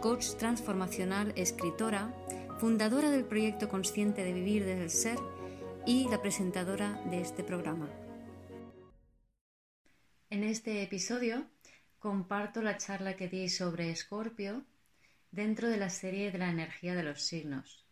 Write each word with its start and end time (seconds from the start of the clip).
coach 0.00 0.34
transformacional, 0.38 1.34
escritora, 1.36 2.14
fundadora 2.58 3.10
del 3.10 3.26
proyecto 3.26 3.68
Consciente 3.68 4.24
de 4.24 4.32
Vivir 4.32 4.64
desde 4.64 4.82
el 4.82 4.90
Ser 4.90 5.18
y 5.86 6.08
la 6.08 6.22
presentadora 6.22 7.02
de 7.10 7.20
este 7.20 7.44
programa. 7.44 7.90
En 10.30 10.42
este 10.42 10.82
episodio 10.82 11.46
comparto 11.98 12.62
la 12.62 12.78
charla 12.78 13.14
que 13.14 13.28
di 13.28 13.50
sobre 13.50 13.90
Escorpio 13.90 14.64
dentro 15.32 15.68
de 15.68 15.76
la 15.76 15.90
serie 15.90 16.32
de 16.32 16.38
la 16.38 16.48
energía 16.48 16.94
de 16.94 17.02
los 17.02 17.20
signos. 17.22 17.84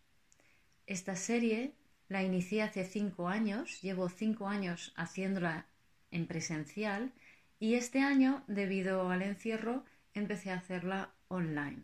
Esta 0.87 1.15
serie 1.15 1.75
la 2.09 2.23
inicié 2.23 2.63
hace 2.63 2.85
cinco 2.87 3.29
años, 3.29 3.83
llevo 3.83 4.09
cinco 4.09 4.49
años 4.49 4.95
haciéndola 4.97 5.67
en 6.11 6.27
presencial 6.27 7.13
y 7.61 7.75
este 7.75 8.01
año, 8.01 8.45
debido 8.47 9.11
al 9.11 9.21
encierro, 9.21 9.85
empecé 10.15 10.51
a 10.51 10.57
hacerla 10.57 11.13
online. 11.29 11.83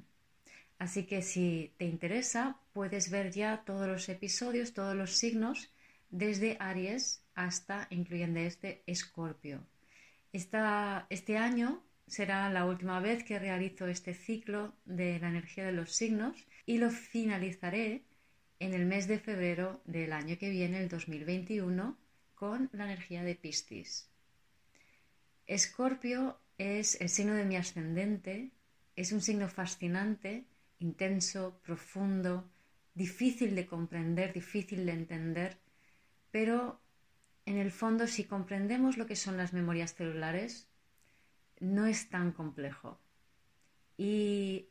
Así 0.78 1.04
que 1.04 1.22
si 1.22 1.72
te 1.78 1.84
interesa, 1.84 2.58
puedes 2.72 3.10
ver 3.10 3.30
ya 3.30 3.62
todos 3.64 3.86
los 3.86 4.08
episodios, 4.08 4.72
todos 4.72 4.94
los 4.94 5.16
signos, 5.16 5.70
desde 6.10 6.56
Aries 6.60 7.22
hasta, 7.34 7.86
incluyendo 7.90 8.40
este, 8.40 8.82
Escorpio. 8.86 9.66
este 10.32 11.36
año 11.36 11.82
será 12.06 12.50
la 12.50 12.64
última 12.64 13.00
vez 13.00 13.24
que 13.24 13.38
realizo 13.38 13.86
este 13.86 14.14
ciclo 14.14 14.74
de 14.84 15.18
la 15.18 15.28
energía 15.28 15.64
de 15.64 15.72
los 15.72 15.92
signos 15.92 16.46
y 16.66 16.78
lo 16.78 16.90
finalizaré 16.90 18.02
en 18.60 18.74
el 18.74 18.86
mes 18.86 19.08
de 19.08 19.18
febrero 19.18 19.80
del 19.84 20.12
año 20.12 20.38
que 20.38 20.50
viene, 20.50 20.78
el 20.78 20.88
2021, 20.88 21.96
con 22.34 22.70
la 22.72 22.84
energía 22.84 23.22
de 23.22 23.34
Piscis. 23.34 24.08
Escorpio 25.46 26.38
es 26.58 27.00
el 27.00 27.08
signo 27.08 27.34
de 27.34 27.44
mi 27.44 27.56
ascendente, 27.56 28.50
es 28.96 29.12
un 29.12 29.20
signo 29.20 29.48
fascinante, 29.48 30.44
intenso, 30.78 31.60
profundo, 31.62 32.48
difícil 32.94 33.54
de 33.54 33.66
comprender, 33.66 34.32
difícil 34.32 34.86
de 34.86 34.92
entender, 34.92 35.58
pero 36.30 36.80
en 37.46 37.58
el 37.58 37.70
fondo 37.70 38.06
si 38.06 38.24
comprendemos 38.24 38.96
lo 38.96 39.06
que 39.06 39.16
son 39.16 39.36
las 39.36 39.52
memorias 39.52 39.94
celulares, 39.94 40.68
no 41.60 41.86
es 41.86 42.08
tan 42.08 42.32
complejo. 42.32 42.98
Y 43.96 44.68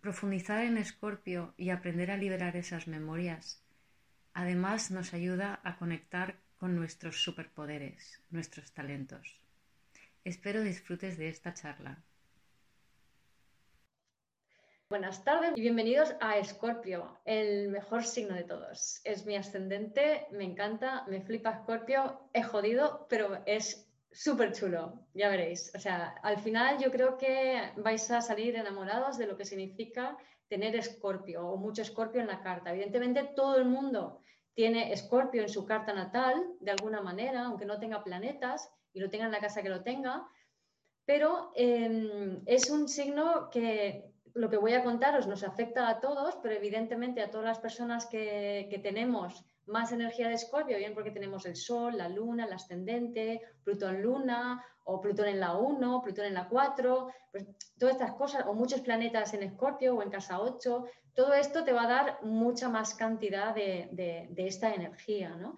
profundizar 0.00 0.64
en 0.64 0.76
Escorpio 0.78 1.54
y 1.56 1.70
aprender 1.70 2.10
a 2.10 2.16
liberar 2.16 2.56
esas 2.56 2.88
memorias, 2.88 3.62
además 4.32 4.90
nos 4.90 5.14
ayuda 5.14 5.60
a 5.64 5.76
conectar 5.76 6.40
con 6.56 6.76
nuestros 6.76 7.22
superpoderes, 7.22 8.20
nuestros 8.30 8.72
talentos. 8.72 9.40
Espero 10.24 10.62
disfrutes 10.62 11.18
de 11.18 11.28
esta 11.28 11.52
charla. 11.52 12.02
Buenas 14.94 15.24
tardes 15.24 15.54
y 15.56 15.60
bienvenidos 15.60 16.14
a 16.20 16.38
Escorpio, 16.38 17.18
el 17.24 17.68
mejor 17.68 18.04
signo 18.04 18.36
de 18.36 18.44
todos. 18.44 19.00
Es 19.02 19.26
mi 19.26 19.34
ascendente, 19.34 20.28
me 20.30 20.44
encanta, 20.44 21.04
me 21.08 21.20
flipa 21.20 21.50
Escorpio, 21.50 22.20
es 22.32 22.46
jodido, 22.46 23.04
pero 23.10 23.42
es 23.44 23.90
súper 24.12 24.52
chulo, 24.52 25.00
ya 25.12 25.30
veréis. 25.30 25.72
O 25.74 25.80
sea, 25.80 26.14
al 26.22 26.38
final 26.38 26.78
yo 26.78 26.92
creo 26.92 27.18
que 27.18 27.72
vais 27.76 28.08
a 28.12 28.20
salir 28.20 28.54
enamorados 28.54 29.18
de 29.18 29.26
lo 29.26 29.36
que 29.36 29.44
significa 29.44 30.16
tener 30.46 30.76
escorpio 30.76 31.44
o 31.44 31.56
mucho 31.56 31.82
escorpio 31.82 32.20
en 32.20 32.28
la 32.28 32.40
carta. 32.40 32.70
Evidentemente 32.70 33.32
todo 33.34 33.56
el 33.56 33.64
mundo 33.64 34.20
tiene 34.54 34.92
escorpio 34.92 35.42
en 35.42 35.48
su 35.48 35.66
carta 35.66 35.92
natal, 35.92 36.40
de 36.60 36.70
alguna 36.70 37.00
manera, 37.00 37.46
aunque 37.46 37.66
no 37.66 37.80
tenga 37.80 38.04
planetas 38.04 38.70
y 38.92 39.00
lo 39.00 39.10
tenga 39.10 39.24
en 39.24 39.32
la 39.32 39.40
casa 39.40 39.60
que 39.60 39.70
lo 39.70 39.82
tenga, 39.82 40.24
pero 41.04 41.50
em, 41.56 42.42
es 42.46 42.70
un 42.70 42.88
signo 42.88 43.50
que 43.50 44.13
lo 44.34 44.50
que 44.50 44.56
voy 44.56 44.74
a 44.74 44.82
contaros 44.82 45.28
nos 45.28 45.44
afecta 45.44 45.88
a 45.88 46.00
todos, 46.00 46.36
pero 46.42 46.54
evidentemente 46.54 47.22
a 47.22 47.30
todas 47.30 47.46
las 47.46 47.60
personas 47.60 48.06
que, 48.06 48.80
tenemos 48.82 49.44
más 49.66 49.92
energía 49.92 50.28
de 50.28 50.34
Escorpio, 50.34 50.76
bien 50.76 50.92
porque 50.92 51.12
tenemos 51.12 51.46
el 51.46 51.56
Sol, 51.56 51.96
la 51.96 52.08
Luna, 52.08 52.44
el 52.44 52.52
ascendente, 52.52 53.40
Plutón 53.62 54.02
Luna, 54.02 54.62
o 54.82 55.00
Plutón 55.00 55.28
en 55.28 55.40
la 55.40 55.56
1, 55.56 56.02
Plutón 56.02 56.26
en 56.26 56.34
la 56.34 56.48
4, 56.48 57.08
pues 57.30 57.46
todas 57.78 57.94
estas 57.94 58.12
cosas, 58.14 58.44
o 58.46 58.54
muchos 58.54 58.80
planetas 58.80 59.32
en 59.34 59.44
Escorpio 59.44 59.94
o 59.94 60.02
en 60.02 60.10
casa 60.10 60.40
8, 60.40 60.84
todo 61.14 61.32
esto 61.32 61.62
te 61.64 61.72
va 61.72 61.84
a 61.84 61.88
dar 61.88 62.18
mucha 62.22 62.68
más 62.68 62.94
cantidad 62.94 63.54
de, 63.54 64.28
esta 64.36 64.74
energía. 64.74 65.30
¿no? 65.36 65.56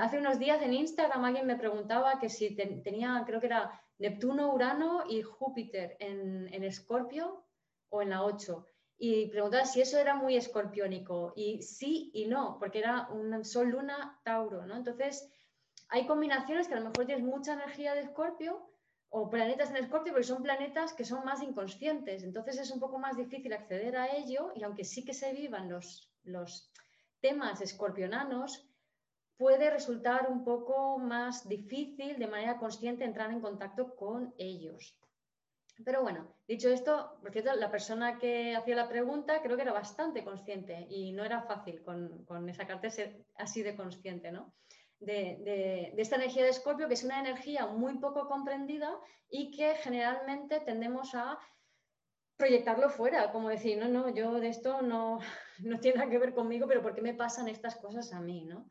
hace 0.00 0.18
unos 0.18 0.38
días 0.38 0.62
en 0.62 0.72
Instagram 0.72 1.22
alguien 1.22 1.46
me 1.46 1.56
preguntaba 1.56 2.18
que 2.18 2.30
si 2.30 2.56
tenía, 2.56 3.22
creo 3.26 3.40
que 3.40 3.46
era 3.46 3.78
Neptuno, 3.98 4.52
Urano 4.54 5.04
y 5.06 5.20
Júpiter 5.20 5.96
en 6.00 6.64
Escorpio 6.64 7.45
o 7.90 8.02
en 8.02 8.10
la 8.10 8.24
8 8.24 8.66
y 8.98 9.26
preguntaba 9.26 9.64
si 9.64 9.80
eso 9.80 9.98
era 9.98 10.14
muy 10.14 10.36
escorpiónico. 10.36 11.32
Y 11.36 11.62
sí 11.62 12.10
y 12.14 12.26
no, 12.26 12.56
porque 12.58 12.78
era 12.78 13.08
un 13.08 13.44
Sol, 13.44 13.68
Luna, 13.68 14.20
Tauro, 14.24 14.66
¿no? 14.66 14.76
Entonces, 14.76 15.30
hay 15.88 16.06
combinaciones 16.06 16.66
que 16.66 16.74
a 16.74 16.80
lo 16.80 16.88
mejor 16.88 17.06
tienes 17.06 17.24
mucha 17.24 17.52
energía 17.52 17.94
de 17.94 18.00
Escorpio 18.00 18.70
o 19.08 19.30
planetas 19.30 19.70
en 19.70 19.76
Escorpio, 19.76 20.12
pero 20.12 20.24
son 20.24 20.42
planetas 20.42 20.94
que 20.94 21.04
son 21.04 21.24
más 21.24 21.42
inconscientes. 21.42 22.22
Entonces 22.22 22.58
es 22.58 22.70
un 22.70 22.80
poco 22.80 22.98
más 22.98 23.16
difícil 23.16 23.52
acceder 23.52 23.96
a 23.96 24.16
ello 24.16 24.52
y 24.54 24.62
aunque 24.64 24.84
sí 24.84 25.04
que 25.04 25.14
se 25.14 25.32
vivan 25.32 25.68
los, 25.68 26.10
los 26.24 26.72
temas 27.20 27.60
escorpionanos, 27.60 28.68
puede 29.36 29.70
resultar 29.70 30.30
un 30.30 30.44
poco 30.44 30.98
más 30.98 31.46
difícil 31.48 32.18
de 32.18 32.26
manera 32.26 32.58
consciente 32.58 33.04
entrar 33.04 33.30
en 33.30 33.40
contacto 33.40 33.94
con 33.94 34.34
ellos. 34.38 34.98
Pero 35.84 36.02
bueno, 36.02 36.34
dicho 36.48 36.70
esto, 36.70 37.18
por 37.20 37.32
cierto, 37.32 37.54
la 37.54 37.70
persona 37.70 38.18
que 38.18 38.56
hacía 38.56 38.76
la 38.76 38.88
pregunta 38.88 39.42
creo 39.42 39.56
que 39.56 39.62
era 39.62 39.72
bastante 39.72 40.24
consciente 40.24 40.86
y 40.88 41.12
no 41.12 41.24
era 41.24 41.42
fácil 41.42 41.82
con, 41.82 42.48
esa 42.48 42.66
carta 42.66 42.88
ser 42.88 43.24
así 43.36 43.62
de 43.62 43.76
consciente, 43.76 44.32
¿no? 44.32 44.54
De, 44.98 45.92
esta 45.98 46.16
energía 46.16 46.44
de 46.44 46.50
Escorpio, 46.50 46.88
que 46.88 46.94
es 46.94 47.04
una 47.04 47.20
energía 47.20 47.66
muy 47.66 47.98
poco 47.98 48.26
comprendida 48.26 48.98
y 49.28 49.50
que 49.50 49.74
generalmente 49.74 50.60
tendemos 50.60 51.14
a 51.14 51.38
proyectarlo 52.38 52.88
fuera, 52.88 53.30
como 53.32 53.50
decir, 53.50 53.78
no, 53.78 53.88
no, 53.88 54.14
yo 54.14 54.40
de 54.40 54.48
esto 54.48 54.80
no, 54.80 55.18
no 55.60 55.78
tiene 55.80 55.98
nada 55.98 56.10
que 56.10 56.18
ver 56.18 56.34
conmigo, 56.34 56.66
pero 56.66 56.82
¿por 56.82 56.94
qué 56.94 57.02
me 57.02 57.14
pasan 57.14 57.48
estas 57.48 57.76
cosas 57.76 58.12
a 58.14 58.20
mí? 58.20 58.46
¿no? 58.46 58.70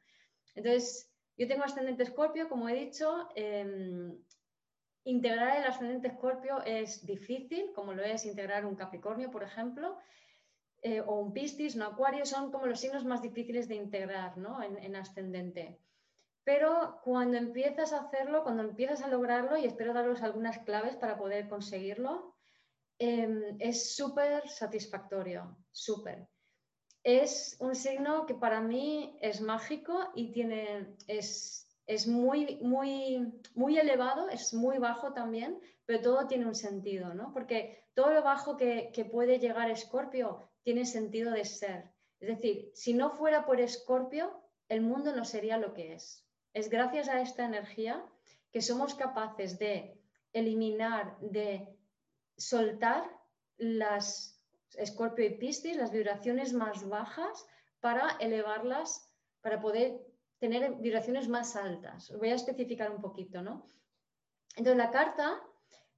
Entonces, 0.56 1.12
yo 1.38 1.48
tengo 1.48 1.64
ascendente 1.64 2.04
Escorpio, 2.04 2.50
como 2.50 2.70
he 2.70 2.74
dicho, 2.74 3.30
em, 3.36 4.18
Integrar 5.08 5.58
el 5.58 5.66
ascendente 5.66 6.08
escorpio 6.08 6.64
es 6.64 7.06
difícil, 7.06 7.72
como 7.76 7.94
lo 7.94 8.04
es 8.04 8.26
integrar 8.26 8.66
un 8.66 8.76
Capricornio, 8.76 9.30
por 9.30 9.44
ejemplo, 9.44 10.00
eh, 10.82 11.00
o 11.02 11.20
un 11.20 11.32
Piscis, 11.32 11.76
un 11.76 11.84
Acuario, 11.84 12.26
son 12.26 12.52
como 12.52 12.66
los 12.66 12.80
signos 12.80 13.06
más 13.06 13.22
difíciles 13.22 13.68
de 13.68 13.76
integrar 13.76 14.36
¿no? 14.38 14.64
en, 14.64 14.96
ascendente. 14.96 15.80
Pero 16.44 17.00
cuando 17.04 17.38
empiezas 17.38 17.94
a 17.94 18.02
hacerlo, 18.02 18.44
cuando 18.44 18.64
empiezas 18.64 19.04
a 19.04 19.08
lograrlo, 19.08 19.58
y 19.58 19.66
espero 19.66 19.94
daros 19.94 20.24
algunas 20.24 20.58
claves 20.60 20.96
para 20.96 21.18
poder 21.18 21.48
conseguirlo, 21.50 22.36
em, 22.98 23.58
es 23.60 23.96
súper 23.96 24.50
satisfactorio, 24.50 25.56
súper. 25.72 26.28
Es 27.03 27.58
un 27.59 27.76
signo 27.76 28.26
que 28.26 28.34
para 28.34 28.59
mí 28.59 29.18
es 29.22 29.40
mágico 29.40 30.12
y 30.16 30.32
tiene, 30.32 30.96
es, 31.08 31.68
es 31.87 32.08
muy, 32.08 32.58
muy, 32.61 33.32
muy 33.53 33.78
elevado, 33.78 34.29
es 34.29 34.53
muy 34.53 34.79
bajo 34.79 35.14
también, 35.14 35.59
pero 35.85 36.02
todo 36.02 36.28
tiene 36.28 36.46
un 36.46 36.55
sentido, 36.55 37.14
¿no? 37.14 37.32
Porque 37.32 37.85
todo 37.93 38.11
lo 38.11 38.23
bajo 38.23 38.58
que, 38.58 38.91
puede 39.11 39.40
llegar 39.40 39.70
Escorpio 39.70 40.49
tiene 40.64 40.85
sentido 40.85 41.32
de 41.32 41.46
ser. 41.46 41.91
Es 42.20 42.29
decir, 42.29 42.72
si 42.73 42.93
no 42.93 43.11
fuera 43.11 43.46
por 43.46 43.59
Escorpio, 43.59 44.41
el 44.67 44.82
mundo 44.82 45.16
no 45.16 45.26
sería 45.26 45.58
lo 45.58 45.73
que 45.73 45.93
es. 45.93 46.26
Es 46.53 46.70
gracias 46.70 47.08
a 47.08 47.22
esta 47.22 47.46
energía 47.46 48.03
que 48.52 48.61
somos 48.61 48.96
capaces 48.96 49.59
de 49.59 50.02
eliminar, 50.34 51.17
de 51.20 51.67
soltar 52.38 53.03
las 53.58 54.41
Escorpio 54.78 55.26
y 55.26 55.38
Piscis, 55.38 55.78
las 55.78 55.91
vibraciones 55.91 56.52
más 56.53 56.88
bajas, 56.90 57.46
para 57.79 58.17
elevarlas, 58.20 59.09
para 59.41 59.61
poder 59.61 60.02
tener 60.47 60.76
vibraciones 60.76 61.28
más 61.28 61.56
altas. 61.56 62.12
voy 62.20 62.30
a 62.30 62.36
especificar 62.36 62.92
un 62.92 63.02
poquito, 63.02 63.42
¿no? 63.42 63.66
Entonces, 64.56 64.78
la 64.78 64.92
carta 64.92 65.42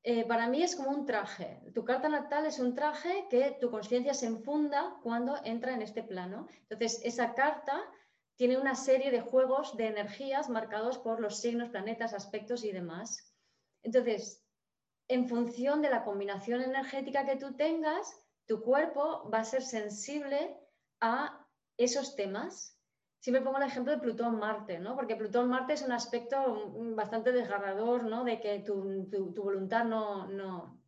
eh, 0.03 0.25
para 0.25 0.47
mí 0.47 0.63
es 0.63 0.75
como 0.75 0.89
un 0.89 1.05
traje. 1.05 1.61
Tu 1.75 1.83
carta 1.83 2.07
natal 2.07 2.45
es 2.45 2.59
un 2.59 2.73
traje 2.73 3.27
que 3.29 3.57
tu 3.59 3.69
conciencia 3.69 4.13
se 4.13 4.27
enfunda 4.27 4.95
cuando 5.03 5.35
entra 5.43 5.73
en 5.73 5.81
este 5.81 6.01
plano. 6.01 6.47
Entonces, 6.61 7.01
esa 7.03 7.33
carta 7.33 7.83
tiene 8.37 8.57
una 8.57 8.75
serie 8.75 9.11
de 9.11 9.19
juegos 9.19 9.75
de 9.75 9.87
energías 9.87 10.47
marcados 10.49 10.97
por 10.97 11.19
los 11.19 11.41
signos, 11.41 11.69
planetas, 11.69 12.13
aspectos 12.13 12.63
y 12.63 12.71
demás. 12.71 13.35
Entonces, 13.83 14.45
en 15.09 15.27
función 15.27 15.81
de 15.81 15.89
la 15.89 16.05
combinación 16.05 16.61
energética 16.61 17.25
que 17.25 17.35
tú 17.35 17.57
tengas, 17.57 18.17
tu 18.45 18.61
cuerpo 18.61 19.29
va 19.29 19.39
a 19.39 19.43
ser 19.43 19.61
sensible 19.61 20.57
a 21.01 21.45
esos 21.77 22.15
temas 22.15 22.76
siempre 23.19 23.43
pongo 23.43 23.57
el 23.57 23.63
ejemplo 23.63 23.91
de 23.91 23.99
Plutón-Marte, 23.99 24.79
¿no? 24.79 24.95
Porque 24.95 25.15
Plutón-Marte 25.15 25.73
es 25.73 25.81
un 25.81 25.91
aspecto 25.91 26.71
bastante 26.95 27.31
desgarrador, 27.31 28.03
¿no? 28.03 28.23
De 28.23 28.39
que 28.39 28.59
tu, 28.59 29.07
voluntad 29.35 29.85
no, 29.85 30.27
no, 30.27 30.81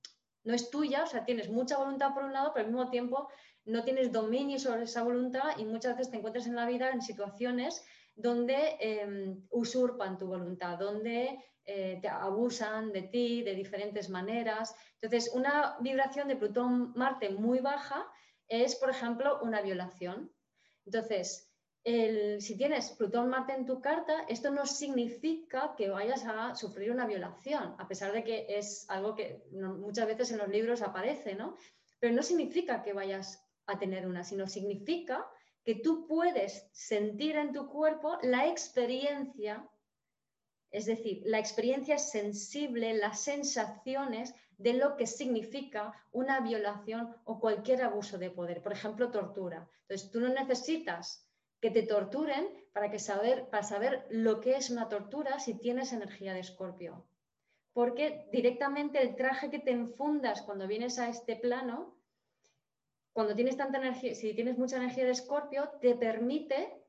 no, 0.44 0.54
es 0.54 0.70
tuya, 0.70 1.04
o 1.04 1.08
sea, 1.08 1.26
tienes 1.26 1.50
mucha 1.50 1.78
voluntad 1.78 2.14
por 2.14 2.24
un 2.24 2.34
lado, 2.34 2.52
pero 2.54 2.68
al 2.68 2.72
mismo 2.72 2.90
tiempo 2.90 3.30
no 3.66 3.84
tienes 3.84 4.12
dominio 4.12 4.60
sobre 4.60 4.84
esa 4.84 5.04
voluntad 5.04 5.58
y 5.58 5.66
muchas 5.66 5.98
veces 5.98 6.12
te 6.12 6.18
encuentras 6.18 6.48
en 6.48 6.56
la 6.56 6.66
vida 6.66 6.92
en 6.92 7.02
situaciones 7.02 7.86
donde 8.16 8.78
em, 8.80 9.46
usurpan 9.50 10.18
tu 10.18 10.28
voluntad, 10.28 10.78
donde 10.78 11.40
eh, 11.66 12.00
te 12.02 12.08
abusan 12.08 12.92
de 12.92 13.04
ti 13.04 13.44
de 13.44 13.54
diferentes 13.54 14.10
maneras. 14.10 14.76
Entonces, 15.02 15.32
una 15.34 15.78
vibración 15.80 16.28
de 16.28 16.36
Plutón-Marte 16.36 17.30
muy 17.32 17.60
baja 17.60 18.08
es, 18.48 18.76
por 18.76 18.90
ejemplo, 18.90 19.40
una 19.42 19.62
violación. 19.62 20.32
Entonces, 20.86 21.49
si 21.84 22.58
tienes 22.58 22.92
Plutón-Marte 22.92 23.54
en 23.54 23.66
tu 23.66 23.82
carta, 23.82 24.26
esto 24.28 24.52
no 24.52 24.66
significa 24.66 25.74
que 25.78 25.90
vayas 25.90 26.26
a 26.26 26.56
sufrir 26.56 26.92
una 26.92 27.08
violación, 27.08 27.76
a 27.78 27.88
pesar 27.88 28.12
de 28.12 28.24
que 28.24 28.46
es 28.50 28.90
algo 28.90 29.16
que 29.16 29.44
muchas 29.52 30.06
veces 30.06 30.32
en 30.32 30.40
los 30.40 30.50
libros 30.50 30.82
aparece, 30.82 31.36
¿no? 31.36 31.56
Pero 32.00 32.14
no 32.14 32.22
significa 32.22 32.84
que 32.84 32.94
vayas 32.94 33.44
a 33.66 33.80
tener 33.80 34.08
una, 34.08 34.24
sino 34.24 34.48
significa 34.48 35.26
que 35.64 35.76
tú 35.76 36.08
puedes 36.08 36.68
sentir 36.72 37.36
en 37.36 37.54
tu 37.54 37.70
cuerpo 37.70 38.18
la 38.24 38.48
experiencia, 38.48 39.68
es 40.72 40.86
decir, 40.86 41.22
la 41.26 41.40
experiencia 41.40 41.98
sensible, 41.98 42.94
las 42.94 43.22
sensaciones 43.22 44.34
de 44.58 44.74
lo 44.74 44.98
que 44.98 45.08
significa 45.08 45.94
una 46.12 46.42
violación 46.42 47.16
o 47.24 47.40
cualquier 47.40 47.84
abuso 47.84 48.18
de 48.18 48.32
poder, 48.32 48.62
por 48.62 48.74
ejemplo, 48.74 49.12
tortura. 49.12 49.70
Entonces, 49.82 50.12
tú 50.12 50.20
no 50.20 50.30
necesitas 50.30 51.29
que 51.62 51.72
te 51.72 51.84
torturen 51.84 52.48
para, 52.74 52.90
que 52.90 53.00
saber, 53.00 53.50
para 53.50 53.64
saber 53.64 54.06
lo 54.10 54.40
que 54.40 54.56
es 54.56 54.70
una 54.70 54.88
tortura 54.88 55.40
si 55.40 55.56
tienes 55.56 55.94
energía 55.94 56.34
de 56.34 56.40
escorpio. 56.40 57.06
Porque 57.74 58.28
directamente 58.32 59.02
el 59.02 59.16
traje 59.16 59.50
que 59.50 59.60
te 59.60 59.72
enfundas 59.72 60.42
cuando 60.42 60.68
vienes 60.68 61.00
a 61.00 61.10
este 61.10 61.36
plano, 61.36 61.98
cuando 63.14 63.36
tienes 63.36 63.58
tanta 63.58 63.78
energía, 63.78 64.16
si 64.16 64.34
tienes 64.34 64.58
mucha 64.58 64.78
energía 64.78 65.06
de 65.06 65.12
escorpio, 65.12 65.70
te 65.82 65.96
permite 65.96 66.80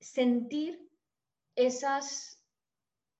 sentir 0.00 0.90
esas, 1.54 2.42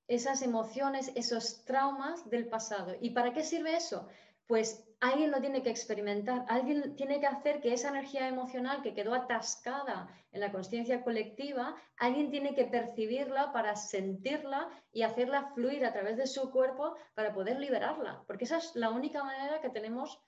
esas 0.09 0.43
emociones, 0.43 1.13
esos 1.15 1.65
traumas 1.65 2.29
del 2.31 2.49
pasado. 2.49 2.95
¿Y 3.01 3.11
para 3.11 3.33
qué 3.33 3.43
sirve 3.43 3.77
eso? 3.77 4.09
Pues 4.47 4.87
alguien 5.01 5.31
lo 5.31 5.41
tiene 5.41 5.63
que 5.63 5.71
experimentar, 5.71 6.45
alguien 6.49 6.95
tiene 6.97 7.21
que 7.21 7.27
hacer 7.27 7.61
que 7.61 7.73
esa 7.73 7.89
energía 7.89 8.29
emocional 8.29 8.83
que 8.83 8.95
quedó 8.95 9.15
atascada 9.15 10.09
en 10.33 10.41
la 10.41 10.53
conciencia 10.53 11.03
colectiva, 11.03 11.75
alguien 11.99 12.31
tiene 12.31 12.55
que 12.55 12.65
percibirla 12.65 13.53
para 13.53 13.77
sentirla 13.77 14.69
y 14.93 15.03
hacerla 15.03 15.51
fluir 15.55 15.85
a 15.85 15.93
través 15.93 16.17
de 16.17 16.27
su 16.27 16.51
cuerpo 16.51 16.95
para 17.15 17.35
poder 17.35 17.59
liberarla, 17.59 18.23
porque 18.27 18.45
esa 18.45 18.59
es 18.59 18.75
la 18.75 18.91
única 18.91 19.25
manera 19.25 19.61
que 19.61 19.71
tenemos 19.71 20.23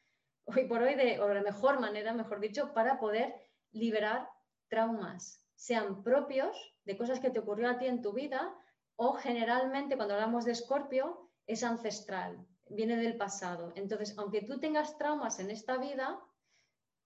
hoy 0.44 0.64
por 0.66 0.82
hoy, 0.82 0.94
de, 0.94 1.20
o 1.20 1.32
la 1.32 1.42
mejor 1.42 1.78
manera, 1.78 2.12
mejor 2.12 2.40
dicho, 2.40 2.72
para 2.74 2.98
poder 2.98 3.34
liberar 3.72 4.28
traumas, 4.68 5.44
sean 5.54 6.02
propios 6.02 6.74
de 6.84 6.96
cosas 6.96 7.20
que 7.20 7.30
te 7.30 7.38
ocurrió 7.38 7.68
a 7.68 7.78
ti 7.78 7.86
en 7.86 8.02
tu 8.02 8.12
vida 8.12 8.54
o 8.96 9.12
generalmente 9.12 9.96
cuando 9.96 10.14
hablamos 10.14 10.44
de 10.44 10.52
escorpio 10.52 11.30
es 11.46 11.62
ancestral, 11.62 12.46
viene 12.70 12.96
del 12.96 13.16
pasado. 13.16 13.72
Entonces, 13.74 14.16
aunque 14.18 14.42
tú 14.42 14.58
tengas 14.58 14.96
traumas 14.98 15.38
en 15.40 15.50
esta 15.50 15.78
vida, 15.78 16.20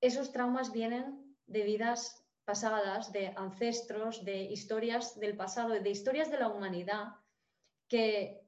esos 0.00 0.32
traumas 0.32 0.72
vienen 0.72 1.36
de 1.46 1.62
vidas 1.62 2.24
pasadas, 2.44 3.12
de 3.12 3.28
ancestros, 3.36 4.24
de 4.24 4.42
historias 4.42 5.18
del 5.18 5.36
pasado, 5.36 5.70
de 5.70 5.90
historias 5.90 6.30
de 6.30 6.38
la 6.38 6.48
humanidad, 6.48 7.14
que 7.88 8.40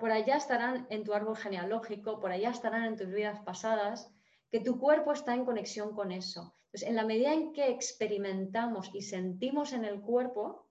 por 0.00 0.10
allá 0.10 0.36
estarán 0.36 0.86
en 0.90 1.04
tu 1.04 1.12
árbol 1.14 1.36
genealógico, 1.36 2.20
por 2.20 2.32
allá 2.32 2.50
estarán 2.50 2.84
en 2.84 2.96
tus 2.96 3.08
vidas 3.08 3.40
pasadas, 3.40 4.10
que 4.50 4.60
tu 4.60 4.78
cuerpo 4.78 5.12
está 5.12 5.34
en 5.34 5.44
conexión 5.44 5.94
con 5.94 6.10
eso. 6.10 6.56
Entonces, 6.66 6.88
en 6.88 6.96
la 6.96 7.04
medida 7.04 7.32
en 7.32 7.52
que 7.52 7.68
experimentamos 7.68 8.90
y 8.92 9.02
sentimos 9.02 9.72
en 9.72 9.84
el 9.84 10.00
cuerpo 10.00 10.68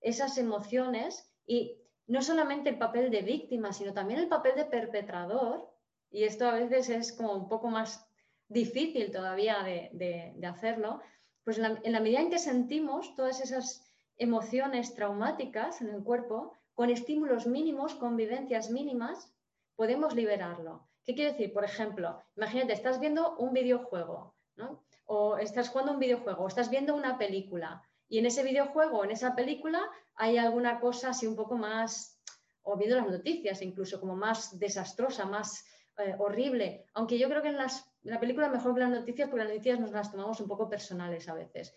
esas 0.00 0.36
emociones, 0.38 1.32
y 1.46 1.79
no 2.10 2.22
solamente 2.22 2.70
el 2.70 2.76
papel 2.76 3.08
de 3.08 3.22
víctima, 3.22 3.72
sino 3.72 3.92
también 3.92 4.18
el 4.18 4.28
papel 4.28 4.56
de 4.56 4.64
perpetrador, 4.64 5.70
y 6.10 6.24
esto 6.24 6.48
a 6.48 6.54
veces 6.54 6.88
es 6.88 7.12
como 7.12 7.34
un 7.34 7.48
poco 7.48 7.68
más 7.68 8.04
difícil 8.48 9.12
todavía 9.12 9.62
de, 9.62 10.34
hacerlo, 10.44 11.00
pues 11.44 11.58
en 11.58 11.92
la, 11.92 12.00
medida 12.00 12.20
en 12.20 12.30
que 12.30 12.40
sentimos 12.40 13.14
todas 13.14 13.40
esas 13.40 13.88
emociones 14.16 14.92
traumáticas 14.96 15.80
en 15.82 15.90
el 15.90 16.02
cuerpo, 16.02 16.52
con 16.74 16.90
estímulos 16.90 17.46
mínimos, 17.46 17.94
con 17.94 18.16
vivencias 18.16 18.70
mínimas, 18.70 19.32
podemos 19.76 20.12
liberarlo. 20.16 20.88
¿Qué 21.04 21.14
quiere 21.14 21.30
decir? 21.30 21.52
Por 21.52 21.64
ejemplo, 21.64 22.20
imagínate, 22.36 22.72
estás 22.72 22.98
viendo 22.98 23.36
un 23.36 23.52
videojuego, 23.52 24.34
¿no? 24.56 24.82
o 25.12 25.38
estás 25.38 25.68
jugando 25.68 25.92
un 25.92 26.00
videojuego, 26.00 26.42
o 26.42 26.48
estás 26.48 26.70
viendo 26.70 26.94
una 26.94 27.18
película, 27.18 27.82
y 28.10 28.18
en 28.18 28.26
ese 28.26 28.42
videojuego, 28.42 29.04
en 29.04 29.12
esa 29.12 29.36
película, 29.36 29.88
hay 30.16 30.36
alguna 30.36 30.80
cosa 30.80 31.10
así 31.10 31.28
un 31.28 31.36
poco 31.36 31.56
más, 31.56 32.20
o 32.62 32.76
viendo 32.76 32.96
las 32.96 33.08
noticias 33.08 33.62
incluso, 33.62 34.00
como 34.00 34.16
más 34.16 34.58
desastrosa, 34.58 35.24
más 35.24 35.64
eh, 35.96 36.16
horrible. 36.18 36.86
Aunque 36.94 37.18
yo 37.18 37.28
creo 37.28 37.40
que 37.40 37.48
en, 37.48 37.56
la 37.56 38.18
película 38.18 38.48
mejor 38.48 38.74
que 38.74 38.80
las 38.80 38.90
noticias, 38.90 39.28
porque 39.28 39.44
las 39.44 39.54
noticias 39.54 39.78
nos 39.78 39.92
las 39.92 40.10
tomamos 40.10 40.40
un 40.40 40.48
poco 40.48 40.68
personales 40.68 41.28
a 41.28 41.34
veces. 41.34 41.72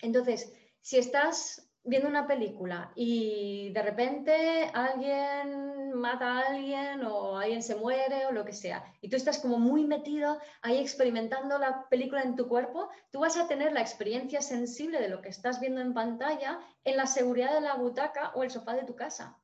Entonces, 0.00 0.54
si 0.80 0.98
estás 0.98 1.68
viendo 1.82 2.08
una 2.08 2.28
película 2.28 2.92
y 2.94 3.72
de 3.72 3.82
repente 3.82 4.70
alguien 4.72 5.81
mata 5.94 6.38
a 6.38 6.48
alguien 6.48 7.04
o 7.04 7.38
alguien 7.38 7.62
se 7.62 7.74
muere 7.74 8.26
o 8.26 8.32
lo 8.32 8.44
que 8.44 8.52
sea, 8.52 8.84
y 9.00 9.08
tú 9.08 9.16
estás 9.16 9.38
como 9.38 9.58
muy 9.58 9.84
metido 9.84 10.38
ahí 10.62 10.78
experimentando 10.78 11.58
la 11.58 11.88
película 11.88 12.22
en 12.22 12.36
tu 12.36 12.48
cuerpo, 12.48 12.88
tú 13.10 13.20
vas 13.20 13.36
a 13.36 13.48
tener 13.48 13.72
la 13.72 13.80
experiencia 13.80 14.42
sensible 14.42 15.00
de 15.00 15.08
lo 15.08 15.20
que 15.20 15.28
estás 15.28 15.60
viendo 15.60 15.80
en 15.80 15.94
pantalla 15.94 16.60
en 16.84 16.96
la 16.96 17.06
seguridad 17.06 17.54
de 17.54 17.60
la 17.60 17.74
butaca 17.74 18.32
o 18.34 18.42
el 18.42 18.50
sofá 18.50 18.74
de 18.74 18.84
tu 18.84 18.96
casa. 18.96 19.38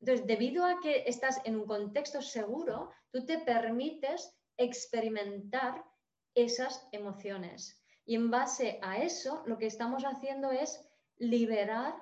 Entonces, 0.00 0.26
debido 0.26 0.66
a 0.66 0.80
que 0.80 1.04
estás 1.06 1.40
en 1.44 1.56
un 1.56 1.66
contexto 1.66 2.20
seguro, 2.20 2.90
tú 3.10 3.24
te 3.24 3.38
permites 3.38 4.36
experimentar 4.56 5.82
esas 6.34 6.86
emociones. 6.92 7.82
Y 8.04 8.16
en 8.16 8.30
base 8.30 8.78
a 8.82 8.98
eso, 8.98 9.42
lo 9.46 9.56
que 9.56 9.66
estamos 9.66 10.04
haciendo 10.04 10.50
es 10.50 10.86
liberar 11.16 11.94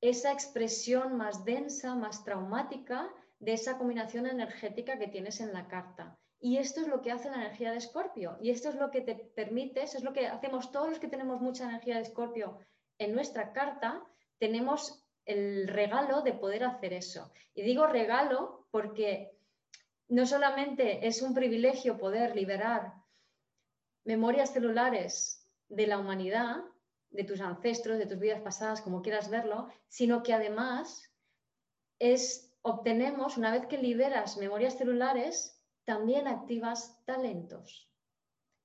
esa 0.00 0.32
expresión 0.32 1.16
más 1.16 1.44
densa, 1.44 1.94
más 1.94 2.24
traumática 2.24 3.08
de 3.38 3.52
esa 3.52 3.78
combinación 3.78 4.26
energética 4.26 4.98
que 4.98 5.08
tienes 5.08 5.40
en 5.40 5.52
la 5.52 5.68
carta. 5.68 6.18
Y 6.38 6.58
esto 6.58 6.80
es 6.80 6.88
lo 6.88 7.00
que 7.00 7.12
hace 7.12 7.30
la 7.30 7.36
energía 7.36 7.70
de 7.70 7.78
Escorpio. 7.78 8.36
Y 8.40 8.50
esto 8.50 8.68
es 8.68 8.74
lo 8.74 8.90
que 8.90 9.00
te 9.00 9.14
permite, 9.14 9.82
eso 9.82 9.98
es 9.98 10.04
lo 10.04 10.12
que 10.12 10.26
hacemos 10.26 10.70
todos 10.70 10.90
los 10.90 10.98
que 10.98 11.08
tenemos 11.08 11.40
mucha 11.40 11.64
energía 11.64 11.96
de 11.96 12.02
Escorpio 12.02 12.58
en 12.98 13.14
nuestra 13.14 13.52
carta, 13.52 14.02
tenemos 14.38 15.04
el 15.24 15.66
regalo 15.68 16.22
de 16.22 16.32
poder 16.32 16.64
hacer 16.64 16.92
eso. 16.92 17.32
Y 17.54 17.62
digo 17.62 17.86
regalo 17.86 18.66
porque 18.70 19.36
no 20.08 20.26
solamente 20.26 21.06
es 21.06 21.20
un 21.22 21.34
privilegio 21.34 21.98
poder 21.98 22.36
liberar 22.36 22.94
memorias 24.04 24.52
celulares 24.52 25.44
de 25.68 25.86
la 25.86 25.98
humanidad, 25.98 26.62
de 27.16 27.24
tus 27.24 27.40
ancestros, 27.40 27.98
de 27.98 28.06
tus 28.06 28.18
vidas 28.18 28.42
pasadas, 28.42 28.82
como 28.82 29.02
quieras 29.02 29.30
verlo, 29.30 29.68
sino 29.88 30.22
que 30.22 30.34
además 30.34 31.10
es, 31.98 32.54
obtenemos, 32.62 33.38
una 33.38 33.52
vez 33.52 33.66
que 33.66 33.78
liberas 33.78 34.36
memorias 34.36 34.76
celulares, 34.76 35.58
también 35.84 36.28
activas 36.28 37.02
talentos. 37.06 37.90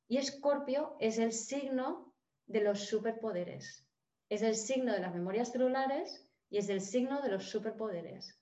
Y 0.08 0.18
Escorpio 0.18 0.98
es 1.00 1.18
el 1.18 1.32
signo 1.32 2.14
de 2.46 2.62
los 2.62 2.88
superpoderes. 2.88 3.88
Es 4.30 4.42
el 4.42 4.56
signo 4.56 4.92
de 4.92 5.00
las 5.00 5.14
memorias 5.14 5.52
celulares 5.52 6.28
y 6.50 6.58
es 6.58 6.68
el 6.68 6.82
signo 6.82 7.22
de 7.22 7.30
los 7.30 7.50
superpoderes. 7.50 8.38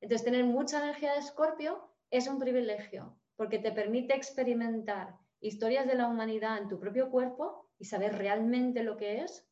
Entonces, 0.00 0.24
tener 0.24 0.44
mucha 0.44 0.82
energía 0.82 1.12
de 1.12 1.20
Escorpio 1.20 1.92
es 2.10 2.26
un 2.26 2.38
privilegio 2.38 3.16
porque 3.36 3.58
te 3.58 3.70
permite 3.70 4.14
experimentar 4.14 5.14
historias 5.40 5.86
de 5.86 5.94
la 5.94 6.08
humanidad 6.08 6.58
en 6.58 6.68
tu 6.68 6.80
propio 6.80 7.10
cuerpo 7.10 7.65
y 7.78 7.84
saber 7.84 8.16
realmente 8.16 8.82
lo 8.82 8.96
que 8.96 9.22
es. 9.22 9.46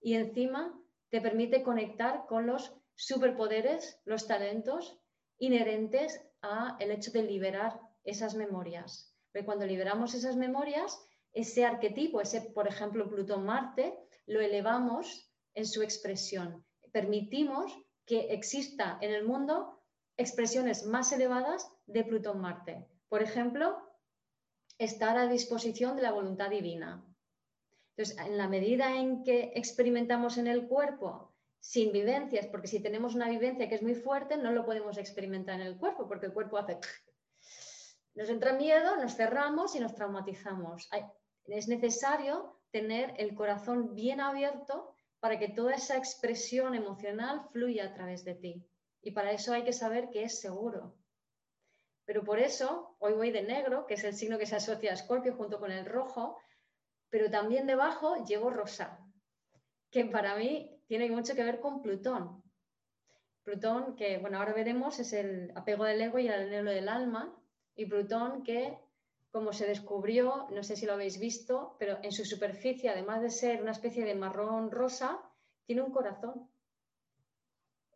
Y 0.00 0.14
encima 0.14 0.78
te 1.10 1.20
permite 1.20 1.62
conectar 1.62 2.26
con 2.26 2.46
los 2.46 2.74
superpoderes, 2.94 4.00
los 4.04 4.26
talentos 4.26 5.00
inherentes 5.38 6.20
a 6.42 6.76
el 6.80 6.90
hecho 6.90 7.10
de 7.10 7.22
liberar 7.22 7.80
esas 8.04 8.34
memorias. 8.34 9.14
Porque 9.32 9.46
cuando 9.46 9.66
liberamos 9.66 10.14
esas 10.14 10.36
memorias, 10.36 10.98
ese 11.32 11.64
arquetipo, 11.64 12.20
ese, 12.20 12.40
por 12.40 12.68
ejemplo, 12.68 13.08
Plutón-Marte, 13.08 13.98
lo 14.26 14.40
elevamos 14.40 15.30
en 15.54 15.66
su 15.66 15.82
expresión. 15.82 16.64
Permitimos 16.92 17.76
que 18.06 18.32
exista 18.32 18.98
en 19.00 19.12
el 19.12 19.24
mundo 19.24 19.82
expresiones 20.16 20.84
más 20.86 21.12
elevadas 21.12 21.68
de 21.86 22.04
Plutón-Marte. 22.04 22.86
Por 23.08 23.22
ejemplo, 23.22 23.76
estar 24.78 25.16
a 25.18 25.26
disposición 25.26 25.96
de 25.96 26.02
la 26.02 26.12
voluntad 26.12 26.50
divina. 26.50 27.04
Entonces, 27.96 28.26
en 28.26 28.36
la 28.36 28.48
medida 28.48 28.96
en 28.96 29.22
que 29.22 29.52
experimentamos 29.54 30.36
en 30.38 30.48
el 30.48 30.66
cuerpo 30.66 31.32
sin 31.60 31.92
vivencias, 31.92 32.46
porque 32.46 32.66
si 32.66 32.80
tenemos 32.80 33.14
una 33.14 33.28
vivencia 33.28 33.68
que 33.68 33.76
es 33.76 33.82
muy 33.82 33.94
fuerte, 33.94 34.36
no 34.36 34.52
lo 34.52 34.66
podemos 34.66 34.98
experimentar 34.98 35.60
en 35.60 35.66
el 35.66 35.78
cuerpo, 35.78 36.06
porque 36.08 36.26
el 36.26 36.32
cuerpo 36.32 36.58
hace... 36.58 36.78
Nos 38.14 38.28
entra 38.28 38.52
miedo, 38.52 38.96
nos 38.96 39.16
cerramos 39.16 39.74
y 39.74 39.80
nos 39.80 39.94
traumatizamos. 39.94 40.88
Es 41.46 41.68
necesario 41.68 42.60
tener 42.70 43.14
el 43.16 43.34
corazón 43.34 43.94
bien 43.94 44.20
abierto 44.20 44.94
para 45.20 45.38
que 45.38 45.48
toda 45.48 45.74
esa 45.74 45.96
expresión 45.96 46.74
emocional 46.74 47.48
fluya 47.52 47.86
a 47.86 47.94
través 47.94 48.24
de 48.24 48.34
ti. 48.34 48.68
Y 49.00 49.12
para 49.12 49.32
eso 49.32 49.52
hay 49.52 49.64
que 49.64 49.72
saber 49.72 50.10
que 50.10 50.24
es 50.24 50.40
seguro. 50.40 50.96
Pero 52.04 52.24
por 52.24 52.38
eso, 52.38 52.96
hoy 52.98 53.14
voy 53.14 53.30
de 53.30 53.42
negro, 53.42 53.86
que 53.86 53.94
es 53.94 54.04
el 54.04 54.14
signo 54.14 54.38
que 54.38 54.46
se 54.46 54.56
asocia 54.56 54.90
a 54.90 54.94
Escorpio 54.94 55.34
junto 55.34 55.58
con 55.58 55.72
el 55.72 55.86
rojo, 55.86 56.36
pero 57.10 57.30
también 57.30 57.66
debajo 57.66 58.24
llevo 58.24 58.50
rosa, 58.50 58.98
que 59.90 60.04
para 60.04 60.36
mí 60.36 60.82
tiene 60.86 61.10
mucho 61.10 61.34
que 61.34 61.44
ver 61.44 61.60
con 61.60 61.82
Plutón. 61.82 62.42
Plutón, 63.42 63.94
que 63.94 64.18
bueno, 64.18 64.38
ahora 64.38 64.52
veremos, 64.52 64.98
es 64.98 65.12
el 65.12 65.52
apego 65.54 65.84
del 65.84 66.00
ego 66.00 66.18
y 66.18 66.28
el 66.28 66.34
anhelo 66.34 66.70
del 66.70 66.88
alma, 66.88 67.36
y 67.76 67.86
Plutón 67.86 68.42
que, 68.42 68.78
como 69.30 69.52
se 69.52 69.66
descubrió, 69.66 70.46
no 70.50 70.62
sé 70.62 70.76
si 70.76 70.86
lo 70.86 70.94
habéis 70.94 71.18
visto, 71.18 71.76
pero 71.78 71.98
en 72.02 72.12
su 72.12 72.24
superficie, 72.24 72.90
además 72.90 73.20
de 73.20 73.30
ser 73.30 73.60
una 73.60 73.72
especie 73.72 74.04
de 74.04 74.14
marrón 74.14 74.70
rosa, 74.70 75.20
tiene 75.66 75.82
un 75.82 75.92
corazón. 75.92 76.48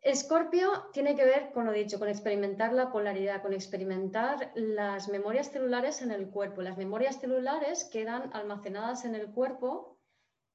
Escorpio 0.01 0.89
tiene 0.93 1.15
que 1.15 1.25
ver 1.25 1.51
con 1.51 1.65
lo 1.65 1.73
dicho, 1.73 1.99
con 1.99 2.07
experimentar 2.07 2.71
la 2.71 2.91
polaridad, 2.91 3.41
con 3.41 3.53
experimentar 3.53 4.51
las 4.55 5.09
memorias 5.09 5.51
celulares 5.51 6.01
en 6.01 6.11
el 6.11 6.29
cuerpo. 6.29 6.61
Las 6.61 6.77
memorias 6.77 7.19
celulares 7.19 7.83
quedan 7.91 8.29
almacenadas 8.33 9.03
en 9.03 9.15
el 9.15 9.31
cuerpo 9.31 9.99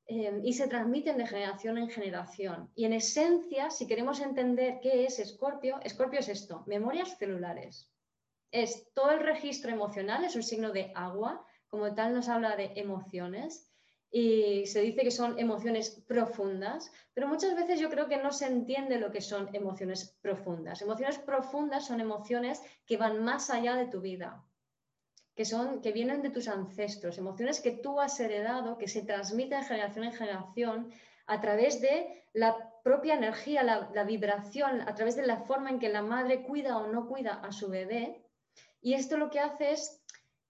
eh, 0.07 0.41
y 0.43 0.55
se 0.55 0.67
transmiten 0.67 1.19
de 1.19 1.27
generación 1.27 1.77
en 1.77 1.91
generación. 1.91 2.71
Y 2.75 2.87
en 2.87 2.95
esencia, 2.95 3.71
si 3.71 3.87
queremos 3.87 4.21
entender 4.21 4.81
qué 4.83 5.05
es 5.05 5.19
Escorpio, 5.19 5.79
Escorpio 5.83 6.21
es 6.21 6.29
esto, 6.29 6.65
memorias 6.67 7.19
celulares. 7.19 7.91
Es 8.51 8.93
todo 8.95 9.11
el 9.11 9.21
registro 9.21 9.71
emocional, 9.71 10.25
es 10.25 10.37
un 10.37 10.43
signo 10.43 10.73
de 10.73 10.91
agua, 10.95 11.45
como 11.69 11.95
tal 11.95 12.15
nos 12.15 12.29
habla 12.29 12.57
de 12.57 12.73
emociones 12.77 13.74
y 14.17 14.67
se 14.67 14.81
dice 14.81 15.03
que 15.03 15.11
son 15.11 15.41
emociones 15.41 15.91
profundas, 16.07 16.93
pero 17.15 17.27
muchas 17.27 17.57
veces 17.57 17.81
yo 17.81 17.91
creo 17.91 18.07
que 18.07 18.17
no 18.17 18.31
se 18.31 18.47
entiende 18.47 19.01
lo 19.01 19.11
que 19.11 19.21
son 19.21 19.51
emociones 19.53 20.17
profundas. 20.23 20.81
Emociones 20.83 21.19
profundas 21.19 21.89
son 21.89 22.01
emociones 22.01 22.63
que 22.87 22.97
van 22.97 23.25
más 23.25 23.51
allá 23.51 23.75
de 23.75 23.87
tu 23.87 24.01
vida, 24.01 24.45
que 25.35 25.45
son 25.45 25.83
que 25.83 25.91
vienen 25.91 26.23
de 26.23 26.31
tus 26.31 26.47
ancestros, 26.47 27.19
emociones 27.19 27.61
que 27.61 27.73
tú 27.73 28.01
has 28.01 28.21
heredado, 28.21 28.79
que 28.79 28.87
se 28.87 29.03
transmiten 29.03 29.65
generación 29.65 30.05
en 30.05 30.13
generación 30.13 30.93
a 31.27 31.41
través 31.41 31.81
de 31.81 32.25
la 32.35 32.55
propia 32.85 33.15
energía, 33.15 33.65
la, 33.65 34.05
vibración, 34.05 34.83
a 34.83 34.95
través 34.95 35.17
de 35.17 35.27
la 35.27 35.39
forma 35.39 35.71
en 35.71 35.81
que 35.81 35.89
la 35.89 36.03
madre 36.03 36.45
cuida 36.45 36.79
o 36.79 36.87
no 36.87 37.09
cuida 37.09 37.41
a 37.41 37.51
su 37.51 37.69
bebé. 37.69 38.25
Y 38.81 38.95
esto 38.95 39.17
lo 39.17 39.29
que 39.29 39.41
hace 39.41 39.73
es, 39.73 40.05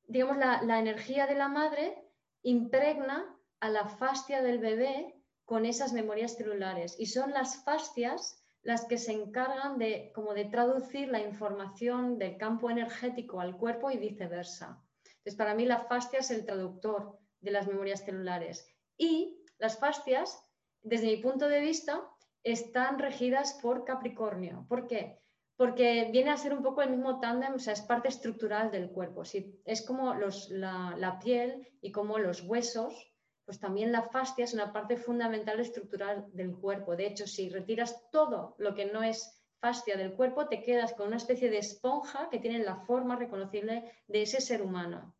digamos, 0.06 0.36
la, 0.36 0.60
la 0.60 0.78
energía 0.78 1.26
de 1.26 1.36
la 1.36 1.48
madre 1.48 2.04
impregna 2.42 3.33
a 3.64 3.70
la 3.70 3.88
fascia 3.88 4.42
del 4.42 4.58
bebé 4.58 5.14
con 5.46 5.64
esas 5.64 5.94
memorias 5.94 6.36
celulares. 6.36 6.96
Y 6.98 7.06
son 7.06 7.30
las 7.30 7.64
fascias 7.64 8.44
las 8.60 8.84
que 8.84 8.98
se 8.98 9.12
encargan 9.12 9.78
de, 9.78 10.12
como 10.14 10.34
de 10.34 10.44
traducir 10.44 11.08
la 11.08 11.20
información 11.20 12.18
del 12.18 12.36
campo 12.36 12.68
energético 12.68 13.40
al 13.40 13.56
cuerpo 13.56 13.90
y 13.90 13.96
viceversa. 13.96 14.84
Entonces, 15.06 15.36
para 15.36 15.54
mí 15.54 15.64
la 15.64 15.80
fascia 15.80 16.18
es 16.18 16.30
el 16.30 16.44
traductor 16.44 17.18
de 17.40 17.52
las 17.52 17.66
memorias 17.66 18.04
celulares. 18.04 18.68
Y 18.98 19.42
las 19.56 19.78
fascias, 19.78 20.38
desde 20.82 21.06
mi 21.06 21.16
punto 21.16 21.48
de 21.48 21.60
vista, 21.60 22.02
están 22.42 22.98
regidas 22.98 23.58
por 23.62 23.86
Capricornio. 23.86 24.66
¿Por 24.68 24.86
qué? 24.86 25.20
Porque 25.56 26.10
viene 26.12 26.32
a 26.32 26.36
ser 26.36 26.52
un 26.52 26.62
poco 26.62 26.82
el 26.82 26.90
mismo 26.90 27.18
tándem, 27.18 27.54
o 27.54 27.58
sea, 27.58 27.72
es 27.72 27.80
parte 27.80 28.08
estructural 28.08 28.70
del 28.70 28.90
cuerpo. 28.90 29.22
es 29.64 29.86
como 29.86 30.12
los, 30.12 30.50
la 30.50 31.18
piel 31.22 31.66
y 31.80 31.92
como 31.92 32.18
los 32.18 32.42
huesos 32.42 33.13
pues 33.44 33.60
también 33.60 33.92
la 33.92 34.02
fascia 34.02 34.44
es 34.44 34.54
una 34.54 34.72
parte 34.72 34.96
fundamental 34.96 35.60
estructural 35.60 36.26
del 36.32 36.54
cuerpo. 36.56 36.96
De 36.96 37.06
hecho, 37.06 37.26
si 37.26 37.50
retiras 37.50 38.10
todo 38.10 38.54
lo 38.58 38.74
que 38.74 38.86
no 38.86 39.02
es 39.02 39.42
fascia 39.60 39.96
del 39.96 40.14
cuerpo, 40.14 40.48
te 40.48 40.62
quedas 40.62 40.94
con 40.94 41.08
una 41.08 41.16
especie 41.16 41.50
de 41.50 41.58
esponja 41.58 42.28
que 42.30 42.38
tiene 42.38 42.58
la 42.58 42.76
forma 42.76 43.16
reconocible 43.16 43.92
de 44.06 44.22
ese 44.22 44.40
ser 44.40 44.62
humano. 44.62 45.14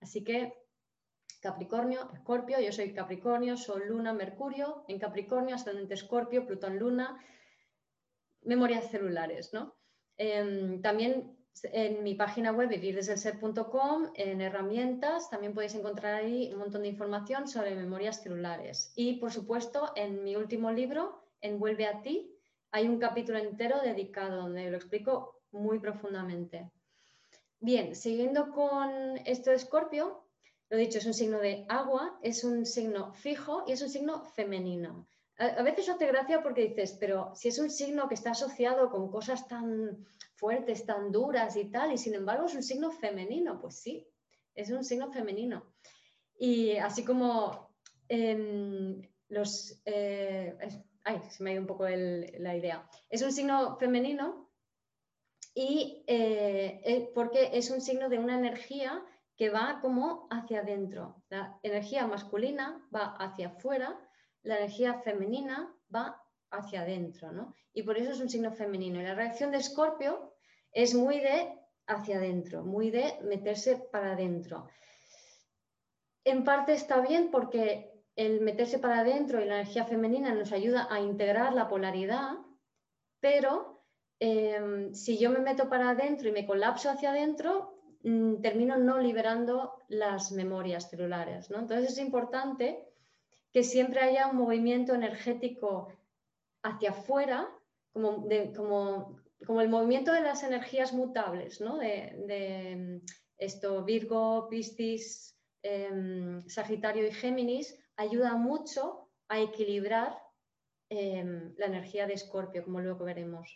Así 0.00 0.22
que 0.22 0.54
Capricornio, 1.40 2.10
Escorpio, 2.12 2.60
yo 2.60 2.72
soy 2.72 2.92
Capricornio, 2.92 3.56
Sol, 3.56 3.84
Luna, 3.86 4.12
Mercurio, 4.12 4.84
en 4.88 4.98
Capricornio, 4.98 5.54
ascendente 5.54 5.94
Escorpio, 5.94 6.46
Plutón, 6.46 6.78
Luna, 6.78 7.22
memorias 8.42 8.90
celulares, 8.90 9.52
¿no? 9.52 9.76
Em, 10.16 10.80
también 10.80 11.35
en 11.64 12.02
mi 12.02 12.14
página 12.14 12.52
web 12.52 12.68
vivirdeselser.com, 12.68 14.12
en 14.14 14.40
herramientas, 14.40 15.30
también 15.30 15.54
podéis 15.54 15.74
encontrar 15.74 16.14
ahí 16.14 16.50
un 16.52 16.58
montón 16.58 16.82
de 16.82 16.88
información 16.88 17.48
sobre 17.48 17.74
memorias 17.74 18.22
celulares. 18.22 18.92
Y 18.96 19.14
por 19.14 19.32
supuesto, 19.32 19.92
en 19.96 20.22
mi 20.22 20.36
último 20.36 20.70
libro, 20.70 21.22
Envuelve 21.40 21.86
a 21.86 22.00
ti, 22.02 22.34
hay 22.72 22.88
un 22.88 22.98
capítulo 22.98 23.38
entero 23.38 23.80
dedicado 23.80 24.36
donde 24.36 24.70
lo 24.70 24.76
explico 24.76 25.42
muy 25.52 25.78
profundamente. 25.78 26.70
Bien, 27.60 27.94
siguiendo 27.94 28.50
con 28.50 29.18
esto 29.24 29.50
de 29.50 29.56
Escorpio, 29.56 30.24
lo 30.68 30.76
dicho, 30.76 30.98
es 30.98 31.06
un 31.06 31.14
signo 31.14 31.38
de 31.38 31.64
agua, 31.68 32.18
es 32.22 32.42
un 32.42 32.66
signo 32.66 33.12
fijo 33.12 33.64
y 33.66 33.72
es 33.72 33.82
un 33.82 33.88
signo 33.88 34.24
femenino. 34.24 35.06
A, 35.38 35.62
veces 35.62 35.88
hace 35.88 36.06
gracia 36.06 36.42
porque 36.42 36.68
dices, 36.68 36.96
pero 36.98 37.32
si 37.34 37.48
es 37.48 37.58
un 37.58 37.70
signo 37.70 38.08
que 38.08 38.14
está 38.14 38.30
asociado 38.30 38.90
con 38.90 39.10
cosas 39.10 39.46
tan 39.46 40.06
fuertes, 40.34 40.86
tan 40.86 41.12
duras 41.12 41.56
y 41.56 41.70
tal, 41.70 41.92
y 41.92 41.98
sin 41.98 42.14
embargo 42.14 42.46
es 42.46 42.54
un 42.54 42.62
signo 42.62 42.90
femenino, 42.90 43.60
pues 43.60 43.80
sí, 43.80 44.06
es 44.54 44.70
un 44.70 44.84
signo 44.84 45.12
femenino. 45.12 45.74
Y 46.38 46.76
así 46.76 47.04
como 47.04 47.74
los... 49.28 49.82
Eh, 49.84 50.56
ay, 51.04 51.22
se 51.28 51.42
me 51.42 51.50
ha 51.50 51.52
ido 51.54 51.62
un 51.62 51.68
poco 51.68 51.86
la 51.88 52.56
idea. 52.56 52.88
Es 53.08 53.22
un 53.22 53.32
signo 53.32 53.76
femenino 53.78 54.50
y 55.54 56.04
eh, 56.06 56.82
eh, 56.84 57.10
porque 57.14 57.50
es 57.54 57.70
un 57.70 57.80
signo 57.80 58.08
de 58.08 58.18
una 58.18 58.38
energía 58.38 59.02
que 59.36 59.48
va 59.48 59.78
como 59.80 60.26
hacia 60.30 60.60
adentro. 60.60 61.22
La 61.30 61.58
energía 61.62 62.06
masculina 62.06 62.86
va 62.94 63.16
hacia 63.16 63.48
afuera 63.48 63.98
la 64.46 64.58
energía 64.58 64.94
femenina 65.00 65.74
va 65.92 66.22
hacia 66.50 66.82
adentro, 66.82 67.32
¿no? 67.32 67.54
Y 67.72 67.82
por 67.82 67.98
eso 67.98 68.12
es 68.12 68.20
un 68.20 68.30
signo 68.30 68.52
femenino. 68.52 69.00
Y 69.00 69.04
la 69.04 69.14
reacción 69.14 69.50
de 69.50 69.58
Escorpio 69.58 70.34
es 70.72 70.94
muy 70.94 71.18
de 71.20 71.58
hacia 71.88 72.18
adentro, 72.18 72.64
muy 72.64 72.90
de 72.90 73.18
meterse 73.22 73.76
para 73.90 74.12
adentro. 74.12 74.68
En 76.24 76.44
parte 76.44 76.74
está 76.74 77.00
bien 77.00 77.30
porque 77.30 77.92
el 78.14 78.40
meterse 78.40 78.78
para 78.78 79.00
adentro 79.00 79.40
y 79.40 79.46
la 79.46 79.60
energía 79.60 79.84
femenina 79.84 80.32
nos 80.32 80.52
ayuda 80.52 80.88
a 80.90 81.00
integrar 81.00 81.52
la 81.52 81.68
polaridad, 81.68 82.34
pero 83.20 83.84
em, 84.20 84.94
si 84.94 85.18
yo 85.18 85.30
me 85.30 85.40
meto 85.40 85.68
para 85.68 85.90
adentro 85.90 86.28
y 86.28 86.32
me 86.32 86.46
colapso 86.46 86.88
hacia 86.88 87.10
adentro, 87.10 87.80
mm, 88.04 88.40
termino 88.40 88.78
no 88.78 88.98
liberando 88.98 89.84
las 89.88 90.30
memorias 90.32 90.88
celulares. 90.88 91.50
¿no? 91.50 91.58
Entonces 91.58 91.90
es 91.90 91.98
importante 91.98 92.95
que 93.56 93.64
siempre 93.64 94.00
haya 94.02 94.28
un 94.28 94.36
movimiento 94.36 94.92
energético 94.92 95.88
hacia 96.62 96.90
afuera, 96.90 97.48
como, 97.94 99.16
el 99.62 99.70
movimiento 99.70 100.12
de 100.12 100.20
las 100.20 100.42
energías 100.42 100.92
mutables, 100.92 101.58
de, 101.58 103.00
esto, 103.38 103.82
Virgo, 103.82 104.50
Piscis, 104.50 105.34
em, 105.62 106.46
Sagitario 106.46 107.06
y 107.06 107.12
Géminis, 107.12 107.74
ayuda 107.96 108.36
mucho 108.36 109.08
a 109.26 109.40
equilibrar 109.40 110.18
em, 110.90 111.54
la 111.56 111.64
energía 111.64 112.06
de 112.06 112.12
Escorpio, 112.12 112.62
como 112.62 112.80
luego 112.80 113.06
veremos. 113.06 113.48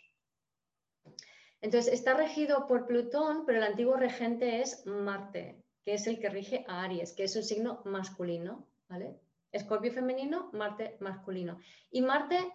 Entonces, 1.61 1.93
está 1.93 2.15
regido 2.15 2.65
por 2.65 2.87
Plutón, 2.87 3.45
pero 3.45 3.59
el 3.59 3.65
antiguo 3.65 3.97
regente 3.97 4.61
es 4.61 4.83
Marte, 4.87 5.61
que 5.85 5.93
es 5.93 6.07
el 6.07 6.19
que 6.19 6.31
rige 6.31 6.65
a 6.67 6.85
Aries, 6.85 7.13
que 7.13 7.25
es 7.25 7.35
un 7.35 7.43
signo 7.43 7.83
masculino, 7.85 8.67
¿vale? 8.89 9.19
Escorpio 9.51 9.91
femenino, 9.91 10.49
Marte 10.53 10.97
masculino. 10.99 11.59
Y 11.89 12.01
Marte 12.01 12.53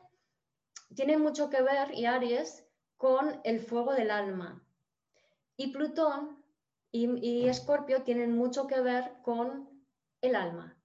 tiene 0.94 1.18
mucho 1.18 1.50
que 1.50 1.62
ver, 1.62 1.92
y 1.94 2.06
Aries, 2.06 2.66
con 2.96 3.40
el 3.44 3.60
fuego 3.60 3.94
del 3.94 4.10
alma. 4.10 4.64
Y 5.56 5.72
Plutón 5.72 6.42
y 6.90 7.46
Escorpio 7.48 8.02
tienen 8.02 8.36
mucho 8.36 8.66
que 8.66 8.80
ver 8.80 9.12
con 9.22 9.68
el 10.22 10.34
alma, 10.34 10.78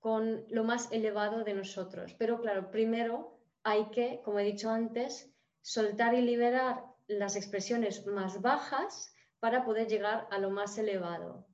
con 0.00 0.44
lo 0.48 0.64
más 0.64 0.90
elevado 0.90 1.44
de 1.44 1.54
nosotros. 1.54 2.14
Pero 2.14 2.40
claro, 2.40 2.70
primero 2.70 3.38
hay 3.62 3.90
que, 3.90 4.20
como 4.24 4.38
he 4.38 4.44
dicho 4.44 4.70
antes, 4.70 5.32
soltar 5.62 6.14
y 6.14 6.22
liberar 6.22 6.84
las 7.06 7.36
expresiones 7.36 8.06
más 8.06 8.40
bajas 8.40 9.14
para 9.40 9.64
poder 9.64 9.88
llegar 9.88 10.26
a 10.30 10.38
lo 10.38 10.50
más 10.50 10.76
elevado. 10.78 11.46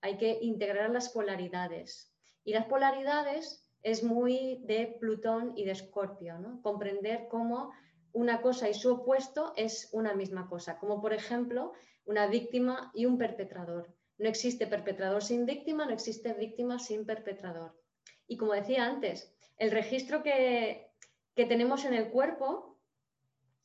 Hay 0.00 0.16
que 0.16 0.38
integrar 0.40 0.90
las 0.90 1.08
polaridades. 1.10 2.12
Y 2.48 2.52
las 2.54 2.64
polaridades 2.64 3.62
es 3.82 4.02
muy 4.02 4.62
de 4.64 4.96
Plutón 4.98 5.52
y 5.54 5.66
de 5.66 5.72
Escorpio, 5.72 6.38
¿no? 6.38 6.62
comprender 6.62 7.28
cómo 7.28 7.72
una 8.12 8.40
cosa 8.40 8.70
y 8.70 8.72
su 8.72 8.90
opuesto 8.90 9.52
es 9.54 9.90
una 9.92 10.14
misma 10.14 10.48
cosa, 10.48 10.78
como 10.78 11.02
por 11.02 11.12
ejemplo 11.12 11.74
una 12.06 12.26
víctima 12.26 12.90
y 12.94 13.04
un 13.04 13.18
perpetrador. 13.18 13.94
No 14.16 14.30
existe 14.30 14.66
perpetrador 14.66 15.22
sin 15.22 15.44
víctima, 15.44 15.84
no 15.84 15.92
existe 15.92 16.32
víctima 16.32 16.78
sin 16.78 17.04
perpetrador. 17.04 17.78
Y 18.26 18.38
como 18.38 18.54
decía 18.54 18.86
antes, 18.86 19.30
el 19.58 19.70
registro 19.70 20.22
que, 20.22 20.90
tenemos 21.34 21.84
en 21.84 21.92
el 21.92 22.08
cuerpo 22.08 22.78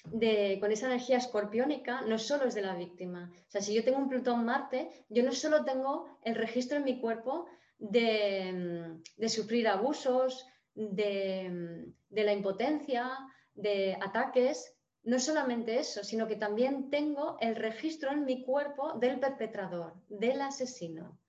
de, 0.04 0.58
con 0.60 0.74
esa 0.74 0.88
energía 0.88 1.20
escorpiónica 1.20 2.02
no 2.02 2.20
solo 2.20 2.44
es 2.50 2.54
de 2.54 2.64
la 2.64 2.76
víctima. 2.76 3.32
O 3.48 3.50
sea, 3.50 3.62
si 3.62 3.74
yo 3.74 3.86
tengo 3.86 4.00
un 4.00 4.10
Plutón-Marte, 4.10 5.06
yo 5.08 5.24
no 5.24 5.32
solo 5.32 5.64
tengo 5.64 6.20
el 6.22 6.36
registro 6.36 6.80
en 6.80 6.84
mi 6.84 7.00
cuerpo 7.00 7.46
de, 7.84 9.28
sufrir 9.28 9.68
abusos, 9.68 10.46
de, 10.74 11.86
de, 12.10 12.24
la 12.24 12.34
impotencia, 12.34 13.12
de 13.54 13.98
ataques, 14.02 14.74
no 15.04 15.20
solamente 15.20 15.78
eso, 15.80 16.04
sino 16.04 16.28
que 16.28 16.38
también 16.38 16.90
tengo 16.90 17.38
el 17.42 17.56
registro 17.56 18.12
en 18.12 18.24
mi 18.24 18.44
cuerpo 18.46 18.94
del 18.94 19.20
perpetrador, 19.20 19.96
del 20.08 20.42
asesino, 20.42 21.20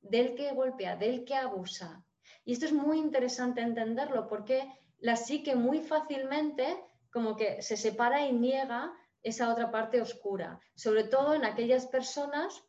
del 0.00 0.34
que 0.36 0.52
golpea, 0.52 0.96
del 0.96 1.24
que 1.24 1.34
abusa. 1.34 2.04
Y 2.44 2.52
esto 2.52 2.66
es 2.66 2.72
muy 2.72 2.98
interesante 2.98 3.60
entenderlo 3.60 4.28
porque 4.28 4.62
la 4.98 5.16
psique 5.16 5.56
muy 5.56 5.80
fácilmente 5.80 6.80
como 7.10 7.36
que 7.36 7.60
se 7.60 7.76
separa 7.76 8.26
y 8.26 8.32
niega 8.32 8.92
esa 9.22 9.52
otra 9.52 9.70
parte 9.70 10.00
oscura, 10.00 10.60
sobre 10.76 11.04
todo 11.04 11.34
en 11.34 11.44
aquellas 11.44 11.86
personas 11.86 12.62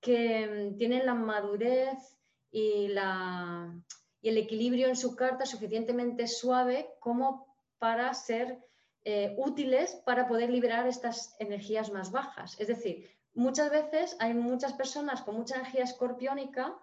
que 0.00 0.46
mm, 0.46 0.76
tienen 0.76 1.06
la 1.06 1.14
madurez 1.14 1.98
y, 2.54 2.86
el 4.22 4.38
equilibrio 4.38 4.88
en 4.88 4.96
su 4.96 5.16
carta 5.16 5.44
suficientemente 5.44 6.28
suave 6.28 6.88
como 7.00 7.54
para 7.78 8.14
ser 8.14 8.58
eh, 9.04 9.34
útiles 9.36 10.00
para 10.06 10.26
poder 10.26 10.48
liberar 10.48 10.86
estas 10.86 11.36
energías 11.40 11.92
más 11.92 12.10
bajas. 12.10 12.58
Es 12.58 12.68
decir, 12.68 13.10
muchas 13.34 13.70
veces 13.70 14.16
hay 14.20 14.32
muchas 14.32 14.72
personas 14.72 15.20
con 15.22 15.36
mucha 15.36 15.56
energía 15.56 15.84
escorpiónica 15.84 16.78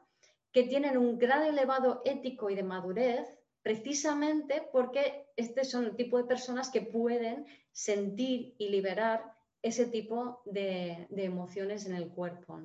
que 0.51 0.63
tienen 0.63 0.97
un 0.97 1.17
grado 1.17 1.45
elevado 1.45 2.01
ético 2.05 2.49
y 2.49 2.55
de 2.55 2.63
madurez 2.63 3.27
precisamente 3.63 4.67
porque 4.71 5.27
este 5.35 5.63
son 5.63 5.85
el 5.85 5.95
tipo 5.95 6.17
de 6.17 6.25
personas 6.25 6.69
que 6.69 6.81
pueden 6.81 7.45
sentir 7.71 8.55
y 8.57 8.69
liberar 8.69 9.33
ese 9.61 9.85
tipo 9.85 10.41
de, 10.45 11.07
emociones 11.11 11.85
en 11.85 11.95
el 11.95 12.09
cuerpo. 12.09 12.59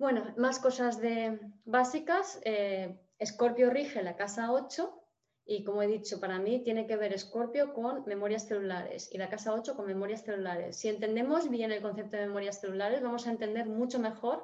Bueno, 0.00 0.32
más 0.38 0.58
cosas 0.58 0.98
de, 0.98 1.38
básicas. 1.66 2.40
Eh, 2.46 2.98
Escorpio 3.18 3.68
rige 3.68 4.02
la 4.02 4.16
casa 4.16 4.50
8 4.50 4.98
y 5.44 5.62
como 5.62 5.82
he 5.82 5.86
dicho, 5.88 6.18
para 6.18 6.38
mí 6.38 6.62
tiene 6.64 6.86
que 6.86 6.96
ver 6.96 7.12
Escorpio 7.12 7.74
con 7.74 8.06
memorias 8.06 8.48
celulares 8.48 9.10
y 9.12 9.18
la 9.18 9.28
casa 9.28 9.52
8 9.52 9.76
con 9.76 9.86
memorias 9.86 10.24
celulares. 10.24 10.78
Si 10.78 10.88
entendemos 10.88 11.50
bien 11.50 11.70
el 11.70 11.82
concepto 11.82 12.16
de 12.16 12.28
memorias 12.28 12.62
celulares, 12.62 13.02
vamos 13.02 13.26
a 13.26 13.30
entender 13.30 13.66
mucho 13.66 13.98
mejor 13.98 14.42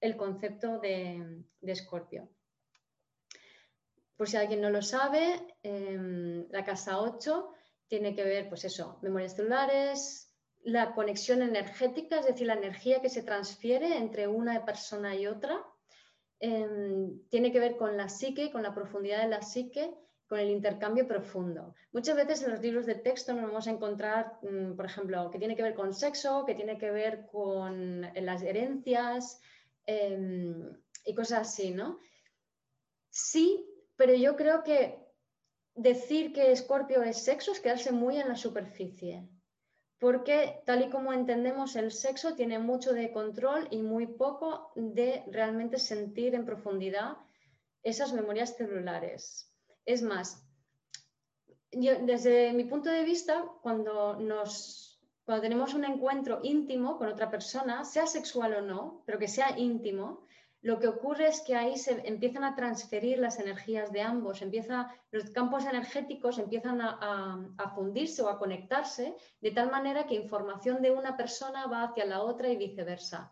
el 0.00 0.16
concepto 0.16 0.78
de 0.78 1.44
Escorpio. 1.60 2.30
Por 4.16 4.26
si 4.26 4.38
alguien 4.38 4.62
no 4.62 4.70
lo 4.70 4.80
sabe, 4.80 5.54
em, 5.62 6.46
la 6.48 6.64
casa 6.64 6.98
8 7.02 7.50
tiene 7.88 8.14
que 8.14 8.24
ver, 8.24 8.48
pues 8.48 8.64
eso, 8.64 8.98
memorias 9.02 9.36
celulares, 9.36 10.23
la 10.64 10.94
conexión 10.94 11.42
energética, 11.42 12.18
es 12.18 12.26
decir, 12.26 12.46
la 12.46 12.54
energía 12.54 13.00
que 13.00 13.10
se 13.10 13.22
transfiere 13.22 13.96
entre 13.96 14.26
una 14.26 14.64
persona 14.64 15.14
y 15.14 15.26
otra. 15.26 15.64
Em, 16.40 17.20
tiene 17.28 17.52
que 17.52 17.60
ver 17.60 17.76
con 17.76 17.96
la 17.96 18.08
psique, 18.08 18.50
con 18.50 18.62
la 18.62 18.74
profundidad 18.74 19.22
de 19.22 19.28
la 19.28 19.42
psique 19.42 19.94
con 20.26 20.38
el 20.38 20.50
intercambio 20.50 21.06
profundo. 21.06 21.74
Muchas 21.92 22.16
veces 22.16 22.42
en 22.42 22.52
los 22.52 22.60
libros 22.60 22.86
de 22.86 22.94
texto 22.94 23.34
nos 23.34 23.44
vamos 23.44 23.66
a 23.66 23.70
encontrar, 23.70 24.38
mm, 24.42 24.74
por 24.74 24.86
ejemplo, 24.86 25.30
que 25.30 25.38
tiene 25.38 25.54
que 25.54 25.62
ver 25.62 25.74
con 25.74 25.92
sexo, 25.92 26.44
que 26.46 26.54
tiene 26.54 26.78
que 26.78 26.90
ver 26.90 27.26
con 27.26 28.00
las 28.00 28.42
herencias 28.42 29.40
em, 29.86 30.72
y 31.04 31.14
cosas 31.14 31.40
así, 31.48 31.72
¿no? 31.72 31.98
Sí, 33.10 33.66
pero 33.96 34.14
yo 34.14 34.34
creo 34.34 34.62
que 34.62 34.98
decir 35.74 36.32
que 36.32 36.52
Escorpio 36.52 37.02
es 37.02 37.22
sexo 37.22 37.52
es 37.52 37.60
quedarse 37.60 37.92
muy 37.92 38.18
en 38.18 38.28
la 38.28 38.36
superficie, 38.36 39.28
porque 39.98 40.60
tal 40.66 40.82
y 40.82 40.90
como 40.90 41.12
entendemos 41.12 41.76
el 41.76 41.92
sexo 41.92 42.34
tiene 42.34 42.58
mucho 42.58 42.92
de 42.92 43.12
control 43.12 43.68
y 43.70 43.82
muy 43.82 44.06
poco 44.06 44.72
de 44.74 45.24
realmente 45.28 45.78
sentir 45.78 46.34
en 46.34 46.44
profundidad 46.44 47.16
esas 47.82 48.12
memorias 48.12 48.56
celulares. 48.56 49.50
Es 49.86 50.02
más, 50.02 50.44
desde 51.70 52.52
mi 52.52 52.64
punto 52.64 52.90
de 52.90 53.04
vista, 53.04 53.44
cuando, 53.62 54.16
nos, 54.16 55.00
cuando 55.24 55.42
tenemos 55.42 55.74
un 55.74 55.84
encuentro 55.84 56.40
íntimo 56.42 56.98
con 56.98 57.08
otra 57.08 57.30
persona, 57.30 57.84
sea 57.84 58.06
sexual 58.06 58.54
o 58.54 58.62
no, 58.62 59.02
pero 59.06 59.18
que 59.18 59.28
sea 59.28 59.58
íntimo, 59.58 60.24
lo 60.64 60.78
que 60.78 60.88
ocurre 60.88 61.28
es 61.28 61.42
que 61.42 61.54
ahí 61.54 61.76
se 61.76 62.08
empiezan 62.08 62.42
a 62.42 62.54
transferir 62.54 63.18
las 63.18 63.38
energías 63.38 63.92
de 63.92 64.00
ambos, 64.00 64.40
empieza, 64.40 64.90
los 65.10 65.28
campos 65.28 65.66
energéticos 65.66 66.38
empiezan 66.38 66.80
a, 66.80 67.72
fundirse 67.74 68.22
o 68.22 68.30
a 68.30 68.38
conectarse 68.38 69.14
de 69.42 69.50
tal 69.50 69.70
manera 69.70 70.06
que 70.06 70.14
información 70.14 70.80
de 70.80 70.90
una 70.90 71.18
persona 71.18 71.66
va 71.66 71.82
hacia 71.82 72.06
la 72.06 72.22
otra 72.22 72.48
y 72.48 72.56
viceversa. 72.56 73.30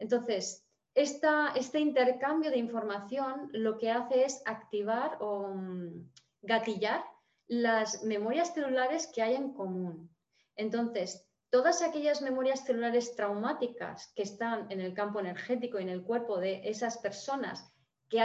Entonces, 0.00 0.66
este 0.92 1.78
intercambio 1.78 2.50
de 2.50 2.58
información 2.58 3.48
lo 3.52 3.78
que 3.78 3.92
hace 3.92 4.24
es 4.24 4.42
activar 4.44 5.18
o 5.20 5.54
mm, 5.54 6.10
gatillar 6.42 7.04
las 7.46 8.02
memorias 8.02 8.54
celulares 8.54 9.06
que 9.06 9.22
hay 9.22 9.36
en 9.36 9.52
común. 9.52 10.10
Entonces, 10.56 11.28
todas 11.52 11.82
aquellas 11.82 12.22
memorias 12.22 12.64
celulares 12.64 13.14
traumáticas 13.14 14.10
que 14.16 14.22
están 14.22 14.72
en 14.72 14.80
el 14.80 14.94
campo 14.94 15.20
energético 15.20 15.78
y 15.78 15.82
en 15.82 15.90
el 15.90 16.02
cuerpo 16.02 16.38
de 16.38 16.62
esas 16.64 16.96
personas 16.96 17.70
que, 18.08 18.18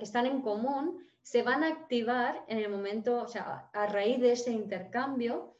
están 0.00 0.24
en 0.24 0.40
común, 0.40 0.98
se 1.20 1.42
van 1.42 1.62
a 1.62 1.68
activar 1.68 2.42
en 2.48 2.56
el 2.56 2.70
momento, 2.70 3.20
o 3.20 3.28
sea, 3.28 3.68
a 3.74 3.86
raíz 3.86 4.18
de 4.18 4.32
ese 4.32 4.52
intercambio, 4.52 5.58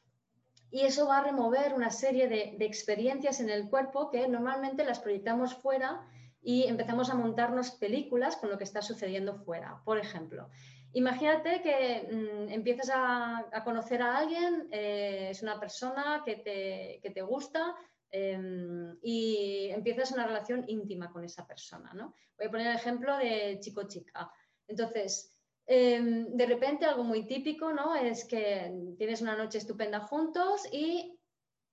y 0.71 0.81
eso 0.81 1.07
va 1.07 1.19
a 1.19 1.25
remover 1.25 1.75
una 1.75 1.91
serie 1.91 2.27
de 2.27 2.65
experiencias 2.65 3.41
en 3.41 3.51
el 3.51 3.69
cuerpo 3.69 4.09
que 4.09 4.27
normalmente 4.27 4.85
las 4.85 5.01
proyectamos 5.01 5.55
fuera 5.55 6.09
y 6.43 6.65
empezamos 6.65 7.11
a 7.11 7.17
montarnos 7.17 7.73
películas 7.73 8.37
con 8.37 8.49
lo 8.49 8.57
que 8.57 8.65
está 8.65 8.81
sucediendo 8.81 9.35
fuera. 9.35 9.83
Por 9.85 9.99
ejemplo, 9.99 10.49
imagínate 10.93 11.63
que 11.63 12.09
mm, 12.11 12.49
empiezas 12.49 12.91
a, 12.93 13.63
conocer 13.65 14.03
a 14.03 14.17
alguien, 14.19 14.69
eh, 14.71 15.29
es 15.31 15.43
una 15.43 15.59
persona 15.59 16.23
que 16.25 16.37
te, 16.37 17.11
te 17.11 17.23
gusta 17.23 17.77
em, 18.11 18.97
y 19.03 19.69
empiezas 19.71 20.13
una 20.13 20.27
relación 20.27 20.65
íntima 20.69 21.11
con 21.13 21.25
esa 21.25 21.47
persona. 21.47 21.93
¿no? 21.95 22.15
Voy 22.37 22.47
a 22.47 22.51
poner 22.51 22.67
el 22.69 22.77
ejemplo 22.77 23.17
de 23.17 23.59
chico-chica. 23.61 24.31
Entonces, 24.67 25.37
em, 25.67 26.27
de 26.37 26.47
repente 26.47 26.87
algo 26.87 27.05
muy 27.05 27.27
típico 27.27 27.73
¿no? 27.73 27.95
es 27.95 28.25
que 28.25 28.73
tienes 28.99 29.21
una 29.21 29.37
noche 29.37 29.59
estupenda 29.59 30.01
juntos 30.01 30.63
y 30.73 31.20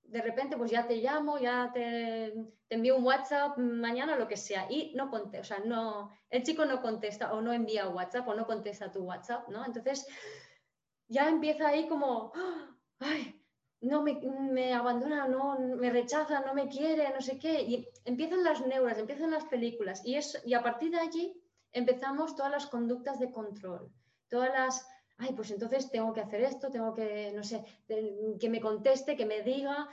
de 0.08 0.22
repente 0.22 0.58
pues 0.58 0.72
ya 0.72 0.88
te 0.88 0.96
llamo, 0.98 1.38
ya 1.38 1.70
te, 1.74 2.34
envío 2.70 2.98
un 2.98 3.04
WhatsApp 3.04 3.58
mañana, 3.58 4.16
lo 4.16 4.28
que 4.28 4.38
sea, 4.38 4.68
y 4.70 4.94
no 4.96 5.10
contesta, 5.10 5.42
o 5.42 5.44
sea, 5.44 5.66
no, 5.66 6.12
el 6.30 6.44
chico 6.44 6.66
no 6.66 6.82
contesta 6.82 7.34
o 7.34 7.42
no 7.42 7.54
envía 7.54 7.90
WhatsApp 7.90 8.28
o 8.28 8.34
no 8.34 8.46
contesta 8.46 8.92
tu 8.92 9.04
WhatsApp, 9.04 9.48
¿no? 9.50 9.66
Entonces 9.66 10.08
ya 11.08 11.28
empieza 11.30 11.68
ahí 11.68 11.88
como, 11.88 12.32
ay, 13.00 13.42
no 13.82 14.02
me, 14.02 14.74
abandona, 14.74 15.28
no 15.28 15.60
me 15.60 15.90
rechaza, 15.90 16.40
no 16.42 16.54
me 16.54 16.68
quiere, 16.68 17.10
no 17.14 17.22
sé 17.22 17.38
qué, 17.38 17.62
y 17.62 17.88
empiezan 18.06 18.44
las 18.44 18.66
neuras, 18.66 18.98
empiezan 18.98 19.32
las 19.32 19.46
películas, 19.46 20.06
y, 20.06 20.16
es, 20.16 20.42
y 20.46 20.54
a 20.54 20.64
partir 20.64 20.92
de 20.92 21.00
allí 21.00 21.42
empezamos 21.74 22.36
todas 22.36 22.52
las 22.52 22.68
conductas 22.68 23.20
de 23.20 23.32
control, 23.32 23.92
todas 24.30 24.52
las 24.52 24.88
ay, 25.18 25.34
pues 25.34 25.52
entonces 25.52 25.90
tengo 25.90 26.14
que 26.14 26.22
hacer 26.22 26.42
esto, 26.42 26.70
tengo 26.70 26.94
que, 26.94 27.32
no 27.34 27.44
sé, 27.44 27.64
que 27.88 28.50
me 28.50 28.62
conteste, 28.62 29.16
que 29.16 29.26
me 29.26 29.42
diga. 29.42 29.90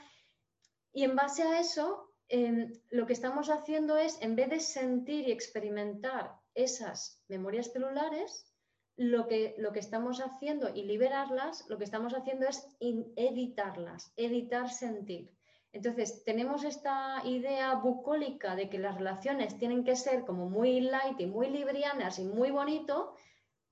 Y 0.93 1.03
en 1.03 1.15
base 1.15 1.43
a 1.43 1.59
eso, 1.59 2.13
em, 2.29 2.71
lo 2.89 3.05
que 3.05 3.13
estamos 3.13 3.49
haciendo 3.49 3.97
es, 3.97 4.21
en 4.21 4.35
vez 4.35 4.49
de 4.49 4.59
sentir 4.59 5.27
y 5.27 5.31
experimentar 5.31 6.35
esas 6.53 7.23
memorias 7.27 7.71
celulares, 7.71 8.51
lo 8.97 9.27
que, 9.27 9.55
lo 9.57 9.73
que 9.73 9.79
estamos 9.79 10.21
haciendo 10.21 10.69
y 10.73 10.83
liberarlas, 10.83 11.65
lo 11.67 11.77
que 11.77 11.83
estamos 11.83 12.13
haciendo 12.13 12.47
es 12.47 12.65
editarlas, 12.79 14.13
editar 14.15 14.69
sentir. 14.69 15.31
Entonces, 15.73 16.23
tenemos 16.23 16.63
esta 16.63 17.21
idea 17.25 17.75
bucólica 17.75 18.55
de 18.55 18.69
que 18.69 18.79
las 18.79 18.95
relaciones 18.95 19.57
tienen 19.57 19.83
que 19.83 19.97
ser 19.97 20.23
como 20.23 20.49
muy 20.49 20.79
light 20.79 21.19
y 21.19 21.25
muy 21.25 21.49
librianas 21.49 22.19
y 22.19 22.23
muy 22.23 22.51
bonito, 22.51 23.13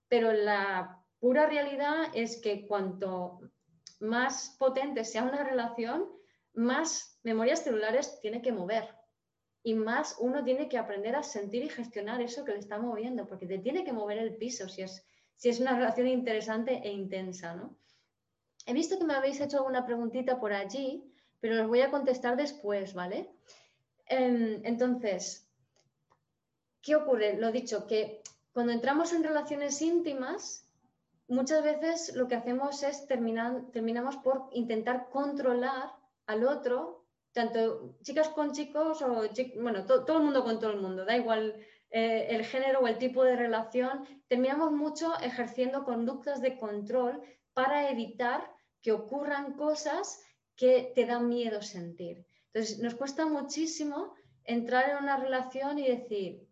pero 0.10 0.34
la 0.34 1.03
pura 1.24 1.46
realidad 1.46 2.08
es 2.14 2.42
que 2.42 2.68
cuanto 2.68 3.40
más 4.02 4.58
potente 4.60 5.06
sea 5.06 5.24
una 5.24 5.42
relación, 5.42 6.10
más 6.54 7.18
memorias 7.24 7.64
celulares 7.64 8.20
tiene 8.20 8.42
que 8.42 8.52
mover 8.52 8.90
y 9.64 9.74
más 9.74 10.18
uno 10.20 10.44
tiene 10.44 10.68
que 10.68 10.78
aprender 10.78 11.16
a 11.16 11.24
sentir 11.24 11.64
y 11.64 11.70
gestionar 11.70 12.22
eso 12.22 12.44
que 12.44 12.52
le 12.52 12.60
está 12.60 12.78
moviendo, 12.78 13.26
porque 13.26 13.48
te 13.48 13.60
tiene 13.60 13.86
que 13.86 13.94
mover 13.94 14.18
el 14.18 14.36
piso 14.36 14.68
si 14.68 14.82
es, 14.82 15.08
si 15.38 15.48
es 15.48 15.62
una 15.62 15.78
relación 15.78 16.08
interesante 16.08 16.82
e 16.84 16.92
intensa. 16.92 17.56
¿no? 17.56 17.78
He 18.66 18.74
visto 18.74 19.00
que 19.00 19.06
me 19.06 19.14
habéis 19.14 19.40
hecho 19.40 19.60
alguna 19.60 19.86
preguntita 19.86 20.42
por 20.42 20.52
allí 20.52 21.10
pero 21.40 21.56
los 21.56 21.70
voy 21.70 21.80
a 21.80 21.92
contestar 21.92 22.36
después, 22.36 22.94
¿vale? 22.94 23.30
Em, 24.08 24.60
entonces, 24.66 25.48
¿qué 26.82 26.98
ocurre? 26.98 27.38
Lo 27.38 27.50
dicho, 27.50 27.88
que 27.88 28.22
cuando 28.52 28.74
entramos 28.74 29.14
en 29.14 29.24
relaciones 29.24 29.82
íntimas, 29.82 30.66
muchas 31.28 31.64
veces 31.64 32.16
lo 32.16 32.28
que 32.28 32.36
hacemos 32.36 32.84
es 32.84 33.08
terminar, 33.08 33.72
terminamos 33.72 34.18
por 34.18 34.50
intentar 34.52 35.10
controlar 35.10 35.94
al 36.28 36.46
otro, 36.46 37.06
tanto 37.32 37.96
chicas 38.02 38.30
con 38.30 38.52
chicos 38.52 39.02
o, 39.02 39.24
bueno, 39.62 39.86
todo 39.86 40.18
el 40.18 40.24
mundo 40.24 40.44
con 40.44 40.60
todo 40.60 40.72
el 40.72 40.82
mundo, 40.82 41.06
da 41.06 41.18
igual 41.18 41.56
eh, 41.90 42.28
el 42.30 42.46
género 42.46 42.80
o 42.80 42.88
el 42.88 42.98
tipo 42.98 43.24
de 43.24 43.36
relación, 43.36 44.06
terminamos 44.28 44.72
mucho 44.72 45.18
ejerciendo 45.20 45.84
conductas 45.84 46.42
de 46.42 46.58
control 46.58 47.22
para 47.54 47.90
evitar 47.90 48.52
que 48.82 48.92
ocurran 48.92 49.54
cosas 49.54 50.22
que 50.56 50.92
te 50.96 51.06
da 51.06 51.20
miedo 51.20 51.62
sentir. 51.62 52.26
Entonces, 52.48 52.80
nos 52.80 52.96
cuesta 52.96 53.26
muchísimo 53.26 54.14
entrar 54.44 54.90
en 54.90 54.98
una 54.98 55.18
relación 55.18 55.80
y 55.80 55.88
decir, 55.88 56.48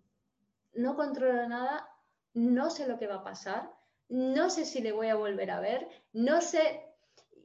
no 0.73 0.95
controlo 0.95 1.47
nada, 1.47 1.88
no 2.34 2.69
sé 2.69 2.88
lo 2.88 2.97
que 2.97 3.07
va 3.07 3.15
a 3.15 3.23
pasar, 3.23 3.71
no 4.12 4.50
sé 4.50 4.65
si 4.65 4.82
le 4.82 4.91
voy 4.91 5.08
a 5.08 5.15
volver 5.15 5.50
a 5.52 5.62
ver, 5.62 5.88
no 6.12 6.41
sé, 6.41 6.84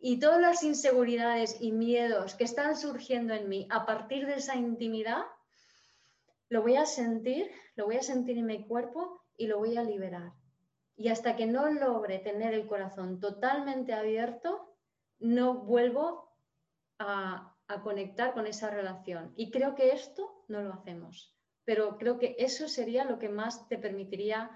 y 0.00 0.18
todas 0.18 0.40
las 0.40 0.64
inseguridades 0.64 1.56
y 1.60 1.70
miedos 1.70 2.34
que 2.34 2.42
están 2.42 2.76
surgiendo 2.76 3.34
en 3.34 3.48
mí 3.48 3.68
a 3.70 3.86
partir 3.86 4.26
de 4.26 4.34
esa 4.34 4.56
intimidad, 4.56 5.22
lo 6.48 6.62
voy 6.62 6.76
a 6.76 6.84
sentir, 6.84 7.48
lo 7.76 7.86
voy 7.86 7.96
a 7.96 8.02
sentir 8.02 8.36
en 8.38 8.46
mi 8.46 8.66
cuerpo 8.66 9.22
y 9.36 9.46
lo 9.46 9.58
voy 9.58 9.76
a 9.76 9.84
liberar. 9.84 10.32
Y 10.96 11.08
hasta 11.08 11.36
que 11.36 11.46
no 11.46 11.70
logre 11.70 12.18
tener 12.18 12.52
el 12.52 12.66
corazón 12.66 13.20
totalmente 13.20 13.92
abierto, 13.92 14.76
no 15.20 15.54
vuelvo 15.54 16.32
a, 16.98 17.52
conectar 17.82 18.32
con 18.32 18.46
esa 18.46 18.70
relación. 18.70 19.32
Y 19.36 19.50
creo 19.50 19.74
que 19.74 19.90
esto 19.90 20.44
no 20.48 20.62
lo 20.62 20.72
hacemos, 20.72 21.36
pero 21.64 21.98
creo 21.98 22.18
que 22.18 22.36
eso 22.38 22.68
sería 22.68 23.04
lo 23.04 23.18
que 23.18 23.28
más 23.28 23.68
te 23.68 23.76
permitiría 23.76 24.50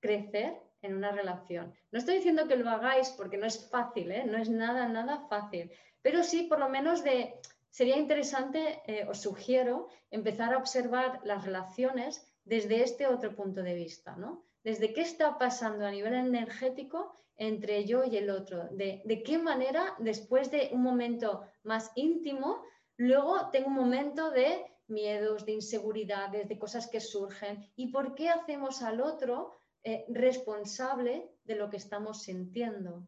crecer 0.00 0.60
en 0.82 0.96
una 0.96 1.12
relación. 1.12 1.72
No 1.90 1.98
estoy 1.98 2.16
diciendo 2.16 2.46
que 2.46 2.56
lo 2.56 2.68
hagáis 2.68 3.10
porque 3.10 3.38
no 3.38 3.46
es 3.46 3.68
fácil, 3.70 4.10
¿eh? 4.12 4.24
no 4.26 4.36
es 4.36 4.50
nada, 4.50 4.88
nada 4.88 5.26
fácil, 5.28 5.70
pero 6.02 6.22
sí 6.22 6.42
por 6.42 6.58
lo 6.58 6.68
menos 6.68 7.02
de, 7.04 7.34
sería 7.70 7.96
interesante, 7.96 8.82
eh, 8.86 9.06
os 9.08 9.20
sugiero, 9.20 9.88
empezar 10.10 10.52
a 10.52 10.58
observar 10.58 11.20
las 11.24 11.44
relaciones 11.44 12.26
desde 12.44 12.82
este 12.82 13.06
otro 13.06 13.34
punto 13.34 13.62
de 13.62 13.74
vista, 13.74 14.16
¿no? 14.16 14.44
Desde 14.64 14.92
qué 14.92 15.02
está 15.02 15.38
pasando 15.38 15.86
a 15.86 15.90
nivel 15.90 16.14
energético 16.14 17.16
entre 17.36 17.84
yo 17.84 18.04
y 18.04 18.16
el 18.16 18.30
otro, 18.30 18.68
de, 18.70 19.22
qué 19.24 19.38
manera 19.38 19.94
después 19.98 20.50
de 20.50 20.70
un 20.72 20.82
momento 20.82 21.42
más 21.64 21.90
íntimo, 21.96 22.62
luego 22.96 23.50
tengo 23.50 23.68
un 23.68 23.74
momento 23.74 24.30
de 24.30 24.64
miedos, 24.86 25.46
de 25.46 25.52
inseguridades, 25.52 26.48
de 26.48 26.58
cosas 26.58 26.88
que 26.88 27.00
surgen 27.00 27.70
y 27.74 27.90
por 27.90 28.14
qué 28.14 28.28
hacemos 28.28 28.82
al 28.82 29.00
otro 29.00 29.52
eh, 29.84 30.04
responsable 30.08 31.28
de 31.44 31.56
lo 31.56 31.68
que 31.68 31.76
estamos 31.76 32.22
sintiendo. 32.22 33.06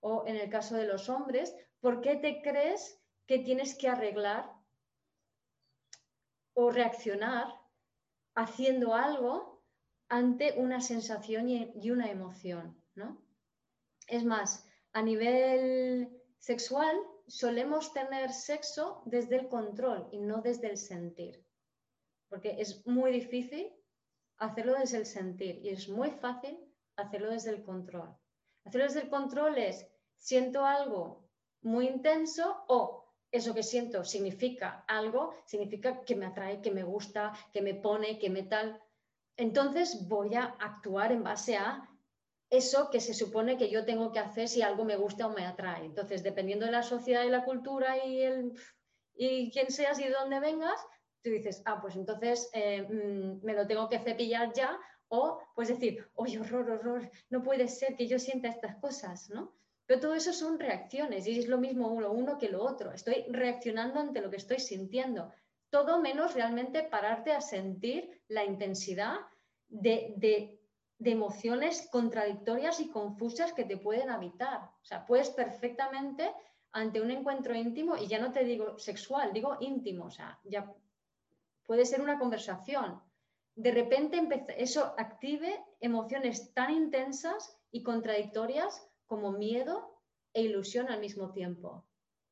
O 0.00 0.24
en 0.26 0.36
el 0.36 0.48
caso 0.50 0.76
de 0.76 0.86
los 0.86 1.08
hombres, 1.08 1.54
¿por 1.80 2.00
qué 2.00 2.16
te 2.16 2.42
crees 2.42 3.00
que 3.26 3.40
tienes 3.40 3.74
que 3.74 3.88
arreglar 3.88 4.52
o 6.54 6.70
reaccionar 6.70 7.48
haciendo 8.34 8.94
algo 8.94 9.64
ante 10.08 10.54
una 10.58 10.80
sensación 10.80 11.48
y, 11.48 11.90
una 11.90 12.08
emoción? 12.08 12.80
¿no? 12.94 13.20
Es 14.06 14.24
más, 14.24 14.68
a 14.92 15.02
nivel 15.02 16.08
sexual 16.38 16.96
solemos 17.26 17.92
tener 17.92 18.32
sexo 18.32 19.02
desde 19.06 19.36
el 19.36 19.48
control 19.48 20.08
y 20.12 20.18
no 20.18 20.40
desde 20.40 20.68
el 20.70 20.76
sentir, 20.76 21.44
porque 22.28 22.60
es 22.60 22.86
muy 22.86 23.10
difícil 23.10 23.72
hacerlo 24.42 24.74
desde 24.74 24.98
el 24.98 25.06
sentir 25.06 25.60
y 25.62 25.70
es 25.70 25.88
muy 25.88 26.10
fácil 26.10 26.58
hacerlo 26.96 27.30
desde 27.30 27.50
el 27.50 27.62
control. 27.62 28.14
Hacerlo 28.64 28.86
desde 28.86 29.02
el 29.02 29.08
control 29.08 29.58
es, 29.58 29.86
siento 30.16 30.64
algo 30.64 31.28
muy 31.62 31.86
intenso 31.86 32.64
o 32.68 33.02
eso 33.30 33.54
que 33.54 33.62
siento 33.62 34.04
significa 34.04 34.84
algo, 34.88 35.34
significa 35.46 36.02
que 36.04 36.16
me 36.16 36.26
atrae, 36.26 36.60
que 36.60 36.70
me 36.70 36.82
gusta, 36.82 37.32
que 37.52 37.62
me 37.62 37.74
pone, 37.74 38.18
que 38.18 38.30
me 38.30 38.42
tal. 38.42 38.80
Entonces 39.36 40.06
voy 40.08 40.34
a 40.34 40.44
actuar 40.44 41.12
en 41.12 41.22
base 41.22 41.56
a 41.56 41.88
eso 42.50 42.90
que 42.90 43.00
se 43.00 43.14
supone 43.14 43.56
que 43.56 43.70
yo 43.70 43.86
tengo 43.86 44.12
que 44.12 44.18
hacer 44.18 44.48
si 44.48 44.60
algo 44.60 44.84
me 44.84 44.96
gusta 44.96 45.26
o 45.26 45.30
me 45.30 45.46
atrae. 45.46 45.86
Entonces, 45.86 46.22
dependiendo 46.22 46.66
de 46.66 46.72
la 46.72 46.82
sociedad 46.82 47.24
y 47.24 47.30
la 47.30 47.44
cultura 47.44 48.04
y, 48.04 48.20
el, 48.20 48.52
y 49.14 49.50
quién 49.50 49.70
seas 49.70 49.98
y 50.00 50.04
de 50.04 50.10
dónde 50.10 50.38
vengas, 50.38 50.78
tú 51.22 51.30
dices, 51.30 51.62
ah, 51.64 51.80
pues 51.80 51.96
entonces 51.96 52.50
eh, 52.52 52.82
mm, 52.82 53.44
me 53.44 53.54
lo 53.54 53.66
tengo 53.66 53.88
que 53.88 53.98
cepillar 53.98 54.52
ya, 54.52 54.78
o 55.08 55.40
pues 55.54 55.68
decir, 55.68 56.06
oye, 56.14 56.38
horror, 56.38 56.70
horror, 56.70 57.10
no 57.30 57.42
puede 57.42 57.68
ser 57.68 57.96
que 57.96 58.06
yo 58.06 58.18
sienta 58.18 58.48
estas 58.48 58.76
cosas, 58.76 59.30
¿no? 59.30 59.54
Pero 59.86 60.00
todo 60.00 60.14
eso 60.14 60.32
son 60.32 60.58
reacciones 60.58 61.26
y 61.26 61.38
es 61.38 61.48
lo 61.48 61.58
mismo 61.58 62.00
lo 62.00 62.12
uno 62.12 62.38
que 62.38 62.48
lo 62.48 62.62
otro. 62.62 62.92
Estoy 62.92 63.26
reaccionando 63.28 64.00
ante 64.00 64.22
lo 64.22 64.30
que 64.30 64.36
estoy 64.36 64.58
sintiendo. 64.58 65.30
Todo 65.70 66.00
menos 66.00 66.34
realmente 66.34 66.82
pararte 66.84 67.32
a 67.32 67.40
sentir 67.40 68.22
la 68.28 68.44
intensidad 68.44 69.16
de, 69.68 70.14
de 70.16 70.62
de 71.02 71.10
emociones 71.10 71.88
contradictorias 71.90 72.78
y 72.78 72.88
confusas 72.88 73.52
que 73.52 73.64
te 73.64 73.76
pueden 73.76 74.08
habitar. 74.08 74.60
O 74.60 74.84
sea, 74.84 75.04
puedes 75.04 75.30
perfectamente 75.30 76.32
ante 76.70 77.00
un 77.00 77.10
encuentro 77.10 77.56
íntimo, 77.56 77.96
y 77.96 78.06
ya 78.06 78.20
no 78.20 78.30
te 78.30 78.44
digo 78.44 78.78
sexual, 78.78 79.32
digo 79.32 79.56
íntimo, 79.60 80.06
o 80.06 80.10
sea, 80.10 80.38
ya 80.44 80.72
puede 81.72 81.86
ser 81.86 82.02
una 82.02 82.18
conversación. 82.18 83.00
De 83.54 83.70
repente 83.70 84.20
eso 84.58 84.94
active 84.98 85.58
emociones 85.80 86.52
tan 86.52 86.70
intensas 86.70 87.58
y 87.70 87.82
contradictorias 87.82 88.86
como 89.06 89.32
miedo 89.32 89.98
e 90.34 90.42
ilusión 90.42 90.90
al 90.90 91.00
mismo 91.00 91.32
tiempo. 91.32 91.86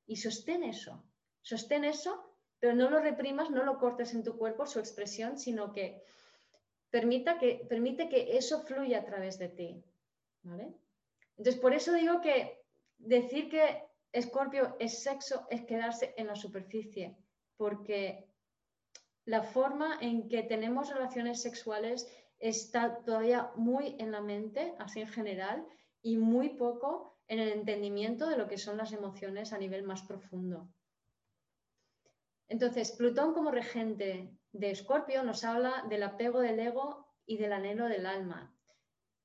Y 0.06 0.16
sostén 0.16 0.62
eso, 0.62 1.02
sostén 1.40 1.84
eso, 1.84 2.36
pero 2.58 2.74
no 2.74 2.90
lo 2.90 3.00
reprimas, 3.00 3.48
no 3.50 3.64
lo 3.64 3.78
cortes 3.78 4.12
en 4.12 4.22
tu 4.22 4.36
cuerpo, 4.36 4.66
su 4.66 4.78
expresión, 4.78 5.38
sino 5.38 5.72
que 5.72 6.02
permita 6.90 7.38
que, 7.38 7.64
permite 7.66 8.10
que 8.10 8.36
eso 8.36 8.60
fluya 8.60 8.98
a 8.98 9.06
través 9.06 9.38
de 9.38 9.48
ti. 9.48 9.82
¿vale? 10.42 10.74
Entonces, 11.38 11.58
por 11.62 11.72
eso 11.72 11.94
digo 11.94 12.20
que 12.20 12.62
decir 12.98 13.48
que 13.48 13.88
Escorpio 14.12 14.76
es 14.78 15.02
sexo 15.02 15.46
es 15.48 15.64
quedarse 15.64 16.12
en 16.18 16.26
la 16.26 16.36
superficie, 16.36 17.16
porque 17.56 18.29
la 19.24 19.42
forma 19.42 19.98
en 20.00 20.28
que 20.28 20.42
tenemos 20.42 20.92
relaciones 20.92 21.42
sexuales 21.42 22.08
está 22.38 23.02
todavía 23.04 23.52
muy 23.56 23.96
en 23.98 24.12
la 24.12 24.20
mente, 24.20 24.74
así 24.78 25.00
en 25.00 25.08
general, 25.08 25.66
y 26.02 26.16
muy 26.16 26.50
poco 26.50 27.18
en 27.28 27.38
el 27.38 27.48
entendimiento 27.50 28.28
de 28.28 28.36
lo 28.36 28.48
que 28.48 28.58
son 28.58 28.76
las 28.76 28.92
emociones 28.92 29.52
a 29.52 29.58
nivel 29.58 29.82
más 29.82 30.02
profundo. 30.02 30.68
Entonces, 32.48 32.92
Plutón 32.92 33.32
como 33.34 33.52
regente 33.52 34.36
de 34.52 34.70
Escorpio 34.70 35.22
nos 35.22 35.44
habla 35.44 35.84
del 35.88 36.02
apego 36.02 36.40
del 36.40 36.58
ego 36.58 37.06
y 37.24 37.36
del 37.36 37.52
anhelo 37.52 37.86
del 37.88 38.06
alma. 38.06 38.52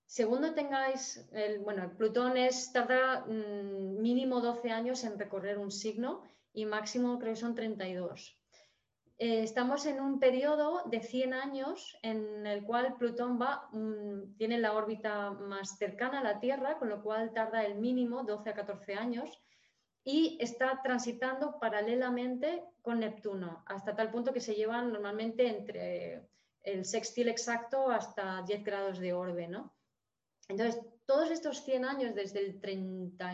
Segundo 0.06 0.54
tengáis, 0.54 1.28
el, 1.32 1.60
bueno, 1.60 1.98
Plutón 1.98 2.38
es, 2.38 2.72
tarda 2.72 3.26
mm, 3.26 4.00
mínimo 4.00 4.42
12 4.42 4.70
años 4.70 5.04
en 5.04 5.18
recorrer 5.18 5.58
un 5.58 5.72
signo 5.72 6.22
y 6.54 6.66
máximo 6.66 7.18
creo 7.18 7.34
que 7.34 7.40
son 7.40 7.56
32. 7.56 8.38
Eh, 9.18 9.44
estamos 9.44 9.86
en 9.86 10.02
un 10.02 10.20
periodo 10.20 10.84
de 10.88 11.00
100 11.00 11.34
años 11.34 11.98
en 12.02 12.46
el 12.46 12.66
cual 12.66 12.98
Plutón 12.98 13.40
va, 13.40 13.70
mm, 13.72 14.36
tiene 14.36 14.60
la 14.60 14.74
órbita 14.74 15.32
más 15.32 15.78
cercana 15.78 16.20
a 16.20 16.24
la 16.24 16.40
Tierra, 16.42 16.78
con 16.78 16.90
lo 16.90 17.02
cual 17.02 17.32
tarda 17.34 17.64
el 17.64 17.76
mínimo 17.76 18.24
12 18.24 18.50
a 18.50 18.54
14 18.54 18.96
años 18.96 19.42
y 20.04 20.38
está 20.42 20.82
transitando 20.84 21.60
paralelamente 21.60 22.64
con 22.82 23.00
Neptuno, 23.00 23.64
hasta 23.68 23.96
tal 23.96 24.12
punto 24.12 24.34
que 24.34 24.42
se 24.42 24.54
llevan 24.54 24.92
normalmente 24.92 25.48
entre 25.48 26.28
el 26.62 26.84
sextil 26.84 27.30
exacto 27.30 27.90
hasta 27.90 28.44
10 28.46 28.64
grados 28.66 29.00
de 29.00 29.14
orbe, 29.14 29.48
¿no? 29.48 29.74
Entonces, 30.50 30.82
todos 31.06 31.32
estos 31.32 31.64
100 31.64 31.86
años, 31.86 32.16
desde 32.16 32.40
el, 32.40 32.60
30 32.60 33.34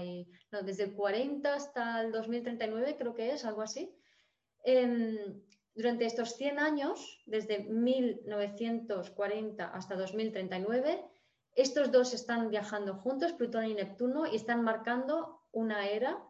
desde 0.64 0.84
el 0.84 0.94
40 0.94 1.54
hasta 1.56 2.02
el 2.02 2.12
2039, 2.12 2.98
creo 2.98 3.16
que 3.16 3.32
es, 3.32 3.46
algo 3.46 3.62
así, 3.62 3.94
em, 4.64 5.42
durante 5.74 6.06
estos 6.06 6.36
100 6.36 6.60
años, 6.60 7.22
desde 7.26 7.60
1940 7.60 9.66
hasta 9.66 9.96
2039, 9.96 11.04
estos 11.56 11.92
dos 11.92 12.14
están 12.14 12.50
viajando 12.50 12.96
juntos, 12.96 13.34
Plutón 13.34 13.66
y 13.66 13.74
Neptuno, 13.74 14.26
y 14.26 14.36
están 14.36 14.64
marcando 14.64 15.42
una 15.52 15.88
era 15.88 16.22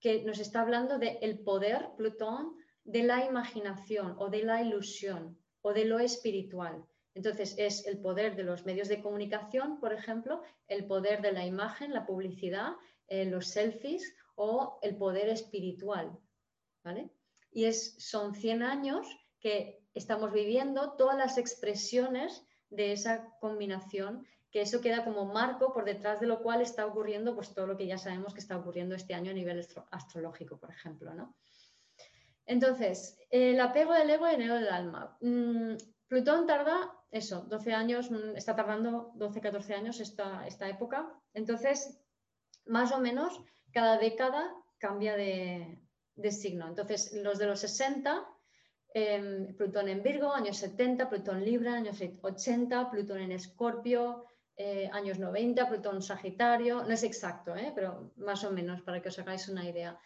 que 0.00 0.22
nos 0.24 0.38
está 0.38 0.60
hablando 0.60 0.98
del 0.98 1.38
poder, 1.40 1.90
Plutón, 1.96 2.56
de 2.84 3.02
la 3.02 3.24
imaginación 3.24 4.14
o 4.18 4.28
de 4.28 4.44
la 4.44 4.62
ilusión 4.62 5.38
o 5.62 5.72
de 5.72 5.86
lo 5.86 5.98
espiritual. 5.98 6.84
Entonces 7.14 7.54
es 7.56 7.86
el 7.86 7.98
poder 7.98 8.36
de 8.36 8.42
los 8.42 8.66
medios 8.66 8.88
de 8.88 9.00
comunicación, 9.00 9.80
por 9.80 9.92
ejemplo, 9.92 10.42
el 10.68 10.86
poder 10.86 11.22
de 11.22 11.32
la 11.32 11.46
imagen, 11.46 11.94
la 11.94 12.04
publicidad, 12.04 12.72
eh, 13.06 13.24
los 13.24 13.46
selfies 13.46 14.14
o 14.34 14.78
el 14.82 14.96
poder 14.96 15.28
espiritual. 15.28 16.18
¿vale? 16.82 17.08
Y 17.54 17.64
es, 17.64 17.94
son 17.98 18.34
100 18.34 18.62
años 18.62 19.06
que 19.40 19.80
estamos 19.94 20.32
viviendo 20.32 20.92
todas 20.92 21.16
las 21.16 21.38
expresiones 21.38 22.44
de 22.68 22.92
esa 22.92 23.30
combinación, 23.40 24.26
que 24.50 24.60
eso 24.60 24.80
queda 24.80 25.04
como 25.04 25.24
marco 25.32 25.72
por 25.72 25.84
detrás 25.84 26.20
de 26.20 26.26
lo 26.26 26.42
cual 26.42 26.60
está 26.60 26.84
ocurriendo 26.84 27.34
pues 27.34 27.54
todo 27.54 27.66
lo 27.66 27.76
que 27.76 27.86
ya 27.86 27.96
sabemos 27.96 28.34
que 28.34 28.40
está 28.40 28.56
ocurriendo 28.56 28.94
este 28.94 29.14
año 29.14 29.30
a 29.30 29.34
nivel 29.34 29.66
astrológico, 29.90 30.58
por 30.58 30.70
ejemplo. 30.70 31.14
¿no? 31.14 31.34
Entonces, 32.44 33.18
el 33.30 33.58
apego 33.60 33.94
del 33.94 34.10
ego 34.10 34.28
y 34.28 34.34
el 34.34 34.42
ego 34.42 34.54
del 34.54 34.68
alma. 34.68 35.16
Mm, 35.20 35.76
Plutón 36.08 36.46
tarda 36.46 36.92
eso, 37.10 37.42
12 37.48 37.72
años, 37.72 38.10
mm, 38.10 38.36
está 38.36 38.54
tardando 38.54 39.12
12, 39.14 39.40
14 39.40 39.74
años 39.74 40.00
esta, 40.00 40.46
esta 40.46 40.68
época. 40.68 41.08
Entonces, 41.32 42.00
más 42.66 42.92
o 42.92 43.00
menos, 43.00 43.40
cada 43.72 43.98
década 43.98 44.52
cambia 44.78 45.16
de, 45.16 45.78
signo. 46.30 46.68
Entonces, 46.68 47.12
los 47.12 47.38
de 47.38 47.46
los 47.46 47.60
60, 47.60 48.26
em, 48.92 49.54
Plutón 49.56 49.88
en 49.88 50.02
Virgo, 50.02 50.32
años 50.32 50.56
70, 50.58 51.08
Plutón 51.08 51.44
Libra, 51.44 51.74
años 51.74 51.98
80, 52.22 52.90
Plutón 52.90 53.20
en 53.20 53.32
Escorpio, 53.32 54.26
eh, 54.56 54.88
años 54.92 55.18
90, 55.18 55.68
Plutón 55.68 56.00
Sagitario, 56.00 56.84
no 56.84 56.90
es 56.90 57.02
exacto, 57.02 57.56
¿eh? 57.56 57.72
pero 57.74 58.12
más 58.16 58.44
o 58.44 58.52
menos 58.52 58.82
para 58.82 59.02
que 59.02 59.08
os 59.08 59.18
hagáis 59.18 59.48
una 59.48 59.68
idea. 59.68 59.98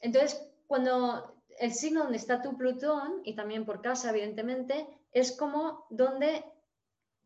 Entonces, 0.00 0.44
cuando 0.66 1.36
el 1.58 1.72
signo 1.72 2.02
donde 2.02 2.18
está 2.18 2.42
tu 2.42 2.56
Plutón, 2.56 3.20
y 3.24 3.34
también 3.34 3.64
por 3.64 3.80
casa, 3.80 4.10
evidentemente, 4.10 4.88
es 5.12 5.32
como 5.32 5.86
donde 5.90 6.44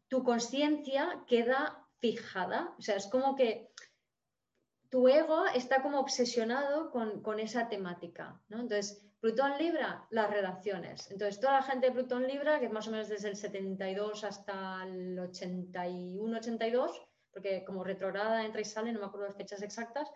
tu 0.08 0.22
conciencia 0.22 1.24
queda 1.26 1.86
fijada. 1.98 2.74
O 2.78 2.82
sea, 2.82 2.96
es 2.96 3.06
como 3.06 3.34
que 3.36 3.70
tu 4.90 5.08
ego 5.08 5.46
está 5.54 5.82
como 5.82 6.00
obsesionado 6.00 6.90
con, 6.90 7.40
esa 7.40 7.68
temática. 7.68 8.40
¿no? 8.48 8.60
Entonces, 8.60 9.02
Plutón 9.20 9.56
Libra, 9.58 10.06
las 10.10 10.30
relaciones. 10.30 11.10
Entonces, 11.10 11.40
toda 11.40 11.54
la 11.54 11.62
gente 11.62 11.86
de 11.86 11.92
Plutón 11.92 12.26
Libra, 12.26 12.58
que 12.58 12.66
es 12.66 12.72
más 12.72 12.88
o 12.88 12.90
menos 12.90 13.08
desde 13.08 13.28
el 13.28 13.36
72 13.36 14.24
hasta 14.24 14.82
el 14.84 15.16
81-82, 15.18 16.90
porque 17.32 17.64
como 17.64 17.84
retrograda 17.84 18.44
entra 18.44 18.60
y 18.60 18.64
sale, 18.64 18.92
no 18.92 18.98
me 18.98 19.06
acuerdo 19.06 19.28
las 19.28 19.36
fechas 19.36 19.62
exactas, 19.62 20.10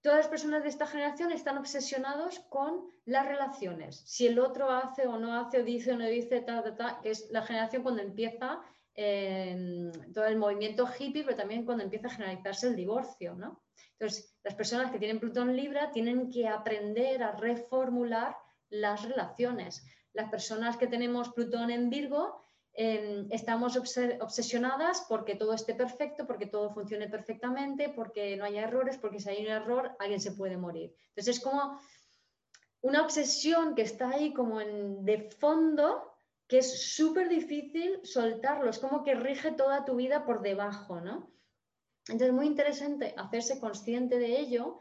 todas 0.00 0.18
las 0.18 0.28
personas 0.28 0.62
de 0.62 0.68
esta 0.68 0.86
generación 0.86 1.32
están 1.32 1.58
obsesionados 1.58 2.38
con 2.50 2.84
las 3.04 3.26
relaciones. 3.26 4.02
Si 4.06 4.26
el 4.26 4.38
otro 4.38 4.70
hace 4.70 5.06
o 5.06 5.18
no 5.18 5.34
hace, 5.34 5.60
o 5.60 5.64
dice 5.64 5.92
o 5.92 5.96
no 5.96 6.06
dice, 6.06 6.40
ta, 6.40 6.62
ta, 6.62 6.76
ta, 6.76 7.00
que 7.02 7.10
es 7.10 7.30
la 7.30 7.42
generación 7.42 7.82
cuando 7.82 8.02
empieza 8.02 8.60
eh, 8.94 9.90
todo 10.12 10.26
el 10.26 10.36
movimiento 10.36 10.86
hippie, 10.86 11.24
pero 11.24 11.36
también 11.36 11.64
cuando 11.64 11.82
empieza 11.82 12.08
a 12.08 12.10
generalizarse 12.10 12.68
el 12.68 12.76
divorcio. 12.76 13.34
¿no? 13.34 13.61
Entonces, 14.02 14.36
las 14.42 14.54
personas 14.54 14.90
que 14.90 14.98
tienen 14.98 15.20
Plutón 15.20 15.56
Libra 15.56 15.90
tienen 15.92 16.30
que 16.30 16.48
aprender 16.48 17.22
a 17.22 17.32
reformular 17.32 18.36
las 18.68 19.02
relaciones. 19.02 19.84
Las 20.12 20.30
personas 20.30 20.76
que 20.76 20.88
tenemos 20.88 21.32
Plutón 21.32 21.70
en 21.70 21.88
Virgo 21.88 22.42
Em, 22.74 23.28
estamos 23.30 23.76
obsesionadas 23.76 25.04
porque 25.06 25.34
todo 25.34 25.52
esté 25.52 25.74
perfecto, 25.74 26.26
porque 26.26 26.46
todo 26.46 26.72
funcione 26.72 27.06
perfectamente, 27.06 27.90
porque 27.90 28.34
no 28.36 28.46
haya 28.46 28.62
errores, 28.62 28.96
porque 28.96 29.20
si 29.20 29.28
hay 29.28 29.44
un 29.44 29.52
error 29.52 29.94
alguien 29.98 30.20
se 30.20 30.32
puede 30.32 30.56
morir. 30.56 30.94
Entonces 31.08 31.36
es 31.36 31.42
como 31.42 31.78
una 32.80 33.02
obsesión 33.02 33.74
que 33.74 33.82
está 33.82 34.08
ahí 34.10 34.32
como 34.32 34.60
en, 34.60 35.04
de 35.04 35.30
fondo 35.38 36.16
que 36.48 36.58
es 36.58 36.94
súper 36.94 37.28
difícil 37.28 38.00
soltarlo, 38.04 38.70
es 38.70 38.78
como 38.78 39.02
que 39.04 39.14
rige 39.14 39.52
toda 39.52 39.84
tu 39.84 39.96
vida 39.96 40.24
por 40.24 40.40
debajo, 40.40 41.00
¿no? 41.00 41.30
Entonces 42.08 42.28
es 42.28 42.34
muy 42.34 42.46
interesante 42.46 43.14
hacerse 43.16 43.60
consciente 43.60 44.18
de 44.18 44.40
ello 44.40 44.78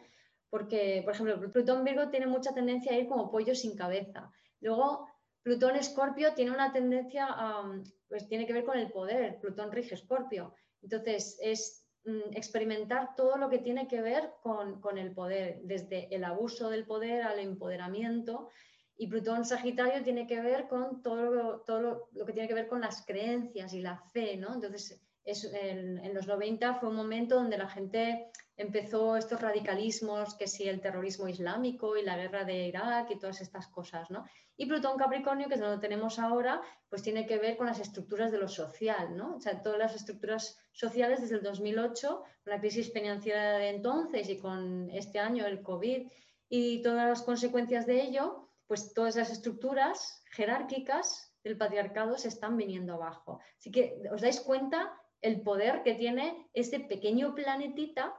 porque, 0.49 1.01
por 1.05 1.13
ejemplo, 1.13 1.51
Plutón 1.51 1.84
Virgo 1.84 2.10
tiene 2.10 2.27
mucha 2.27 2.53
tendencia 2.53 2.91
a 2.91 2.97
ir 2.97 3.07
como 3.07 3.31
pollo 3.31 3.55
sin 3.55 3.75
cabeza. 3.75 4.31
Luego 4.60 5.07
Plutón 5.43 5.75
Escorpio 5.75 6.34
tiene 6.34 6.51
una 6.51 6.71
tendencia, 6.71 7.27
pues 8.07 8.27
tiene 8.27 8.45
que 8.45 8.53
ver 8.53 8.65
con 8.65 8.77
el 8.77 8.91
poder, 8.91 9.39
Plutón 9.39 9.71
rige 9.71 9.95
Escorpio. 9.95 10.53
Entonces, 10.81 11.39
es 11.41 11.88
mm, 12.05 12.36
experimentar 12.36 13.15
todo 13.15 13.38
lo 13.38 13.49
que 13.49 13.60
tiene 13.60 13.88
que 13.88 14.01
ver 14.01 14.34
con, 14.41 14.97
el 14.97 15.13
poder, 15.13 15.62
desde 15.63 16.13
el 16.13 16.23
abuso 16.23 16.69
del 16.69 16.86
poder 16.86 17.23
al 17.23 17.39
empoderamiento. 17.39 18.49
Y 18.97 19.07
Plutón 19.07 19.45
Sagitario 19.45 20.03
tiene 20.03 20.27
que 20.27 20.41
ver 20.41 20.67
con 20.67 21.01
todo, 21.01 21.31
lo, 21.31 21.62
todo 21.62 22.10
lo, 22.12 22.25
que 22.25 22.34
tiene 22.34 22.47
que 22.47 22.53
ver 22.53 22.67
con 22.67 22.81
las 22.81 23.05
creencias 23.05 23.73
y 23.73 23.81
la 23.81 23.97
fe, 24.12 24.38
¿no? 24.38 24.53
Entonces, 24.53 25.01
en, 25.25 26.13
los 26.13 26.27
90 26.27 26.75
fue 26.75 26.89
un 26.89 26.95
momento 26.95 27.36
donde 27.36 27.57
la 27.57 27.69
gente 27.69 28.31
empezó 28.57 29.15
estos 29.15 29.41
radicalismos, 29.41 30.36
que 30.36 30.47
si 30.47 30.67
el 30.67 30.81
terrorismo 30.81 31.27
islámico 31.27 31.97
y 31.97 32.03
la 32.03 32.17
guerra 32.17 32.43
de 32.43 32.67
Irak 32.67 33.10
y 33.12 33.19
todas 33.19 33.41
estas 33.41 33.67
cosas, 33.67 34.10
¿no? 34.12 34.25
Y 34.57 34.67
Plutón 34.67 34.97
Capricornio, 34.97 35.47
que 35.47 35.55
es 35.55 35.60
donde 35.60 35.81
tenemos 35.81 36.19
ahora, 36.19 36.62
pues 36.89 37.01
tiene 37.01 37.25
que 37.25 37.39
ver 37.39 37.57
con 37.57 37.65
las 37.65 37.79
estructuras 37.79 38.31
de 38.31 38.38
lo 38.38 38.47
social, 38.47 39.15
¿no? 39.15 39.36
O 39.36 39.39
sea, 39.39 39.62
todas 39.62 39.79
las 39.79 39.95
estructuras 39.95 40.60
sociales 40.71 41.21
desde 41.21 41.36
el 41.36 41.43
2008, 41.43 42.23
con 42.43 42.53
la 42.53 42.60
crisis 42.60 42.91
financiera 42.93 43.57
de 43.57 43.69
entonces 43.69 44.29
y 44.29 44.38
con 44.38 44.89
este 44.91 45.19
año 45.19 45.45
el 45.45 45.63
COVID 45.63 46.07
y 46.49 46.81
todas 46.81 47.07
las 47.07 47.23
consecuencias 47.23 47.88
de 47.88 48.01
ello, 48.01 48.49
pues 48.67 48.93
todas 48.93 49.15
las 49.15 49.31
estructuras 49.31 50.23
jerárquicas 50.31 51.34
del 51.43 51.57
patriarcado 51.57 52.17
se 52.17 52.27
están 52.27 52.55
viniendo 52.57 52.93
abajo. 52.93 53.39
Así 53.57 53.71
que 53.71 54.01
os 54.12 54.21
dais 54.21 54.39
cuenta 54.41 54.93
el 55.21 55.41
poder 55.41 55.84
que 55.84 55.95
tiene 55.95 56.49
este 56.53 56.79
pequeño 56.79 57.36
planetita 57.36 58.15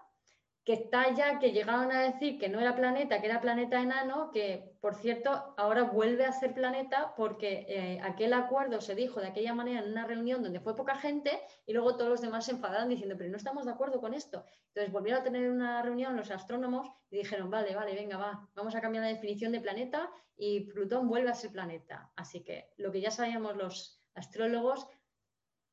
que 0.64 0.74
está 0.74 1.12
ya, 1.12 1.40
que 1.40 1.50
llegaron 1.50 1.90
a 1.90 2.02
decir 2.02 2.38
que 2.38 2.48
no 2.48 2.60
era 2.60 2.76
planeta, 2.76 3.20
que 3.20 3.26
era 3.26 3.40
planeta 3.40 3.80
enano, 3.80 4.30
que 4.30 4.76
por 4.80 4.94
cierto 4.94 5.54
ahora 5.56 5.82
vuelve 5.82 6.24
a 6.24 6.32
ser 6.32 6.54
planeta 6.54 7.14
porque 7.16 7.66
eh, 7.68 8.00
aquel 8.02 8.32
acuerdo 8.32 8.80
se 8.80 8.94
dijo 8.94 9.20
de 9.20 9.26
aquella 9.26 9.54
manera 9.54 9.80
en 9.80 9.90
una 9.90 10.06
reunión 10.06 10.40
donde 10.42 10.60
fue 10.60 10.76
poca 10.76 10.94
gente 10.94 11.40
y 11.66 11.72
luego 11.72 11.96
todos 11.96 12.10
los 12.10 12.20
demás 12.20 12.44
se 12.44 12.52
enfadaron 12.52 12.88
diciendo, 12.88 13.16
pero 13.18 13.30
no 13.30 13.36
estamos 13.36 13.66
de 13.66 13.72
acuerdo 13.72 14.00
con 14.00 14.14
esto. 14.14 14.44
Entonces 14.68 14.92
volvieron 14.92 15.22
a 15.22 15.24
tener 15.24 15.50
una 15.50 15.82
reunión 15.82 16.16
los 16.16 16.30
astrónomos 16.30 16.88
y 17.10 17.18
dijeron, 17.18 17.50
vale, 17.50 17.74
vale, 17.74 17.94
venga, 17.96 18.16
va, 18.16 18.48
vamos 18.54 18.76
a 18.76 18.80
cambiar 18.80 19.02
la 19.04 19.10
definición 19.10 19.50
de 19.50 19.60
planeta 19.60 20.10
y 20.36 20.60
Plutón 20.72 21.08
vuelve 21.08 21.30
a 21.30 21.34
ser 21.34 21.50
planeta. 21.50 22.12
Así 22.14 22.44
que 22.44 22.70
lo 22.76 22.92
que 22.92 23.00
ya 23.00 23.10
sabíamos 23.10 23.56
los 23.56 24.00
astrólogos, 24.14 24.86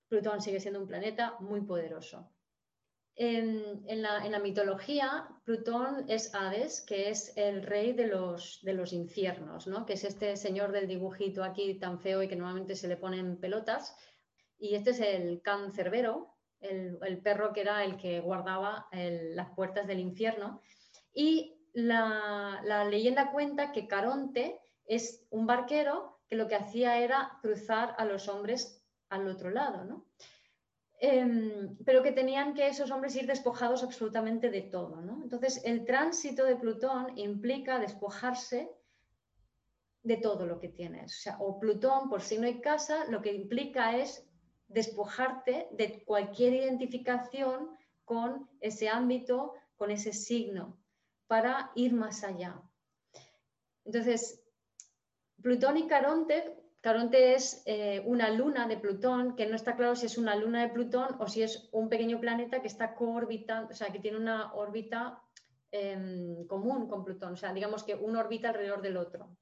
Plutón 0.10 0.42
sigue 0.42 0.60
siendo 0.60 0.82
un 0.82 0.88
planeta 0.88 1.38
muy 1.40 1.62
poderoso. 1.62 2.30
En, 3.22 4.02
la, 4.02 4.40
mitología, 4.40 5.28
Plutón 5.44 6.06
es 6.08 6.34
Hades, 6.34 6.82
que 6.82 7.10
es 7.10 7.36
el 7.36 7.64
rey 7.64 7.92
de 7.92 8.08
los, 8.08 8.60
de 8.64 8.72
los 8.72 8.94
infiernos, 8.94 9.68
¿no? 9.68 9.86
que 9.86 9.94
es 9.94 10.06
este 10.06 10.38
señor 10.38 10.72
del 10.72 10.88
dibujito 10.88 11.44
aquí 11.44 11.74
tan 11.76 12.00
feo 12.00 12.24
y 12.24 12.30
que 12.30 12.38
normalmente 12.38 12.78
se 12.78 12.88
le 12.88 12.96
ponen 12.96 13.38
pelotas. 13.38 13.94
Y 14.58 14.76
este 14.76 14.92
es 14.92 15.02
el 15.02 15.42
cancerbero, 15.42 16.38
el, 16.62 16.98
el 17.02 17.22
perro 17.22 17.52
que 17.52 17.62
era 17.62 17.84
el 17.84 17.98
que 17.98 18.22
guardaba 18.22 18.88
las 18.92 19.50
puertas 19.50 19.86
del 19.86 20.00
infierno. 20.00 20.62
Y 21.14 21.60
la, 21.74 22.62
la 22.64 22.86
leyenda 22.86 23.32
cuenta 23.32 23.74
que 23.74 23.88
Caronte 23.88 24.62
es 24.86 25.28
un 25.30 25.46
barquero 25.46 26.22
que 26.30 26.38
lo 26.38 26.48
que 26.48 26.56
hacía 26.56 27.00
era 27.00 27.38
cruzar 27.42 27.96
a 27.98 28.06
los 28.06 28.30
hombres 28.30 28.79
al 29.10 29.28
otro 29.28 29.50
lado, 29.50 29.84
¿no? 29.86 30.06
Em, 31.02 31.78
pero 31.86 32.04
que 32.04 32.12
tenían 32.12 32.54
que 32.54 32.68
esos 32.68 32.92
hombres 32.92 33.16
ir 33.16 33.26
despojados 33.26 33.84
absolutamente 33.84 34.50
de 34.50 34.64
todo, 34.64 35.02
¿no? 35.02 35.24
Entonces, 35.24 35.62
el 35.64 35.86
tránsito 35.86 36.44
de 36.44 36.58
Plutón 36.58 37.18
implica 37.18 37.80
despojarse 37.80 38.70
de 40.04 40.18
todo 40.18 40.46
lo 40.46 40.60
que 40.60 40.70
tienes. 40.70 41.26
O, 41.40 41.46
o 41.46 41.60
Plutón, 41.60 42.10
por 42.10 42.22
signo 42.22 42.48
y 42.48 42.60
casa, 42.60 43.06
lo 43.06 43.22
que 43.22 43.34
implica 43.34 43.98
es 43.98 44.28
despojarte 44.68 45.70
de 45.72 46.04
cualquier 46.04 46.54
identificación 46.54 47.70
con 48.04 48.50
ese 48.60 48.90
ámbito, 48.90 49.54
con 49.78 49.92
ese 49.92 50.12
signo, 50.12 50.78
para 51.28 51.72
ir 51.76 51.94
más 51.94 52.24
allá. 52.24 52.62
Entonces, 53.86 54.44
Plutón 55.42 55.78
y 55.78 55.88
Caronte 55.88 56.59
Caronte 56.82 57.36
es 57.36 57.62
eh, 57.66 58.02
una 58.06 58.30
luna 58.30 58.68
de 58.68 58.78
Plutón, 58.78 59.36
que 59.36 59.48
no 59.48 59.56
está 59.56 59.76
claro 59.76 59.96
si 59.96 60.06
es 60.06 60.18
una 60.18 60.36
luna 60.36 60.62
de 60.62 60.70
Plutón 60.70 61.18
o 61.20 61.28
si 61.28 61.44
es 61.44 61.68
un 61.74 61.90
pequeño 61.90 62.22
planeta 62.22 62.62
que 62.62 62.68
está 62.68 62.96
coorbitando, 62.96 63.72
o 63.72 63.76
sea, 63.76 63.92
que 63.92 64.00
tiene 64.00 64.18
una 64.18 64.54
órbita 64.54 65.22
em, 65.72 66.48
común 66.48 66.88
con 66.88 67.04
Plutón, 67.04 67.34
o 67.34 67.36
sea, 67.36 67.54
digamos 67.54 67.84
que 67.84 67.96
uno 67.96 68.20
orbita 68.20 68.50
alrededor 68.50 68.82
del 68.82 68.96
otro. 68.96 69.36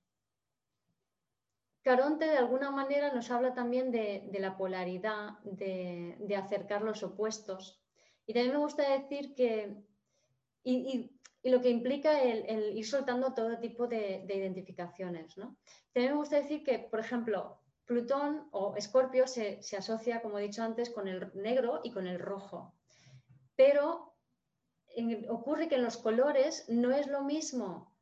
Caronte 1.84 2.26
de 2.26 2.38
alguna 2.38 2.70
manera 2.70 3.14
nos 3.14 3.32
habla 3.32 3.54
también 3.54 3.92
de, 3.92 4.30
la 4.40 4.58
polaridad, 4.58 5.40
de, 5.44 6.36
acercar 6.36 6.82
los 6.82 7.02
opuestos. 7.02 7.82
Y 8.26 8.34
también 8.34 8.56
me 8.56 8.60
gusta 8.60 8.84
decir 8.98 9.34
que, 9.36 9.78
y, 10.66 11.17
lo 11.44 11.62
que 11.62 11.70
implica 11.70 12.22
el, 12.22 12.78
ir 12.78 12.86
soltando 12.86 13.34
todo 13.34 13.60
tipo 13.60 13.88
de, 13.88 14.26
identificaciones. 14.28 15.38
¿no? 15.38 15.58
También 15.94 16.14
me 16.14 16.20
gusta 16.20 16.38
decir 16.38 16.64
que, 16.64 16.80
por 16.80 17.00
ejemplo, 17.00 17.60
Plutón 17.86 18.50
o 18.52 18.76
Escorpio 18.76 19.28
se, 19.28 19.62
se 19.64 19.78
asocia, 19.78 20.22
como 20.22 20.40
he 20.40 20.44
dicho 20.44 20.64
antes, 20.64 20.90
con 20.90 21.08
el 21.08 21.32
negro 21.36 21.82
y 21.84 21.92
con 21.92 22.06
el 22.08 22.20
rojo. 22.20 22.74
Pero 23.56 24.14
ocurre 25.30 25.68
que 25.68 25.76
en 25.76 25.84
los 25.84 25.98
colores 25.98 26.66
no 26.68 26.92
es 26.92 27.08
lo 27.08 27.24
mismo 27.24 27.96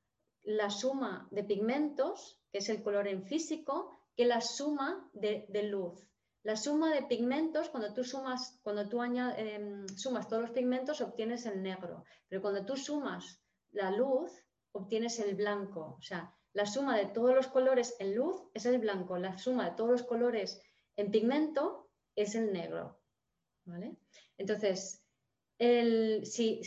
la 0.43 0.69
suma 0.69 1.28
de 1.32 1.43
pigmentos 1.43 2.39
que 2.56 2.60
es 2.60 2.69
el 2.69 2.82
color 2.84 3.10
en 3.10 3.26
físico, 3.26 3.91
que 4.15 4.24
la 4.24 4.39
suma 4.39 5.10
de, 5.12 5.45
luz. 5.63 6.08
La 6.45 6.55
suma 6.55 6.93
de 6.93 7.01
pigmentos, 7.01 7.69
cuando 7.69 7.91
tú 7.91 8.03
sumas, 8.03 8.60
cuando 8.62 8.88
tú 8.88 9.01
em, 9.03 9.88
sumas 9.88 10.27
todos 10.27 10.43
los 10.43 10.51
pigmentos, 10.51 11.01
obtienes 11.01 11.47
el 11.47 11.63
negro. 11.63 12.03
Pero 12.29 12.39
cuando 12.43 12.63
tú 12.63 12.77
sumas 12.77 13.41
la 13.71 13.89
luz, 13.89 14.31
obtienes 14.71 15.17
el 15.19 15.34
blanco. 15.34 15.95
O 15.97 16.01
sea, 16.01 16.31
la 16.53 16.67
suma 16.67 16.95
de 16.97 17.08
todos 17.08 17.34
los 17.34 17.47
colores 17.47 17.95
en 17.99 18.15
luz 18.15 18.43
es 18.53 18.67
el 18.67 18.77
blanco. 18.77 19.17
La 19.17 19.39
suma 19.39 19.71
de 19.71 19.75
todos 19.75 19.89
los 19.89 20.03
colores 20.03 20.62
en 20.95 21.10
pigmento 21.10 21.89
es 22.15 22.36
el 22.36 22.53
negro. 22.53 22.99
¿Vale? 23.65 23.97
Entonces, 24.38 25.03
si, 25.58 26.62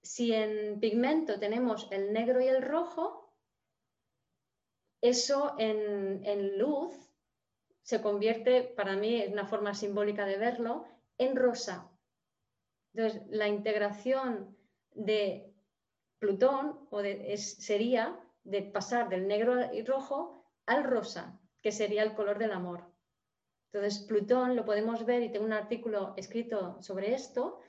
si 0.00 0.32
en 0.32 0.78
pigmento 0.78 1.40
tenemos 1.40 1.88
el 1.90 2.12
negro 2.12 2.40
y 2.40 2.46
el 2.46 2.62
rojo, 2.62 3.34
eso 5.00 5.56
en, 5.58 6.56
luz 6.56 6.94
se 7.92 8.00
convierte, 8.00 8.62
para 8.62 8.96
mí 8.96 9.20
es 9.20 9.30
una 9.30 9.46
forma 9.46 9.74
simbólica 9.74 10.24
de 10.24 10.38
verlo, 10.38 10.86
en 11.18 11.36
rosa. 11.36 11.90
Entonces, 12.94 13.20
la 13.28 13.48
integración 13.48 14.56
de 14.94 15.52
Plutón 16.18 16.88
o 16.90 17.02
sería 17.36 18.18
de 18.44 18.62
pasar 18.62 19.10
del 19.10 19.28
negro 19.28 19.74
y 19.74 19.84
rojo 19.84 20.42
al 20.64 20.84
rosa, 20.84 21.38
que 21.60 21.70
sería 21.70 22.02
el 22.02 22.14
color 22.14 22.38
del 22.38 22.52
amor. 22.52 22.90
Entonces, 23.70 24.02
Plutón 24.04 24.56
lo 24.56 24.64
podemos 24.64 25.04
ver, 25.04 25.22
y 25.22 25.30
tengo 25.30 25.44
un 25.44 25.52
artículo 25.52 26.14
escrito 26.16 26.80
sobre 26.80 27.12
esto, 27.12 27.60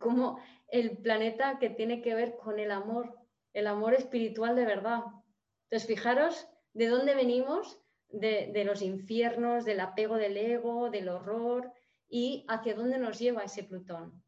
como 0.00 0.40
el 0.66 0.98
planeta 0.98 1.60
que 1.60 1.70
tiene 1.70 2.02
que 2.02 2.16
ver 2.16 2.36
con 2.36 2.58
el 2.58 2.72
amor, 2.72 3.16
el 3.52 3.68
amor 3.68 3.94
espiritual 3.94 4.56
de 4.56 4.64
verdad. 4.64 5.04
Entonces, 5.70 5.86
fijaros 5.86 6.48
de 6.72 6.88
dónde 6.88 7.14
venimos, 7.14 7.80
de, 8.10 8.64
los 8.64 8.82
infiernos, 8.82 9.64
del 9.64 9.80
apego 9.80 10.16
del 10.16 10.36
ego, 10.36 10.90
del 10.90 11.08
horror 11.08 11.72
y 12.08 12.44
hacia 12.48 12.74
dónde 12.74 12.98
nos 12.98 13.18
lleva 13.18 13.44
ese 13.44 13.64
Plutón. 13.64 14.22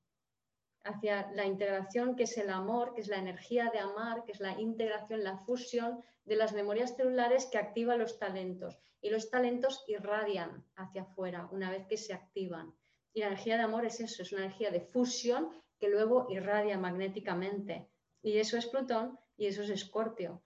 Hacia 0.84 1.30
la 1.32 1.46
integración 1.46 2.16
que 2.16 2.24
es 2.24 2.36
el 2.38 2.50
amor, 2.50 2.94
que 2.94 3.02
es 3.02 3.08
la 3.08 3.18
energía 3.18 3.70
de 3.70 3.78
amar, 3.78 4.24
que 4.24 4.32
es 4.32 4.40
la 4.40 4.58
integración, 4.58 5.22
la 5.22 5.38
fusión 5.38 6.02
de 6.24 6.36
las 6.36 6.52
memorias 6.52 6.96
celulares 6.96 7.46
que 7.46 7.58
activa 7.58 7.96
los 7.96 8.18
talentos. 8.18 8.78
Y 9.02 9.10
los 9.10 9.30
talentos 9.30 9.84
irradian 9.88 10.64
hacia 10.76 11.02
afuera 11.02 11.48
una 11.52 11.70
vez 11.70 11.86
que 11.86 11.96
se 11.96 12.12
activan. 12.12 12.74
Y 13.12 13.20
la 13.20 13.28
energía 13.28 13.56
de 13.56 13.62
amor 13.62 13.84
es 13.84 14.00
eso, 14.00 14.22
es 14.22 14.32
una 14.32 14.44
energía 14.44 14.70
de 14.70 14.80
fusión 14.80 15.50
que 15.78 15.88
luego 15.88 16.26
irradia 16.30 16.78
magnéticamente. 16.78 17.88
Y 18.22 18.38
eso 18.38 18.56
es 18.56 18.66
Plutón 18.66 19.18
y 19.36 19.46
eso 19.46 19.62
es 19.62 19.70
Escorpio. 19.70 20.42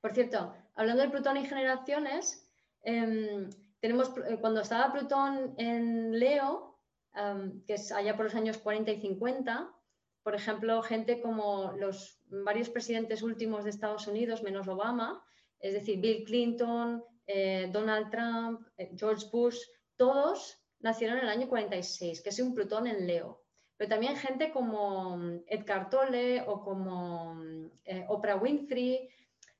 Por 0.00 0.12
cierto, 0.12 0.54
hablando 0.76 1.02
de 1.02 1.08
Plutón 1.08 1.38
y 1.38 1.46
generaciones, 1.46 2.48
em, 2.82 3.50
tenemos, 3.80 4.12
eh, 4.28 4.38
cuando 4.40 4.60
estaba 4.60 4.92
Plutón 4.92 5.54
en 5.58 6.18
Leo, 6.18 6.78
em, 7.14 7.64
que 7.64 7.74
es 7.74 7.90
allá 7.90 8.14
por 8.14 8.26
los 8.26 8.34
años 8.34 8.58
40 8.58 8.92
y 8.92 9.00
50, 9.00 9.72
por 10.22 10.34
ejemplo, 10.34 10.82
gente 10.82 11.20
como 11.20 11.72
los 11.78 12.20
varios 12.28 12.68
presidentes 12.68 13.22
últimos 13.22 13.64
de 13.64 13.70
Estados 13.70 14.06
Unidos, 14.06 14.42
menos 14.42 14.68
Obama, 14.68 15.24
es 15.60 15.72
decir, 15.72 16.00
Bill 16.00 16.24
Clinton, 16.24 17.02
eh, 17.26 17.68
Donald 17.72 18.10
Trump, 18.10 18.66
eh, 18.76 18.90
George 18.96 19.26
Bush, 19.32 19.58
todos 19.96 20.58
nacieron 20.80 21.18
en 21.18 21.24
el 21.24 21.30
año 21.30 21.48
46, 21.48 22.20
que 22.22 22.28
es 22.28 22.40
un 22.40 22.54
Plutón 22.54 22.86
en 22.86 23.06
Leo. 23.06 23.40
Pero 23.76 23.88
también 23.88 24.16
gente 24.16 24.50
como 24.50 25.16
mm, 25.16 25.44
Edgar 25.46 25.88
Tolle 25.90 26.42
o 26.46 26.62
como 26.62 27.34
mm, 27.34 27.70
Oprah 28.08 28.36
Winfrey, 28.36 29.08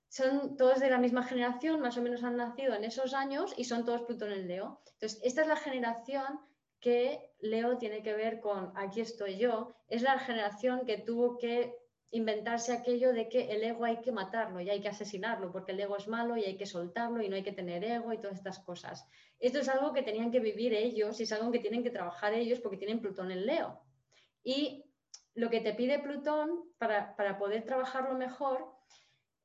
son 0.09 0.57
todos 0.57 0.81
de 0.81 0.91
la 0.91 0.99
misma 0.99 1.25
generación, 1.25 1.81
más 1.81 1.97
o 1.99 2.03
menos 2.03 2.23
han 2.23 2.37
nacido 2.37 2.75
en 2.75 2.85
esos 2.85 3.15
años 3.15 3.55
y 3.57 3.65
son 3.65 3.85
todos 3.85 4.03
Plutón 4.03 4.33
en 4.33 4.49
Leo. 4.49 4.81
Entonces, 4.95 5.21
esta 5.23 5.43
es 5.43 5.49
la 5.49 5.57
generación 5.57 6.41
que 6.81 7.33
Leo 7.41 7.79
tiene 7.79 8.03
que 8.03 8.15
ver 8.15 8.41
con 8.41 8.73
aquí 8.77 9.01
estoy 9.01 9.39
yo, 9.39 9.75
es 9.89 10.03
la 10.03 10.19
generación 10.19 10.85
que 10.87 10.99
tuvo 10.99 11.37
que 11.39 11.75
inventarse 12.11 12.73
aquello 12.73 13.13
de 13.13 13.29
que 13.29 13.51
el 13.53 13.65
ego 13.65 13.85
hay 13.85 14.01
que 14.01 14.13
matarlo 14.13 14.61
y 14.61 14.71
hay 14.71 14.81
que 14.81 14.89
asesinarlo 14.89 15.51
porque 15.51 15.73
el 15.73 15.81
ego 15.81 15.97
es 15.97 16.07
malo 16.07 16.37
y 16.37 16.45
hay 16.45 16.57
que 16.57 16.67
soltarlo 16.67 17.23
y 17.23 17.29
no 17.29 17.37
hay 17.37 17.43
que 17.43 17.53
tener 17.53 17.83
ego 17.85 18.13
y 18.13 18.19
todas 18.19 18.37
estas 18.37 18.61
cosas. 18.61 19.07
Esto 19.39 19.59
es 19.59 19.69
algo 19.69 19.93
que 19.93 20.03
tenían 20.03 20.31
que 20.31 20.41
vivir 20.41 20.73
ellos 20.73 21.19
y 21.19 21.25
es 21.25 21.33
algo 21.33 21.51
que 21.51 21.59
tienen 21.59 21.83
que 21.83 21.91
trabajar 21.91 22.33
ellos 22.33 22.61
porque 22.61 22.77
tienen 22.77 23.01
Plutón 23.01 23.31
en 23.31 23.47
Leo. 23.47 23.81
Y 24.43 24.85
lo 25.35 25.51
que 25.51 25.61
te 25.61 25.75
pide 25.75 25.99
Plutón 25.99 26.73
para, 26.79 27.17
para 27.17 27.37
poder 27.37 27.65
trabajarlo 27.65 28.15
mejor 28.15 28.76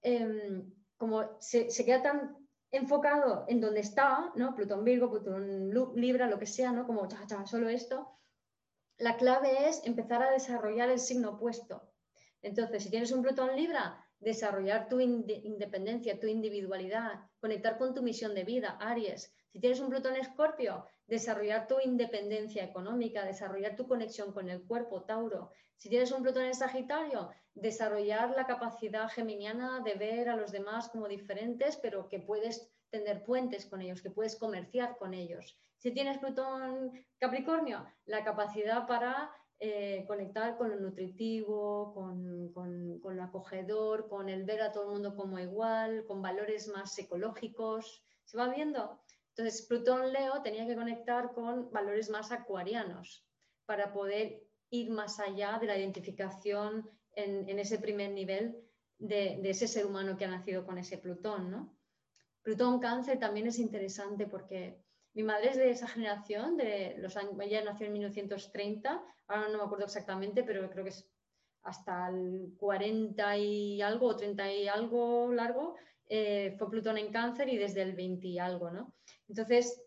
Em, 0.01 0.71
como 0.97 1.37
se, 1.39 1.67
queda 1.85 2.01
tan 2.01 2.37
enfocado 2.71 3.45
en 3.47 3.59
donde 3.59 3.81
está, 3.81 4.31
¿no? 4.35 4.55
Plutón 4.55 4.83
Virgo, 4.83 5.09
Plutón 5.09 5.69
Libra, 5.95 6.27
lo 6.27 6.39
que 6.39 6.45
sea, 6.45 6.71
¿no? 6.71 6.85
Como 6.85 7.07
solo 7.45 7.69
esto. 7.69 8.19
La 8.97 9.17
clave 9.17 9.67
es 9.67 9.81
empezar 9.85 10.21
a 10.21 10.31
desarrollar 10.31 10.89
el 10.89 10.99
signo 10.99 11.31
opuesto. 11.31 11.91
Entonces, 12.41 12.83
si 12.83 12.89
tienes 12.89 13.11
un 13.11 13.23
Plutón 13.23 13.55
Libra, 13.55 14.05
desarrollar 14.19 14.87
tu 14.87 14.99
independencia, 14.99 16.19
tu 16.19 16.27
individualidad, 16.27 17.19
conectar 17.39 17.77
con 17.77 17.93
tu 17.93 18.03
misión 18.03 18.35
de 18.35 18.43
vida, 18.43 18.77
Aries. 18.79 19.33
Si 19.51 19.59
tienes 19.59 19.79
un 19.79 19.89
Plutón 19.89 20.15
Escorpio, 20.15 20.85
desarrollar 21.07 21.67
tu 21.67 21.79
independencia 21.83 22.63
económica, 22.63 23.25
desarrollar 23.25 23.75
tu 23.75 23.87
conexión 23.87 24.31
con 24.31 24.49
el 24.49 24.63
cuerpo, 24.63 25.03
Tauro. 25.03 25.51
Si 25.75 25.89
tienes 25.89 26.11
un 26.11 26.21
Plutón 26.21 26.45
en 26.45 26.53
Sagitario, 26.53 27.31
desarrollar 27.53 28.31
la 28.31 28.45
capacidad 28.45 29.09
geminiana 29.09 29.81
de 29.81 29.95
ver 29.95 30.29
a 30.29 30.35
los 30.35 30.51
demás 30.51 30.89
como 30.89 31.07
diferentes, 31.07 31.77
pero 31.77 32.07
que 32.07 32.19
puedes 32.19 32.71
tener 32.89 33.23
puentes 33.23 33.65
con 33.65 33.81
ellos, 33.81 34.01
que 34.01 34.11
puedes 34.11 34.35
comerciar 34.35 34.97
con 34.97 35.13
ellos. 35.13 35.57
Si 35.77 35.91
tienes 35.91 36.19
Plutón 36.19 36.91
Capricornio, 37.17 37.85
la 38.05 38.23
capacidad 38.23 38.85
para 38.87 39.31
eh, 39.59 40.05
conectar 40.07 40.57
con 40.57 40.69
lo 40.69 40.75
nutritivo, 40.79 41.93
con, 41.93 42.51
con, 42.53 43.15
lo 43.15 43.23
acogedor, 43.23 44.07
con 44.07 44.29
el 44.29 44.43
ver 44.43 44.61
a 44.61 44.71
todo 44.71 44.85
el 44.85 44.93
mundo 44.93 45.15
como 45.15 45.39
igual, 45.39 46.05
con 46.05 46.21
valores 46.21 46.67
más 46.67 46.97
ecológicos. 46.99 48.03
¿Se 48.25 48.37
va 48.37 48.47
viendo? 48.47 48.99
Entonces, 49.29 49.65
Plutón 49.67 50.11
Leo 50.11 50.41
tenía 50.41 50.67
que 50.67 50.75
conectar 50.75 51.33
con 51.33 51.71
valores 51.71 52.09
más 52.09 52.31
acuarianos 52.31 53.25
para 53.65 53.93
poder 53.93 54.43
ir 54.71 54.89
más 54.89 55.19
allá 55.19 55.57
de 55.59 55.67
la 55.67 55.77
identificación 55.77 56.89
en, 57.15 57.59
ese 57.59 57.79
primer 57.79 58.11
nivel 58.11 58.57
de, 58.97 59.39
ese 59.49 59.67
ser 59.67 59.85
humano 59.85 60.17
que 60.17 60.25
ha 60.25 60.29
nacido 60.29 60.65
con 60.65 60.77
ese 60.77 60.97
Plutón, 60.97 61.51
¿no? 61.51 61.77
Plutón 62.41 62.79
cáncer 62.79 63.19
también 63.19 63.47
es 63.47 63.59
interesante 63.59 64.25
porque 64.25 64.81
mi 65.13 65.23
madre 65.23 65.49
es 65.49 65.57
de 65.57 65.69
esa 65.69 65.87
generación, 65.87 66.57
de 66.57 66.95
los 66.97 67.17
años, 67.17 67.33
ella 67.39 67.63
nació 67.63 67.87
en 67.87 67.93
1930, 67.93 69.03
ahora 69.27 69.49
no 69.49 69.57
me 69.57 69.63
acuerdo 69.63 69.85
exactamente, 69.85 70.43
pero 70.43 70.69
creo 70.69 70.83
que 70.83 70.89
es 70.89 71.07
hasta 71.63 72.09
el 72.09 72.53
40 72.57 73.37
y 73.37 73.81
algo 73.81 74.07
o 74.07 74.15
30 74.15 74.51
y 74.53 74.67
algo 74.67 75.31
largo, 75.31 75.75
eh, 76.07 76.55
fue 76.57 76.69
Plutón 76.69 76.97
en 76.97 77.11
cáncer 77.11 77.49
y 77.49 77.57
desde 77.57 77.83
el 77.83 77.93
20 77.93 78.27
y 78.27 78.39
algo, 78.39 78.71
¿no? 78.71 78.93
Entonces, 79.27 79.83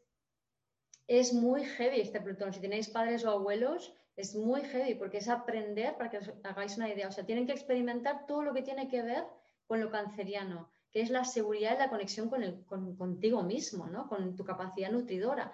es 1.07 1.32
muy 1.32 1.64
heavy 1.64 2.01
este 2.01 2.20
Plutón. 2.20 2.53
Si 2.53 2.61
tenéis 2.61 2.88
padres 2.88 3.24
o 3.24 3.30
abuelos, 3.30 3.94
es 4.16 4.34
muy 4.34 4.62
heavy 4.62 4.94
porque 4.94 5.18
es 5.18 5.28
aprender 5.28 5.96
para 5.96 6.10
que 6.10 6.18
os 6.18 6.30
hagáis 6.44 6.76
una 6.76 6.88
idea. 6.88 7.08
O 7.08 7.12
sea, 7.12 7.26
tienen 7.26 7.46
que 7.46 7.52
experimentar 7.52 8.26
todo 8.26 8.42
lo 8.42 8.54
que 8.54 8.62
tiene 8.62 8.88
que 8.88 9.02
ver 9.02 9.24
con 9.66 9.80
lo 9.80 9.90
canceriano, 9.90 10.70
que 10.90 11.00
es 11.00 11.10
la 11.10 11.24
seguridad 11.24 11.74
y 11.74 11.78
la 11.78 11.90
conexión 11.90 12.28
con 12.28 12.42
el, 12.42 12.64
contigo 12.64 13.42
mismo, 13.42 13.86
¿no? 13.86 14.08
con 14.08 14.36
tu 14.36 14.44
capacidad 14.44 14.90
nutridora. 14.90 15.52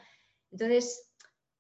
Entonces, 0.51 1.11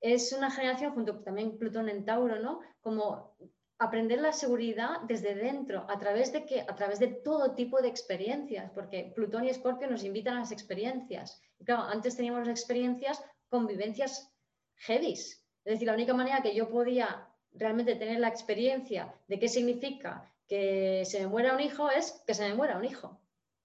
es 0.01 0.33
una 0.33 0.51
generación, 0.51 0.93
junto 0.93 1.21
también 1.21 1.59
Plutón 1.59 1.89
en 1.89 2.05
Tauro, 2.05 2.39
¿no? 2.41 2.61
como 2.81 3.37
aprender 3.79 4.21
la 4.21 4.33
seguridad 4.33 5.01
desde 5.07 5.35
dentro, 5.35 5.87
a 5.89 5.99
través 5.99 6.33
de 6.33 6.45
que, 6.45 6.61
a 6.61 6.75
través 6.75 6.99
de 6.99 7.09
todo 7.09 7.55
tipo 7.55 7.81
de 7.81 7.89
experiencias, 7.89 8.71
porque 8.73 9.13
Plutón 9.15 9.45
y 9.45 9.49
Escorpio 9.49 9.89
nos 9.89 10.05
invitan 10.05 10.37
a 10.37 10.41
las 10.41 10.53
experiencias. 10.53 11.41
Y 11.59 11.65
claro, 11.65 11.85
antes 11.85 12.17
teníamos 12.17 12.47
las 12.47 12.61
experiencias 12.61 13.25
con 13.49 13.67
vivencias 13.67 14.31
heavies, 14.77 15.40
es 15.65 15.75
decir, 15.75 15.87
la 15.87 15.95
única 15.95 16.15
manera 16.15 16.43
que 16.43 16.55
yo 16.55 16.69
podía 16.69 17.29
realmente 17.53 17.97
tener 17.97 18.21
la 18.21 18.29
experiencia 18.29 19.15
de 19.29 19.39
qué 19.39 19.49
significa 19.49 20.31
que 20.47 21.05
se 21.05 21.21
me 21.21 21.27
muera 21.27 21.55
un 21.55 21.61
hijo 21.61 21.91
es 21.91 22.23
que 22.27 22.35
se 22.35 22.49
me 22.49 22.55
muera 22.55 22.77
un 22.77 22.85
hijo. 22.85 23.21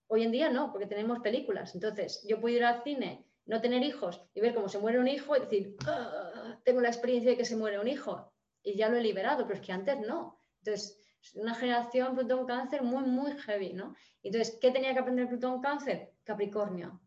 Hoy 0.07 0.23
en 0.23 0.31
día 0.31 0.49
no, 0.49 0.71
porque 0.71 0.85
tenemos 0.85 1.19
películas. 1.19 1.73
Entonces, 1.73 2.23
yo 2.27 2.39
puedo 2.39 2.55
ir 2.55 2.63
al 2.63 2.83
cine, 2.83 3.25
no 3.45 3.61
tener 3.61 3.83
hijos 3.83 4.21
y 4.33 4.41
ver 4.41 4.53
cómo 4.53 4.69
se 4.69 4.77
muere 4.77 4.99
un 4.99 5.07
hijo 5.07 5.35
y 5.35 5.39
decir, 5.39 5.75
ah, 5.87 6.59
tengo 6.63 6.81
la 6.81 6.89
experiencia 6.89 7.31
de 7.31 7.37
que 7.37 7.45
se 7.45 7.55
muere 7.55 7.79
un 7.79 7.87
hijo 7.87 8.31
y 8.61 8.75
ya 8.75 8.89
lo 8.89 8.97
he 8.97 9.01
liberado, 9.01 9.47
pero 9.47 9.59
es 9.59 9.65
que 9.65 9.71
antes 9.71 9.99
no. 9.99 10.39
Entonces, 10.59 10.99
una 11.33 11.55
generación 11.55 12.15
Plutón 12.15 12.45
Cáncer 12.45 12.83
muy, 12.83 13.03
muy 13.03 13.31
heavy, 13.31 13.73
¿no? 13.73 13.95
Entonces, 14.21 14.57
¿qué 14.61 14.71
tenía 14.71 14.93
que 14.93 14.99
aprender 14.99 15.27
Plutón 15.27 15.61
Cáncer? 15.61 16.13
Capricornio, 16.23 17.01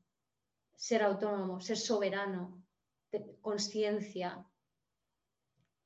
ser 0.74 1.02
autónomo, 1.02 1.60
ser 1.60 1.76
soberano, 1.76 2.64
conciencia, 3.40 4.44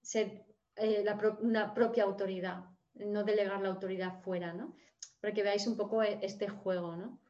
ser 0.02 0.44
eh, 0.76 1.04
una 1.40 1.74
propia 1.74 2.04
autoridad, 2.04 2.64
no 2.94 3.24
delegar 3.24 3.60
la 3.60 3.68
autoridad 3.68 4.20
fuera, 4.22 4.52
¿no? 4.52 4.76
Para 5.20 5.32
que 5.32 5.42
veáis 5.42 5.66
un 5.66 5.76
poco 5.76 6.02
e, 6.02 6.18
este 6.22 6.48
juego, 6.48 6.96
¿no? 6.96 7.20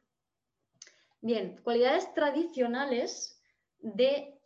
Bien, 1.21 1.61
cualidades 1.63 2.13
tradicionales 2.13 3.41
de 3.79 4.39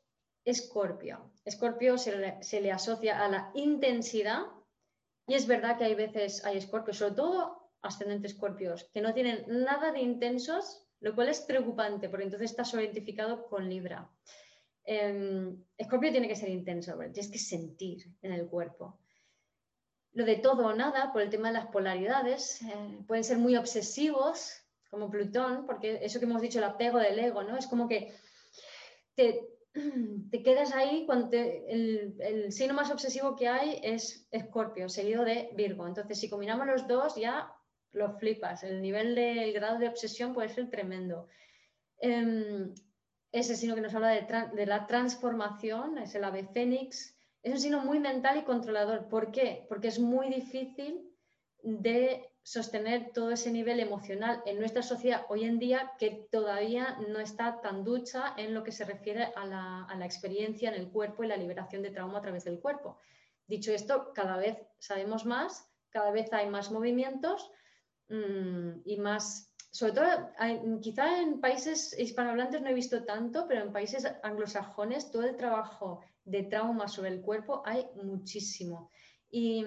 Escorpio. 0.46 1.32
Escorpio 1.44 1.98
se 1.98 2.62
le, 2.62 2.72
asocia 2.72 3.24
a 3.24 3.28
la 3.28 3.52
intensidad 3.54 4.44
y 5.26 5.34
es 5.34 5.48
verdad 5.48 5.78
que 5.78 5.86
hay 5.86 5.96
veces 5.96 6.46
hay 6.46 6.58
escorpios, 6.58 6.98
sobre 6.98 7.16
todo 7.16 7.72
ascendentes 7.82 8.34
escorpios, 8.34 8.86
que 8.94 9.02
no 9.02 9.14
tienen 9.14 9.44
nada 9.48 9.92
de 9.92 10.00
intensos, 10.00 10.86
lo 11.00 11.16
cual 11.16 11.30
es 11.30 11.42
preocupante 11.42 12.10
porque 12.10 12.26
entonces 12.26 12.52
está 12.52 12.64
identificado 12.82 13.46
con 13.48 13.68
Libra. 13.68 14.10
Em, 14.90 15.62
escorpio 15.78 16.12
tiene 16.12 16.30
que 16.30 16.36
ser 16.38 16.48
intenso, 16.48 16.98
tienes 16.98 17.30
que 17.30 17.38
sentir 17.38 18.06
en 18.22 18.32
el 18.32 18.48
cuerpo. 18.48 18.98
Lo 20.14 20.24
de 20.24 20.38
todo 20.38 20.68
o 20.68 20.74
nada, 20.74 21.12
por 21.12 21.22
el 21.22 21.30
tema 21.30 21.50
de 21.50 21.56
las 21.56 21.68
polaridades, 21.68 22.62
eh, 22.62 23.00
pueden 23.06 23.26
ser 23.26 23.38
muy 23.38 23.58
obsesivos, 23.58 24.64
como 24.90 25.12
Plutón, 25.12 25.66
porque 25.66 26.00
eso 26.02 26.20
que 26.20 26.26
hemos 26.26 26.42
dicho, 26.42 26.60
el 26.60 26.64
apego 26.64 27.00
del 27.00 27.20
ego, 27.20 27.44
¿no? 27.44 27.58
Es 27.58 27.68
como 27.68 27.90
que 27.90 28.14
te, 29.14 29.50
quedas 30.44 30.74
ahí 30.74 31.06
cuando 31.06 31.36
el, 31.36 32.50
signo 32.54 32.74
más 32.74 32.90
obsesivo 32.90 33.36
que 33.36 33.50
hay 33.50 33.82
es 33.84 34.26
Escorpio, 34.32 34.88
seguido 34.88 35.26
de 35.26 35.50
Virgo. 35.54 35.86
Entonces, 35.86 36.18
si 36.18 36.30
combinamos 36.30 36.66
los 36.66 36.88
dos, 36.88 37.18
ya 37.18 37.54
lo 37.92 38.18
flipas. 38.18 38.64
El 38.64 38.82
nivel 38.82 39.16
del 39.16 39.52
grado 39.52 39.80
de 39.80 39.90
obsesión 39.90 40.34
puede 40.34 40.48
ser 40.48 40.70
tremendo. 40.70 41.28
Em, 42.00 42.74
ese 43.32 43.56
signo 43.56 43.76
que 43.76 43.82
nos 43.82 43.94
habla 43.94 44.10
de, 44.10 44.66
la 44.66 44.88
transformación, 44.88 45.98
es 45.98 46.16
el 46.16 46.24
ave 46.24 46.48
fénix, 46.54 47.16
es 47.44 47.54
un 47.54 47.60
signo 47.60 47.80
muy 47.82 48.00
mental 48.00 48.38
y 48.38 48.44
controlador. 48.44 49.08
¿Por 49.10 49.32
qué? 49.32 49.66
Porque 49.70 49.90
es 49.90 50.00
muy 50.00 50.30
difícil 50.30 51.10
de 51.62 52.30
sostener 52.48 53.12
todo 53.12 53.32
ese 53.32 53.52
nivel 53.52 53.82
emocional 53.82 54.42
en 54.46 54.58
nuestra 54.58 54.82
sociedad 54.82 55.26
hoy 55.28 55.44
en 55.44 55.60
día 55.60 55.92
que 56.00 56.28
todavía 56.32 56.98
no 57.10 57.20
está 57.20 57.60
tan 57.60 57.84
ducha 57.84 58.34
en 58.38 58.54
lo 58.54 58.64
que 58.64 58.72
se 58.72 58.86
refiere 58.86 59.34
a 59.36 59.46
la, 59.46 60.06
experiencia 60.06 60.70
en 60.70 60.76
el 60.76 60.90
cuerpo 60.90 61.24
y 61.24 61.28
la 61.28 61.36
liberación 61.36 61.82
de 61.82 61.92
trauma 61.92 62.20
a 62.20 62.22
través 62.22 62.46
del 62.46 62.62
cuerpo. 62.62 63.00
Dicho 63.48 63.74
esto, 63.74 64.14
cada 64.14 64.38
vez 64.38 64.58
sabemos 64.80 65.26
más, 65.26 65.70
cada 65.90 66.12
vez 66.12 66.32
hay 66.32 66.50
más 66.50 66.72
movimientos 66.72 67.52
mm, 68.08 68.80
y 68.86 68.96
más, 68.98 69.47
sobre 69.72 69.94
todo, 69.94 70.32
quizá 70.82 71.22
en 71.22 71.40
países 71.40 71.98
hispanohablantes 71.98 72.62
no 72.62 72.70
he 72.70 72.74
visto 72.74 73.04
tanto, 73.04 73.48
pero 73.48 73.62
en 73.62 73.74
países 73.74 74.08
anglosajones 74.24 75.12
todo 75.12 75.24
el 75.24 75.38
trabajo 75.38 76.02
de 76.24 76.44
trauma 76.44 76.88
sobre 76.88 77.10
el 77.10 77.22
cuerpo 77.22 77.62
hay 77.66 77.86
muchísimo. 78.02 78.90
Y 79.30 79.66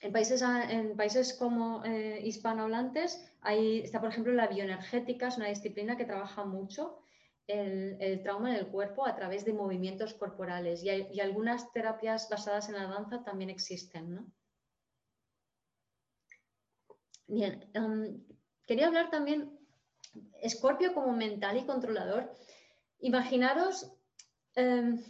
en 0.00 0.12
países, 0.12 0.42
en 0.42 0.96
países 0.96 1.34
como 1.34 1.84
eh, 1.84 2.20
hispanohablantes 2.24 3.20
hay, 3.40 3.80
está, 3.80 4.00
por 4.00 4.10
ejemplo, 4.10 4.32
la 4.32 4.46
bioenergética, 4.46 5.28
es 5.28 5.36
una 5.36 5.48
disciplina 5.48 5.96
que 5.96 6.04
trabaja 6.04 6.44
mucho 6.44 7.00
el, 7.48 8.22
trauma 8.22 8.50
en 8.50 8.56
el 8.56 8.68
cuerpo 8.68 9.06
a 9.06 9.16
través 9.16 9.44
de 9.44 9.52
movimientos 9.52 10.14
corporales 10.14 10.84
y, 10.84 11.20
algunas 11.20 11.72
terapias 11.72 12.28
basadas 12.28 12.68
en 12.68 12.74
la 12.74 12.86
danza 12.86 13.24
también 13.24 13.50
existen. 13.50 14.14
¿no? 14.14 14.32
Bien, 17.26 17.68
em, 17.74 18.22
quería 18.68 18.86
hablar 18.86 19.10
también, 19.10 19.58
Escorpio 20.42 20.94
como 20.94 21.12
mental 21.12 21.56
y 21.56 21.64
controlador. 21.64 22.32
Imaginaros, 23.00 23.90
em, 24.54 25.02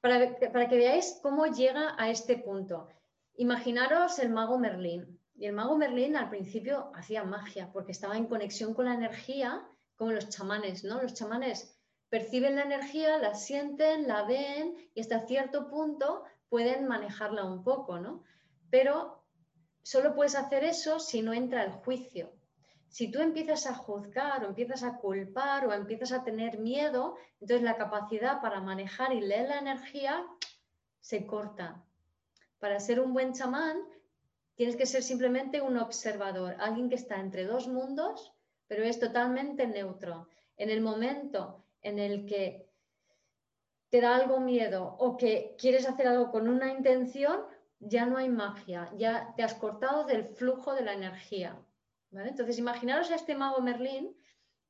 para, 0.00 0.36
para 0.52 0.68
que 0.68 0.76
veáis 0.76 1.20
cómo 1.22 1.46
llega 1.46 1.94
a 1.96 2.10
este 2.10 2.36
punto. 2.36 2.88
Imaginaros 3.36 4.18
el 4.18 4.30
mago 4.30 4.58
Merlín. 4.58 5.18
Y 5.36 5.46
el 5.46 5.52
mago 5.54 5.76
Merlín 5.76 6.16
al 6.16 6.28
principio 6.28 6.92
hacía 6.94 7.24
magia 7.24 7.70
porque 7.72 7.92
estaba 7.92 8.16
en 8.16 8.26
conexión 8.26 8.74
con 8.74 8.86
la 8.86 8.94
energía, 8.94 9.66
como 9.96 10.12
los 10.12 10.28
chamanes, 10.28 10.84
¿no? 10.84 11.00
Los 11.00 11.14
chamanes 11.14 11.76
perciben 12.08 12.56
la 12.56 12.62
energía, 12.62 13.18
la 13.18 13.34
sienten, 13.34 14.06
la 14.06 14.24
ven 14.24 14.76
y 14.94 15.00
hasta 15.00 15.26
cierto 15.26 15.68
punto 15.68 16.24
pueden 16.48 16.86
manejarla 16.86 17.44
un 17.44 17.64
poco, 17.64 17.98
¿no? 17.98 18.22
Pero 18.70 19.24
solo 19.82 20.14
puedes 20.14 20.36
hacer 20.36 20.64
eso 20.64 21.00
si 21.00 21.22
no 21.22 21.32
entra 21.32 21.64
el 21.64 21.72
juicio. 21.72 22.32
Si 22.94 23.10
tú 23.10 23.20
empiezas 23.20 23.66
a 23.66 23.74
juzgar 23.74 24.44
o 24.44 24.46
empiezas 24.46 24.84
a 24.84 24.98
culpar 24.98 25.66
o 25.66 25.72
empiezas 25.72 26.12
a 26.12 26.22
tener 26.22 26.60
miedo, 26.60 27.16
entonces 27.40 27.62
la 27.62 27.76
capacidad 27.76 28.40
para 28.40 28.60
manejar 28.60 29.12
y 29.12 29.20
leer 29.20 29.48
la 29.48 29.58
energía 29.58 30.24
se 31.00 31.26
corta, 31.26 31.82
para 32.60 32.78
ser 32.78 33.00
un 33.00 33.12
buen 33.12 33.32
chamán 33.32 33.78
tienes 34.54 34.76
que 34.76 34.86
ser 34.86 35.02
simplemente 35.02 35.60
un 35.60 35.76
observador, 35.76 36.54
alguien 36.60 36.88
que 36.88 36.94
está 36.94 37.18
entre 37.18 37.46
dos 37.46 37.66
mundos, 37.66 38.32
pero 38.68 38.84
es 38.84 39.00
totalmente 39.00 39.66
neutro. 39.66 40.28
En 40.56 40.70
el 40.70 40.80
momento 40.80 41.64
en 41.82 41.98
el 41.98 42.26
que 42.26 42.70
te 43.88 44.00
da 44.02 44.14
algo 44.14 44.38
miedo 44.38 44.94
o 45.00 45.16
que 45.16 45.56
quieres 45.58 45.88
hacer 45.88 46.06
algo 46.06 46.30
con 46.30 46.46
una 46.46 46.72
intención, 46.72 47.40
ya 47.80 48.06
no 48.06 48.18
hay 48.18 48.28
magia, 48.28 48.88
ya 48.96 49.34
te 49.36 49.42
has 49.42 49.54
cortado 49.54 50.04
del 50.04 50.26
flujo 50.26 50.74
de 50.74 50.84
la 50.84 50.92
energía. 50.92 51.58
Entonces, 52.20 52.58
imaginaros 52.58 53.10
a 53.10 53.16
este 53.16 53.34
mago 53.34 53.60
Merlín 53.60 54.16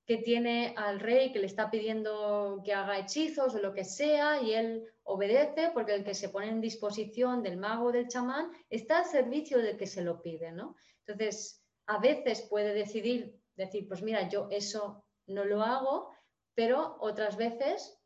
que 0.06 0.18
tiene 0.18 0.74
al 0.76 1.00
rey 1.00 1.32
que 1.32 1.38
le 1.38 1.46
está 1.46 1.70
pidiendo 1.70 2.62
que 2.64 2.74
haga 2.74 2.98
hechizos 2.98 3.54
o 3.54 3.58
lo 3.58 3.72
que 3.72 3.84
sea 3.84 4.42
y 4.42 4.52
él 4.52 4.84
obedece 5.02 5.70
porque 5.72 5.94
el 5.94 6.04
que 6.04 6.14
se 6.14 6.28
pone 6.28 6.48
en 6.48 6.60
disposición 6.60 7.42
del 7.42 7.56
mago 7.56 7.90
del 7.90 8.08
chamán 8.08 8.50
está 8.68 8.98
al 8.98 9.06
servicio 9.06 9.58
del 9.58 9.76
que 9.76 9.86
se 9.86 10.02
lo 10.02 10.20
pide, 10.20 10.52
¿no? 10.52 10.76
Entonces, 11.06 11.62
a 11.86 11.98
veces 11.98 12.42
puede 12.42 12.74
decidir, 12.74 13.40
decir, 13.56 13.88
pues 13.88 14.02
mira, 14.02 14.28
yo 14.28 14.48
eso 14.50 15.04
no 15.26 15.44
lo 15.44 15.62
hago, 15.62 16.10
pero 16.54 16.96
otras 17.00 17.36
veces 17.36 17.98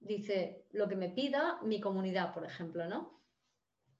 dice 0.00 0.64
lo 0.70 0.88
que 0.88 0.96
me 0.96 1.10
pida 1.10 1.60
mi 1.62 1.80
comunidad, 1.80 2.32
por 2.32 2.44
ejemplo, 2.44 2.86
¿no? 2.86 3.18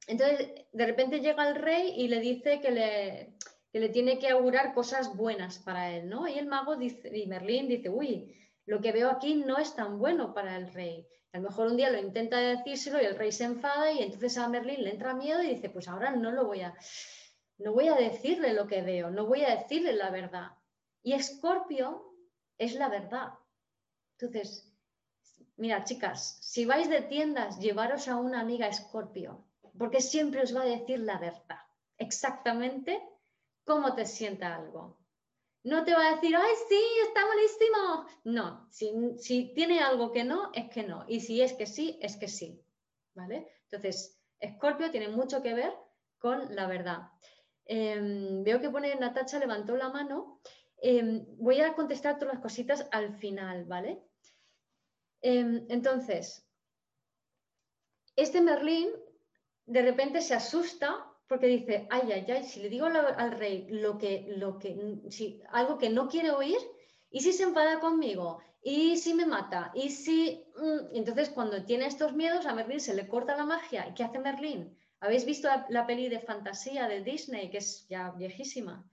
Entonces, 0.06 0.66
de 0.72 0.86
repente 0.86 1.20
llega 1.20 1.46
el 1.46 1.56
rey 1.56 1.92
y 1.94 2.08
le 2.08 2.20
dice 2.20 2.60
que 2.60 2.70
le, 2.70 3.34
que 3.72 3.80
le 3.80 3.88
tiene 3.90 4.18
que 4.18 4.28
augurar 4.28 4.74
cosas 4.74 5.14
buenas 5.16 5.58
para 5.58 5.90
él, 5.90 6.08
¿no? 6.08 6.26
Y 6.26 6.38
el 6.38 6.46
mago 6.46 6.76
dice, 6.76 7.16
y 7.16 7.26
Merlín 7.26 7.68
dice, 7.68 7.90
uy, 7.90 8.34
lo 8.64 8.80
que 8.80 8.92
veo 8.92 9.10
aquí 9.10 9.34
no 9.34 9.58
es 9.58 9.74
tan 9.74 9.98
bueno 9.98 10.34
para 10.34 10.56
el 10.56 10.72
rey. 10.72 11.06
A 11.32 11.38
lo 11.38 11.48
mejor 11.48 11.68
un 11.68 11.76
día 11.76 11.90
lo 11.90 11.98
intenta 11.98 12.38
decírselo 12.38 13.00
y 13.02 13.04
el 13.04 13.16
rey 13.16 13.32
se 13.32 13.44
enfada 13.44 13.92
y 13.92 14.02
entonces 14.02 14.38
a 14.38 14.48
Merlín 14.48 14.84
le 14.84 14.90
entra 14.90 15.14
miedo 15.14 15.42
y 15.42 15.54
dice, 15.54 15.68
pues 15.68 15.88
ahora 15.88 16.10
no 16.10 16.30
lo 16.30 16.46
voy 16.46 16.62
a, 16.62 16.74
no 17.58 17.72
voy 17.72 17.88
a 17.88 17.94
decirle 17.94 18.54
lo 18.54 18.66
que 18.66 18.82
veo, 18.82 19.10
no 19.10 19.26
voy 19.26 19.44
a 19.44 19.54
decirle 19.56 19.92
la 19.92 20.10
verdad. 20.10 20.52
Y 21.02 21.12
Escorpio 21.12 22.14
es 22.56 22.74
la 22.74 22.88
verdad. 22.88 23.34
Entonces, 24.18 24.74
mira, 25.56 25.84
chicas, 25.84 26.38
si 26.40 26.64
vais 26.64 26.88
de 26.88 27.02
tiendas, 27.02 27.58
llevaros 27.60 28.08
a 28.08 28.16
una 28.16 28.40
amiga 28.40 28.66
Escorpio, 28.66 29.44
porque 29.78 30.00
siempre 30.00 30.42
os 30.42 30.56
va 30.56 30.62
a 30.62 30.66
decir 30.66 31.00
la 31.00 31.18
verdad, 31.18 31.60
exactamente 31.98 33.00
cómo 33.68 33.94
te 33.94 34.06
sienta 34.06 34.56
algo. 34.56 34.98
No 35.62 35.84
te 35.84 35.92
va 35.92 36.08
a 36.08 36.14
decir, 36.14 36.34
ay, 36.34 36.54
sí, 36.68 36.80
está 37.06 37.26
buenísimo. 37.26 38.06
No, 38.24 38.66
si, 38.70 39.52
tiene 39.54 39.80
algo 39.80 40.10
que 40.10 40.24
no, 40.24 40.50
es 40.54 40.70
que 40.70 40.82
no. 40.82 41.04
Y 41.06 41.20
si 41.20 41.42
es 41.42 41.52
que 41.52 41.66
sí, 41.66 41.98
es 42.00 42.16
que 42.16 42.28
sí. 42.28 42.64
¿Vale? 43.14 43.46
Entonces, 43.64 44.18
Escorpio 44.40 44.90
tiene 44.90 45.08
mucho 45.08 45.42
que 45.42 45.52
ver 45.52 45.74
con 46.18 46.54
la 46.54 46.66
verdad. 46.66 47.10
Em, 47.66 48.42
veo 48.42 48.60
que 48.60 48.70
pone 48.70 48.94
Natacha, 48.96 49.38
levantó 49.38 49.76
la 49.76 49.90
mano. 49.90 50.40
Em, 50.80 51.26
voy 51.36 51.60
a 51.60 51.74
contestar 51.74 52.18
todas 52.18 52.34
las 52.34 52.42
cositas 52.42 52.88
al 52.90 53.18
final, 53.18 53.64
¿vale? 53.66 54.02
Em, 55.20 55.66
entonces, 55.68 56.48
este 58.16 58.40
Merlín 58.40 58.88
de 59.66 59.82
repente 59.82 60.22
se 60.22 60.34
asusta 60.34 61.07
porque 61.28 61.46
dice, 61.46 61.86
ay, 61.90 62.10
ay, 62.10 62.26
ay, 62.28 62.44
si 62.44 62.60
le 62.60 62.70
digo 62.70 62.86
al 62.86 63.32
rey 63.32 63.66
lo 63.68 63.98
que, 63.98 64.24
lo 64.36 64.58
que, 64.58 65.00
si, 65.10 65.42
algo 65.50 65.76
que 65.76 65.90
no 65.90 66.08
quiere 66.08 66.30
oír, 66.30 66.58
¿y 67.10 67.20
si 67.20 67.32
se 67.32 67.42
enfada 67.42 67.80
conmigo? 67.80 68.40
¿Y 68.62 68.96
si 68.96 69.14
me 69.14 69.26
mata? 69.26 69.70
¿Y 69.74 69.90
si...? 69.90 70.44
Mm, 70.56 70.96
entonces, 70.96 71.30
cuando 71.30 71.64
tiene 71.64 71.86
estos 71.86 72.14
miedos, 72.14 72.46
a 72.46 72.54
Merlín 72.54 72.80
se 72.80 72.94
le 72.94 73.06
corta 73.06 73.36
la 73.36 73.44
magia. 73.44 73.86
¿Y 73.88 73.94
qué 73.94 74.04
hace 74.04 74.18
Merlín? 74.18 74.76
¿Habéis 75.00 75.24
visto 75.26 75.48
la, 75.68 75.86
peli 75.86 76.08
de 76.08 76.20
fantasía 76.20 76.88
de 76.88 77.04
Disney, 77.04 77.50
que 77.50 77.58
es 77.58 77.86
ya 77.88 78.10
viejísima? 78.12 78.84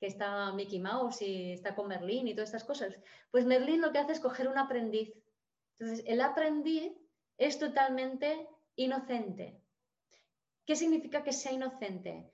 que 0.00 0.08
está 0.08 0.50
Mickey 0.52 0.80
Mouse 0.80 1.22
y 1.22 1.52
está 1.52 1.76
con 1.76 1.86
Merlín 1.86 2.26
y 2.26 2.34
todas 2.34 2.48
estas 2.48 2.64
cosas. 2.64 2.96
Pues 3.30 3.44
Merlín 3.44 3.80
lo 3.80 3.92
que 3.92 3.98
hace 3.98 4.14
es 4.14 4.18
coger 4.18 4.48
un 4.48 4.58
aprendiz. 4.58 5.14
Entonces, 5.78 6.04
el 6.08 6.20
aprendiz 6.20 6.92
es 7.38 7.60
totalmente 7.60 8.48
inocente. 8.74 9.62
¿Qué 10.66 10.76
significa 10.76 11.22
que 11.22 11.32
sea 11.32 11.52
inocente? 11.52 12.30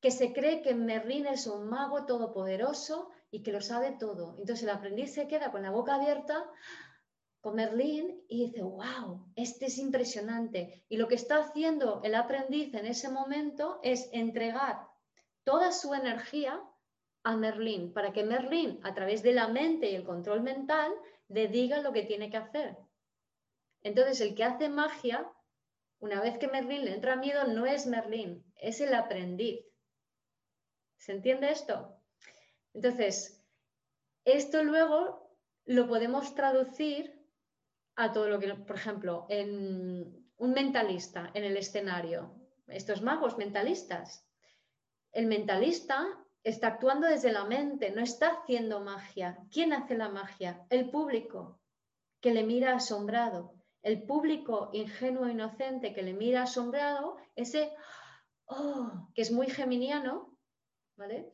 Que 0.00 0.10
se 0.10 0.32
cree 0.32 0.62
que 0.62 0.74
Merlín 0.74 1.26
es 1.26 1.46
un 1.46 1.68
mago 1.68 2.06
todopoderoso 2.06 3.10
y 3.30 3.42
que 3.42 3.52
lo 3.52 3.60
sabe 3.60 3.96
todo. 3.98 4.36
Entonces 4.38 4.62
el 4.62 4.70
aprendiz 4.70 5.14
se 5.14 5.28
queda 5.28 5.50
con 5.50 5.62
la 5.62 5.70
boca 5.70 5.94
abierta 5.96 6.50
con 7.44 7.56
Merlín 7.56 8.24
y 8.26 8.46
dice, 8.46 8.62
wow, 8.62 9.26
este 9.36 9.66
es 9.66 9.76
impresionante. 9.76 10.82
Y 10.88 10.96
lo 10.96 11.08
que 11.08 11.16
está 11.16 11.40
haciendo 11.40 12.00
el 12.02 12.14
aprendiz 12.14 12.72
en 12.72 12.86
ese 12.86 13.10
momento 13.10 13.80
es 13.82 14.08
entregar 14.12 14.88
toda 15.42 15.70
su 15.70 15.92
energía 15.92 16.62
a 17.22 17.36
Merlín, 17.36 17.92
para 17.92 18.12
que 18.12 18.24
Merlín, 18.24 18.80
a 18.82 18.94
través 18.94 19.22
de 19.22 19.32
la 19.32 19.48
mente 19.48 19.90
y 19.90 19.94
el 19.94 20.04
control 20.04 20.42
mental, 20.42 20.90
le 21.28 21.48
diga 21.48 21.80
lo 21.80 21.92
que 21.92 22.02
tiene 22.02 22.30
que 22.30 22.38
hacer. 22.38 22.78
Entonces, 23.82 24.22
el 24.22 24.34
que 24.34 24.44
hace 24.44 24.70
magia, 24.70 25.30
una 26.04 26.20
vez 26.20 26.36
que 26.36 26.48
Merlín 26.48 26.84
le 26.84 26.92
entra 26.92 27.16
miedo, 27.16 27.46
no 27.46 27.64
es 27.64 27.86
Merlín, 27.86 28.44
es 28.56 28.82
el 28.82 28.92
aprendiz. 28.92 29.64
¿Se 30.98 31.12
entiende 31.12 31.50
esto? 31.50 31.96
Entonces, 32.74 33.42
esto 34.26 34.62
luego 34.62 35.34
lo 35.64 35.88
podemos 35.88 36.34
traducir 36.34 37.26
a 37.96 38.12
todo 38.12 38.28
lo 38.28 38.38
que, 38.38 38.52
por 38.54 38.76
ejemplo, 38.76 39.24
en 39.30 40.30
un 40.36 40.52
mentalista 40.52 41.30
en 41.32 41.44
el 41.44 41.56
escenario, 41.56 42.34
estos 42.66 43.00
magos 43.00 43.38
mentalistas. 43.38 44.28
El 45.10 45.24
mentalista 45.26 46.06
está 46.42 46.66
actuando 46.66 47.06
desde 47.06 47.32
la 47.32 47.46
mente, 47.46 47.92
no 47.92 48.02
está 48.02 48.28
haciendo 48.28 48.80
magia. 48.80 49.38
¿Quién 49.50 49.72
hace 49.72 49.96
la 49.96 50.10
magia? 50.10 50.66
El 50.68 50.90
público, 50.90 51.62
que 52.20 52.34
le 52.34 52.42
mira 52.42 52.74
asombrado. 52.74 53.53
El 53.84 54.02
público 54.02 54.70
ingenuo, 54.72 55.28
inocente, 55.28 55.92
que 55.92 56.02
le 56.02 56.14
mira 56.14 56.42
asombrado, 56.42 57.18
ese, 57.36 57.70
oh, 58.46 59.10
que 59.14 59.20
es 59.22 59.30
muy 59.30 59.46
geminiano, 59.46 60.36
¿vale? 60.96 61.32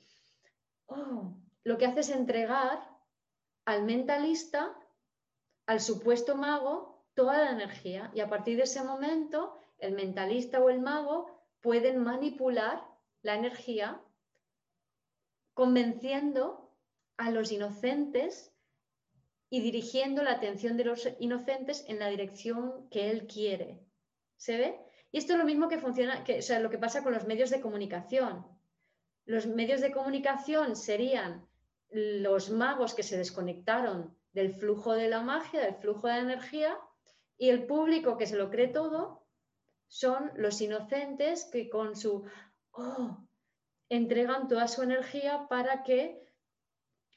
Oh, 0.87 1.37
lo 1.63 1.79
que 1.79 1.87
hace 1.87 2.01
es 2.01 2.11
entregar 2.11 2.91
al 3.65 3.85
mentalista, 3.85 4.77
al 5.67 5.81
supuesto 5.81 6.35
mago, 6.35 7.07
toda 7.15 7.39
la 7.39 7.53
energía. 7.53 8.11
Y 8.15 8.21
a 8.21 8.29
partir 8.29 8.57
de 8.57 8.65
ese 8.65 8.83
momento, 8.83 9.57
el 9.79 9.93
mentalista 9.93 10.61
o 10.61 10.71
el 10.71 10.81
mago 10.81 11.31
pueden 11.61 12.03
manipular 12.03 12.85
la 13.23 13.37
energía 13.37 14.03
convenciendo 15.55 16.75
a 17.17 17.31
los 17.31 17.53
inocentes 17.53 18.50
y 19.51 19.61
dirigiendo 19.61 20.23
la 20.23 20.33
atención 20.33 20.77
de 20.77 20.85
los 20.85 21.09
inocentes 21.19 21.85
en 21.89 21.99
la 21.99 22.09
dirección 22.09 22.89
que 22.89 23.11
él 23.11 23.27
quiere. 23.27 23.85
¿Se 24.37 24.57
ve? 24.57 24.81
Y 25.13 25.19
esto 25.19 25.33
es 25.33 25.39
lo 25.39 25.45
mismo 25.45 25.69
que 25.69 25.79
funciona, 25.79 26.23
que, 26.23 26.39
o 26.39 26.43
sea, 26.43 26.61
lo 26.61 26.71
que 26.71 26.79
pasa 26.79 27.03
con 27.03 27.13
los 27.13 27.27
medios 27.27 27.51
de 27.51 27.61
comunicación. 27.61 28.47
Los 29.27 29.47
medios 29.47 29.81
de 29.81 29.91
comunicación 29.91 30.77
serían 30.77 31.49
los 31.91 32.51
magos 32.51 32.95
que 32.95 33.03
se 33.03 33.19
desconectaron 33.19 34.17
del 34.33 34.55
flujo 34.55 34.95
de 34.95 35.09
la 35.09 35.21
magia, 35.21 35.61
del 35.61 35.75
flujo 35.75 36.07
de 36.07 36.19
energía, 36.19 36.79
y 37.37 37.49
el 37.49 37.67
público 37.67 38.17
que 38.17 38.27
se 38.27 38.37
lo 38.37 38.51
cree 38.51 38.69
todo 38.69 39.27
son 39.89 40.31
los 40.37 40.61
inocentes 40.61 41.49
que 41.51 41.69
con 41.69 41.97
su, 41.97 42.25
oh, 42.71 43.19
entregan 43.89 44.47
toda 44.47 44.69
su 44.69 44.83
energía 44.83 45.49
para 45.49 45.83
que 45.83 46.23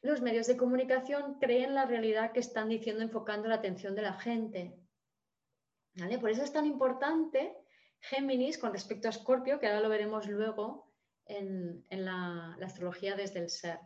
los 0.04 0.22
medios 0.22 0.48
de 0.48 0.58
comunicación 0.58 1.40
creen 1.40 1.74
la 1.74 1.86
realidad 1.86 2.34
que 2.34 2.42
están 2.42 2.68
diciendo 2.70 3.02
enfocando 3.02 3.48
la 3.48 3.56
atención 3.56 3.96
de 3.96 4.02
la 4.02 4.14
gente. 4.14 4.78
¿Vale? 5.96 6.20
Por 6.20 6.30
eso 6.30 6.44
es 6.44 6.52
tan 6.52 6.66
importante 6.66 7.56
Géminis 8.00 8.58
con 8.58 8.74
respecto 8.74 9.08
a 9.08 9.12
Escorpio, 9.12 9.60
que 9.60 9.68
ahora 9.68 9.80
lo 9.80 9.88
veremos 9.88 10.28
luego 10.28 10.92
en, 11.26 11.86
la 11.90 12.58
astrología 12.62 13.16
desde 13.16 13.40
el 13.40 13.50
ser. 13.50 13.80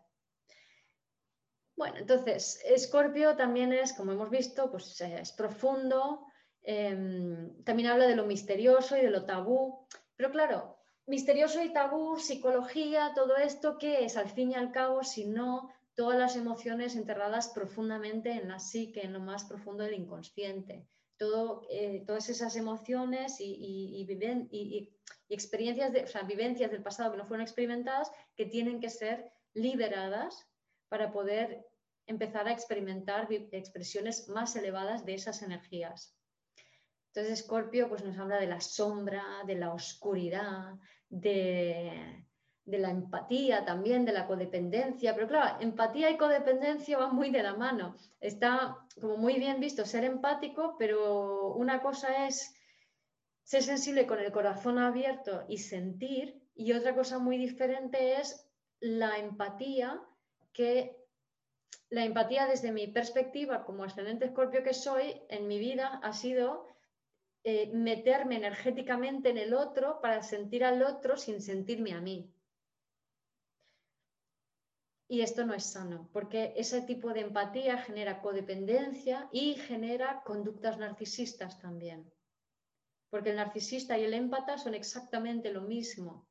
Bueno, 1.76 1.97
entonces, 1.97 2.59
Escorpio 2.65 3.36
también 3.36 3.72
es, 3.72 3.93
como 3.93 4.11
hemos 4.11 4.32
visto, 4.32 4.72
pues 4.72 4.99
eh, 5.01 5.20
es 5.22 5.32
profundo, 5.34 6.26
em, 6.63 7.63
también 7.63 7.89
habla 7.89 8.07
de 8.07 8.15
lo 8.15 8.26
misterioso 8.26 8.97
y 8.97 9.01
de 9.01 9.11
lo 9.11 9.26
tabú, 9.26 9.88
pero 10.15 10.32
claro, 10.32 10.80
misterioso 11.05 11.61
y 11.61 11.72
tabú, 11.72 12.18
psicología, 12.18 13.11
todo 13.13 13.38
esto, 13.38 13.78
¿qué 13.78 14.05
es 14.05 14.18
al 14.18 14.32
fin 14.32 14.51
y 14.51 14.55
al 14.55 14.72
cabo, 14.72 15.03
si 15.03 15.28
no 15.28 15.70
todas 15.98 16.20
las 16.20 16.36
emociones 16.36 16.95
enterradas 16.95 17.50
profundamente 17.50 18.32
en 18.32 18.48
la 18.48 18.60
psique, 18.60 19.02
en 19.02 19.14
lo 19.14 19.20
más 19.20 19.45
profundo 19.45 19.84
del 19.84 19.95
inconsciente? 19.95 20.88
Todo, 21.18 21.64
eh, 21.72 22.04
todas 22.06 22.30
esas 22.30 22.56
emociones 22.56 23.41
y, 23.41 24.06
y, 24.06 24.93
experiencias, 25.28 25.91
de, 25.91 26.04
o 26.04 26.08
sea, 26.08 26.22
vivencias 26.22 26.70
del 26.70 26.84
pasado 26.84 27.12
que 27.12 27.18
no 27.18 27.26
fueron 27.26 27.41
experimentadas, 27.41 28.12
que 28.36 28.45
tienen 28.45 28.80
que 28.80 28.91
ser 28.91 29.32
liberadas 29.56 30.48
para 30.88 31.12
poder 31.12 31.66
empezar 32.06 32.48
a 32.48 32.52
experimentar 32.52 33.28
expresiones 33.52 34.30
más 34.30 34.56
elevadas 34.56 35.04
de 35.04 35.16
esas 35.16 35.41
energías. 35.41 36.16
Entonces, 37.08 37.39
Escorpio 37.39 37.89
pues, 37.89 38.04
nos 38.04 38.20
habla 38.20 38.38
de 38.38 38.45
la 38.45 38.62
sombra, 38.62 39.24
de 39.48 39.56
la 39.56 39.74
oscuridad, 39.74 40.76
de, 41.10 42.26
la 42.68 42.89
empatía 42.89 43.63
también, 43.63 44.03
de 44.03 44.11
la 44.11 44.28
codependencia. 44.28 45.15
Pero 45.15 45.28
claro, 45.28 45.57
empatía 45.61 46.09
y 46.09 46.18
codependencia 46.18 46.97
van 46.97 47.15
muy 47.15 47.30
de 47.30 47.43
la 47.43 47.55
mano. 47.55 47.95
Está 48.20 48.78
como 48.99 49.18
muy 49.18 49.39
bien 49.39 49.59
visto 49.59 49.86
ser 49.86 50.03
empático, 50.03 50.76
pero 50.78 51.53
una 51.53 51.82
cosa 51.82 52.28
es 52.28 52.53
ser 53.43 53.63
sensible 53.63 54.05
con 54.05 54.20
el 54.20 54.34
corazón 54.34 54.78
abierto 54.78 55.45
y 55.47 55.59
sentir, 55.59 56.41
y 56.53 56.74
otra 56.74 56.93
cosa 56.93 57.18
muy 57.20 57.38
diferente 57.38 58.20
es 58.20 58.45
la 58.82 59.18
empatía 59.18 60.01
que 60.51 60.97
la 61.89 62.03
empatía 62.03 62.47
desde 62.47 62.72
mi 62.74 62.88
perspectiva 62.88 63.63
como 63.63 63.86
excelente 63.86 64.26
escorpio 64.26 64.63
que 64.63 64.74
soy 64.74 65.22
en 65.30 65.47
mi 65.47 65.57
vida 65.59 66.01
ha 66.03 66.11
sido 66.11 66.68
eh, 67.43 67.72
meterme 67.74 68.36
energéticamente 68.36 69.30
en 69.30 69.38
el 69.38 69.53
otro 69.53 70.01
para 70.01 70.22
sentir 70.22 70.65
al 70.65 70.84
otro 70.84 71.15
sin 71.15 71.41
sentirme 71.41 71.93
a 71.93 72.01
mí. 72.01 72.30
Y 75.10 75.22
esto 75.22 75.45
no 75.45 75.53
es 75.53 75.66
sano, 75.66 76.10
porque 76.12 76.53
ese 76.58 76.82
tipo 76.82 77.14
de 77.14 77.22
empatía 77.22 77.78
genera 77.78 78.22
codependencia 78.22 79.30
y 79.32 79.55
genera 79.55 80.22
conductas 80.24 80.78
narcisistas 80.78 81.60
también. 81.60 82.12
Porque 83.10 83.30
el 83.30 83.38
narcisista 83.38 83.97
y 83.97 84.03
el 84.03 84.14
empata 84.14 84.58
son 84.58 84.74
exactamente 84.74 85.51
lo 85.53 85.62
mismo. 85.62 86.28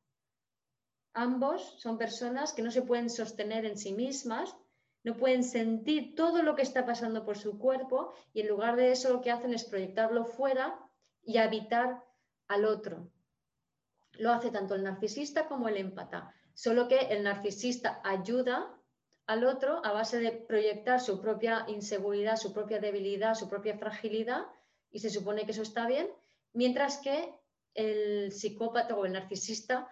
Ambos 1.14 1.76
son 1.78 1.96
personas 1.96 2.52
que 2.52 2.60
no 2.60 2.70
se 2.70 2.82
pueden 2.82 3.08
sostener 3.08 3.64
en 3.64 3.78
sí 3.78 3.94
mismas, 3.94 4.54
no 5.02 5.16
pueden 5.16 5.42
sentir 5.42 6.14
todo 6.14 6.42
lo 6.42 6.54
que 6.54 6.62
está 6.62 6.84
pasando 6.84 7.24
por 7.24 7.38
su 7.38 7.58
cuerpo 7.58 8.12
y 8.34 8.40
en 8.40 8.48
lugar 8.48 8.76
de 8.76 8.92
eso 8.92 9.10
lo 9.10 9.22
que 9.22 9.30
hacen 9.30 9.54
es 9.54 9.64
proyectarlo 9.64 10.26
fuera 10.26 10.78
y 11.22 11.38
habitar 11.38 12.04
al 12.48 12.66
otro. 12.66 13.10
Lo 14.18 14.32
hace 14.32 14.50
tanto 14.50 14.74
el 14.74 14.82
narcisista 14.82 15.48
como 15.48 15.68
el 15.68 15.78
empata, 15.78 16.34
solo 16.56 16.88
que 16.88 16.98
el 16.98 17.22
narcisista 17.22 18.00
ayuda 18.02 18.74
al 19.26 19.44
otro 19.44 19.84
a 19.84 19.92
base 19.92 20.18
de 20.18 20.32
proyectar 20.32 21.00
su 21.00 21.20
propia 21.20 21.66
inseguridad, 21.68 22.36
su 22.36 22.54
propia 22.54 22.78
debilidad, 22.78 23.34
su 23.34 23.48
propia 23.48 23.76
fragilidad 23.76 24.46
y 24.90 25.00
se 25.00 25.10
supone 25.10 25.44
que 25.44 25.50
eso 25.50 25.62
está 25.62 25.86
bien, 25.86 26.08
mientras 26.54 26.98
que 26.98 27.34
el 27.74 28.32
psicópata 28.32 28.96
o 28.96 29.04
el 29.04 29.12
narcisista 29.12 29.86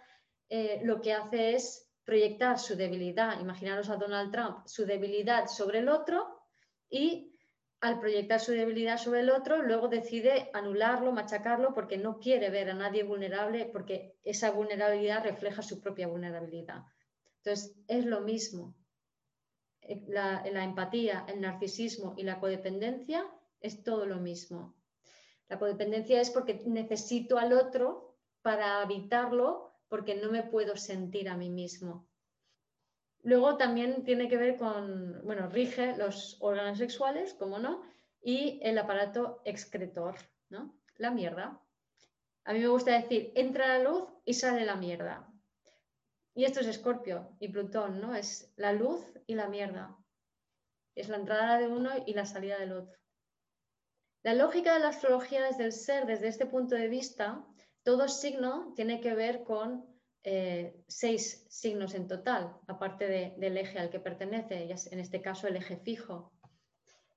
eh, 0.49 0.81
lo 0.85 1.03
que 1.03 1.13
hace 1.13 1.55
es 1.55 1.87
proyectar 2.03 2.59
su 2.59 2.77
debilidad, 2.77 3.41
imaginaros 3.41 3.91
a 3.91 3.97
Donald 3.97 4.33
Trump, 4.33 4.67
su 4.67 4.87
debilidad 4.87 5.49
sobre 5.49 5.81
el 5.81 5.91
otro 5.91 6.41
y 6.89 7.34
al 7.85 8.01
proyectar 8.01 8.41
su 8.41 8.53
debilidad 8.53 8.97
sobre 8.97 9.21
el 9.21 9.29
otro, 9.29 9.63
luego 9.63 9.89
decide 9.89 10.49
anularlo, 10.55 11.13
machacarlo, 11.13 11.75
porque 11.75 11.99
no 11.99 12.19
quiere 12.19 12.49
ver 12.49 12.71
a 12.71 12.75
nadie 12.75 13.03
vulnerable, 13.03 13.67
porque 13.67 14.17
esa 14.25 14.51
vulnerabilidad 14.53 15.23
refleja 15.23 15.61
su 15.61 15.83
propia 15.83 16.07
vulnerabilidad. 16.09 16.83
Entonces, 17.37 17.77
es 17.87 18.07
lo 18.07 18.23
mismo. 18.23 18.75
Eh, 19.83 20.03
la, 20.09 20.43
la 20.51 20.65
empatía, 20.65 21.27
el 21.29 21.43
narcisismo 21.43 22.15
y 22.17 22.23
la 22.23 22.41
codependencia 22.41 23.31
es 23.61 23.83
todo 23.83 24.07
lo 24.07 24.17
mismo. 24.17 24.75
La 25.49 25.59
codependencia 25.59 26.23
es 26.23 26.31
porque 26.31 26.63
necesito 26.65 27.37
al 27.37 27.53
otro 27.53 28.17
para 28.41 28.81
habitarlo 28.81 29.75
porque 29.89 30.15
no 30.15 30.31
me 30.31 30.43
puedo 30.43 30.75
sentir 30.79 31.29
a 31.29 31.37
mí 31.37 31.51
mismo. 31.51 32.09
Luego 33.25 33.57
también 33.57 34.05
tiene 34.05 34.29
que 34.29 34.37
ver 34.37 34.57
con, 34.57 35.23
bueno, 35.25 35.49
rige 35.49 35.97
los 35.97 36.37
órganos 36.41 36.77
sexuales, 36.77 37.33
como 37.33 37.59
no, 37.59 37.83
y 38.21 38.61
el 38.63 38.77
aparato 38.77 39.41
excretor, 39.47 40.17
¿no? 40.51 40.79
La 40.97 41.11
mierda. 41.11 41.59
A 42.45 42.53
mí 42.53 42.59
me 42.59 42.69
gusta 42.69 42.93
decir, 42.93 43.33
entra 43.35 43.79
la 43.79 43.83
luz 43.83 44.05
y 44.27 44.35
sale 44.35 44.67
la 44.67 44.77
mierda. 44.77 45.27
Y 46.35 46.45
esto 46.45 46.61
es 46.61 46.67
Escorpio 46.67 47.35
y 47.41 47.49
Plutón, 47.49 47.99
¿no? 47.99 48.15
Es 48.15 48.53
la 48.57 48.75
luz 48.75 49.01
y 49.27 49.35
la 49.35 49.49
mierda. 49.49 49.97
Es 50.95 51.09
la 51.09 51.17
entrada 51.17 51.59
de 51.59 51.69
uno 51.69 51.91
y 52.05 52.13
la 52.13 52.27
salida 52.27 52.59
del 52.59 52.73
otro. 52.73 52.99
La 54.23 54.35
lógica 54.35 54.75
de 54.75 54.81
la 54.81 54.89
astrología 54.89 55.45
desde 55.45 55.65
el 55.65 55.73
ser, 55.73 56.05
desde 56.05 56.29
este 56.29 56.45
punto 56.45 56.75
de 56.75 56.89
vista, 56.89 57.43
todo 57.85 58.07
signo 58.09 58.75
tiene 58.77 59.01
que 59.01 59.15
ver 59.15 59.45
con 59.45 59.94
eh, 60.25 60.75
seis 60.89 61.47
signos 61.49 61.95
en 61.95 62.09
total, 62.09 62.57
aparte 62.67 63.35
del 63.37 63.57
eje 63.59 63.79
al 63.79 63.91
que 63.91 64.01
pertenece, 64.01 64.69
en 64.91 64.99
este 64.99 65.21
caso 65.21 65.47
el 65.47 65.57
eje 65.57 65.77
fijo, 65.77 66.33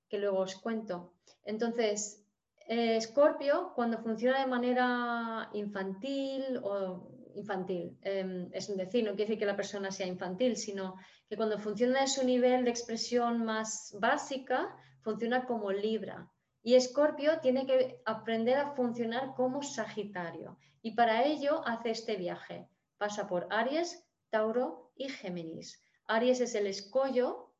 que 0.09 0.19
luego 0.19 0.39
os 0.39 0.55
cuento. 0.55 1.13
Entonces, 1.45 2.23
Escorpio, 2.67 3.71
cuando 3.75 3.99
funciona 3.99 4.41
de 4.41 4.47
manera 4.47 5.49
infantil 5.53 6.59
o 6.63 7.09
infantil, 7.35 7.97
em, 8.01 8.49
es 8.51 8.67
decir, 8.75 9.03
no 9.05 9.11
quiere 9.11 9.25
decir 9.25 9.39
que 9.39 9.45
la 9.45 9.55
persona 9.55 9.89
sea 9.89 10.07
infantil, 10.07 10.57
sino 10.57 10.95
que 11.29 11.37
cuando 11.37 11.57
funciona 11.59 12.01
en 12.01 12.07
su 12.09 12.25
nivel 12.25 12.65
de 12.65 12.71
expresión 12.71 13.45
más 13.45 13.95
básica, 13.99 14.75
funciona 15.01 15.45
como 15.45 15.71
Libra. 15.71 16.29
Y 16.61 16.75
Escorpio 16.75 17.39
tiene 17.39 17.65
que 17.65 18.01
aprender 18.05 18.57
a 18.57 18.75
funcionar 18.75 19.33
como 19.35 19.63
Sagitario. 19.63 20.57
Y 20.81 20.91
para 20.91 21.23
ello 21.23 21.65
hace 21.65 21.91
este 21.91 22.17
viaje. 22.17 22.67
Pasa 22.97 23.27
por 23.27 23.47
Aries, 23.51 24.05
Tauro 24.29 24.91
y 24.95 25.09
Géminis. 25.09 25.81
Aries 26.07 26.39
es 26.41 26.55
el 26.55 26.67
escollo, 26.67 27.53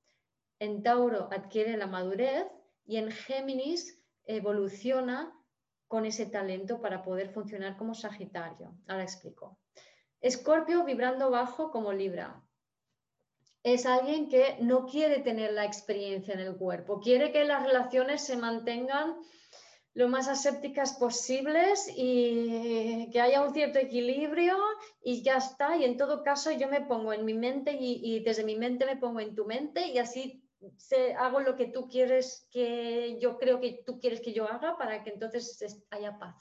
en 0.60 0.82
Tauro 0.84 1.30
adquiere 1.32 1.78
la 1.78 1.88
madurez 1.88 2.48
y 2.86 2.98
en 2.98 3.12
Géminis 3.12 4.02
evoluciona 4.26 5.34
con 5.88 6.06
ese 6.06 6.26
talento 6.26 6.82
para 6.82 7.04
poder 7.04 7.30
funcionar 7.30 7.78
como 7.78 7.94
Sagitario. 7.94 8.74
Ahora 8.88 9.04
explico. 9.04 9.60
Escorpio 10.20 10.84
vibrando 10.84 11.30
bajo 11.30 11.72
como 11.72 11.94
Libra. 11.94 12.44
Es 13.64 13.86
alguien 13.86 14.30
que 14.30 14.58
no 14.62 14.86
quiere 14.86 15.20
tener 15.20 15.54
la 15.54 15.66
experiencia 15.66 16.34
en 16.34 16.40
el 16.40 16.56
cuerpo, 16.58 17.00
quiere 17.00 17.32
que 17.32 17.44
las 17.44 17.64
relaciones 17.64 18.26
se 18.26 18.38
mantengan 18.38 19.18
lo 19.98 20.08
más 20.08 20.28
asépticas 20.28 20.94
posibles 20.94 21.92
y 21.96 23.10
que 23.12 23.20
haya 23.20 23.42
un 23.42 23.52
cierto 23.52 23.80
equilibrio 23.80 24.56
y 25.02 25.24
ya 25.24 25.38
está. 25.38 25.76
Y 25.76 25.86
en 25.86 25.98
todo 25.98 26.22
caso 26.22 26.52
yo 26.52 26.68
me 26.68 26.82
pongo 26.82 27.14
en 27.14 27.26
mi 27.26 27.34
mente 27.34 27.72
y, 27.72 28.00
y 28.04 28.20
desde 28.20 28.44
mi 28.44 28.56
mente 28.56 28.86
me 28.86 28.98
pongo 28.98 29.22
en 29.22 29.34
tu 29.34 29.46
mente 29.46 29.88
y 29.88 29.98
así 29.98 30.44
hago 31.18 31.40
lo 31.40 31.56
que 31.56 31.66
tú 31.66 31.88
quieres 31.88 32.48
que 32.52 33.18
yo 33.20 33.40
creo 33.40 33.60
que 33.60 33.82
tú 33.88 34.00
quieres 34.00 34.22
que 34.22 34.34
yo 34.34 34.48
haga 34.48 34.78
para 34.78 35.04
que 35.04 35.10
entonces 35.10 35.84
haya 35.90 36.20
paz. 36.20 36.36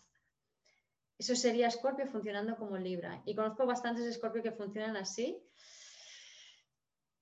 Eso 1.17 1.35
sería 1.35 1.71
Scorpio 1.71 2.07
funcionando 2.09 2.57
como 2.59 2.77
Libra. 2.77 3.23
Y 3.25 3.35
conozco 3.35 3.65
bastantes 3.65 4.15
Scorpio 4.15 4.43
que 4.43 4.53
funcionan 4.53 4.99
así. 4.99 5.43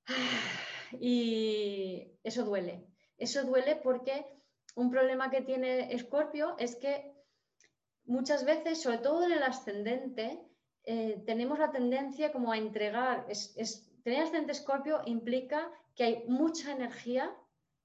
Y 1.01 2.19
eso 2.23 2.45
duele. 2.45 2.87
Eso 3.19 3.43
duele 3.45 3.75
porque 3.77 4.34
un 4.75 4.91
problema 4.91 5.31
que 5.31 5.43
tiene 5.43 5.97
Scorpio 5.99 6.57
es 6.59 6.77
que 6.77 7.15
muchas 8.07 8.45
veces, 8.45 8.83
sobre 8.83 8.99
todo 8.99 9.25
en 9.25 9.33
el 9.33 9.43
ascendente, 9.43 10.41
eh, 10.85 11.23
tenemos 11.27 11.59
la 11.59 11.71
tendencia 11.71 12.33
como 12.33 12.53
a 12.53 12.59
entregar. 12.59 13.27
tener 14.03 14.23
ascendente 14.23 14.55
Scorpio 14.55 15.01
implica 15.07 15.71
que 15.95 16.05
hay 16.05 16.25
mucha 16.27 16.73
energía 16.73 17.35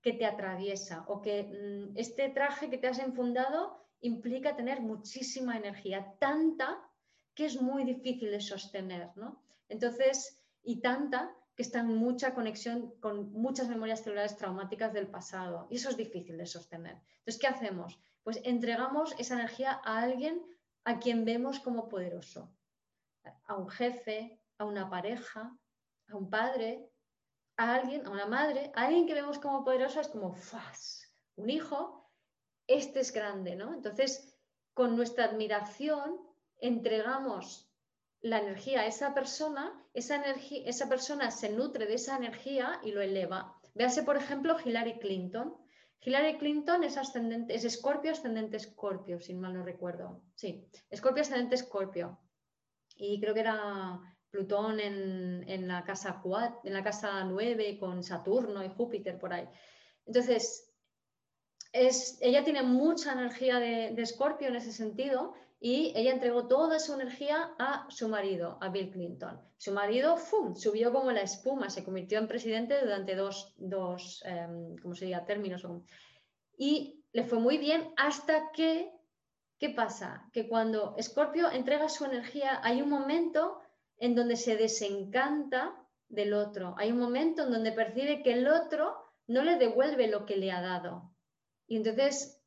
que 0.01 0.13
te 0.13 0.25
atraviesa 0.25 1.05
o 1.07 1.21
que 1.21 1.43
mm, 1.43 1.97
este 1.97 2.29
traje 2.29 2.69
que 2.69 2.77
te 2.77 2.87
has 2.87 2.99
enfundado 2.99 3.77
implica 4.01 4.55
tener 4.55 4.81
muchísima 4.81 5.57
energía, 5.57 6.15
tanta 6.19 6.81
que 7.35 7.45
es 7.45 7.61
muy 7.61 7.83
difícil 7.83 8.31
de 8.31 8.41
sostener, 8.41 9.09
¿no? 9.15 9.41
Entonces, 9.67 10.41
y 10.63 10.81
tanta 10.81 11.35
que 11.59 11.63
está 11.63 11.79
en 11.79 11.87
mucha 11.87 12.33
conexión 12.33 12.95
con 13.01 13.33
muchas 13.33 13.67
memorias 13.67 14.01
celulares 14.01 14.37
traumáticas 14.37 14.93
del 14.93 15.07
pasado 15.07 15.67
y 15.69 15.75
eso 15.75 15.89
es 15.89 15.97
difícil 15.97 16.37
de 16.37 16.45
sostener. 16.45 17.01
Entonces, 17.17 17.37
¿qué 17.37 17.47
hacemos? 17.47 17.99
Pues 18.23 18.39
entregamos 18.45 19.13
esa 19.17 19.33
energía 19.33 19.81
a 19.83 19.99
alguien 19.99 20.41
a 20.85 20.99
quien 20.99 21.25
vemos 21.25 21.59
como 21.59 21.89
poderoso, 21.89 22.49
a 23.45 23.55
un 23.57 23.67
jefe, 23.67 24.39
a 24.57 24.63
una 24.63 24.89
pareja, 24.89 25.53
a 26.07 26.15
un 26.15 26.29
padre, 26.29 26.89
a 27.57 27.75
alguien, 27.75 28.07
a 28.07 28.11
una 28.11 28.25
madre, 28.25 28.71
a 28.73 28.85
alguien 28.85 29.05
que 29.05 29.13
vemos 29.13 29.37
como 29.37 29.65
poderoso 29.65 29.99
es 29.99 30.07
como, 30.07 30.31
¡fas! 30.31 31.13
Un 31.35 31.49
hijo, 31.49 32.09
este 32.67 33.01
es 33.01 33.11
grande, 33.11 33.57
¿no? 33.57 33.73
Entonces, 33.73 34.33
con 34.73 34.95
nuestra 34.95 35.25
admiración 35.25 36.21
entregamos 36.61 37.68
la 38.21 38.39
energía 38.39 38.85
esa 38.85 39.13
persona, 39.13 39.85
esa, 39.93 40.15
energía, 40.15 40.63
esa 40.65 40.89
persona 40.89 41.31
se 41.31 41.49
nutre 41.49 41.85
de 41.85 41.95
esa 41.95 42.17
energía 42.17 42.79
y 42.83 42.91
lo 42.91 43.01
eleva. 43.01 43.55
Véase, 43.73 44.03
por 44.03 44.17
ejemplo, 44.17 44.57
Hillary 44.63 44.99
Clinton. 44.99 45.55
Hillary 46.01 46.37
Clinton 46.37 46.83
es 46.83 46.97
ascendente, 46.97 47.55
es 47.55 47.65
escorpio, 47.65 48.11
ascendente 48.11 48.57
escorpio, 48.57 49.19
si 49.19 49.33
mal 49.33 49.53
no 49.53 49.63
recuerdo. 49.63 50.23
Sí, 50.35 50.67
escorpio, 50.89 51.21
ascendente 51.21 51.55
escorpio. 51.55 52.19
Y 52.95 53.19
creo 53.21 53.33
que 53.33 53.39
era 53.41 53.99
Plutón 54.29 54.79
en, 54.79 55.67
la 55.67 55.83
casa 55.83 56.21
en 56.63 56.73
la 56.73 56.83
casa 56.83 57.23
9 57.23 57.77
con 57.79 58.03
Saturno 58.03 58.63
y 58.63 58.69
Júpiter 58.69 59.17
por 59.17 59.33
ahí. 59.33 59.47
Entonces, 60.05 60.69
es, 61.71 62.17
ella 62.21 62.43
tiene 62.43 62.63
mucha 62.63 63.13
energía 63.13 63.59
de, 63.59 64.01
Escorpio 64.01 64.47
en 64.47 64.55
ese 64.55 64.71
sentido 64.71 65.33
y 65.59 65.91
ella 65.95 66.13
entregó 66.13 66.47
toda 66.47 66.79
su 66.79 66.93
energía 66.93 67.53
a 67.59 67.85
su 67.89 68.07
marido, 68.07 68.57
a 68.61 68.69
Bill 68.69 68.91
Clinton. 68.91 69.41
Su 69.57 69.73
marido 69.73 70.15
¡fum! 70.15 70.55
subió 70.55 70.93
como 70.93 71.11
la 71.11 71.21
espuma, 71.21 71.69
se 71.69 71.83
convirtió 71.83 72.17
en 72.17 72.29
presidente 72.29 72.79
durante 72.79 73.15
dos, 73.15 73.53
dos 73.57 74.23
em, 74.25 74.77
¿cómo 74.77 74.95
términos. 75.27 75.67
Y 76.57 77.03
le 77.11 77.25
fue 77.25 77.39
muy 77.39 77.57
bien 77.57 77.93
hasta 77.97 78.51
que, 78.51 78.89
¿qué 79.57 79.69
pasa? 79.71 80.29
Que 80.31 80.47
cuando 80.47 80.95
Escorpio 80.97 81.51
entrega 81.51 81.89
su 81.89 82.05
energía, 82.05 82.61
hay 82.63 82.81
un 82.81 82.89
momento 82.89 83.59
en 83.97 84.15
donde 84.15 84.37
se 84.37 84.55
desencanta 84.55 85.75
del 86.07 86.33
otro. 86.33 86.75
Hay 86.77 86.93
un 86.93 86.99
momento 86.99 87.43
en 87.43 87.51
donde 87.51 87.73
percibe 87.73 88.23
que 88.23 88.31
el 88.31 88.47
otro 88.47 88.95
no 89.27 89.43
le 89.43 89.57
devuelve 89.57 90.07
lo 90.07 90.25
que 90.25 90.37
le 90.37 90.51
ha 90.51 90.61
dado. 90.61 91.11
Y 91.67 91.75
entonces 91.75 92.38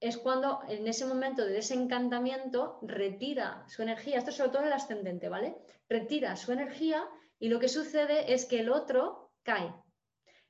es 0.00 0.18
cuando 0.18 0.60
en 0.68 0.86
ese 0.86 1.06
momento 1.06 1.44
de 1.44 1.52
desencantamiento 1.52 2.78
retira 2.82 3.64
su 3.68 3.82
energía, 3.82 4.18
esto 4.18 4.30
es 4.30 4.36
sobre 4.36 4.50
todo 4.50 4.64
el 4.64 4.72
ascendente, 4.72 5.28
¿vale? 5.28 5.56
Retira 5.88 6.36
su 6.36 6.52
energía 6.52 7.08
y 7.38 7.48
lo 7.48 7.58
que 7.58 7.68
sucede 7.68 8.32
es 8.32 8.46
que 8.46 8.60
el 8.60 8.70
otro 8.70 9.32
cae. 9.42 9.72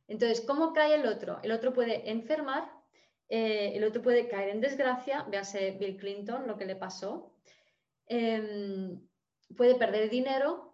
Entonces, 0.07 0.41
¿cómo 0.43 0.73
cae 0.73 0.95
el 0.97 1.07
otro? 1.07 1.41
El 1.43 1.53
otro 1.53 1.73
puede 1.73 2.11
enfermar, 2.11 2.71
eh, 3.29 3.73
el 3.75 3.85
otro 3.85 4.03
puede 4.03 4.29
caer 4.29 4.51
en 4.51 4.61
desgracia, 4.61 5.23
véase 5.23 5.73
Bill 5.73 5.97
Clinton 5.97 6.47
lo 6.47 6.57
que 6.57 6.67
le 6.67 6.77
pasó. 6.77 7.35
Em, 8.07 9.01
puede 9.57 9.77
perder 9.77 10.11
dinero. 10.11 10.74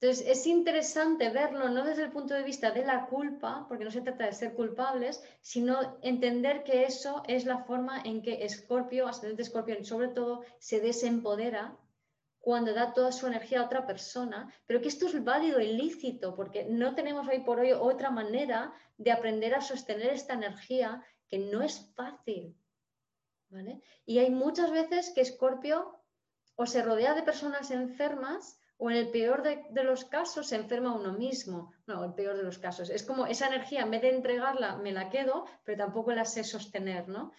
Entonces, 0.00 0.28
es 0.28 0.46
interesante 0.46 1.28
verlo 1.30 1.68
no 1.70 1.84
desde 1.84 2.04
el 2.04 2.12
punto 2.12 2.32
de 2.34 2.44
vista 2.44 2.70
de 2.70 2.84
la 2.84 3.06
culpa, 3.06 3.66
porque 3.66 3.84
no 3.84 3.90
se 3.90 4.00
trata 4.00 4.26
de 4.26 4.32
ser 4.32 4.54
culpables, 4.54 5.24
sino 5.40 5.98
entender 6.02 6.62
que 6.62 6.84
eso 6.84 7.24
es 7.26 7.44
la 7.44 7.64
forma 7.64 8.00
en 8.04 8.22
que 8.22 8.44
Escorpio, 8.44 9.08
ascendente 9.08 9.42
Escorpio, 9.42 9.84
sobre 9.84 10.08
todo, 10.08 10.44
se 10.60 10.80
desempodera 10.80 11.76
cuando 12.38 12.72
da 12.72 12.94
toda 12.94 13.10
su 13.10 13.26
energía 13.26 13.60
a 13.60 13.64
otra 13.64 13.86
persona, 13.86 14.54
pero 14.66 14.80
que 14.80 14.86
esto 14.86 15.06
es 15.06 15.24
válido 15.24 15.60
y 15.60 15.72
lícito, 15.72 16.36
porque 16.36 16.64
no 16.64 16.94
tenemos 16.94 17.26
hoy 17.26 17.40
por 17.40 17.58
hoy 17.58 17.72
otra 17.72 18.10
manera 18.10 18.72
de 18.98 19.10
aprender 19.10 19.56
a 19.56 19.60
sostener 19.60 20.12
esta 20.12 20.34
energía 20.34 21.04
que 21.28 21.38
no 21.38 21.60
es 21.60 21.92
fácil. 21.96 22.56
¿vale? 23.50 23.82
Y 24.06 24.18
hay 24.20 24.30
muchas 24.30 24.70
veces 24.70 25.10
que 25.10 25.22
Escorpio 25.22 26.00
o 26.54 26.66
se 26.66 26.82
rodea 26.82 27.14
de 27.14 27.22
personas 27.22 27.72
enfermas 27.72 28.57
o 28.78 28.90
en 28.90 28.96
el 28.96 29.10
peor 29.10 29.42
de, 29.42 29.82
los 29.82 30.04
casos 30.04 30.46
se 30.46 30.56
enferma 30.56 30.94
uno 30.94 31.12
mismo. 31.12 31.72
No, 31.86 32.04
el 32.04 32.14
peor 32.14 32.36
de 32.36 32.44
los 32.44 32.58
casos. 32.58 32.90
Es 32.90 33.02
como 33.02 33.26
esa 33.26 33.48
energía, 33.48 33.82
en 33.82 33.90
vez 33.90 34.02
de 34.02 34.10
entregarla, 34.10 34.76
me 34.76 34.92
la 34.92 35.10
quedo, 35.10 35.46
pero 35.64 35.78
tampoco 35.78 36.12
la 36.12 36.24
sé 36.24 36.44
sostener, 36.44 37.08
¿no? 37.08 37.32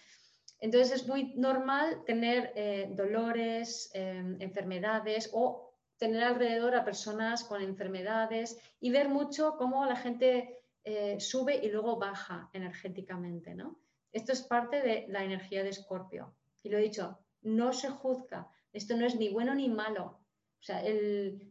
Entonces 0.58 1.00
es 1.00 1.08
muy 1.08 1.34
normal 1.36 2.04
tener 2.04 2.52
eh, 2.54 2.90
dolores, 2.92 3.90
em, 3.94 4.36
enfermedades 4.40 5.30
o 5.32 5.74
tener 5.96 6.22
alrededor 6.22 6.74
a 6.74 6.84
personas 6.84 7.44
con 7.44 7.62
enfermedades 7.62 8.58
y 8.78 8.90
ver 8.90 9.08
mucho 9.08 9.56
cómo 9.56 9.86
la 9.86 9.96
gente 9.96 10.58
eh, 10.84 11.18
sube 11.20 11.56
y 11.56 11.70
luego 11.70 11.98
baja 11.98 12.50
energéticamente, 12.52 13.54
¿no? 13.54 13.80
Esto 14.12 14.32
es 14.32 14.42
parte 14.42 14.82
de 14.82 15.06
la 15.08 15.24
energía 15.24 15.62
de 15.62 15.70
Escorpio. 15.70 16.34
Y 16.62 16.68
lo 16.68 16.76
he 16.76 16.82
dicho, 16.82 17.18
no 17.42 17.72
se 17.72 17.88
juzga, 17.88 18.50
esto 18.72 18.94
no 18.96 19.06
es 19.06 19.16
ni 19.16 19.30
bueno 19.30 19.54
ni 19.54 19.70
malo. 19.70 20.19
O 20.60 20.62
sea, 20.62 20.82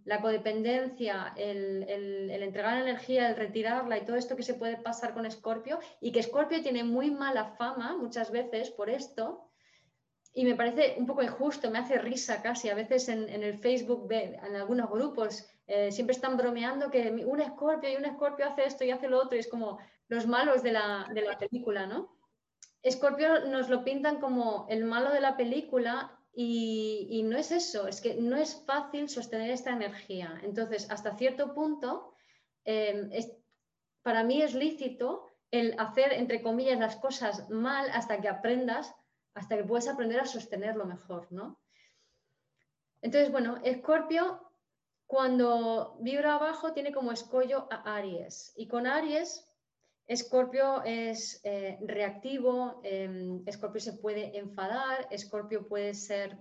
la 0.06 0.22
codependencia, 0.22 1.34
el, 1.36 1.84
el, 1.90 2.44
entregar 2.44 2.78
energía, 2.78 3.30
el 3.30 3.36
retirarla 3.36 3.98
y 3.98 4.06
todo 4.06 4.16
esto 4.16 4.36
que 4.36 4.44
se 4.44 4.54
puede 4.54 4.78
pasar 4.78 5.16
con 5.16 5.26
Escorpio 5.26 5.80
y 6.00 6.12
que 6.12 6.20
Escorpio 6.20 6.62
tiene 6.62 6.84
muy 6.84 7.10
mala 7.10 7.56
fama 7.58 7.98
muchas 7.98 8.32
veces 8.32 8.70
por 8.70 8.88
esto, 8.90 9.50
y 10.34 10.46
me 10.46 10.56
parece 10.56 10.96
un 10.98 11.06
poco 11.06 11.24
injusto, 11.24 11.72
me 11.72 11.80
hace 11.80 11.98
risa 11.98 12.42
casi. 12.42 12.70
A 12.70 12.76
veces 12.76 13.10
en, 13.10 13.28
el 13.30 13.58
Facebook, 13.58 14.08
en 14.12 14.56
algunos 14.56 14.90
grupos, 14.90 15.46
eh, 15.66 15.92
siempre 15.92 16.16
están 16.16 16.38
bromeando 16.38 16.92
que 16.92 17.10
un 17.26 17.42
escorpio 17.42 17.92
y 17.92 17.96
un 17.96 18.06
escorpio 18.06 18.46
hace 18.46 18.66
esto 18.66 18.84
y 18.84 18.92
hace 18.92 19.08
lo 19.08 19.20
otro, 19.20 19.36
y 19.36 19.40
es 19.40 19.48
como 19.48 19.80
los 20.08 20.28
malos 20.28 20.62
de 20.64 20.72
la, 20.72 21.08
de 21.14 21.22
la 21.22 21.38
película, 21.38 21.88
¿no? 21.88 22.16
Escorpio 22.82 23.48
nos 23.48 23.70
lo 23.70 23.84
pintan 23.84 24.20
como 24.20 24.66
el 24.70 24.86
malo 24.86 25.12
de 25.12 25.20
la 25.20 25.36
película 25.36 26.19
y, 26.34 27.22
no 27.24 27.38
es 27.38 27.52
eso, 27.52 27.88
es 27.88 28.02
que 28.02 28.16
no 28.16 28.38
es 28.38 28.64
fácil 28.66 29.10
sostener 29.10 29.50
esta 29.52 29.72
energía. 29.72 30.40
Entonces, 30.44 30.90
hasta 30.90 31.18
cierto 31.18 31.54
punto, 31.54 32.14
eh, 32.66 33.10
para 34.04 34.24
mí 34.24 34.42
es 34.42 34.54
lícito 34.54 35.28
el 35.52 35.76
hacer, 35.80 36.14
entre 36.14 36.42
comillas, 36.42 36.80
las 36.80 36.96
cosas 36.96 37.50
mal 37.50 37.90
hasta 37.92 38.22
que 38.22 38.30
aprendas 38.30 38.94
hasta 39.34 39.58
que 39.58 39.64
puedes 39.64 39.88
aprender 39.88 40.20
a 40.20 40.26
sostenerlo 40.26 40.86
mejor, 40.86 41.28
¿no? 41.32 41.60
Entonces, 43.02 43.32
bueno, 43.32 43.58
Escorpio 43.64 44.50
cuando 45.08 45.98
vibra 46.02 46.36
abajo 46.36 46.74
tiene 46.74 46.92
como 46.92 47.12
escollo 47.12 47.68
a 47.72 47.96
Aries 47.96 48.54
y 48.56 48.68
con 48.68 48.86
Aries 48.86 49.49
Escorpio 50.10 50.82
es 50.86 51.40
eh, 51.44 51.78
reactivo, 51.82 52.82
em, 52.84 53.44
Escorpio 53.46 53.80
se 53.80 53.94
puede 53.94 54.36
enfadar, 54.40 55.08
Escorpio 55.12 55.68
puede 55.68 55.94
ser 55.94 56.36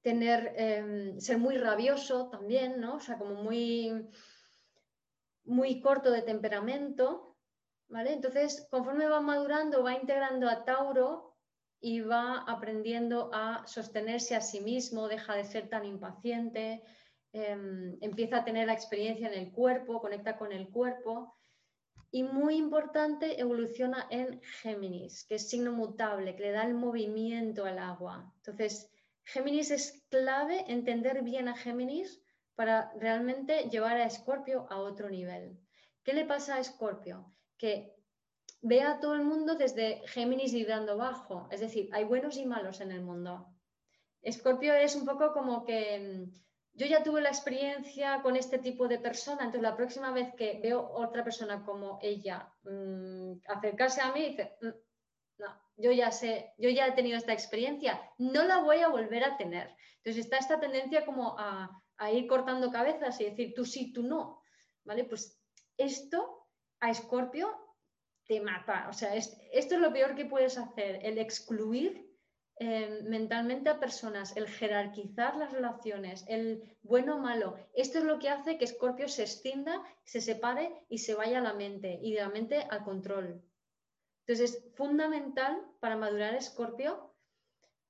tener 0.00 0.52
em, 0.54 1.18
ser 1.18 1.38
muy 1.38 1.58
rabioso 1.58 2.30
también, 2.30 2.80
¿no? 2.80 2.94
O 2.94 3.00
sea, 3.00 3.18
como 3.18 3.34
muy 3.42 4.08
muy 5.42 5.80
corto 5.80 6.12
de 6.12 6.22
temperamento, 6.22 7.36
¿vale? 7.88 8.12
Entonces, 8.12 8.68
conforme 8.70 9.08
va 9.08 9.20
madurando, 9.20 9.82
va 9.82 9.94
integrando 9.94 10.48
a 10.48 10.64
Tauro 10.64 11.36
y 11.80 12.00
va 12.00 12.44
aprendiendo 12.46 13.30
a 13.32 13.66
sostenerse 13.66 14.36
a 14.36 14.40
sí 14.40 14.60
mismo, 14.60 15.08
deja 15.08 15.34
de 15.34 15.42
ser 15.42 15.68
tan 15.68 15.84
impaciente, 15.84 16.84
em, 17.32 17.98
empieza 18.00 18.36
a 18.36 18.44
tener 18.44 18.68
la 18.68 18.74
experiencia 18.74 19.26
en 19.26 19.34
el 19.34 19.50
cuerpo, 19.50 20.00
conecta 20.00 20.38
con 20.38 20.52
el 20.52 20.68
cuerpo. 20.68 21.39
Y 22.12 22.24
muy 22.24 22.56
importante, 22.56 23.40
evoluciona 23.40 24.06
en 24.10 24.40
Géminis, 24.42 25.24
que 25.24 25.36
es 25.36 25.48
signo 25.48 25.72
mutable, 25.72 26.34
que 26.34 26.42
le 26.42 26.50
da 26.52 26.64
el 26.64 26.74
movimiento 26.74 27.64
al 27.64 27.78
agua. 27.78 28.32
Entonces, 28.36 28.90
Géminis 29.24 29.70
es 29.70 30.04
clave 30.10 30.64
entender 30.66 31.22
bien 31.22 31.48
a 31.48 31.56
Géminis 31.56 32.20
para 32.56 32.92
realmente 32.98 33.68
llevar 33.70 33.96
a 33.96 34.06
Escorpio 34.06 34.66
a 34.70 34.78
otro 34.78 35.08
nivel. 35.08 35.56
¿Qué 36.02 36.12
le 36.12 36.24
pasa 36.24 36.56
a 36.56 36.60
Escorpio? 36.60 37.32
Que 37.56 37.94
ve 38.62 38.82
a 38.82 38.98
todo 38.98 39.14
el 39.14 39.22
mundo 39.22 39.54
desde 39.54 40.02
Géminis 40.08 40.52
vibrando 40.52 40.96
bajo. 40.96 41.48
Es 41.50 41.60
decir, 41.60 41.88
hay 41.92 42.04
buenos 42.04 42.36
y 42.36 42.44
malos 42.44 42.80
en 42.80 42.90
el 42.90 43.02
mundo. 43.02 43.46
Escorpio 44.22 44.74
es 44.74 44.96
un 44.96 45.06
poco 45.06 45.32
como 45.32 45.64
que 45.64 46.26
mm, 46.26 46.40
yo 46.72 46.86
ya 46.86 47.02
tuve 47.02 47.20
la 47.20 47.28
experiencia 47.28 48.22
con 48.22 48.36
este 48.36 48.58
tipo 48.58 48.88
de 48.88 48.98
persona, 48.98 49.44
entonces 49.44 49.62
la 49.62 49.76
próxima 49.76 50.12
vez 50.12 50.34
que 50.34 50.60
veo 50.62 50.90
otra 50.92 51.24
persona 51.24 51.64
como 51.64 51.98
ella 52.02 52.52
mm, 52.62 53.32
acercarse 53.48 54.00
a 54.00 54.12
mí, 54.12 54.30
dice, 54.30 54.56
mm, 54.60 54.68
no, 55.38 55.62
yo 55.76 55.92
ya 55.92 56.10
sé, 56.10 56.52
yo 56.58 56.70
ya 56.70 56.86
he 56.86 56.92
tenido 56.92 57.16
esta 57.16 57.32
experiencia, 57.32 58.00
no 58.18 58.44
la 58.44 58.58
voy 58.58 58.80
a 58.80 58.88
volver 58.88 59.24
a 59.24 59.36
tener. 59.36 59.74
Entonces 59.96 60.24
está 60.24 60.38
esta 60.38 60.60
tendencia 60.60 61.04
como 61.04 61.36
a, 61.38 61.82
ir 62.12 62.26
cortando 62.26 62.70
cabezas 62.70 63.20
y 63.20 63.24
decir 63.24 63.52
tú 63.54 63.66
sí, 63.66 63.92
tú 63.92 64.02
no. 64.02 64.42
¿Vale? 64.84 65.04
Pues 65.04 65.38
esto 65.76 66.46
a 66.80 66.90
Escorpio 66.90 67.50
te 68.26 68.40
mata. 68.40 68.86
O 68.88 68.94
sea, 68.94 69.14
esto 69.14 69.36
es 69.52 69.80
lo 69.80 69.92
peor 69.92 70.14
que 70.14 70.24
puedes 70.24 70.56
hacer, 70.56 71.00
el 71.02 71.18
excluir 71.18 72.09
eh, 72.62 73.00
mentalmente 73.04 73.70
a 73.70 73.80
personas, 73.80 74.36
el 74.36 74.46
jerarquizar 74.46 75.34
las 75.34 75.50
relaciones, 75.50 76.26
el 76.28 76.76
bueno 76.82 77.16
o 77.16 77.18
malo. 77.18 77.56
Esto 77.72 78.00
es 78.00 78.04
lo 78.04 78.18
que 78.18 78.28
hace 78.28 78.58
que 78.58 78.66
Scorpio 78.66 79.08
se 79.08 79.22
extienda, 79.22 79.82
se 80.04 80.20
separe 80.20 80.84
y 80.90 80.98
se 80.98 81.14
vaya 81.14 81.38
a 81.38 81.42
la 81.42 81.54
mente 81.54 81.98
y 82.02 82.12
de 82.12 82.20
la 82.20 82.28
mente 82.28 82.66
al 82.68 82.84
control. 82.84 83.42
Entonces 84.26 84.56
es 84.56 84.74
fundamental 84.74 85.58
para 85.80 85.96
madurar 85.96 86.40
Scorpio 86.42 87.14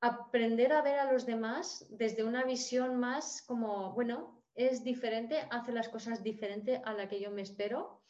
aprender 0.01 0.73
a 0.73 0.83
ver 0.83 1.01
a 1.01 1.13
los 1.13 1.27
demás 1.27 1.85
desde 1.91 2.23
una 2.23 2.45
visión 2.45 2.95
más 2.95 3.43
como, 3.43 3.93
bueno, 3.93 4.41
es 4.55 4.85
diferente, 4.85 5.49
hace 5.51 5.73
las 5.73 5.89
cosas 5.89 6.23
diferente 6.23 6.81
a 6.85 6.93
la 6.93 7.09
que 7.09 7.21
yo 7.21 7.33
me 7.33 7.43
espero 7.43 8.01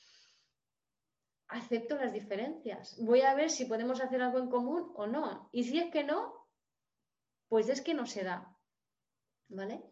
acepto 1.48 1.96
las 1.96 2.12
diferencias. 2.12 2.96
Voy 3.00 3.22
a 3.22 3.34
ver 3.34 3.50
si 3.50 3.64
podemos 3.64 4.00
hacer 4.00 4.22
algo 4.22 4.38
en 4.38 4.48
común 4.48 4.92
o 4.94 5.06
no. 5.06 5.48
Y 5.52 5.64
si 5.64 5.78
es 5.78 5.90
que 5.90 6.04
no, 6.04 6.39
pues 7.50 7.68
es 7.68 7.82
que 7.82 7.92
no 7.92 8.06
se 8.06 8.24
da. 8.24 8.56
¿Vale? 9.48 9.82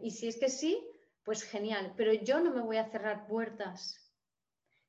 Y 0.00 0.10
si 0.12 0.28
es 0.28 0.38
que 0.38 0.48
sí, 0.48 0.82
pues 1.22 1.44
genial. 1.44 1.92
Pero 1.96 2.14
yo 2.14 2.40
no 2.40 2.50
me 2.50 2.62
voy 2.62 2.78
a 2.78 2.90
cerrar 2.90 3.26
puertas. 3.28 4.10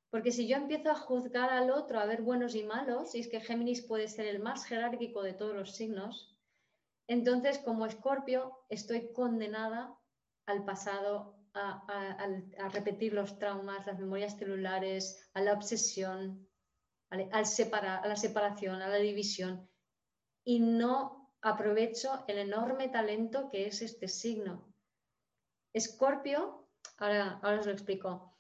Porque 0.10 0.32
si 0.32 0.48
yo 0.48 0.56
empiezo 0.56 0.90
a 0.90 0.96
juzgar 0.96 1.50
al 1.50 1.70
otro, 1.70 2.00
a 2.00 2.06
ver 2.06 2.22
buenos 2.22 2.56
y 2.56 2.64
malos, 2.64 3.14
y 3.14 3.20
es 3.20 3.28
que 3.28 3.42
Géminis 3.42 3.82
puede 3.82 4.08
ser 4.08 4.28
el 4.28 4.40
más 4.40 4.66
jerárquico 4.66 5.22
de 5.22 5.34
todos 5.34 5.54
los 5.54 5.76
signos, 5.76 6.38
entonces 7.08 7.60
como 7.60 7.86
Escorpio 7.86 8.60
estoy 8.70 9.12
condenada 9.12 9.94
al 10.46 10.64
pasado, 10.64 11.36
a, 11.54 12.70
repetir 12.72 13.14
los 13.14 13.38
traumas, 13.38 13.86
las 13.86 14.00
memorias 14.00 14.38
celulares, 14.38 15.30
a 15.34 15.42
la 15.42 15.54
obsesión, 15.54 16.48
Al 17.10 17.30
a 17.32 18.08
la 18.08 18.16
separación, 18.16 18.82
a 18.82 18.88
la 18.88 18.98
división, 18.98 19.70
y 20.46 20.60
no 20.60 21.23
aprovecho 21.44 22.24
el 22.28 22.40
enorme 22.40 22.90
talento 22.90 23.50
que 23.50 23.68
es 23.68 23.82
este 23.82 24.08
signo. 24.08 24.74
Escorpio, 25.74 26.68
ahora, 26.98 27.40
ahora 27.44 27.60
os 27.60 27.66
lo 27.66 27.74
explico. 27.74 28.36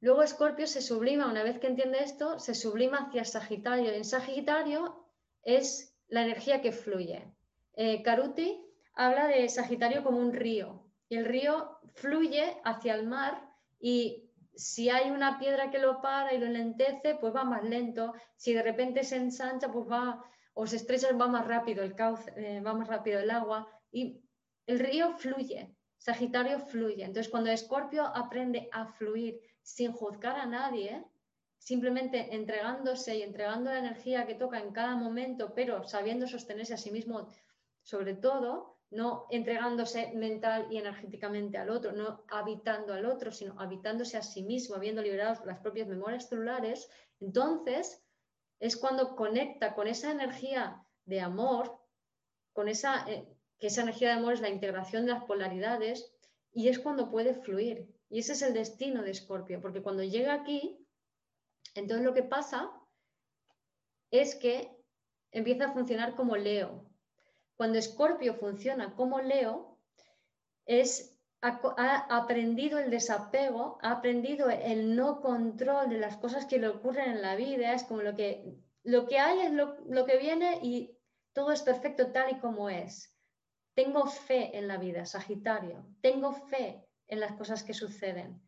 Luego 0.00 0.22
Escorpio 0.22 0.66
se 0.66 0.80
sublima, 0.80 1.26
una 1.26 1.42
vez 1.42 1.58
que 1.58 1.66
entiende 1.66 2.02
esto, 2.02 2.38
se 2.38 2.54
sublima 2.54 2.98
hacia 2.98 3.24
Sagitario. 3.24 3.90
En 3.90 4.04
Sagitario 4.04 5.06
es 5.42 5.96
la 6.08 6.22
energía 6.22 6.60
que 6.60 6.72
fluye. 6.72 7.32
Eh, 7.74 8.02
habla 8.94 9.26
de 9.26 9.48
Sagitario 9.48 10.04
como 10.04 10.18
un 10.18 10.32
río, 10.32 10.86
y 11.08 11.16
el 11.16 11.24
río 11.24 11.78
fluye 11.94 12.56
hacia 12.64 12.94
el 12.94 13.06
mar 13.06 13.50
y 13.80 14.30
si 14.54 14.88
hay 14.88 15.10
una 15.10 15.38
piedra 15.38 15.70
que 15.70 15.78
lo 15.78 16.00
para 16.00 16.32
y 16.32 16.38
lo 16.38 16.46
lentece, 16.46 17.16
pues 17.16 17.34
va 17.34 17.44
más 17.44 17.64
lento. 17.64 18.14
Si 18.36 18.52
de 18.52 18.62
repente 18.62 19.02
se 19.02 19.16
ensancha, 19.16 19.72
pues 19.72 19.90
va, 19.90 20.24
o 20.54 20.66
se 20.66 20.76
estrecha, 20.76 21.12
va 21.12 21.28
más 21.28 21.46
rápido 21.46 21.82
el 21.82 21.94
cauce, 21.94 22.32
eh, 22.36 22.60
va 22.60 22.74
más 22.74 22.88
rápido 22.88 23.20
el 23.20 23.30
agua. 23.30 23.68
Y 23.90 24.22
el 24.66 24.78
río 24.78 25.12
fluye, 25.18 25.74
Sagitario 25.98 26.60
fluye. 26.60 27.04
Entonces, 27.04 27.30
cuando 27.30 27.50
Escorpio 27.50 28.04
aprende 28.04 28.68
a 28.72 28.86
fluir 28.86 29.40
sin 29.62 29.92
juzgar 29.92 30.36
a 30.36 30.46
nadie, 30.46 31.04
simplemente 31.58 32.34
entregándose 32.34 33.16
y 33.16 33.22
entregando 33.22 33.70
la 33.70 33.78
energía 33.78 34.26
que 34.26 34.34
toca 34.34 34.60
en 34.60 34.72
cada 34.72 34.96
momento, 34.96 35.54
pero 35.54 35.82
sabiendo 35.84 36.26
sostenerse 36.26 36.74
a 36.74 36.78
sí 36.78 36.90
mismo 36.90 37.28
sobre 37.82 38.14
todo, 38.14 38.74
no 38.90 39.26
entregándose 39.30 40.12
mental 40.14 40.66
y 40.70 40.76
energéticamente 40.76 41.58
al 41.58 41.70
otro, 41.70 41.92
no 41.92 42.24
habitando 42.28 42.92
al 42.92 43.06
otro, 43.06 43.32
sino 43.32 43.58
habitándose 43.58 44.16
a 44.16 44.22
sí 44.22 44.42
mismo, 44.42 44.76
habiendo 44.76 45.02
liberado 45.02 45.44
las 45.46 45.58
propias 45.58 45.88
memorias 45.88 46.28
celulares, 46.28 46.88
entonces 47.18 48.03
es 48.60 48.76
cuando 48.76 49.16
conecta 49.16 49.74
con 49.74 49.86
esa 49.86 50.10
energía 50.10 50.84
de 51.04 51.20
amor, 51.20 51.78
con 52.52 52.68
esa, 52.68 53.08
eh, 53.10 53.28
que 53.58 53.66
esa 53.68 53.82
energía 53.82 54.08
de 54.08 54.14
amor 54.14 54.34
es 54.34 54.40
la 54.40 54.48
integración 54.48 55.06
de 55.06 55.12
las 55.12 55.24
polaridades, 55.24 56.14
y 56.52 56.68
es 56.68 56.78
cuando 56.78 57.10
puede 57.10 57.34
fluir. 57.34 57.92
Y 58.08 58.20
ese 58.20 58.32
es 58.32 58.42
el 58.42 58.54
destino 58.54 59.02
de 59.02 59.10
Escorpio, 59.10 59.60
porque 59.60 59.82
cuando 59.82 60.04
llega 60.04 60.34
aquí, 60.34 60.78
entonces 61.74 62.04
lo 62.04 62.14
que 62.14 62.22
pasa 62.22 62.70
es 64.10 64.36
que 64.36 64.70
empieza 65.32 65.66
a 65.66 65.72
funcionar 65.72 66.14
como 66.14 66.36
Leo, 66.36 66.88
cuando 67.56 67.78
Escorpio 67.78 68.34
funciona 68.34 68.94
como 68.94 69.20
Leo, 69.20 69.78
es, 70.66 71.13
ha, 71.44 72.06
aprendido 72.16 72.78
el 72.78 72.90
desapego, 72.90 73.78
ha 73.82 73.92
aprendido 73.92 74.48
el 74.48 74.96
no 74.96 75.20
control 75.20 75.90
de 75.90 75.98
las 75.98 76.16
cosas 76.16 76.46
que 76.46 76.58
le 76.58 76.68
ocurren 76.68 77.10
en 77.10 77.22
la 77.22 77.36
vida, 77.36 77.74
es 77.74 77.84
como 77.84 78.00
lo 78.00 78.14
que, 78.14 78.56
lo 78.82 79.06
que 79.06 79.18
hay 79.18 79.40
es 79.40 79.52
lo, 79.52 79.76
lo 79.88 80.06
que 80.06 80.16
viene 80.16 80.58
y 80.62 80.98
todo 81.34 81.52
es 81.52 81.62
perfecto 81.62 82.12
tal 82.12 82.32
y 82.32 82.38
como 82.40 82.70
es. 82.70 83.14
Tengo 83.74 84.06
fe 84.06 84.56
en 84.56 84.68
la 84.68 84.78
vida, 84.78 85.04
Sagitario, 85.04 85.84
tengo 86.00 86.32
fe 86.32 86.82
en 87.08 87.20
las 87.20 87.32
cosas 87.32 87.62
que 87.62 87.74
suceden, 87.74 88.40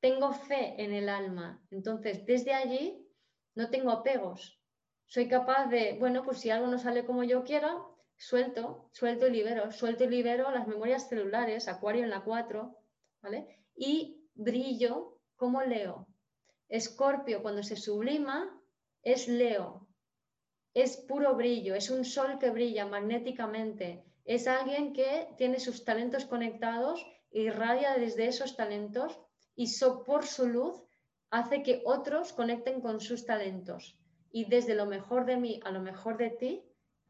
tengo 0.00 0.32
fe 0.32 0.80
en 0.80 0.92
el 0.92 1.08
alma. 1.08 1.60
Entonces, 1.70 2.24
desde 2.26 2.54
allí 2.54 3.08
no 3.54 3.70
tengo 3.70 3.90
apegos. 3.90 4.60
Soy 5.06 5.28
capaz 5.28 5.66
de, 5.66 5.96
bueno, 5.98 6.22
pues 6.22 6.38
si 6.38 6.50
algo 6.50 6.66
no 6.68 6.78
sale 6.78 7.04
como 7.04 7.24
yo 7.24 7.42
quiero, 7.42 7.95
suelto, 8.16 8.88
suelto 8.92 9.26
y 9.26 9.30
libero, 9.30 9.70
suelto 9.72 10.04
y 10.04 10.08
libero 10.08 10.50
las 10.50 10.66
memorias 10.66 11.08
celulares, 11.08 11.68
acuario 11.68 12.04
en 12.04 12.10
la 12.10 12.24
4, 12.24 12.76
¿vale? 13.22 13.64
Y 13.74 14.28
brillo 14.34 15.18
como 15.36 15.62
Leo. 15.62 16.06
Escorpio, 16.68 17.42
cuando 17.42 17.62
se 17.62 17.76
sublima, 17.76 18.60
es 19.02 19.28
Leo. 19.28 19.86
es 20.74 20.98
puro 20.98 21.34
brillo, 21.34 21.74
es 21.74 21.88
un 21.88 22.04
sol 22.04 22.38
que 22.38 22.50
brilla 22.50 22.84
magnéticamente, 22.84 24.04
es 24.26 24.46
alguien 24.46 24.92
que 24.92 25.28
tiene 25.38 25.60
sus 25.60 25.84
talentos 25.84 26.26
conectados, 26.26 27.06
irradia 27.30 27.94
desde 27.94 28.26
esos 28.26 28.56
talentos 28.56 29.18
y 29.54 29.72
por 30.04 30.26
su 30.26 30.48
luz 30.48 30.82
hace 31.30 31.62
que 31.62 31.80
otros 31.84 32.32
conecten 32.32 32.80
con 32.80 33.00
sus 33.00 33.24
talentos. 33.24 33.96
Y 34.30 34.46
desde 34.46 34.74
lo 34.74 34.86
mejor 34.86 35.24
de 35.24 35.36
mí 35.36 35.60
a 35.64 35.70
lo 35.70 35.80
mejor 35.80 36.18
de 36.18 36.30
ti, 36.30 36.62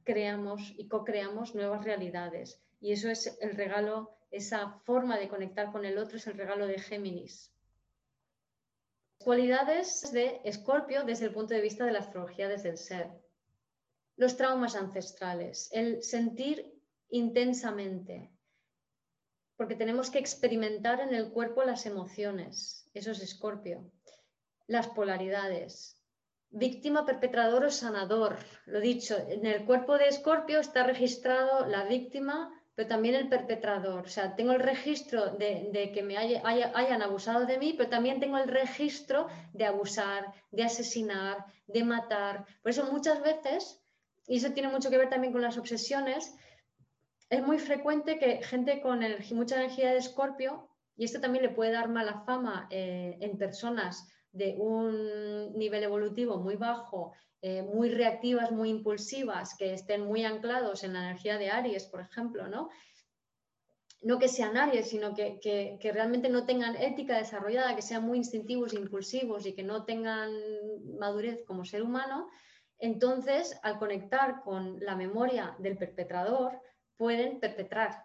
creamos 0.07 0.73
y 0.79 0.89
co-creamos 0.89 1.55
nuevas 1.55 1.85
realidades. 1.85 2.63
Y 2.81 2.93
eso 2.93 3.11
es 3.11 3.37
el 3.41 3.57
regalo, 3.57 4.17
esa 4.31 4.81
forma 4.85 5.19
de 5.19 5.29
conectar 5.29 5.73
con 5.73 5.85
el 5.85 5.99
otro 5.99 6.17
es 6.17 6.27
el 6.27 6.39
regalo 6.39 6.67
de 6.67 6.79
Géminis. 6.79 7.53
Cualidades 9.19 10.13
de 10.13 10.41
Escorpio 10.45 11.05
desde 11.05 11.27
el 11.27 11.33
punto 11.33 11.53
de 11.53 11.61
vista 11.61 11.85
de 11.85 11.93
la 11.93 11.99
astrología 11.99 12.49
desde 12.49 12.71
el 12.71 12.79
ser. 12.79 13.11
Los 14.17 14.37
traumas 14.37 14.77
ancestrales, 14.77 15.69
el 15.73 16.03
sentir 16.03 16.73
intensamente, 17.09 18.31
porque 19.57 19.75
tenemos 19.75 20.11
que 20.11 20.19
experimentar 20.19 21.01
en 21.01 21.15
el 21.15 21.33
cuerpo 21.33 21.65
las 21.65 21.85
emociones, 21.85 22.89
eso 22.95 23.11
es 23.11 23.21
Escorpio. 23.21 23.91
Las 24.69 24.89
polaridades, 24.89 25.96
víctima, 26.51 27.05
perpetrador 27.05 27.65
o 27.65 27.71
sanador. 27.71 28.37
Lo 28.67 28.81
dicho, 28.81 29.17
en 29.29 29.47
el 29.47 29.65
cuerpo 29.65 29.99
de 29.99 30.09
Escorpio 30.09 30.61
está 30.61 30.85
registrado 30.85 31.67
la 31.67 31.85
víctima, 31.85 32.51
pero 32.75 32.89
también 32.89 33.15
el 33.15 33.29
perpetrador. 33.29 34.05
O 34.05 34.09
sea, 34.09 34.37
tengo 34.37 34.53
el 34.53 34.61
registro 34.61 35.31
de, 35.31 35.91
que 35.95 36.03
me 36.03 36.17
hayan 36.17 37.03
abusado 37.03 37.47
de 37.47 37.59
mí, 37.59 37.75
pero 37.77 37.89
también 37.89 38.21
tengo 38.21 38.39
el 38.39 38.49
registro 38.49 39.29
de 39.53 39.65
abusar, 39.65 40.33
de 40.51 40.65
asesinar, 40.65 41.47
de 41.67 41.85
matar. 41.85 42.45
Por 42.63 42.71
eso 42.71 42.91
muchas 42.93 43.23
veces, 43.23 43.83
y 44.27 44.37
eso 44.37 44.53
tiene 44.53 44.69
mucho 44.69 44.91
que 44.91 44.99
ver 44.99 45.09
también 45.09 45.33
con 45.33 45.43
las 45.43 45.57
obsesiones, 45.57 46.35
es 47.29 47.43
muy 47.43 47.59
frecuente 47.59 48.19
que 48.19 48.43
gente 48.43 48.81
con 48.81 49.01
mucha 49.33 49.57
energía 49.57 49.91
de 49.91 49.99
Escorpio, 49.99 50.69
y 50.97 51.05
esto 51.05 51.21
también 51.21 51.45
le 51.45 51.51
puede 51.51 51.73
dar 51.73 51.89
mala 51.89 52.23
fama 52.25 52.69
eh, 52.71 53.19
en 53.21 53.37
personas 53.37 54.09
de 54.37 54.55
un 54.59 55.53
nivel 55.55 55.83
evolutivo 55.83 56.39
muy 56.39 56.57
bajo, 56.57 57.13
eh, 57.43 57.63
muy 57.63 57.91
reactivas, 57.91 58.51
muy 58.51 58.71
impulsivas, 58.71 59.57
que 59.57 59.73
estén 59.73 60.03
muy 60.03 60.25
anclados 60.25 60.85
en 60.85 60.93
la 60.93 61.01
energía 61.01 61.39
de 61.39 61.51
Aries, 61.51 61.87
por 61.87 62.01
ejemplo, 62.01 62.49
¿no? 62.49 62.69
No 64.03 64.19
que 64.19 64.29
sean 64.29 64.57
Aries, 64.57 64.89
sino 64.89 65.15
que, 65.15 65.41
que, 65.41 65.93
realmente 65.93 66.29
no 66.29 66.45
tengan 66.45 66.77
ética 66.77 67.17
desarrollada, 67.17 67.75
que 67.75 67.83
sean 67.83 68.05
muy 68.05 68.19
instintivos, 68.19 68.75
impulsivos 68.75 69.47
y 69.47 69.55
que 69.55 69.63
no 69.63 69.85
tengan 69.85 70.31
madurez 70.99 71.45
como 71.47 71.65
ser 71.65 71.83
humano, 71.83 72.29
entonces 72.79 73.59
al 73.63 73.79
conectar 73.79 74.43
con 74.43 74.79
la 74.81 74.97
memoria 74.97 75.57
del 75.59 75.79
perpetrador 75.79 76.61
pueden 76.97 77.41
perpetrar. 77.41 78.05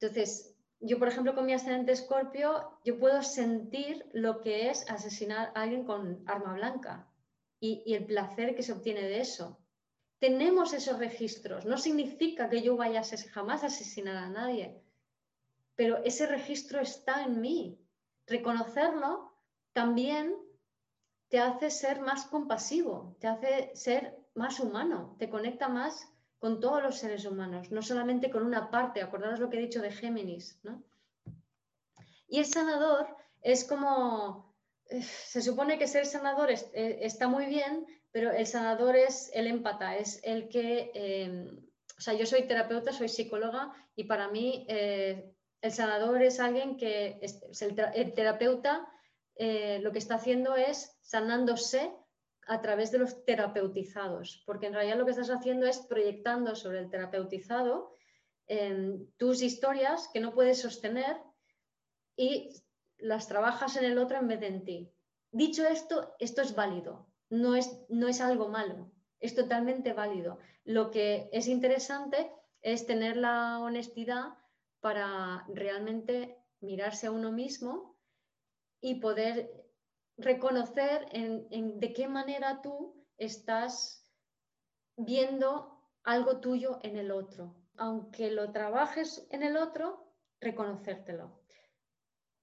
Entonces, 0.00 0.53
yo, 0.80 0.98
por 0.98 1.08
ejemplo, 1.08 1.34
con 1.34 1.46
mi 1.46 1.54
ascendente 1.54 1.92
escorpio, 1.92 2.78
yo 2.84 2.98
puedo 2.98 3.22
sentir 3.22 4.06
lo 4.12 4.40
que 4.40 4.70
es 4.70 4.88
asesinar 4.90 5.52
a 5.54 5.62
alguien 5.62 5.84
con 5.84 6.22
arma 6.26 6.54
blanca 6.54 7.08
y, 7.60 7.94
el 7.94 8.04
placer 8.04 8.54
que 8.54 8.62
se 8.62 8.72
obtiene 8.72 9.02
de 9.02 9.20
eso. 9.20 9.58
Tenemos 10.18 10.72
esos 10.72 10.98
registros. 10.98 11.64
No 11.64 11.78
significa 11.78 12.48
que 12.48 12.62
yo 12.62 12.76
vaya 12.76 13.00
a 13.00 13.30
jamás 13.32 13.62
a 13.62 13.66
asesinar 13.66 14.16
a 14.16 14.28
nadie, 14.28 14.82
pero 15.74 15.98
ese 16.04 16.26
registro 16.26 16.80
está 16.80 17.22
en 17.22 17.40
mí. 17.40 17.78
Reconocerlo 18.26 19.32
también 19.72 20.34
te 21.28 21.40
hace 21.40 21.70
ser 21.70 22.00
más 22.00 22.26
compasivo, 22.26 23.16
te 23.20 23.26
hace 23.26 23.74
ser 23.74 24.16
más 24.34 24.60
humano, 24.60 25.16
te 25.18 25.28
conecta 25.28 25.68
más 25.68 26.13
con 26.38 26.60
todos 26.60 26.82
los 26.82 26.98
seres 26.98 27.24
humanos, 27.24 27.70
no 27.70 27.82
solamente 27.82 28.30
con 28.30 28.44
una 28.44 28.70
parte, 28.70 29.02
acordaros 29.02 29.40
lo 29.40 29.48
que 29.48 29.58
he 29.58 29.62
dicho 29.62 29.80
de 29.80 29.92
Géminis, 29.92 30.58
¿no? 30.62 30.82
Y 32.28 32.38
el 32.38 32.46
sanador 32.46 33.06
es 33.42 33.64
como, 33.64 34.54
eh, 34.86 35.02
se 35.02 35.40
supone 35.40 35.78
que 35.78 35.86
ser 35.86 36.06
sanador 36.06 36.50
eh, 36.50 36.98
está 37.02 37.28
muy 37.28 37.46
bien, 37.46 37.86
pero 38.10 38.32
el 38.32 38.46
sanador 38.46 38.96
es 38.96 39.30
el 39.34 39.46
empata, 39.46 39.96
es 39.96 40.20
el 40.24 40.48
que, 40.48 40.90
eh, 40.94 41.50
o 41.96 42.00
sea, 42.00 42.14
yo 42.14 42.26
soy 42.26 42.42
terapeuta, 42.48 42.92
soy 42.92 43.08
psicóloga 43.08 43.72
y 43.94 44.04
para 44.04 44.28
mí 44.28 44.66
el 44.68 45.72
sanador 45.72 46.22
es 46.22 46.40
alguien 46.40 46.76
que, 46.76 47.20
el, 47.94 48.14
terapeuta 48.14 48.88
lo 49.36 49.92
que 49.92 49.98
está 49.98 50.16
haciendo 50.16 50.56
es 50.56 50.96
sanándose 51.02 51.92
a 52.46 52.60
través 52.60 52.90
de 52.90 52.98
los 52.98 53.24
terapeutizados, 53.24 54.42
porque 54.46 54.66
en 54.66 54.74
realidad 54.74 54.98
lo 54.98 55.04
que 55.04 55.12
estás 55.12 55.30
haciendo 55.30 55.66
es 55.66 55.78
proyectando 55.78 56.54
sobre 56.54 56.80
el 56.80 56.90
terapeutizado 56.90 57.92
em, 58.46 59.06
tus 59.16 59.42
historias 59.42 60.08
que 60.12 60.20
no 60.20 60.34
puedes 60.34 60.60
sostener 60.60 61.16
y 62.16 62.50
las 62.98 63.26
trabajas 63.28 63.76
en 63.76 63.84
el 63.84 63.98
otro 63.98 64.18
en 64.18 64.28
vez 64.28 64.40
de 64.40 64.46
en 64.48 64.64
ti. 64.64 64.92
Dicho 65.30 65.66
esto, 65.66 66.14
esto 66.18 66.42
es 66.42 66.54
válido, 66.54 67.08
no 67.28 67.56
es, 67.56 67.84
no 67.88 68.08
es 68.08 68.20
algo 68.20 68.48
malo, 68.48 68.92
es 69.20 69.34
totalmente 69.34 69.92
válido. 69.92 70.38
Lo 70.64 70.90
que 70.90 71.28
es 71.32 71.48
interesante 71.48 72.30
es 72.60 72.86
tener 72.86 73.16
la 73.16 73.58
honestidad 73.60 74.34
para 74.80 75.44
realmente 75.48 76.38
mirarse 76.60 77.06
a 77.06 77.10
uno 77.10 77.32
mismo 77.32 77.98
y 78.80 78.96
poder 78.96 79.63
reconocer 80.16 81.06
en, 81.10 81.78
de 81.80 81.92
qué 81.92 82.08
manera 82.08 82.62
tú 82.62 83.04
estás 83.16 84.10
viendo 84.96 85.80
algo 86.02 86.40
tuyo 86.40 86.78
en 86.82 86.96
el 86.96 87.10
otro. 87.10 87.56
Aunque 87.76 88.30
lo 88.30 88.52
trabajes 88.52 89.26
en 89.30 89.42
el 89.42 89.56
otro, 89.56 90.12
reconocértelo. 90.40 91.40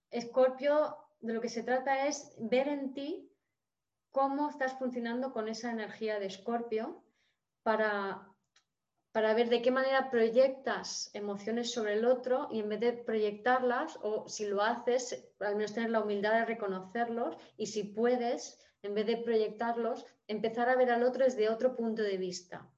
Escorpio, 0.10 0.98
de 1.22 1.34
lo 1.34 1.42
que 1.42 1.50
se 1.50 1.64
trata 1.64 2.08
es 2.08 2.36
ver 2.40 2.68
en 2.68 2.94
ti 2.94 3.32
cómo 4.10 4.50
estás 4.50 4.78
funcionando 4.78 5.32
con 5.32 5.48
esa 5.48 5.72
energía 5.72 6.20
de 6.20 6.26
Escorpio 6.26 7.04
para 7.64 8.31
para 9.12 9.34
ver 9.34 9.50
de 9.50 9.62
qué 9.62 9.72
manera 9.72 10.10
proyectas 10.10 11.10
emociones 11.14 11.72
sobre 11.72 11.94
el 11.94 12.06
otro 12.06 12.48
y 12.52 12.60
en 12.60 12.70
vez 12.70 12.80
de 12.80 12.94
proyectarlas, 12.94 14.00
o 14.02 14.28
si 14.30 14.46
lo 14.46 14.62
haces, 14.62 15.28
al 15.40 15.56
menos 15.56 15.74
tener 15.74 15.90
la 15.90 16.02
humildad 16.02 16.34
de 16.34 16.46
reconocerlos 16.46 17.38
y 17.58 17.68
si 17.68 17.84
puedes, 17.84 18.60
en 18.84 18.94
vez 18.94 19.06
de 19.06 19.18
proyectarlos, 19.18 20.06
empezar 20.28 20.70
a 20.70 20.76
ver 20.76 20.92
al 20.92 21.04
otro 21.04 21.26
desde 21.26 21.50
otro 21.50 21.76
punto 21.76 22.02
de 22.02 22.18
vista. 22.18 22.70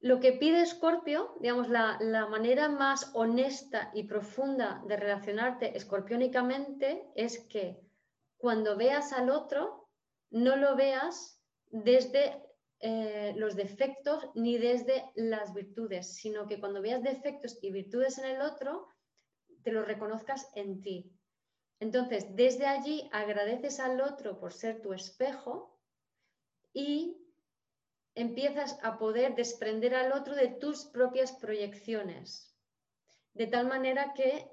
Lo 0.00 0.20
que 0.20 0.32
pide 0.32 0.60
Escorpio, 0.60 1.34
digamos, 1.40 1.68
la, 1.68 1.98
la 2.00 2.26
manera 2.26 2.68
más 2.68 3.10
honesta 3.14 3.90
y 3.94 4.04
profunda 4.04 4.82
de 4.86 4.96
relacionarte 4.96 5.76
escorpiónicamente 5.76 7.10
es 7.14 7.40
que 7.40 7.80
cuando 8.36 8.76
veas 8.76 9.12
al 9.12 9.30
otro, 9.30 9.88
no 10.30 10.56
lo 10.56 10.76
veas 10.76 11.42
desde 11.70 12.47
eh, 12.80 13.34
los 13.36 13.56
defectos 13.56 14.28
ni 14.34 14.56
desde 14.56 15.10
las 15.16 15.52
virtudes, 15.52 16.14
sino 16.14 16.46
que 16.46 16.60
cuando 16.60 16.80
veas 16.80 17.02
defectos 17.02 17.58
y 17.60 17.72
virtudes 17.72 18.18
en 18.18 18.26
el 18.26 18.40
otro, 18.40 18.86
te 19.64 19.72
los 19.72 19.86
reconozcas 19.86 20.48
en 20.54 20.80
ti. 20.82 21.12
Entonces, 21.80 22.36
desde 22.36 22.66
allí 22.66 23.08
agradeces 23.12 23.80
al 23.80 24.00
otro 24.00 24.38
por 24.38 24.52
ser 24.52 24.80
tu 24.80 24.92
espejo 24.92 25.78
y 26.72 27.16
empiezas 28.14 28.78
a 28.82 28.98
poder 28.98 29.34
desprender 29.34 29.94
al 29.94 30.12
otro 30.12 30.34
de 30.34 30.48
tus 30.48 30.86
propias 30.86 31.32
proyecciones. 31.32 32.56
De 33.34 33.46
tal 33.46 33.66
manera 33.66 34.12
que 34.14 34.48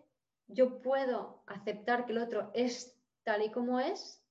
yo 0.47 0.82
puedo 0.82 1.43
aceptar 1.47 2.05
que 2.05 2.11
el 2.11 2.19
otro 2.19 2.51
es 2.53 2.99
tal 3.23 3.43
y 3.43 3.51
como 3.51 3.80
es, 3.80 4.23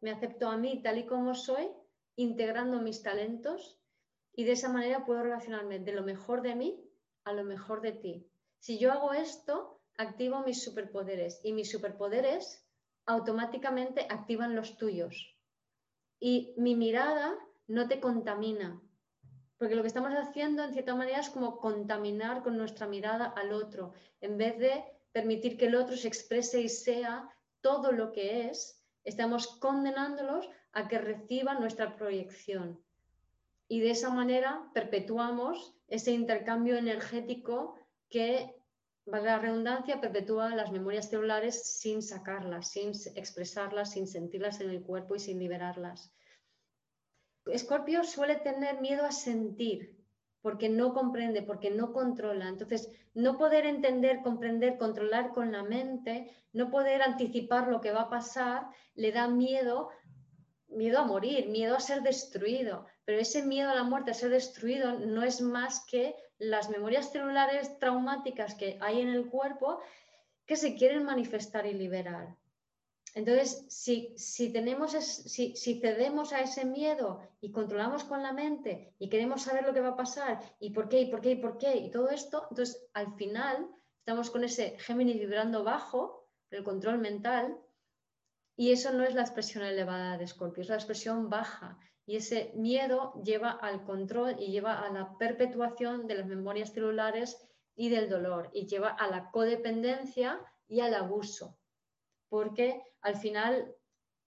me 0.00 0.10
acepto 0.10 0.48
a 0.48 0.56
mí 0.56 0.82
tal 0.82 0.98
y 0.98 1.06
como 1.06 1.34
soy 1.34 1.68
integrando 2.16 2.80
mis 2.80 3.02
talentos 3.02 3.80
y 4.34 4.44
de 4.44 4.52
esa 4.52 4.68
manera 4.68 5.04
puedo 5.04 5.22
relacionarme 5.22 5.78
de 5.78 5.92
lo 5.92 6.02
mejor 6.02 6.42
de 6.42 6.54
mí 6.54 6.88
a 7.24 7.32
lo 7.32 7.44
mejor 7.44 7.80
de 7.80 7.92
ti. 7.92 8.26
Si 8.58 8.78
yo 8.78 8.92
hago 8.92 9.12
esto, 9.12 9.80
activo 9.96 10.42
mis 10.44 10.62
superpoderes 10.62 11.40
y 11.44 11.52
mis 11.52 11.70
superpoderes 11.70 12.64
automáticamente 13.06 14.06
activan 14.08 14.54
los 14.54 14.76
tuyos. 14.76 15.36
Y 16.20 16.54
mi 16.56 16.74
mirada 16.76 17.36
no 17.66 17.88
te 17.88 18.00
contamina, 18.00 18.80
porque 19.58 19.74
lo 19.74 19.82
que 19.82 19.88
estamos 19.88 20.12
haciendo 20.14 20.62
en 20.62 20.72
cierta 20.72 20.94
manera 20.94 21.20
es 21.20 21.30
como 21.30 21.58
contaminar 21.58 22.42
con 22.42 22.56
nuestra 22.56 22.86
mirada 22.86 23.26
al 23.26 23.52
otro, 23.52 23.92
en 24.20 24.36
vez 24.36 24.58
de 24.58 24.84
permitir 25.12 25.56
que 25.56 25.66
el 25.66 25.74
otro 25.74 25.96
se 25.96 26.08
exprese 26.08 26.60
y 26.60 26.68
sea 26.68 27.28
todo 27.60 27.92
lo 27.92 28.12
que 28.12 28.48
es, 28.48 28.82
estamos 29.04 29.46
condenándolos 29.58 30.48
a 30.72 30.88
que 30.88 30.98
reciba 30.98 31.54
nuestra 31.54 31.96
proyección. 31.96 32.80
Y 33.68 33.80
de 33.80 33.90
esa 33.90 34.10
manera 34.10 34.70
perpetuamos 34.74 35.74
ese 35.88 36.12
intercambio 36.12 36.76
energético 36.76 37.74
que, 38.08 38.54
valga 39.04 39.32
la 39.32 39.38
redundancia, 39.38 40.00
perpetúa 40.00 40.54
las 40.54 40.70
memorias 40.70 41.08
celulares 41.08 41.78
sin 41.78 42.02
sacarlas, 42.02 42.70
sin 42.70 42.92
expresarlas, 43.14 43.92
sin 43.92 44.06
sentirlas 44.06 44.60
en 44.60 44.70
el 44.70 44.82
cuerpo 44.82 45.16
y 45.16 45.20
sin 45.20 45.38
liberarlas. 45.38 46.12
Escorpio 47.46 48.04
suele 48.04 48.36
tener 48.36 48.80
miedo 48.80 49.04
a 49.04 49.10
sentir, 49.10 49.96
porque 50.42 50.68
no 50.68 50.92
comprende, 50.92 51.42
porque 51.42 51.70
no 51.70 51.92
controla. 51.92 52.48
Entonces, 52.48 52.90
no 53.14 53.36
poder 53.36 53.66
entender, 53.66 54.22
comprender, 54.22 54.78
controlar 54.78 55.32
con 55.32 55.52
la 55.52 55.62
mente, 55.62 56.30
no 56.52 56.70
poder 56.70 57.02
anticipar 57.02 57.68
lo 57.68 57.80
que 57.80 57.92
va 57.92 58.02
a 58.02 58.10
pasar, 58.10 58.66
le 58.94 59.12
da 59.12 59.28
miedo, 59.28 59.90
miedo 60.74 60.98
a 60.98 61.04
morir, 61.04 61.48
miedo 61.48 61.76
a 61.76 61.80
ser 61.80 62.02
destruido. 62.02 62.86
Pero 63.04 63.18
ese 63.18 63.42
miedo 63.42 63.70
a 63.70 63.74
la 63.74 63.84
muerte, 63.84 64.10
a 64.10 64.14
ser 64.14 64.30
destruido, 64.30 64.98
no 64.98 65.22
es 65.22 65.40
más 65.40 65.84
que 65.86 66.14
las 66.38 66.70
memorias 66.70 67.10
celulares 67.12 67.78
traumáticas 67.78 68.54
que 68.54 68.78
hay 68.80 69.00
en 69.00 69.08
el 69.08 69.28
cuerpo 69.28 69.80
que 70.46 70.56
se 70.56 70.74
quieren 70.74 71.04
manifestar 71.04 71.66
y 71.66 71.74
liberar. 71.74 72.36
Entonces, 73.14 73.66
si, 73.68 74.52
tenemos 74.52 74.92
si, 74.92 75.54
cedemos 75.54 76.32
a 76.32 76.40
ese 76.40 76.64
miedo 76.64 77.20
y 77.40 77.52
controlamos 77.52 78.04
con 78.04 78.22
la 78.22 78.32
mente 78.32 78.94
y 78.98 79.10
queremos 79.10 79.42
saber 79.42 79.66
lo 79.66 79.74
que 79.74 79.80
va 79.80 79.90
a 79.90 79.96
pasar 79.96 80.40
y 80.58 80.70
por 80.70 80.88
qué, 80.88 81.02
y 81.02 81.10
por 81.10 81.20
qué, 81.20 81.32
y 81.32 81.36
por 81.36 81.58
qué, 81.58 81.76
y 81.76 81.90
todo 81.90 82.08
esto, 82.08 82.46
entonces 82.50 82.86
al 82.94 83.14
final 83.16 83.68
estamos 83.98 84.30
con 84.30 84.44
ese 84.44 84.78
Géminis 84.78 85.18
vibrando 85.18 85.62
bajo, 85.62 86.26
el 86.50 86.64
control 86.64 86.98
mental, 86.98 87.58
y 88.56 88.72
eso 88.72 88.92
no 88.92 89.04
es 89.04 89.14
la 89.14 89.22
expresión 89.22 89.64
elevada 89.64 90.18
de 90.18 90.24
Escorpio, 90.24 90.62
es 90.62 90.68
la 90.68 90.76
expresión 90.76 91.30
baja. 91.30 91.78
Y 92.04 92.16
ese 92.16 92.52
miedo 92.54 93.14
lleva 93.22 93.50
al 93.50 93.84
control 93.84 94.36
y 94.38 94.50
lleva 94.50 94.80
a 94.80 94.92
la 94.92 95.16
perpetuación 95.18 96.06
de 96.06 96.16
las 96.16 96.26
memorias 96.26 96.72
celulares 96.72 97.38
y 97.74 97.88
del 97.88 98.08
dolor, 98.08 98.50
y 98.52 98.66
lleva 98.66 98.90
a 98.90 99.08
la 99.08 99.30
codependencia 99.30 100.40
y 100.68 100.80
al 100.80 100.94
abuso 100.94 101.56
porque 102.32 102.82
al 103.02 103.16
final 103.16 103.74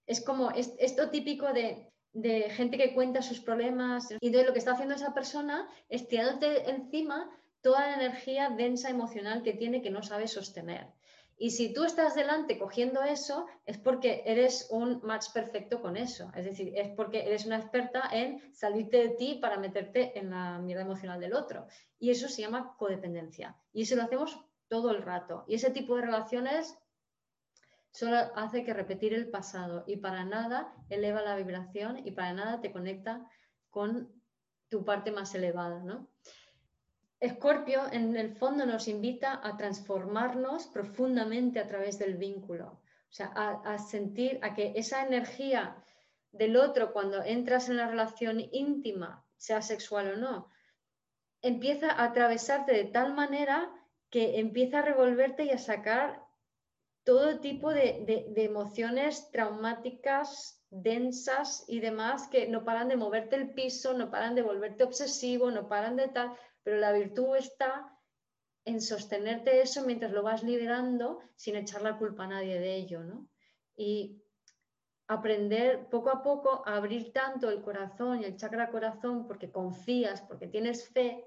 es 0.06 0.20
como 0.24 0.52
esto 0.52 1.10
típico 1.10 1.52
de, 1.52 1.90
gente 2.50 2.78
que 2.78 2.94
cuenta 2.94 3.20
sus 3.20 3.40
problemas 3.40 4.14
y 4.20 4.30
de 4.30 4.44
lo 4.44 4.52
que 4.52 4.60
está 4.60 4.74
haciendo 4.74 4.94
esa 4.94 5.12
persona 5.12 5.68
es 5.88 6.06
tirándote 6.06 6.70
encima 6.70 7.28
toda 7.62 7.80
la 7.80 7.94
energía 7.94 8.50
densa 8.50 8.90
emocional 8.90 9.42
que 9.42 9.54
tiene 9.54 9.82
que 9.82 9.90
no 9.90 10.04
sabe 10.04 10.28
sostener. 10.28 10.86
Y 11.38 11.50
si 11.50 11.74
tú 11.74 11.84
estás 11.84 12.14
delante 12.14 12.58
cogiendo 12.58 13.02
eso, 13.02 13.46
es 13.66 13.76
porque 13.76 14.22
eres 14.24 14.68
un 14.70 15.00
match 15.02 15.26
perfecto 15.34 15.82
con 15.82 15.96
eso. 15.96 16.30
Es 16.34 16.46
decir, 16.46 16.72
es 16.74 16.88
porque 16.96 17.26
eres 17.26 17.44
una 17.44 17.58
experta 17.58 18.08
en 18.10 18.54
salirte 18.54 18.96
de 18.96 19.08
ti 19.10 19.38
para 19.40 19.58
meterte 19.58 20.18
en 20.18 20.30
la 20.30 20.58
mierda 20.58 20.82
emocional 20.82 21.20
del 21.20 21.34
otro. 21.34 21.66
Y 21.98 22.10
eso 22.10 22.28
se 22.28 22.40
llama 22.40 22.74
codependencia. 22.78 23.54
Y 23.72 23.82
eso 23.82 23.96
lo 23.96 24.04
hacemos 24.04 24.40
todo 24.68 24.90
el 24.90 25.02
rato. 25.02 25.44
Y 25.46 25.56
ese 25.56 25.70
tipo 25.70 25.96
de 25.96 26.02
relaciones 26.02 26.78
solo 27.90 28.16
hace 28.34 28.64
que 28.64 28.74
repetir 28.74 29.12
el 29.12 29.30
pasado 29.30 29.84
y 29.86 29.96
para 29.96 30.24
nada 30.24 30.74
eleva 30.88 31.22
la 31.22 31.36
vibración 31.36 32.06
y 32.06 32.12
para 32.12 32.32
nada 32.32 32.60
te 32.60 32.72
conecta 32.72 33.28
con 33.70 34.10
tu 34.68 34.84
parte 34.84 35.12
más 35.12 35.34
elevada, 35.34 35.80
¿no? 35.82 36.08
Escorpio 37.20 37.90
en 37.92 38.16
el 38.16 38.36
fondo 38.36 38.66
nos 38.66 38.88
invita 38.88 39.40
a 39.42 39.56
transformarnos 39.56 40.66
profundamente 40.66 41.60
a 41.60 41.66
través 41.66 41.98
del 41.98 42.16
vínculo, 42.16 42.82
o 43.08 43.12
sea, 43.12 43.28
a, 43.28 43.78
sentir, 43.78 44.38
a 44.42 44.54
que 44.54 44.72
esa 44.76 45.06
energía 45.06 45.82
del 46.32 46.56
otro 46.56 46.92
cuando 46.92 47.22
entras 47.22 47.68
en 47.68 47.78
la 47.78 47.88
relación 47.88 48.40
íntima, 48.52 49.24
sea 49.36 49.62
sexual 49.62 50.12
o 50.12 50.16
no, 50.16 50.50
empieza 51.40 51.90
a 51.90 52.04
atravesarte 52.04 52.72
de 52.72 52.84
tal 52.84 53.14
manera 53.14 53.70
que 54.10 54.38
empieza 54.38 54.80
a 54.80 54.82
revolverte 54.82 55.44
y 55.44 55.50
a 55.50 55.58
sacar 55.58 56.22
todo 57.04 57.40
tipo 57.40 57.72
de, 57.72 58.32
emociones 58.36 59.30
traumáticas, 59.30 60.60
densas 60.70 61.64
y 61.68 61.80
demás 61.80 62.26
que 62.28 62.48
no 62.48 62.64
paran 62.64 62.88
de 62.88 62.96
moverte 62.96 63.36
el 63.36 63.54
piso, 63.54 63.94
no 63.94 64.10
paran 64.10 64.34
de 64.34 64.42
volverte 64.42 64.84
obsesivo, 64.84 65.50
no 65.50 65.68
paran 65.68 65.96
de 65.96 66.08
tal, 66.08 66.36
pero 66.66 66.78
la 66.78 66.90
virtud 66.90 67.36
está 67.36 67.96
en 68.64 68.80
sostenerte 68.80 69.62
eso 69.62 69.86
mientras 69.86 70.10
lo 70.10 70.24
vas 70.24 70.42
liderando 70.42 71.20
sin 71.36 71.54
echar 71.54 71.80
la 71.80 71.96
culpa 71.96 72.24
a 72.24 72.26
nadie 72.26 72.58
de 72.58 72.74
ello, 72.74 73.04
¿no? 73.04 73.28
Y 73.76 74.20
aprender 75.06 75.88
poco 75.88 76.10
a 76.10 76.24
poco 76.24 76.66
a 76.66 76.74
abrir 76.74 77.12
tanto 77.12 77.50
el 77.50 77.62
corazón 77.62 78.20
y 78.20 78.24
el 78.24 78.36
chakra 78.36 78.72
corazón 78.72 79.28
porque 79.28 79.52
confías, 79.52 80.22
porque 80.22 80.48
tienes 80.48 80.88
fe, 80.88 81.24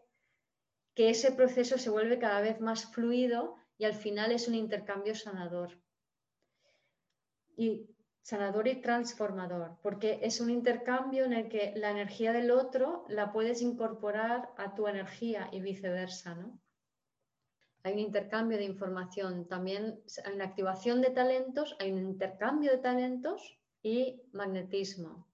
que 0.93 1.09
ese 1.09 1.31
proceso 1.31 1.77
se 1.77 1.89
vuelve 1.89 2.19
cada 2.19 2.41
vez 2.41 2.59
más 2.59 2.91
fluido 2.91 3.55
y 3.77 3.85
al 3.85 3.93
final 3.93 4.33
es 4.33 4.49
un 4.49 4.55
intercambio 4.55 5.15
sanador. 5.15 5.81
Y 7.55 7.87
sanador 8.29 8.67
y 8.67 8.79
transformador, 8.79 9.77
porque 9.81 10.19
es 10.21 10.39
un 10.39 10.51
intercambio 10.51 11.25
en 11.25 11.33
el 11.33 11.49
que 11.49 11.73
la 11.75 11.89
energía 11.89 12.31
del 12.31 12.51
otro 12.51 13.03
la 13.09 13.31
puedes 13.31 13.63
incorporar 13.63 14.53
a 14.57 14.75
tu 14.75 14.87
energía 14.87 15.49
y 15.51 15.61
viceversa, 15.61 16.35
¿no? 16.35 16.59
Hay 17.81 17.93
un 17.93 17.99
intercambio 17.99 18.57
de 18.59 18.65
información, 18.65 19.47
también 19.47 20.01
hay 20.25 20.33
una 20.35 20.45
activación 20.45 21.01
de 21.01 21.09
talentos, 21.09 21.75
hay 21.79 21.91
un 21.91 22.05
intercambio 22.05 22.71
de 22.71 22.77
talentos 22.77 23.57
y 23.81 24.21
magnetismo 24.31 25.28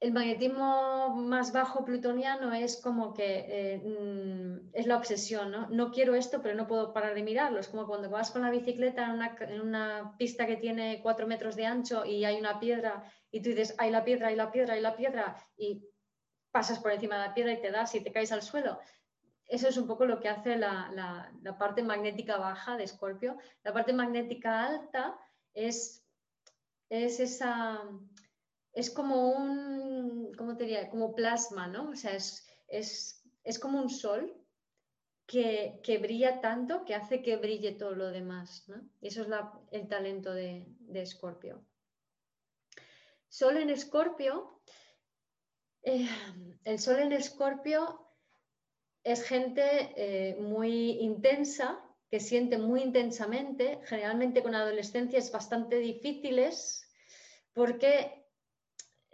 el 0.00 0.12
magnetismo 0.12 1.16
más 1.16 1.52
bajo 1.52 1.84
plutoniano 1.84 2.52
es 2.52 2.80
como 2.80 3.12
que 3.14 3.46
eh, 3.48 3.78
mm, 3.78 4.70
es 4.72 4.86
la 4.86 4.96
obsesión, 4.96 5.50
¿no? 5.50 5.68
No 5.70 5.90
quiero 5.90 6.14
esto, 6.14 6.40
pero 6.40 6.54
no 6.54 6.68
puedo 6.68 6.92
parar 6.92 7.14
de 7.14 7.24
mirarlo. 7.24 7.58
Es 7.58 7.68
como 7.68 7.86
cuando 7.86 8.08
vas 8.08 8.30
con 8.30 8.42
la 8.42 8.50
bicicleta 8.50 9.12
en 9.40 9.60
una, 9.60 10.14
pista 10.16 10.46
que 10.46 10.56
tiene 10.56 11.00
cuatro 11.02 11.26
metros 11.26 11.56
de 11.56 11.66
ancho 11.66 12.04
y 12.04 12.24
hay 12.24 12.38
una 12.38 12.60
piedra 12.60 13.02
y 13.32 13.42
tú 13.42 13.50
dices, 13.50 13.74
hay 13.78 13.90
la 13.90 14.04
piedra, 14.04 14.28
hay 14.28 14.36
la 14.36 14.52
piedra, 14.52 14.74
hay 14.74 14.80
la 14.80 14.96
piedra 14.96 15.36
y 15.56 15.84
pasas 16.52 16.78
por 16.78 16.92
encima 16.92 17.20
de 17.20 17.28
la 17.28 17.34
piedra 17.34 17.52
y 17.52 17.60
te 17.60 17.72
das 17.72 17.94
y 17.96 18.00
te 18.00 18.12
caes 18.12 18.30
al 18.30 18.42
suelo. 18.42 18.78
Eso 19.46 19.66
es 19.66 19.76
un 19.78 19.88
poco 19.88 20.04
lo 20.04 20.20
que 20.20 20.28
hace 20.28 20.56
la, 20.56 21.32
la 21.42 21.58
parte 21.58 21.82
magnética 21.82 22.36
baja 22.36 22.76
de 22.76 22.84
Escorpio. 22.84 23.36
La 23.64 23.72
parte 23.72 23.92
magnética 23.92 24.64
alta 24.66 25.18
es, 25.54 26.06
es 26.88 27.18
esa 27.18 27.82
es 28.78 28.90
como 28.90 29.32
un. 29.32 30.32
Como 30.36 31.14
plasma, 31.14 31.66
¿no? 31.66 31.90
O 31.90 31.96
sea, 31.96 32.12
es, 32.14 33.58
como 33.60 33.80
un 33.80 33.90
sol 33.90 34.32
que, 35.26 35.98
brilla 36.00 36.40
tanto 36.40 36.84
que 36.84 36.94
hace 36.94 37.20
que 37.20 37.36
brille 37.36 37.72
todo 37.72 37.94
lo 37.96 38.10
demás, 38.10 38.68
¿no? 38.68 38.88
Y 39.00 39.08
eso 39.08 39.22
es 39.22 39.28
el 39.72 39.88
talento 39.88 40.32
de 40.32 40.64
Escorpio. 40.94 41.66
sol 43.28 43.56
en 43.56 43.70
Escorpio, 43.70 44.62
eh, 45.82 46.08
el 46.64 46.78
sol 46.78 47.00
en 47.00 47.12
Escorpio 47.12 48.12
es 49.02 49.24
gente 49.24 49.92
eh, 49.96 50.36
muy 50.40 51.00
intensa, 51.00 51.84
que 52.10 52.20
siente 52.20 52.58
muy 52.58 52.82
intensamente, 52.82 53.80
generalmente 53.86 54.42
con 54.42 54.54
adolescencias 54.54 55.32
bastante 55.32 55.78
difíciles, 55.78 56.88
porque 57.52 58.27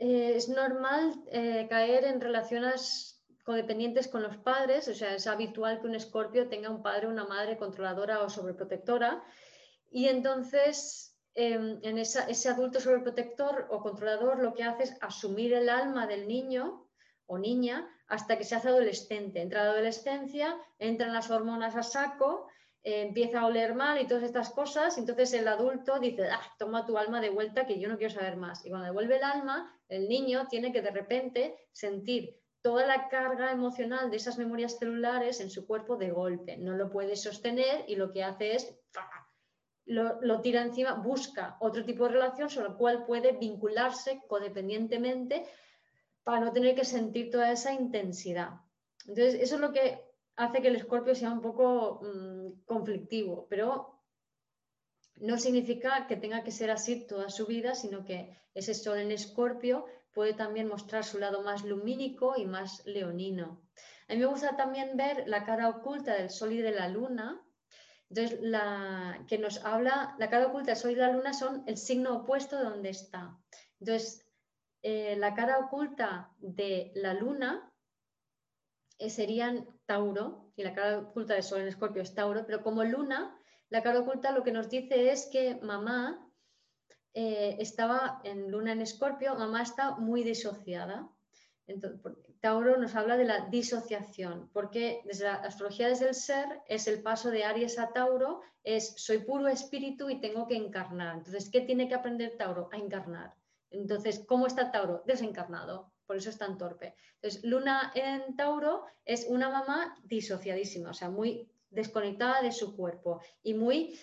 eh, 0.04 0.36
es 0.36 0.50
normal 0.50 1.14
eh, 1.32 1.66
caer 1.70 2.04
en 2.04 2.20
relaciones 2.20 3.24
codependientes 3.42 4.06
con 4.06 4.22
los 4.22 4.36
padres, 4.36 4.86
o 4.88 4.94
sea, 4.94 5.14
es 5.14 5.26
habitual 5.26 5.80
que 5.80 5.86
un 5.86 5.94
escorpio 5.94 6.46
tenga 6.50 6.68
un 6.68 6.82
padre 6.82 7.06
o 7.06 7.10
una 7.10 7.24
madre 7.24 7.56
controladora 7.56 8.22
o 8.22 8.28
sobreprotectora, 8.28 9.24
y 9.90 10.08
entonces 10.08 11.16
em, 11.34 11.78
en 11.82 11.96
ese 11.96 12.48
adulto 12.50 12.80
sobreprotector 12.80 13.66
o 13.70 13.80
controlador 13.80 14.40
lo 14.40 14.52
que 14.52 14.64
hace 14.64 14.82
es 14.82 14.96
asumir 15.00 15.54
el 15.54 15.70
alma 15.70 16.06
del 16.06 16.28
niño 16.28 16.86
o 17.24 17.38
niña 17.38 17.88
hasta 18.06 18.36
que 18.36 18.44
se 18.44 18.56
hace 18.56 18.68
adolescente. 18.68 19.40
Entra 19.40 19.64
la 19.64 19.70
adolescencia, 19.70 20.54
entran 20.78 21.14
las 21.14 21.30
hormonas 21.30 21.76
a 21.76 21.82
saco 21.82 22.48
empieza 22.84 23.40
a 23.40 23.46
oler 23.46 23.74
mal 23.74 24.00
y 24.00 24.06
todas 24.06 24.24
estas 24.24 24.50
cosas, 24.50 24.98
entonces 24.98 25.32
el 25.32 25.48
adulto 25.48 25.98
dice, 25.98 26.28
ah, 26.30 26.42
toma 26.58 26.84
tu 26.84 26.98
alma 26.98 27.22
de 27.22 27.30
vuelta 27.30 27.66
que 27.66 27.80
yo 27.80 27.88
no 27.88 27.96
quiero 27.96 28.12
saber 28.12 28.36
más. 28.36 28.64
Y 28.64 28.68
cuando 28.68 28.86
devuelve 28.86 29.16
el 29.16 29.24
alma, 29.24 29.74
el 29.88 30.06
niño 30.06 30.46
tiene 30.48 30.70
que 30.70 30.82
de 30.82 30.90
repente 30.90 31.56
sentir 31.72 32.36
toda 32.60 32.86
la 32.86 33.08
carga 33.08 33.50
emocional 33.52 34.10
de 34.10 34.18
esas 34.18 34.36
memorias 34.36 34.78
celulares 34.78 35.40
en 35.40 35.50
su 35.50 35.66
cuerpo 35.66 35.96
de 35.96 36.10
golpe. 36.10 36.58
No 36.58 36.76
lo 36.76 36.90
puede 36.90 37.16
sostener 37.16 37.84
y 37.88 37.96
lo 37.96 38.12
que 38.12 38.22
hace 38.22 38.54
es, 38.54 38.78
lo, 39.86 40.20
lo 40.20 40.42
tira 40.42 40.60
encima, 40.60 40.92
busca 40.94 41.56
otro 41.60 41.86
tipo 41.86 42.04
de 42.04 42.12
relación 42.12 42.50
sobre 42.50 42.68
el 42.68 42.74
cual 42.74 43.06
puede 43.06 43.32
vincularse 43.32 44.20
codependientemente 44.28 45.46
para 46.22 46.40
no 46.40 46.52
tener 46.52 46.74
que 46.74 46.84
sentir 46.84 47.30
toda 47.30 47.50
esa 47.50 47.72
intensidad. 47.72 48.50
Entonces, 49.06 49.34
eso 49.34 49.54
es 49.56 49.60
lo 49.60 49.72
que 49.72 50.13
hace 50.36 50.62
que 50.62 50.68
el 50.68 50.76
escorpio 50.76 51.14
sea 51.14 51.30
un 51.30 51.40
poco 51.40 52.00
mm, 52.02 52.64
conflictivo, 52.64 53.46
pero 53.48 54.00
no 55.16 55.38
significa 55.38 56.06
que 56.06 56.16
tenga 56.16 56.42
que 56.42 56.50
ser 56.50 56.70
así 56.70 57.06
toda 57.06 57.30
su 57.30 57.46
vida, 57.46 57.74
sino 57.74 58.04
que 58.04 58.36
ese 58.54 58.74
sol 58.74 58.98
en 58.98 59.12
escorpio 59.12 59.86
puede 60.12 60.34
también 60.34 60.68
mostrar 60.68 61.04
su 61.04 61.18
lado 61.18 61.42
más 61.42 61.64
lumínico 61.64 62.34
y 62.36 62.46
más 62.46 62.84
leonino. 62.86 63.62
A 64.08 64.14
mí 64.14 64.20
me 64.20 64.26
gusta 64.26 64.56
también 64.56 64.96
ver 64.96 65.24
la 65.26 65.44
cara 65.44 65.68
oculta 65.68 66.14
del 66.14 66.30
sol 66.30 66.52
y 66.52 66.58
de 66.58 66.72
la 66.72 66.88
luna. 66.88 67.40
Entonces, 68.10 68.38
la 68.42 69.24
que 69.28 69.38
nos 69.38 69.64
habla, 69.64 70.14
la 70.18 70.30
cara 70.30 70.46
oculta 70.46 70.72
del 70.72 70.80
sol 70.80 70.90
y 70.92 70.96
la 70.96 71.10
luna 71.10 71.32
son 71.32 71.64
el 71.66 71.76
signo 71.76 72.18
opuesto 72.18 72.58
de 72.58 72.64
donde 72.64 72.90
está. 72.90 73.36
Entonces, 73.80 74.28
eh, 74.82 75.16
la 75.16 75.34
cara 75.34 75.58
oculta 75.58 76.30
de 76.38 76.92
la 76.94 77.14
luna 77.14 77.72
eh, 78.98 79.10
serían 79.10 79.66
Tauro 79.86 80.52
y 80.56 80.62
la 80.62 80.74
cara 80.74 80.98
oculta 80.98 81.34
de 81.34 81.42
Sol 81.42 81.60
en 81.60 81.68
Escorpio 81.68 82.02
es 82.02 82.14
Tauro, 82.14 82.46
pero 82.46 82.62
como 82.62 82.84
luna, 82.84 83.36
la 83.70 83.82
cara 83.82 84.00
oculta 84.00 84.32
lo 84.32 84.42
que 84.42 84.52
nos 84.52 84.68
dice 84.68 85.10
es 85.10 85.28
que 85.32 85.56
mamá 85.62 86.30
eh, 87.12 87.56
estaba 87.60 88.20
en 88.24 88.50
luna 88.50 88.72
en 88.72 88.82
Escorpio, 88.82 89.34
mamá 89.36 89.62
está 89.62 89.96
muy 89.96 90.22
disociada. 90.22 91.08
Entonces, 91.66 92.00
Tauro 92.40 92.76
nos 92.76 92.94
habla 92.94 93.16
de 93.16 93.24
la 93.24 93.46
disociación, 93.48 94.50
porque 94.52 95.00
desde 95.04 95.24
la 95.24 95.36
astrología 95.36 95.88
desde 95.88 96.08
el 96.08 96.14
ser 96.14 96.60
es 96.68 96.86
el 96.86 97.02
paso 97.02 97.30
de 97.30 97.44
Aries 97.44 97.78
a 97.78 97.92
Tauro, 97.92 98.42
es 98.62 98.94
soy 98.96 99.18
puro 99.18 99.48
espíritu 99.48 100.10
y 100.10 100.20
tengo 100.20 100.46
que 100.46 100.56
encarnar. 100.56 101.16
Entonces, 101.16 101.48
¿qué 101.50 101.62
tiene 101.62 101.88
que 101.88 101.94
aprender 101.94 102.36
Tauro? 102.36 102.68
A 102.70 102.76
encarnar. 102.76 103.34
Entonces, 103.70 104.24
¿cómo 104.28 104.46
está 104.46 104.70
Tauro? 104.70 105.02
Desencarnado, 105.06 105.93
por 106.06 106.16
eso 106.16 106.30
es 106.30 106.38
tan 106.38 106.58
torpe. 106.58 106.94
Entonces, 107.16 107.44
Luna 107.44 107.92
en 107.94 108.36
Tauro 108.36 108.84
es 109.04 109.26
una 109.28 109.48
mamá 109.48 109.96
disociadísima, 110.04 110.90
o 110.90 110.94
sea, 110.94 111.10
muy 111.10 111.48
desconectada 111.70 112.42
de 112.42 112.52
su 112.52 112.76
cuerpo 112.76 113.20
y 113.42 113.54
muy 113.54 113.98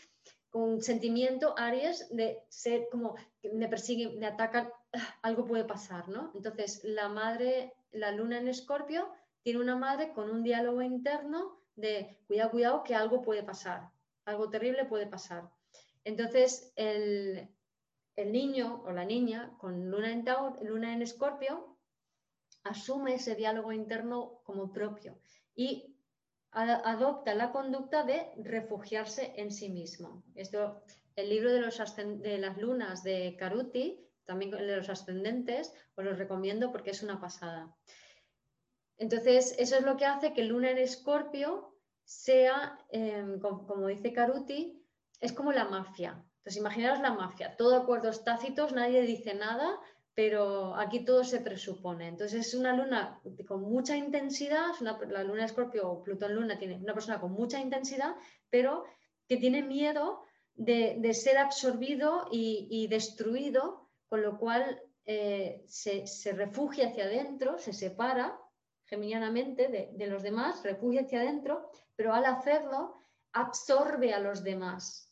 con 0.50 0.82
sentimiento 0.82 1.56
Aries 1.58 2.10
de 2.10 2.44
ser 2.50 2.88
como 2.92 3.16
me 3.54 3.70
persiguen, 3.70 4.20
me 4.20 4.28
atacan, 4.28 4.70
ah, 4.94 5.16
algo 5.22 5.46
puede 5.46 5.64
pasar, 5.64 6.10
¿no? 6.10 6.32
Entonces, 6.36 6.82
la 6.84 7.08
madre, 7.08 7.74
la 7.92 8.12
luna 8.12 8.38
en 8.38 8.50
Escorpio, 8.50 9.10
tiene 9.44 9.60
una 9.60 9.78
madre 9.78 10.12
con 10.12 10.30
un 10.30 10.44
diálogo 10.44 10.82
interno 10.82 11.62
de 11.76 12.20
cuidado, 12.28 12.52
cuidado, 12.52 12.84
que 12.84 12.96
algo 12.96 13.22
puede 13.22 13.44
pasar, 13.44 13.90
algo 14.26 14.50
terrible 14.50 14.86
puede 14.86 15.08
pasar. 15.08 15.50
Entonces, 16.04 16.74
el, 16.76 17.50
el 18.16 18.32
niño 18.32 18.84
o 18.86 18.92
la 18.92 19.06
niña 19.06 19.54
con 19.58 19.90
luna 19.90 20.12
en, 20.12 20.26
luna 20.68 20.94
en 20.94 21.02
escorpio 21.02 21.71
asume 22.64 23.16
ese 23.16 23.36
diálogo 23.36 23.72
interno 23.72 24.42
como 24.44 24.72
propio 24.72 25.20
y 25.56 25.96
adopta 26.52 27.34
la 27.34 27.52
conducta 27.52 28.04
de 28.04 28.32
refugiarse 28.38 29.34
en 29.38 29.52
sí 29.52 29.70
mismo. 29.70 30.24
Esto, 30.36 30.84
el 31.16 31.30
libro 31.30 31.52
de, 31.52 31.62
los 31.62 31.96
de 31.96 32.38
las 32.38 32.58
lunas 32.58 33.04
de 33.04 33.36
Caruti, 33.40 34.06
también 34.26 34.54
el 34.54 34.68
de 34.68 34.78
los 34.78 34.90
ascendentes, 34.90 35.74
os 35.96 36.04
lo 36.04 36.14
recomiendo 36.14 36.72
porque 36.72 36.92
es 36.92 37.04
una 37.04 37.20
pasada. 37.20 37.74
Entonces, 38.98 39.56
eso 39.58 39.78
es 39.78 39.84
lo 39.84 39.98
que 39.98 40.06
hace 40.06 40.34
que 40.34 40.44
luna 40.44 40.72
en 40.72 40.78
escorpio 40.78 41.76
sea, 42.04 42.78
em, 42.90 43.40
como 43.40 43.88
dice 43.88 44.14
Caruti, 44.14 44.86
es 45.20 45.34
como 45.34 45.52
la 45.52 45.66
mafia. 45.66 46.24
Entonces, 46.38 46.58
imaginaos 46.58 47.00
la 47.00 47.14
mafia, 47.14 47.56
todo 47.56 47.76
acuerdos 47.76 48.24
tácitos, 48.24 48.74
nadie 48.74 49.02
dice 49.02 49.34
nada, 49.34 49.80
pero 50.14 50.76
aquí 50.76 51.06
todo 51.06 51.24
se 51.24 51.40
presupone. 51.40 52.08
Entonces, 52.08 52.48
es 52.48 52.54
una 52.54 52.76
luna 52.76 53.22
con 53.48 53.62
mucha 53.62 53.96
intensidad, 53.96 54.72
la 54.80 55.24
luna 55.24 55.46
Escorpio 55.46 55.90
o 55.90 56.04
Plutón 56.04 56.36
Luna 56.36 56.60
tiene 56.60 56.78
una 56.78 56.94
persona 56.94 57.20
con 57.20 57.32
mucha 57.32 57.60
intensidad, 57.60 58.16
pero 58.50 58.84
que 59.28 59.38
tiene 59.38 59.64
miedo 59.64 60.24
de, 60.54 61.14
ser 61.14 61.38
absorbido 61.38 62.28
y, 62.32 62.88
destruido, 62.88 63.90
con 64.10 64.22
lo 64.22 64.38
cual 64.38 64.82
eh, 65.06 65.64
se, 65.68 66.06
refugia 66.34 66.90
hacia 66.90 67.06
adentro, 67.06 67.58
se 67.58 67.74
separa 67.74 68.38
geminianamente 68.86 69.70
de, 69.70 69.92
de 69.94 70.08
los 70.08 70.22
demás, 70.22 70.62
refugia 70.64 71.02
hacia 71.02 71.22
adentro, 71.22 71.70
pero 71.96 72.14
al 72.14 72.26
hacerlo 72.26 72.96
absorbe 73.32 74.14
a 74.14 74.20
los 74.20 74.44
demás 74.44 75.12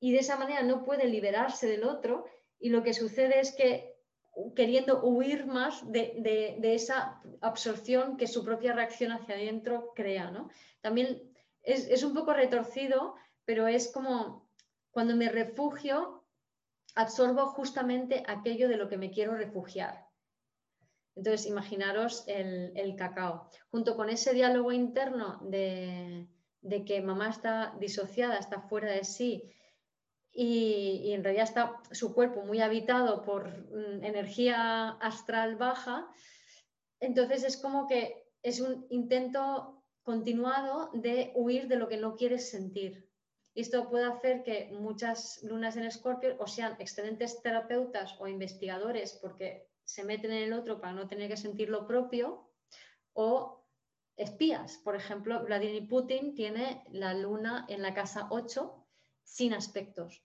y 0.00 0.12
de 0.12 0.18
esa 0.18 0.36
manera 0.36 0.62
no 0.62 0.82
puede 0.84 1.06
liberarse 1.06 1.68
del 1.68 1.84
otro 1.84 2.24
y 2.58 2.70
lo 2.70 2.82
que 2.82 2.94
sucede 2.94 3.38
es 3.38 3.54
que 3.54 3.89
queriendo 4.54 5.02
huir 5.02 5.46
más 5.46 5.90
de, 5.90 6.58
esa 6.62 7.20
absorción 7.40 8.16
que 8.16 8.26
su 8.26 8.44
propia 8.44 8.72
reacción 8.72 9.12
hacia 9.12 9.34
adentro 9.34 9.92
crea. 9.94 10.30
¿no? 10.30 10.50
También 10.80 11.22
es, 11.62 12.02
un 12.02 12.14
poco 12.14 12.32
retorcido, 12.32 13.14
pero 13.44 13.66
es 13.66 13.92
como 13.92 14.48
cuando 14.90 15.16
me 15.16 15.28
refugio, 15.28 16.24
absorbo 16.94 17.46
justamente 17.46 18.24
aquello 18.26 18.68
de 18.68 18.76
lo 18.76 18.88
que 18.88 18.96
me 18.96 19.10
quiero 19.10 19.34
refugiar. 19.34 20.06
Entonces, 21.14 21.46
imaginaros 21.46 22.24
el, 22.26 22.94
cacao. 22.96 23.48
Junto 23.70 23.96
con 23.96 24.08
ese 24.08 24.32
diálogo 24.32 24.72
interno 24.72 25.38
de, 25.42 26.28
de, 26.62 26.84
que 26.84 27.02
mamá 27.02 27.28
está 27.28 27.74
disociada, 27.78 28.38
está 28.38 28.60
fuera 28.62 28.90
de 28.92 29.04
sí, 29.04 29.52
y, 30.32 31.12
en 31.12 31.24
realidad 31.24 31.44
está 31.44 31.80
su 31.90 32.14
cuerpo 32.14 32.42
muy 32.42 32.60
habitado 32.60 33.22
por 33.22 33.48
mm, 33.48 34.04
energía 34.04 34.90
astral 35.00 35.56
baja, 35.56 36.08
entonces 37.00 37.44
es 37.44 37.56
como 37.56 37.86
que 37.86 38.28
es 38.42 38.60
un 38.60 38.86
intento 38.90 39.82
continuado 40.02 40.90
de 40.94 41.32
huir 41.34 41.68
de 41.68 41.76
lo 41.76 41.88
que 41.88 41.96
no 41.96 42.16
quieres 42.16 42.50
sentir. 42.50 43.08
Y 43.54 43.62
esto 43.62 43.90
puede 43.90 44.04
hacer 44.04 44.42
que 44.44 44.70
muchas 44.72 45.42
lunas 45.42 45.76
en 45.76 45.84
Escorpio 45.84 46.36
o 46.38 46.46
sean 46.46 46.76
excelentes 46.78 47.42
terapeutas 47.42 48.14
o 48.20 48.28
investigadores 48.28 49.18
porque 49.20 49.68
se 49.84 50.04
meten 50.04 50.30
en 50.30 50.44
el 50.44 50.52
otro 50.52 50.80
para 50.80 50.92
no 50.92 51.08
tener 51.08 51.28
que 51.28 51.36
sentir 51.36 51.68
lo 51.68 51.86
propio, 51.86 52.48
o 53.12 53.66
espías. 54.16 54.78
Por 54.84 54.94
ejemplo, 54.94 55.44
Vladimir 55.44 55.88
Putin 55.88 56.34
tiene 56.34 56.84
la 56.90 57.14
luna 57.14 57.66
en 57.68 57.82
la 57.82 57.94
casa 57.94 58.28
8 58.30 58.79
sin 59.30 59.54
aspectos. 59.54 60.22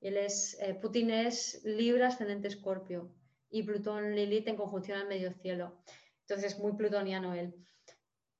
Él 0.00 0.16
es, 0.16 0.56
eh, 0.60 0.74
Putin 0.74 1.10
es 1.10 1.60
Libra 1.64 2.08
ascendente 2.08 2.48
Escorpio 2.48 3.14
y 3.50 3.62
Plutón 3.62 4.14
Lilith 4.14 4.48
en 4.48 4.56
conjunción 4.56 4.98
al 4.98 5.08
medio 5.08 5.32
cielo. 5.34 5.82
Entonces, 6.22 6.58
muy 6.58 6.72
plutoniano 6.72 7.34
él. 7.34 7.54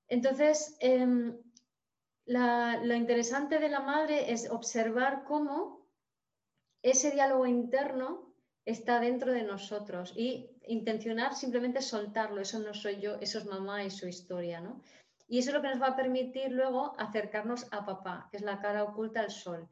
Entonces, 0.08 0.76
em, 0.80 1.38
lo 2.24 2.94
interesante 2.94 3.58
de 3.58 3.68
la 3.68 3.80
madre 3.80 4.32
es 4.32 4.50
observar 4.50 5.24
cómo 5.24 5.86
ese 6.82 7.10
diálogo 7.10 7.46
interno 7.46 8.34
está 8.64 9.00
dentro 9.00 9.32
de 9.32 9.42
nosotros 9.42 10.12
y 10.16 10.50
intencionar 10.66 11.34
simplemente 11.34 11.82
soltarlo. 11.82 12.40
Eso 12.40 12.58
no 12.60 12.72
soy 12.72 13.00
yo, 13.00 13.16
eso 13.20 13.38
es 13.38 13.44
mamá 13.44 13.84
y 13.84 13.90
su 13.90 14.08
historia. 14.08 14.62
Y 15.26 15.38
eso 15.38 15.50
es 15.50 15.54
lo 15.54 15.62
que 15.62 15.68
nos 15.68 15.82
va 15.82 15.88
a 15.88 15.96
permitir 15.96 16.50
luego 16.52 16.98
acercarnos 16.98 17.66
a 17.72 17.84
papá, 17.84 18.28
que 18.30 18.38
es 18.38 18.42
la 18.42 18.60
cara 18.60 18.84
oculta 18.84 19.20
al 19.20 19.30
sol. 19.30 19.68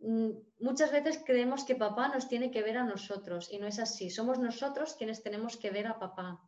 Mm, 0.00 0.30
muchas 0.60 0.92
veces 0.92 1.22
creemos 1.24 1.64
que 1.64 1.76
papá 1.76 2.08
nos 2.08 2.28
tiene 2.28 2.50
que 2.50 2.62
ver 2.62 2.78
a 2.78 2.84
nosotros 2.84 3.50
y 3.52 3.58
no 3.58 3.66
es 3.66 3.78
así. 3.78 4.10
Somos 4.10 4.38
nosotros 4.38 4.94
quienes 4.94 5.22
tenemos 5.22 5.56
que 5.56 5.70
ver 5.70 5.86
a 5.86 5.98
papá. 5.98 6.40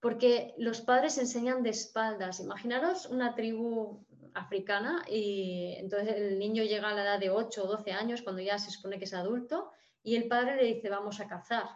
Porque 0.00 0.54
los 0.58 0.80
padres 0.80 1.18
enseñan 1.18 1.62
de 1.62 1.70
espaldas. 1.70 2.40
Imaginaros 2.40 3.06
una 3.06 3.34
tribu 3.34 4.06
africana 4.34 5.04
y 5.08 5.74
entonces 5.78 6.16
el 6.16 6.38
niño 6.38 6.62
llega 6.62 6.88
a 6.88 6.94
la 6.94 7.02
edad 7.02 7.18
de 7.18 7.30
8 7.30 7.64
o 7.64 7.66
12 7.66 7.92
años 7.92 8.22
cuando 8.22 8.42
ya 8.42 8.58
se 8.58 8.70
supone 8.70 8.98
que 8.98 9.04
es 9.04 9.14
adulto 9.14 9.70
y 10.02 10.16
el 10.16 10.28
padre 10.28 10.56
le 10.56 10.74
dice 10.74 10.88
vamos 10.88 11.20
a 11.20 11.28
cazar. 11.28 11.68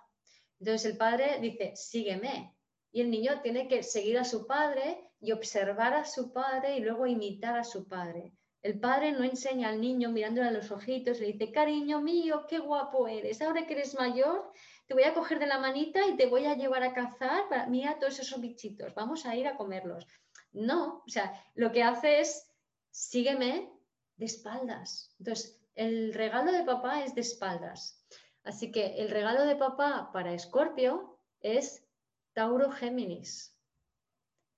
Entonces 0.60 0.92
el 0.92 0.96
padre 0.96 1.38
dice 1.40 1.72
sígueme 1.74 2.54
y 2.92 3.00
el 3.00 3.10
niño 3.10 3.40
tiene 3.42 3.66
que 3.68 3.82
seguir 3.82 4.18
a 4.18 4.24
su 4.24 4.46
padre 4.46 5.10
y 5.20 5.32
observar 5.32 5.94
a 5.94 6.04
su 6.04 6.32
padre 6.32 6.76
y 6.76 6.80
luego 6.80 7.06
imitar 7.06 7.58
a 7.58 7.64
su 7.64 7.88
padre. 7.88 8.32
El 8.62 8.78
padre 8.78 9.10
no 9.10 9.24
enseña 9.24 9.70
al 9.70 9.80
niño 9.80 10.10
mirándole 10.10 10.46
a 10.46 10.52
los 10.52 10.70
ojitos, 10.70 11.18
le 11.18 11.32
dice, 11.32 11.50
cariño 11.50 12.00
mío, 12.00 12.46
qué 12.48 12.60
guapo 12.60 13.08
eres, 13.08 13.42
ahora 13.42 13.66
que 13.66 13.74
eres 13.74 13.94
mayor, 13.94 14.52
te 14.86 14.94
voy 14.94 15.02
a 15.02 15.14
coger 15.14 15.40
de 15.40 15.46
la 15.46 15.58
manita 15.58 16.06
y 16.06 16.16
te 16.16 16.26
voy 16.26 16.46
a 16.46 16.54
llevar 16.54 16.84
a 16.84 16.94
cazar, 16.94 17.48
para, 17.48 17.66
mira 17.66 17.98
todos 17.98 18.20
esos 18.20 18.40
bichitos, 18.40 18.94
vamos 18.94 19.26
a 19.26 19.34
ir 19.34 19.48
a 19.48 19.56
comerlos. 19.56 20.06
No, 20.52 21.02
o 21.04 21.08
sea, 21.08 21.32
lo 21.54 21.72
que 21.72 21.82
hace 21.82 22.20
es, 22.20 22.48
sígueme 22.90 23.72
de 24.16 24.26
espaldas. 24.26 25.12
Entonces, 25.18 25.60
el 25.74 26.14
regalo 26.14 26.52
de 26.52 26.62
papá 26.62 27.02
es 27.02 27.14
de 27.14 27.22
espaldas. 27.22 28.00
Así 28.44 28.70
que 28.70 28.96
el 28.96 29.08
regalo 29.08 29.44
de 29.44 29.56
papá 29.56 30.10
para 30.12 30.34
Escorpio 30.34 31.18
es 31.40 31.84
Tauro 32.32 32.70
Géminis. 32.70 33.56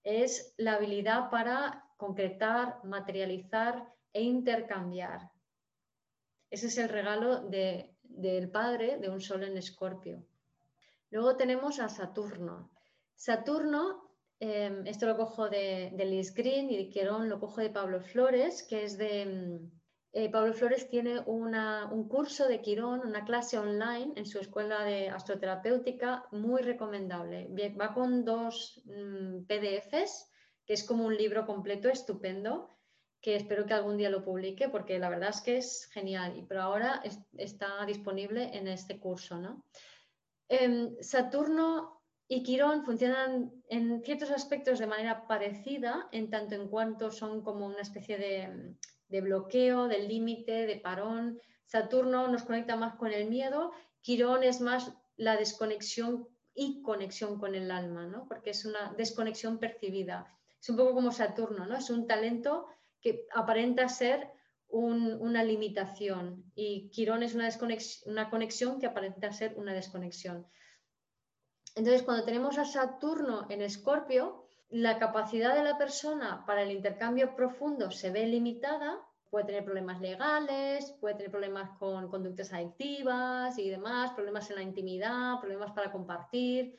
Es 0.02 0.52
la 0.58 0.74
habilidad 0.74 1.30
para 1.30 1.84
concretar, 1.96 2.84
materializar 2.84 3.93
e 4.14 4.22
intercambiar. 4.22 5.30
Ese 6.48 6.68
es 6.68 6.78
el 6.78 6.88
regalo 6.88 7.40
del 7.42 8.50
padre 8.50 8.98
de 8.98 9.10
un 9.10 9.20
sol 9.20 9.42
en 9.42 9.58
escorpio. 9.58 10.24
Luego 11.10 11.36
tenemos 11.36 11.80
a 11.80 11.88
Saturno. 11.88 12.70
Saturno, 13.16 14.10
em, 14.38 14.86
esto 14.86 15.06
lo 15.06 15.16
cojo 15.16 15.48
de, 15.48 15.92
Liz 16.06 16.32
Green 16.32 16.70
y 16.70 16.76
de 16.76 16.88
Quirón 16.88 17.28
lo 17.28 17.40
cojo 17.40 17.60
de 17.60 17.70
Pablo 17.70 18.00
Flores, 18.00 18.62
que 18.62 18.84
es 18.84 18.96
de... 18.96 19.22
Em, 19.22 19.70
eh, 20.16 20.30
Pablo 20.30 20.54
Flores 20.54 20.88
tiene 20.88 21.18
un 21.26 22.08
curso 22.08 22.46
de 22.46 22.60
Quirón, 22.60 23.00
una 23.00 23.24
clase 23.24 23.58
online 23.58 24.12
en 24.14 24.26
su 24.26 24.38
escuela 24.38 24.84
de 24.84 25.08
astroterapéutica 25.08 26.24
muy 26.30 26.62
recomendable. 26.62 27.48
Va 27.80 27.92
con 27.92 28.24
dos 28.24 28.80
mm, 28.84 29.44
PDFs, 29.48 30.30
que 30.64 30.74
es 30.74 30.84
como 30.84 31.04
un 31.04 31.16
libro 31.16 31.44
completo 31.46 31.88
estupendo 31.88 32.70
que 33.24 33.36
espero 33.36 33.64
que 33.64 33.72
algún 33.72 33.96
día 33.96 34.10
lo 34.10 34.22
publique 34.22 34.68
porque 34.68 34.98
la 34.98 35.08
verdad 35.08 35.30
es 35.30 35.40
que 35.40 35.56
es 35.56 35.88
genial, 35.94 36.36
y 36.36 36.42
pero 36.42 36.60
ahora 36.60 37.02
está 37.38 37.86
disponible 37.86 38.50
en 38.52 38.68
este 38.68 39.00
curso. 39.00 39.38
¿no? 39.38 39.64
Em, 40.46 40.94
Saturno 41.00 42.02
y 42.28 42.42
Quirón 42.42 42.84
funcionan 42.84 43.50
en 43.70 44.02
ciertos 44.04 44.30
aspectos 44.30 44.78
de 44.78 44.86
manera 44.86 45.26
parecida, 45.26 46.06
en 46.12 46.28
tanto 46.28 46.54
en 46.54 46.68
cuanto 46.68 47.10
son 47.10 47.42
como 47.42 47.64
una 47.64 47.80
especie 47.80 48.18
de, 48.18 49.22
bloqueo, 49.22 49.88
de 49.88 50.00
límite, 50.00 50.66
de 50.66 50.76
parón. 50.76 51.40
Saturno 51.64 52.28
nos 52.28 52.42
conecta 52.42 52.76
más 52.76 52.94
con 52.96 53.10
el 53.10 53.30
miedo, 53.30 53.72
Quirón 54.02 54.42
es 54.42 54.60
más 54.60 54.92
la 55.16 55.38
desconexión 55.38 56.28
y 56.54 56.82
conexión 56.82 57.38
con 57.38 57.54
el 57.54 57.70
alma, 57.70 58.06
¿no? 58.06 58.26
porque 58.28 58.50
es 58.50 58.66
una 58.66 58.92
desconexión 58.98 59.58
percibida. 59.58 60.30
Es 60.60 60.68
un 60.68 60.76
poco 60.76 60.92
como 60.92 61.10
Saturno, 61.10 61.64
¿no? 61.64 61.78
es 61.78 61.88
un 61.88 62.06
talento 62.06 62.66
que 63.04 63.26
aparenta 63.34 63.86
ser 63.88 64.32
una 64.66 65.44
limitación 65.44 66.50
y 66.56 66.88
Quirón 66.88 67.22
es 67.22 67.34
una, 67.34 67.48
una 68.06 68.30
conexión 68.30 68.80
que 68.80 68.86
aparenta 68.86 69.30
ser 69.30 69.54
una 69.56 69.72
desconexión. 69.72 70.48
Entonces, 71.76 72.02
cuando 72.02 72.24
tenemos 72.24 72.58
a 72.58 72.64
Saturno 72.64 73.46
en 73.50 73.60
Escorpio, 73.60 74.48
la 74.70 74.98
capacidad 74.98 75.54
de 75.54 75.62
la 75.62 75.76
persona 75.76 76.44
para 76.46 76.62
el 76.62 76.72
intercambio 76.72 77.36
profundo 77.36 77.90
se 77.90 78.10
ve 78.10 78.26
limitada, 78.26 78.98
puede 79.30 79.44
tener 79.44 79.64
problemas 79.64 80.00
legales, 80.00 80.90
puede 80.98 81.14
tener 81.14 81.30
problemas 81.30 81.78
con 81.78 82.08
conductas 82.08 82.52
adictivas 82.52 83.58
y 83.58 83.68
demás, 83.68 84.12
problemas 84.12 84.48
en 84.50 84.56
la 84.56 84.62
intimidad, 84.62 85.38
problemas 85.40 85.72
para 85.72 85.92
compartir, 85.92 86.74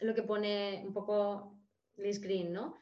lo 0.00 0.14
que 0.14 0.22
pone 0.22 0.84
un 0.86 0.92
poco 0.92 1.56
Liz 1.96 2.20
Green, 2.20 2.52
¿no? 2.52 2.76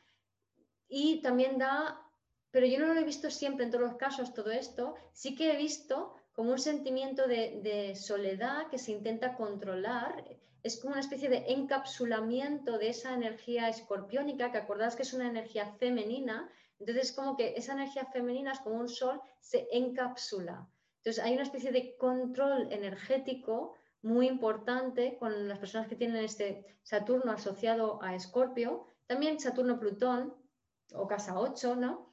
Y 0.89 1.23
también 1.23 1.57
da 1.57 2.10
pero 2.51 2.66
yo 2.66 2.81
no 2.81 2.93
lo 2.93 3.01
he 3.01 3.05
visto 3.05 3.31
siempre 3.31 3.64
en 3.64 3.70
todos 3.70 3.85
los 3.85 3.97
casos 3.97 4.35
todo 4.35 4.51
esto, 4.51 4.94
sí 5.12 5.35
que 5.35 5.52
he 5.52 5.56
visto 5.56 6.14
como 6.32 6.52
un 6.52 6.59
sentimiento 6.59 7.27
de, 7.27 7.94
soledad 7.97 8.68
que 8.68 8.78
se 8.78 8.93
intenta 8.93 9.36
controlar, 9.36 10.24
es 10.62 10.78
como 10.81 10.93
una 10.93 11.01
especie 11.01 11.28
de 11.28 11.44
encapsulamiento 11.48 12.78
de 12.78 12.90
esa 12.90 13.14
energía 13.14 13.68
escorpiónica, 13.68 14.51
que 14.51 14.59
acordás 14.59 14.97
que 14.97 15.02
es 15.02 15.12
una 15.12 15.28
energía 15.28 15.66
femenina, 15.78 16.51
entonces 16.78 17.12
como 17.12 17.36
que 17.36 17.55
esa 17.56 17.72
energía 17.72 18.06
femenina 18.06 18.52
es 18.52 18.60
como 18.60 18.77
un 18.77 18.89
sol, 18.89 19.20
se 19.40 19.68
encapsula. 19.70 20.68
Entonces 20.98 21.22
hay 21.22 21.35
una 21.35 21.43
especie 21.43 21.72
de 21.72 21.97
control 21.97 22.72
energético 22.72 23.74
muy 24.02 24.27
importante 24.27 25.16
con 25.18 25.48
las 25.48 25.59
personas 25.59 25.89
que 25.89 25.97
tienen 25.97 26.24
este 26.24 26.64
Saturno 26.82 27.32
asociado 27.32 28.02
a 28.02 28.14
Escorpio, 28.14 28.86
también 29.06 29.40
Saturno-Plutón 29.40 30.35
o 30.94 31.06
casa 31.06 31.39
8, 31.39 31.77
¿no? 31.77 32.10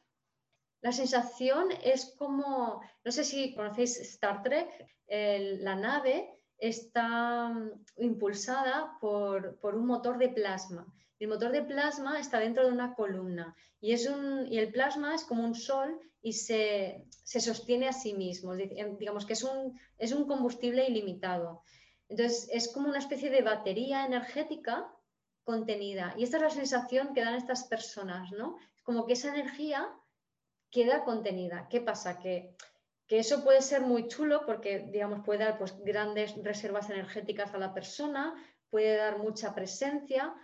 La 0.82 0.92
sensación 0.92 1.70
es 1.84 2.14
como, 2.18 2.82
no 3.04 3.12
sé 3.12 3.24
si 3.24 3.56
conocéis 3.56 4.00
Star 4.00 4.44
Trek, 4.44 4.70
la 5.08 5.76
nave 5.76 6.38
está 6.58 7.50
mm, 7.50 7.86
impulsada 7.98 8.98
por, 9.00 9.58
un 9.62 9.86
motor 9.86 10.18
de 10.18 10.30
plasma. 10.30 10.86
El 11.20 11.30
motor 11.30 11.52
de 11.52 11.64
plasma 11.64 12.20
está 12.20 12.40
dentro 12.40 12.66
de 12.66 12.72
una 12.72 12.94
columna 12.94 13.56
y, 13.80 13.94
es 13.94 14.08
un, 14.08 14.48
y 14.52 14.60
el 14.60 14.72
plasma 14.72 15.16
es 15.16 15.24
como 15.24 15.44
un 15.44 15.56
sol 15.56 16.00
y 16.22 16.34
se, 16.34 17.06
sostiene 17.24 17.88
a 17.88 17.94
sí 17.94 18.14
mismo. 18.14 18.54
Digamos 18.56 19.26
que 19.26 19.34
es 19.34 19.44
un, 19.44 19.80
es 19.98 20.12
un 20.12 20.28
combustible 20.28 20.88
ilimitado. 20.88 21.64
Entonces 22.10 22.50
es 22.52 22.72
como 22.72 22.90
una 22.90 23.00
especie 23.00 23.30
de 23.30 23.42
batería 23.42 24.06
energética 24.06 24.92
contenida. 25.44 26.14
Y 26.18 26.24
esta 26.24 26.38
es 26.38 26.44
la 26.44 26.50
sensación 26.50 27.14
que 27.14 27.22
dan 27.22 27.36
estas 27.36 27.64
personas, 27.64 28.32
¿no? 28.32 28.58
Como 28.84 29.06
que 29.06 29.14
esa 29.14 29.30
energía 29.30 29.90
queda 30.72 31.04
contenida. 31.04 31.68
¿Qué 31.70 31.82
pasa? 31.82 32.20
Que, 32.20 32.56
eso 33.10 33.44
puede 33.44 33.62
ser 33.62 33.82
muy 33.82 34.08
chulo 34.10 34.46
porque, 34.46 34.80
digamos, 34.80 35.24
puede 35.24 35.46
dar 35.46 35.58
pues, 35.58 35.78
grandes 35.84 36.36
reservas 36.44 36.90
energéticas 36.90 37.54
a 37.54 37.58
la 37.58 37.74
persona, 37.74 38.36
puede 38.70 38.98
dar 38.98 39.20
mucha 39.20 39.56
presencia, 39.56 40.36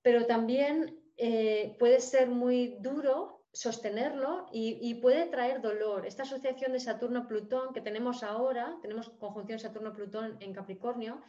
pero 0.00 0.24
también 0.24 0.98
eh, 1.18 1.76
puede 1.78 2.00
ser 2.00 2.28
muy 2.28 2.78
duro 2.80 3.44
sostenerlo 3.52 4.46
y, 4.50 4.94
puede 4.94 5.26
traer 5.26 5.60
dolor. 5.60 6.06
Esta 6.06 6.22
asociación 6.22 6.72
de 6.72 6.80
Saturno-Plutón 6.80 7.74
que 7.74 7.82
tenemos 7.82 8.22
ahora, 8.22 8.78
tenemos 8.80 9.10
conjunción 9.10 9.58
Saturno-Plutón 9.58 10.38
en 10.40 10.54
Capricornio, 10.54 11.20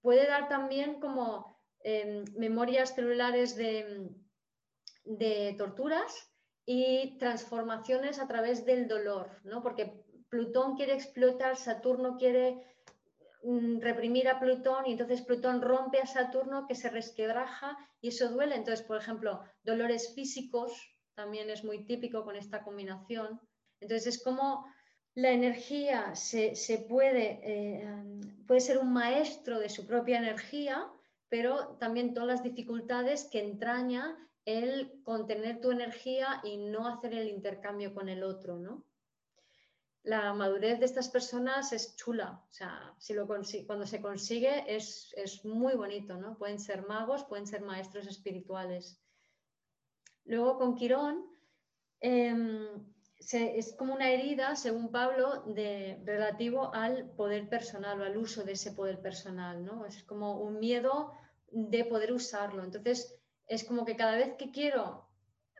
puede 0.00 0.26
dar 0.26 0.48
también 0.48 0.98
como 0.98 1.54
em, 1.80 2.24
memorias 2.38 2.94
celulares 2.94 3.56
de, 3.56 4.08
de 5.04 5.54
torturas 5.58 6.32
y 6.66 7.16
transformaciones 7.18 8.18
a 8.18 8.26
través 8.26 8.66
del 8.66 8.88
dolor, 8.88 9.30
¿no? 9.44 9.62
Porque 9.62 10.04
Plutón 10.28 10.76
quiere 10.76 10.94
explotar, 10.94 11.56
Saturno 11.56 12.16
quiere 12.16 12.60
mm, 13.44 13.80
reprimir 13.80 14.28
a 14.28 14.40
Plutón 14.40 14.86
y 14.86 14.92
entonces 14.92 15.22
Plutón 15.22 15.62
rompe 15.62 16.00
a 16.00 16.06
Saturno 16.06 16.66
que 16.66 16.74
se 16.74 16.90
resquebraja 16.90 17.78
y 18.00 18.08
eso 18.08 18.28
duele. 18.30 18.56
Entonces, 18.56 18.84
por 18.84 18.98
ejemplo, 18.98 19.44
dolores 19.62 20.12
físicos 20.14 20.72
también 21.14 21.48
es 21.50 21.64
muy 21.64 21.86
típico 21.86 22.24
con 22.24 22.34
esta 22.34 22.64
combinación. 22.64 23.40
Entonces, 23.80 24.16
es 24.16 24.22
como 24.22 24.66
la 25.14 25.30
energía 25.30 26.14
se, 26.14 26.52
puede, 26.88 27.40
eh, 27.42 27.88
puede 28.46 28.60
ser 28.60 28.78
un 28.78 28.92
maestro 28.92 29.60
de 29.60 29.68
su 29.68 29.86
propia 29.86 30.18
energía, 30.18 30.86
pero 31.28 31.76
también 31.78 32.12
todas 32.12 32.28
las 32.28 32.42
dificultades 32.42 33.24
que 33.24 33.40
entraña 33.40 34.16
el 34.46 35.02
contener 35.02 35.60
tu 35.60 35.72
energía 35.72 36.40
y 36.44 36.56
no 36.56 36.86
hacer 36.86 37.12
el 37.14 37.28
intercambio 37.28 37.92
con 37.92 38.08
el 38.08 38.22
otro, 38.22 38.58
¿no? 38.58 38.84
La 40.04 40.32
madurez 40.34 40.78
de 40.78 40.86
estas 40.86 41.08
personas 41.08 41.72
es 41.72 41.96
chula, 41.96 42.40
o 42.48 42.52
sea, 42.52 42.94
si 42.96 43.12
lo 43.12 43.26
cuando 43.26 43.86
se 43.86 44.00
consigue 44.00 44.64
es, 44.68 45.12
muy 45.44 45.74
bonito, 45.74 46.16
¿no? 46.16 46.38
Pueden 46.38 46.60
ser 46.60 46.86
magos, 46.86 47.24
pueden 47.24 47.48
ser 47.48 47.62
maestros 47.62 48.06
espirituales. 48.06 49.02
Luego 50.24 50.58
con 50.58 50.76
Quirón 50.76 51.26
em, 51.98 52.68
es 53.18 53.72
como 53.72 53.94
una 53.94 54.12
herida, 54.12 54.54
según 54.54 54.92
Pablo, 54.92 55.42
de, 55.46 56.00
relativo 56.04 56.72
al 56.72 57.10
poder 57.10 57.48
personal 57.48 58.00
o 58.00 58.04
al 58.04 58.16
uso 58.16 58.44
de 58.44 58.52
ese 58.52 58.70
poder 58.70 59.00
personal, 59.00 59.64
¿no? 59.64 59.86
Es 59.86 60.04
como 60.04 60.40
un 60.40 60.60
miedo 60.60 61.14
de 61.50 61.84
poder 61.84 62.12
usarlo. 62.12 62.62
Entonces, 62.62 63.18
es 63.46 63.64
como 63.64 63.84
que 63.84 63.96
cada 63.96 64.16
vez 64.16 64.34
que 64.36 64.50
quiero 64.50 65.08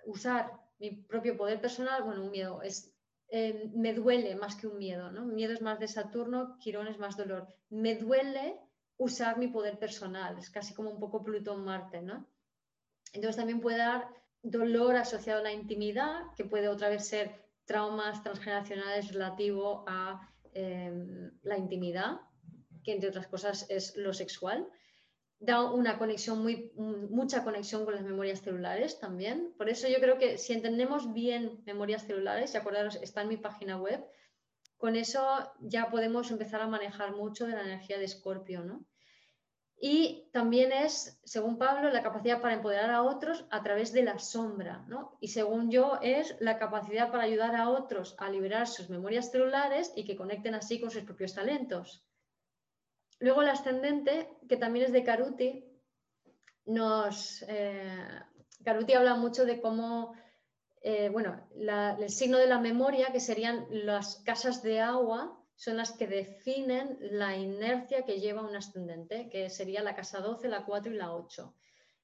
usar 0.04 0.52
mi 0.78 0.90
propio 0.90 1.36
poder 1.36 1.60
personal, 1.60 2.02
bueno, 2.02 2.24
un 2.24 2.30
miedo, 2.30 2.62
es, 2.62 2.94
eh, 3.28 3.70
me 3.74 3.94
duele 3.94 4.36
más 4.36 4.56
que 4.56 4.66
un 4.66 4.78
miedo, 4.78 5.10
¿no? 5.10 5.24
Miedo 5.24 5.52
es 5.52 5.62
más 5.62 5.78
de 5.78 5.88
Saturno, 5.88 6.58
Quirón 6.58 6.88
es 6.88 6.98
más 6.98 7.16
dolor. 7.16 7.48
Me 7.70 7.94
duele 7.96 8.60
usar 8.98 9.38
mi 9.38 9.48
poder 9.48 9.78
personal, 9.78 10.38
es 10.38 10.50
casi 10.50 10.74
como 10.74 10.90
un 10.90 11.00
poco 11.00 11.24
Plutón-Marte, 11.24 12.02
¿no? 12.02 12.26
Entonces 13.12 13.36
también 13.36 13.60
puede 13.60 13.78
dar 13.78 14.08
dolor 14.42 14.96
asociado 14.96 15.40
a 15.40 15.44
la 15.44 15.52
intimidad, 15.52 16.22
que 16.36 16.44
puede 16.44 16.68
otra 16.68 16.88
vez 16.88 17.06
ser 17.06 17.46
traumas 17.64 18.22
transgeneracionales 18.22 19.12
relativo 19.12 19.84
a 19.88 20.30
eh, 20.52 21.30
la 21.42 21.58
intimidad, 21.58 22.20
que 22.84 22.92
entre 22.92 23.08
otras 23.08 23.26
cosas 23.26 23.66
es 23.68 23.96
lo 23.96 24.12
sexual 24.12 24.68
da 25.38 25.70
una 25.70 25.98
conexión 25.98 26.42
muy, 26.42 26.72
mucha 26.76 27.44
conexión 27.44 27.84
con 27.84 27.94
las 27.94 28.04
memorias 28.04 28.40
celulares 28.40 28.98
también. 28.98 29.52
Por 29.58 29.68
eso 29.68 29.86
yo 29.88 30.00
creo 30.00 30.18
que 30.18 30.38
si 30.38 30.52
entendemos 30.52 31.12
bien 31.12 31.62
memorias 31.66 32.06
celulares, 32.06 32.54
y 32.54 32.56
acordaros, 32.56 32.96
está 33.02 33.22
en 33.22 33.28
mi 33.28 33.36
página 33.36 33.76
web, 33.76 34.04
con 34.76 34.96
eso 34.96 35.52
ya 35.60 35.90
podemos 35.90 36.30
empezar 36.30 36.60
a 36.60 36.66
manejar 36.66 37.14
mucho 37.14 37.46
de 37.46 37.54
la 37.54 37.62
energía 37.62 37.98
de 37.98 38.04
Escorpio, 38.04 38.64
¿no? 38.64 38.84
Y 39.78 40.30
también 40.32 40.72
es, 40.72 41.20
según 41.24 41.58
Pablo, 41.58 41.90
la 41.90 42.02
capacidad 42.02 42.40
para 42.40 42.54
empoderar 42.54 42.90
a 42.90 43.02
otros 43.02 43.44
a 43.50 43.62
través 43.62 43.92
de 43.92 44.04
la 44.04 44.18
sombra, 44.18 44.86
¿no? 44.88 45.18
Y 45.20 45.28
según 45.28 45.70
yo, 45.70 45.98
es 46.00 46.34
la 46.40 46.58
capacidad 46.58 47.10
para 47.10 47.24
ayudar 47.24 47.54
a 47.54 47.68
otros 47.68 48.14
a 48.18 48.30
liberar 48.30 48.66
sus 48.66 48.88
memorias 48.88 49.30
celulares 49.30 49.92
y 49.94 50.04
que 50.04 50.16
conecten 50.16 50.54
así 50.54 50.80
con 50.80 50.90
sus 50.90 51.04
propios 51.04 51.34
talentos. 51.34 52.06
Luego 53.18 53.42
el 53.42 53.48
ascendente, 53.48 54.28
que 54.48 54.56
también 54.56 54.86
es 54.86 54.92
de 54.92 55.04
Caruti, 55.04 55.64
nos... 56.66 57.42
Eh, 57.48 58.20
Caruti 58.64 58.94
habla 58.94 59.14
mucho 59.14 59.44
de 59.44 59.60
cómo, 59.60 60.14
eh, 60.82 61.08
bueno, 61.08 61.48
el 61.54 62.10
signo 62.10 62.38
de 62.38 62.48
la 62.48 62.58
memoria, 62.58 63.12
que 63.12 63.20
serían 63.20 63.66
las 63.70 64.16
casas 64.24 64.62
de 64.62 64.80
agua, 64.80 65.40
son 65.54 65.78
las 65.78 65.92
que 65.92 66.06
definen 66.06 66.98
la 67.00 67.36
inercia 67.36 68.04
que 68.04 68.20
lleva 68.20 68.46
un 68.46 68.54
ascendente, 68.54 69.28
que 69.30 69.48
sería 69.48 69.82
la 69.82 69.94
casa 69.94 70.20
12, 70.20 70.48
la 70.48 70.64
4 70.64 70.92
y 70.92 70.96
la 70.96 71.14
8. 71.14 71.54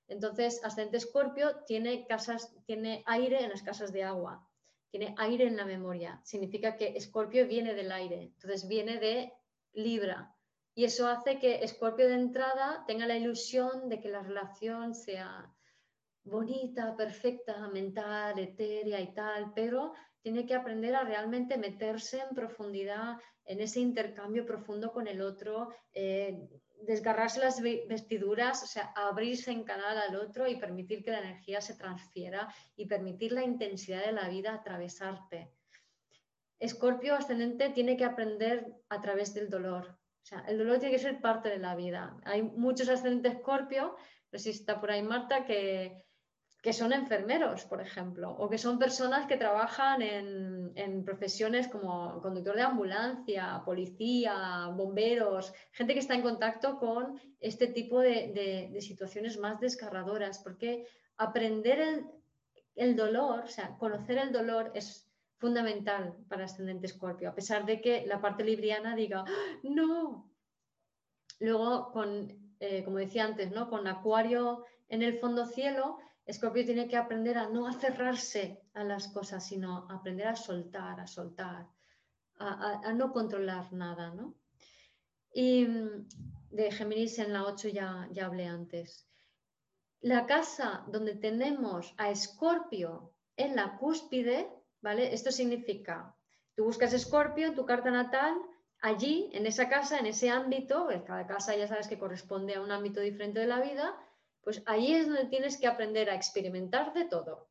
Entonces, 0.08 0.60
ascendente 0.64 0.98
Escorpio 0.98 1.56
tiene, 1.66 2.06
casas, 2.06 2.54
tiene 2.66 3.02
aire 3.06 3.42
en 3.42 3.50
las 3.50 3.62
casas 3.62 3.92
de 3.92 4.04
agua, 4.04 4.46
tiene 4.90 5.14
aire 5.18 5.46
en 5.46 5.56
la 5.56 5.64
memoria. 5.64 6.20
Significa 6.24 6.76
que 6.76 6.96
Escorpio 6.96 7.46
viene 7.46 7.74
del 7.74 7.92
aire, 7.92 8.32
entonces 8.34 8.68
viene 8.68 8.98
de 8.98 9.32
Libra. 9.72 10.34
Y 10.74 10.84
eso 10.84 11.06
hace 11.06 11.38
que 11.38 11.62
Escorpio 11.62 12.08
de 12.08 12.14
entrada 12.14 12.84
tenga 12.86 13.06
la 13.06 13.16
ilusión 13.16 13.88
de 13.88 14.00
que 14.00 14.08
la 14.08 14.22
relación 14.22 14.94
sea 14.94 15.52
bonita, 16.24 16.96
perfecta, 16.96 17.68
mental, 17.68 18.38
etérea 18.38 19.00
y 19.00 19.12
tal, 19.12 19.52
pero 19.54 19.92
tiene 20.22 20.46
que 20.46 20.54
aprender 20.54 20.94
a 20.94 21.04
realmente 21.04 21.58
meterse 21.58 22.20
en 22.20 22.34
profundidad, 22.34 23.18
en 23.44 23.60
ese 23.60 23.80
intercambio 23.80 24.46
profundo 24.46 24.92
con 24.92 25.08
el 25.08 25.20
otro, 25.20 25.70
eh, 25.92 26.48
desgarrarse 26.82 27.40
las 27.40 27.60
vestiduras, 27.60 28.62
o 28.62 28.66
sea, 28.66 28.92
abrirse 28.94 29.50
en 29.50 29.64
canal 29.64 29.98
al 29.98 30.16
otro 30.16 30.46
y 30.46 30.56
permitir 30.56 31.02
que 31.04 31.10
la 31.10 31.20
energía 31.20 31.60
se 31.60 31.74
transfiera 31.74 32.52
y 32.76 32.86
permitir 32.86 33.32
la 33.32 33.44
intensidad 33.44 34.04
de 34.04 34.12
la 34.12 34.28
vida 34.28 34.54
atravesarte. 34.54 35.52
Escorpio 36.58 37.14
ascendente 37.14 37.70
tiene 37.70 37.96
que 37.96 38.04
aprender 38.04 38.66
a 38.88 39.00
través 39.00 39.34
del 39.34 39.50
dolor. 39.50 39.98
O 40.22 40.24
sea, 40.24 40.44
el 40.48 40.58
dolor 40.58 40.78
tiene 40.78 40.94
que 40.94 41.02
ser 41.02 41.20
parte 41.20 41.48
de 41.48 41.58
la 41.58 41.74
vida. 41.74 42.16
Hay 42.24 42.42
muchos 42.42 42.88
ascendentes 42.88 43.34
Escorpio, 43.34 43.96
no 44.30 44.38
sé 44.38 44.52
si 44.52 44.60
está 44.60 44.80
por 44.80 44.90
ahí 44.90 45.02
Marta, 45.02 45.44
que, 45.44 46.04
que 46.62 46.72
son 46.72 46.92
enfermeros, 46.92 47.64
por 47.64 47.80
ejemplo, 47.80 48.30
o 48.30 48.48
que 48.48 48.56
son 48.56 48.78
personas 48.78 49.26
que 49.26 49.36
trabajan 49.36 50.00
en, 50.00 51.04
profesiones 51.04 51.66
como 51.66 52.22
conductor 52.22 52.54
de 52.54 52.62
ambulancia, 52.62 53.62
policía, 53.64 54.68
bomberos, 54.72 55.52
gente 55.72 55.92
que 55.92 55.98
está 55.98 56.14
en 56.14 56.22
contacto 56.22 56.78
con 56.78 57.20
este 57.40 57.66
tipo 57.66 57.98
de, 57.98 58.76
situaciones 58.80 59.38
más 59.38 59.58
desgarradoras, 59.58 60.38
porque 60.38 60.86
aprender 61.16 61.80
el, 61.80 62.06
el, 62.76 62.94
dolor, 62.94 63.40
o 63.40 63.48
sea, 63.48 63.76
conocer 63.76 64.18
el 64.18 64.30
dolor 64.30 64.70
es 64.74 65.01
fundamental 65.42 66.14
para 66.28 66.44
ascendente 66.44 66.86
escorpio, 66.86 67.28
a 67.28 67.34
pesar 67.34 67.66
de 67.66 67.80
que 67.80 68.06
la 68.06 68.20
parte 68.20 68.44
libriana 68.44 68.94
diga, 68.94 69.24
¡Ah, 69.26 69.58
no. 69.64 70.30
Luego, 71.40 71.90
con, 71.90 72.08
eh, 72.60 72.84
como 72.84 72.98
decía 72.98 73.24
antes, 73.24 73.50
¿no? 73.50 73.68
con 73.68 73.88
acuario 73.88 74.64
en 74.88 75.02
el 75.02 75.18
fondo 75.18 75.44
cielo, 75.44 75.98
Escorpio 76.24 76.64
tiene 76.64 76.86
que 76.86 76.96
aprender 76.96 77.36
a 77.36 77.48
no 77.48 77.66
aferrarse 77.66 78.62
a 78.74 78.84
las 78.84 79.08
cosas, 79.08 79.44
sino 79.44 79.88
aprender 79.90 80.28
a 80.28 80.36
soltar, 80.36 81.00
a 81.00 81.08
soltar, 81.08 81.66
a, 82.38 82.92
no 82.92 83.12
controlar 83.12 83.72
nada, 83.72 84.14
¿no? 84.14 84.36
Y 85.34 85.66
mm, 85.66 86.08
de 86.50 86.70
Géminis 86.70 87.18
en 87.18 87.32
la 87.32 87.42
8 87.44 87.68
ya, 87.70 88.08
ya 88.12 88.26
hablé 88.26 88.46
antes. 88.46 89.08
La 90.02 90.26
casa 90.26 90.84
donde 90.86 91.16
tenemos 91.16 91.92
a 91.96 92.10
Escorpio 92.10 93.12
en 93.36 93.56
la 93.56 93.76
cúspide, 93.78 94.48
¿vale? 94.82 95.14
Esto 95.14 95.30
significa, 95.30 96.14
tú 96.54 96.64
buscas 96.64 96.92
Escorpio 96.92 97.54
tu 97.54 97.64
carta 97.64 97.90
natal, 97.90 98.34
allí, 98.82 99.30
en 99.32 99.46
esa 99.46 99.68
casa, 99.68 99.98
en 99.98 100.06
ese 100.06 100.28
ámbito, 100.28 100.88
cada 101.06 101.26
casa 101.26 101.56
ya 101.56 101.68
sabes 101.68 101.88
que 101.88 101.98
corresponde 101.98 102.56
a 102.56 102.60
un 102.60 102.72
ámbito 102.72 103.00
diferente 103.00 103.40
de 103.40 103.46
la 103.46 103.60
vida, 103.60 103.96
pues 104.42 104.62
ahí 104.66 104.92
es 104.94 105.06
donde 105.06 105.26
tienes 105.26 105.56
que 105.56 105.68
aprender 105.68 106.10
a 106.10 106.16
experimentar 106.16 106.92
de 106.92 107.04
todo, 107.04 107.48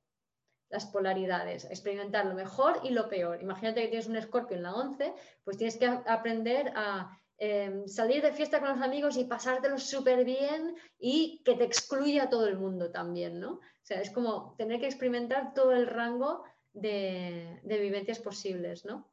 las 0.70 0.86
polaridades, 0.86 1.66
experimentar 1.66 2.26
lo 2.26 2.34
mejor 2.34 2.82
y 2.84 2.90
lo 2.90 3.08
peor. 3.08 3.42
Imagínate 3.42 3.82
que 3.82 3.88
tienes 3.88 4.08
un 4.08 4.18
escorpio 4.18 4.58
en 4.58 4.64
la 4.64 4.74
11, 4.74 5.14
pues 5.44 5.58
tienes 5.58 5.78
que 5.78 5.86
aprender 5.86 6.72
a 6.76 7.18
em, 7.38 7.88
salir 7.88 8.22
de 8.22 8.34
fiesta 8.34 8.60
con 8.60 8.70
los 8.70 8.82
amigos 8.82 9.18
y 9.18 9.24
pasártelo 9.24 9.78
súper 9.80 10.24
bien 10.24 10.76
y 11.00 11.42
que 11.44 11.56
te 11.56 11.64
excluya 11.64 12.24
a 12.24 12.30
todo 12.30 12.48
el 12.48 12.58
mundo 12.58 12.92
también, 12.92 13.40
¿no? 13.40 13.54
O 13.54 13.84
sea, 13.84 14.00
es 14.00 14.12
como 14.12 14.54
tener 14.58 14.80
que 14.80 14.86
experimentar 14.86 15.54
todo 15.54 15.72
el 15.72 15.88
rango 15.88 16.44
de, 16.74 17.60
de 17.64 17.80
vivencias 17.80 18.20
posibles, 18.20 18.86
¿no? 18.86 19.12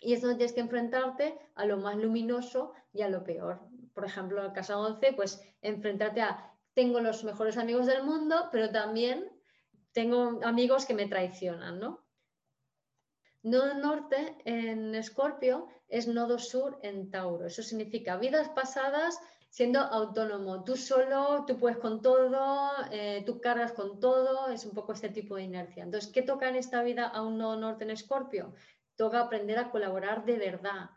Y 0.00 0.12
es 0.12 0.20
donde 0.20 0.36
tienes 0.36 0.52
que 0.52 0.60
enfrentarte 0.60 1.38
a 1.54 1.64
lo 1.64 1.78
más 1.78 1.96
luminoso 1.96 2.72
y 2.92 3.02
a 3.02 3.08
lo 3.08 3.24
peor. 3.24 3.60
Por 3.94 4.04
ejemplo, 4.04 4.38
en 4.40 4.46
el 4.46 4.52
caso 4.52 4.78
11, 4.78 5.12
pues 5.14 5.42
enfrentarte 5.60 6.20
a 6.20 6.54
tengo 6.74 7.00
los 7.00 7.24
mejores 7.24 7.56
amigos 7.56 7.86
del 7.86 8.04
mundo, 8.04 8.48
pero 8.52 8.70
también 8.70 9.28
tengo 9.90 10.38
amigos 10.44 10.86
que 10.86 10.94
me 10.94 11.08
traicionan, 11.08 11.80
¿no? 11.80 12.06
Nodo 13.42 13.74
norte 13.74 14.36
en 14.44 14.94
Escorpio 14.94 15.66
es 15.88 16.06
nodo 16.06 16.38
sur 16.38 16.78
en 16.82 17.10
Tauro. 17.10 17.46
Eso 17.46 17.64
significa 17.64 18.16
vidas 18.16 18.48
pasadas 18.50 19.18
siendo 19.48 19.80
autónomo. 19.80 20.64
Tú 20.64 20.76
solo, 20.76 21.44
tú 21.46 21.58
puedes 21.58 21.78
con 21.78 22.02
todo, 22.02 22.70
eh, 22.90 23.22
tú 23.26 23.40
cargas 23.40 23.72
con 23.72 24.00
todo, 24.00 24.48
es 24.48 24.64
un 24.64 24.72
poco 24.72 24.92
este 24.92 25.08
tipo 25.08 25.36
de 25.36 25.42
inercia. 25.42 25.84
Entonces, 25.84 26.12
¿qué 26.12 26.22
toca 26.22 26.48
en 26.48 26.56
esta 26.56 26.82
vida 26.82 27.06
a 27.06 27.22
un 27.22 27.38
nodo 27.38 27.56
norte 27.56 27.84
en 27.84 27.90
Escorpio? 27.90 28.54
Toca 28.96 29.20
aprender 29.20 29.58
a 29.58 29.70
colaborar 29.70 30.24
de 30.24 30.38
verdad, 30.38 30.90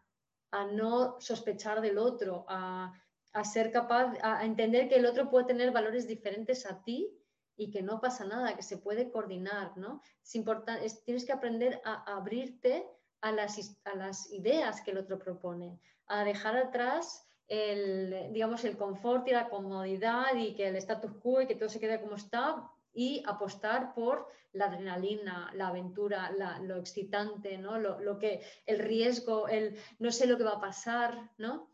a 0.51 0.65
no 0.65 1.19
sospechar 1.19 1.81
del 1.81 1.97
otro, 1.97 2.45
a 2.47 2.93
a 3.33 3.43
ser 3.43 3.71
capaz, 3.71 4.13
a 4.21 4.43
entender 4.43 4.89
que 4.89 4.95
el 4.95 5.05
otro 5.05 5.29
puede 5.29 5.45
tener 5.45 5.71
valores 5.71 6.07
diferentes 6.07 6.65
a 6.65 6.83
ti 6.83 7.09
y 7.55 7.71
que 7.71 7.81
no 7.81 8.01
pasa 8.01 8.25
nada, 8.25 8.55
que 8.55 8.63
se 8.63 8.77
puede 8.77 9.11
coordinar, 9.11 9.77
¿no? 9.77 10.01
Es 10.23 10.35
importante, 10.35 10.85
tienes 11.05 11.25
que 11.25 11.31
aprender 11.31 11.81
a, 11.85 12.15
abrirte 12.15 12.85
a 13.21 13.31
las, 13.31 13.77
a 13.85 13.95
las 13.95 14.31
ideas 14.31 14.81
que 14.81 14.91
el 14.91 14.97
otro 14.97 15.19
propone, 15.19 15.79
a 16.07 16.23
dejar 16.23 16.57
atrás 16.57 17.25
el, 17.51 18.31
digamos, 18.31 18.63
el 18.63 18.77
confort 18.77 19.27
y 19.27 19.31
la 19.31 19.49
comodidad 19.49 20.33
y 20.35 20.55
que 20.55 20.69
el 20.69 20.77
status 20.77 21.11
quo 21.21 21.41
y 21.41 21.47
que 21.47 21.55
todo 21.55 21.67
se 21.67 21.81
quede 21.81 21.99
como 21.99 22.15
está 22.15 22.71
y 22.93 23.21
apostar 23.27 23.93
por 23.93 24.27
la 24.53 24.67
adrenalina, 24.67 25.51
la 25.53 25.67
aventura, 25.67 26.31
lo 26.61 26.77
excitante, 26.77 27.57
¿no? 27.57 27.77
Lo, 27.77 27.99
lo, 27.99 28.17
que, 28.17 28.41
el 28.65 28.79
riesgo, 28.79 29.49
el 29.49 29.77
no 29.99 30.11
sé 30.11 30.27
lo 30.27 30.37
que 30.37 30.45
va 30.45 30.53
a 30.53 30.61
pasar, 30.61 31.29
¿no? 31.37 31.71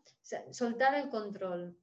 soltar 0.50 0.94
el 0.96 1.08
control, 1.10 1.78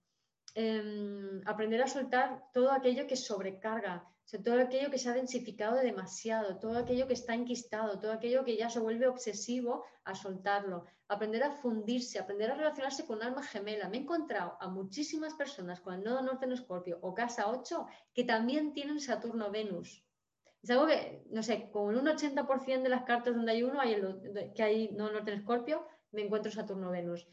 em, 0.53 1.41
aprender 1.45 1.81
a 1.81 1.87
soltar 1.87 2.51
todo 2.53 2.71
aquello 2.71 3.07
que 3.07 3.15
sobrecarga, 3.15 4.07
todo 4.43 4.59
aquello 4.59 4.89
que 4.89 4.97
se 4.97 5.09
ha 5.09 5.13
densificado 5.13 5.77
demasiado, 5.77 6.57
todo 6.57 6.77
aquello 6.77 7.07
que 7.07 7.13
está 7.13 7.35
enquistado, 7.35 7.99
todo 7.99 8.11
aquello 8.11 8.43
que 8.43 8.57
ya 8.57 8.69
se 8.69 8.79
vuelve 8.79 9.07
obsesivo, 9.07 9.85
a 10.03 10.15
soltarlo, 10.15 10.85
aprender 11.07 11.43
a 11.43 11.51
fundirse, 11.51 12.19
aprender 12.19 12.51
a 12.51 12.55
relacionarse 12.55 13.05
con 13.05 13.17
un 13.17 13.23
alma 13.23 13.43
gemela. 13.43 13.87
Me 13.87 13.97
he 13.97 14.01
encontrado 14.01 14.57
a 14.59 14.67
muchísimas 14.67 15.33
personas 15.35 15.79
con 15.79 15.93
el 15.93 16.03
nodo 16.03 16.21
norte 16.21 16.45
en 16.45 16.53
Escorpio 16.53 16.97
o 17.01 17.13
casa 17.13 17.49
8 17.49 17.85
que 18.13 18.23
también 18.23 18.73
tienen 18.73 18.99
Saturno-Venus. 18.99 20.03
Es 20.63 20.69
algo 20.71 20.87
que, 20.87 21.23
no 21.29 21.43
sé, 21.43 21.69
con 21.71 21.95
un 21.95 22.07
80% 22.07 22.81
de 22.81 22.89
las 22.89 23.03
cartas 23.03 23.35
donde 23.35 23.51
hay 23.51 23.61
uno, 23.61 23.79
hay 23.79 23.95
que 24.55 24.63
hay 24.63 24.91
nodo 24.91 25.13
norte 25.13 25.31
en 25.31 25.39
Escorpio, 25.39 25.85
me 26.11 26.23
encuentro 26.23 26.51
Saturno-Venus. 26.51 27.27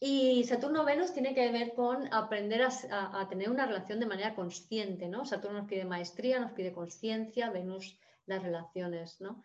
Y 0.00 0.44
Saturno-Venus 0.44 1.12
tiene 1.12 1.34
que 1.34 1.50
ver 1.50 1.72
con 1.74 2.12
aprender 2.12 2.62
a, 2.62 3.28
tener 3.28 3.48
una 3.48 3.66
relación 3.66 4.00
de 4.00 4.06
manera 4.06 4.34
consciente, 4.34 5.08
¿no? 5.08 5.24
Saturno 5.24 5.60
nos 5.60 5.68
pide 5.68 5.84
maestría, 5.84 6.40
nos 6.40 6.52
pide 6.52 6.72
conciencia, 6.72 7.50
Venus 7.50 7.98
las 8.26 8.42
relaciones, 8.42 9.20
¿no? 9.20 9.42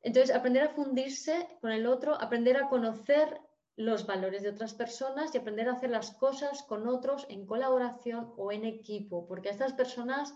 Entonces, 0.00 0.34
aprender 0.34 0.62
a 0.62 0.68
fundirse 0.68 1.48
con 1.60 1.72
el 1.72 1.86
otro, 1.86 2.14
aprender 2.20 2.56
a 2.56 2.68
conocer 2.68 3.40
los 3.76 4.06
valores 4.06 4.42
de 4.42 4.50
otras 4.50 4.72
personas 4.72 5.34
y 5.34 5.38
aprender 5.38 5.68
a 5.68 5.72
hacer 5.72 5.90
las 5.90 6.12
cosas 6.12 6.62
con 6.62 6.88
otros 6.88 7.26
en 7.28 7.44
colaboración 7.44 8.32
o 8.36 8.52
en 8.52 8.64
equipo, 8.64 9.26
porque 9.26 9.50
estas 9.50 9.74
personas 9.74 10.32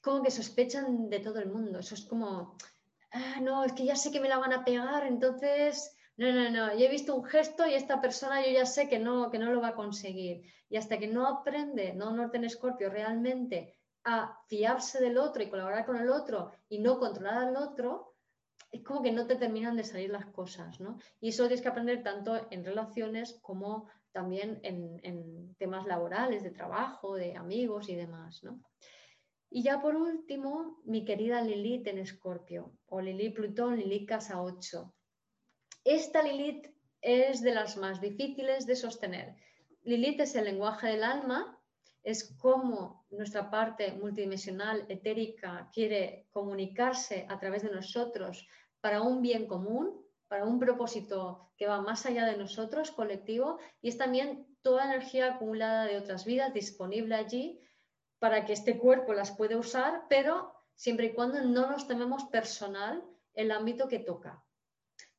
como 0.00 0.22
que 0.22 0.30
sospechan 0.30 1.10
de 1.10 1.20
todo 1.20 1.38
el 1.40 1.50
mundo. 1.50 1.80
Eso 1.80 1.94
es 1.94 2.06
como, 2.06 2.56
ah, 3.12 3.40
no, 3.42 3.64
es 3.64 3.72
que 3.72 3.84
ya 3.84 3.96
sé 3.96 4.10
que 4.10 4.20
me 4.20 4.28
la 4.28 4.38
van 4.38 4.52
a 4.52 4.64
pegar, 4.64 5.06
entonces 5.06 5.94
no, 6.20 6.32
no, 6.34 6.50
no, 6.50 6.76
yo 6.76 6.84
he 6.84 6.90
visto 6.90 7.16
un 7.16 7.24
gesto 7.24 7.66
y 7.66 7.72
esta 7.72 7.98
persona 7.98 8.44
yo 8.44 8.52
ya 8.52 8.66
sé 8.66 8.90
que 8.90 8.98
no, 8.98 9.30
que 9.30 9.38
no 9.38 9.50
lo 9.50 9.62
va 9.62 9.68
a 9.68 9.74
conseguir. 9.74 10.42
Y 10.68 10.76
hasta 10.76 10.98
que 10.98 11.08
no 11.08 11.26
aprende, 11.26 11.94
no 11.94 12.10
Norte 12.10 12.36
en 12.36 12.44
Escorpio, 12.44 12.90
realmente 12.90 13.78
a 14.04 14.38
fiarse 14.46 15.00
del 15.00 15.16
otro 15.16 15.42
y 15.42 15.48
colaborar 15.48 15.86
con 15.86 15.96
el 15.96 16.10
otro 16.10 16.52
y 16.68 16.80
no 16.80 16.98
controlar 16.98 17.48
al 17.48 17.56
otro, 17.56 18.16
es 18.70 18.82
como 18.82 19.00
que 19.00 19.12
no 19.12 19.26
te 19.26 19.36
terminan 19.36 19.78
de 19.78 19.84
salir 19.84 20.10
las 20.10 20.26
cosas, 20.26 20.78
¿no? 20.78 20.98
Y 21.22 21.30
eso 21.30 21.44
tienes 21.44 21.62
que 21.62 21.68
aprender 21.68 22.02
tanto 22.02 22.46
en 22.50 22.66
relaciones 22.66 23.38
como 23.40 23.88
también 24.12 24.60
en, 24.62 25.54
temas 25.56 25.86
laborales, 25.86 26.42
de 26.42 26.50
trabajo, 26.50 27.14
de 27.14 27.34
amigos 27.34 27.88
y 27.88 27.94
demás, 27.94 28.44
¿no? 28.44 28.60
Y 29.48 29.62
ya 29.62 29.80
por 29.80 29.96
último, 29.96 30.82
mi 30.84 31.02
querida 31.06 31.40
Lilith 31.40 31.86
en 31.86 31.96
Escorpio, 31.96 32.74
o 32.88 33.00
Lilith 33.00 33.36
Plutón, 33.36 33.78
Lilith 33.78 34.06
Casa 34.06 34.42
8. 34.42 34.94
Esta 35.90 36.22
Lilith 36.22 36.68
es 37.00 37.42
de 37.42 37.52
las 37.52 37.76
más 37.76 38.00
difíciles 38.00 38.64
de 38.64 38.76
sostener. 38.76 39.34
Lilith 39.82 40.20
es 40.20 40.36
el 40.36 40.44
lenguaje 40.44 40.86
del 40.86 41.02
alma, 41.02 41.60
es 42.04 42.32
cómo 42.38 43.06
nuestra 43.10 43.50
parte 43.50 43.90
multidimensional, 43.94 44.86
etérica, 44.88 45.68
quiere 45.74 46.28
comunicarse 46.30 47.26
a 47.28 47.40
través 47.40 47.64
de 47.64 47.72
nosotros 47.72 48.46
para 48.80 49.02
un 49.02 49.20
bien 49.20 49.48
común, 49.48 50.00
para 50.28 50.44
un 50.44 50.60
propósito 50.60 51.50
que 51.56 51.66
va 51.66 51.82
más 51.82 52.06
allá 52.06 52.24
de 52.24 52.36
nosotros, 52.36 52.92
colectivo, 52.92 53.58
y 53.82 53.88
es 53.88 53.98
también 53.98 54.46
toda 54.62 54.84
energía 54.84 55.34
acumulada 55.34 55.86
de 55.86 55.98
otras 55.98 56.24
vidas 56.24 56.54
disponible 56.54 57.16
allí 57.16 57.60
para 58.20 58.44
que 58.44 58.52
este 58.52 58.78
cuerpo 58.78 59.12
las 59.12 59.32
pueda 59.32 59.56
usar, 59.56 60.04
pero 60.08 60.54
siempre 60.76 61.06
y 61.06 61.14
cuando 61.14 61.42
no 61.42 61.68
nos 61.68 61.88
tememos 61.88 62.26
personal 62.26 63.02
el 63.34 63.50
ámbito 63.50 63.88
que 63.88 63.98
toca. 63.98 64.44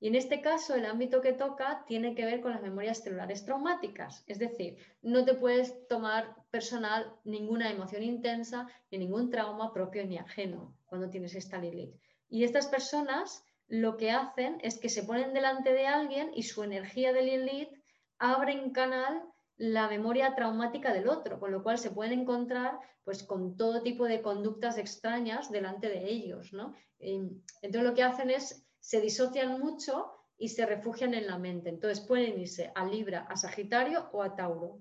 Y 0.02 0.08
en 0.08 0.16
este 0.16 0.42
caso, 0.42 0.74
el 0.74 0.88
ámbito 0.88 1.22
que 1.22 1.32
toca 1.32 1.86
tiene 1.86 2.16
que 2.16 2.26
ver 2.26 2.42
con 2.42 2.52
las 2.52 2.64
memorias 2.64 3.04
celulares 3.04 3.46
traumáticas. 3.46 4.24
Es 4.26 4.40
decir, 4.40 4.78
no 5.04 5.24
te 5.24 5.36
puedes 5.36 5.88
tomar 5.88 6.36
personal 6.50 7.14
ninguna 7.24 7.70
emoción 7.70 8.02
intensa 8.02 8.68
ni 8.90 8.98
ningún 8.98 9.30
trauma 9.30 9.72
propio 9.72 10.04
ni 10.08 10.18
ajeno 10.18 10.76
cuando 10.88 11.12
tienes 11.12 11.36
esta 11.36 11.60
Lilith. 11.60 11.96
Y 12.30 12.44
estas 12.44 12.66
personas 12.66 13.46
lo 13.68 13.96
que 13.96 14.10
hacen 14.10 14.58
es 14.64 14.80
que 14.80 14.90
se 14.90 15.04
ponen 15.04 15.36
delante 15.36 15.72
de 15.72 15.86
alguien 15.86 16.32
y 16.34 16.44
su 16.44 16.64
energía 16.64 17.14
del 17.14 17.28
Lilith 17.28 17.70
abre 18.18 18.54
en 18.54 18.72
canal 18.72 19.22
la 19.56 19.88
memoria 19.88 20.34
traumática 20.34 20.94
del 20.94 21.10
otro, 21.10 21.40
con 21.40 21.52
lo 21.52 21.62
cual 21.62 21.78
se 21.78 21.92
pueden 21.92 22.22
encontrar 22.22 22.80
pues 23.04 23.22
con 23.22 23.56
todo 23.56 23.84
tipo 23.84 24.06
de 24.06 24.24
conductas 24.24 24.80
extrañas 24.80 25.52
delante 25.52 25.90
de 25.90 26.10
ellos, 26.10 26.54
¿no? 26.54 26.74
Entonces 26.98 27.84
lo 27.84 27.94
que 27.94 28.02
hacen 28.02 28.32
es 28.32 28.66
se 28.82 29.00
disocian 29.00 29.60
mucho 29.60 30.12
y 30.38 30.50
se 30.50 30.66
refugian 30.66 31.14
en 31.14 31.28
la 31.28 31.38
mente. 31.38 31.70
Entonces 31.70 32.02
pueden 32.02 32.40
irse 32.40 32.72
a 32.76 32.86
Libra, 32.86 33.28
a 33.30 33.38
Sagitario 33.38 34.10
o 34.12 34.24
a 34.24 34.36
Tauro, 34.36 34.80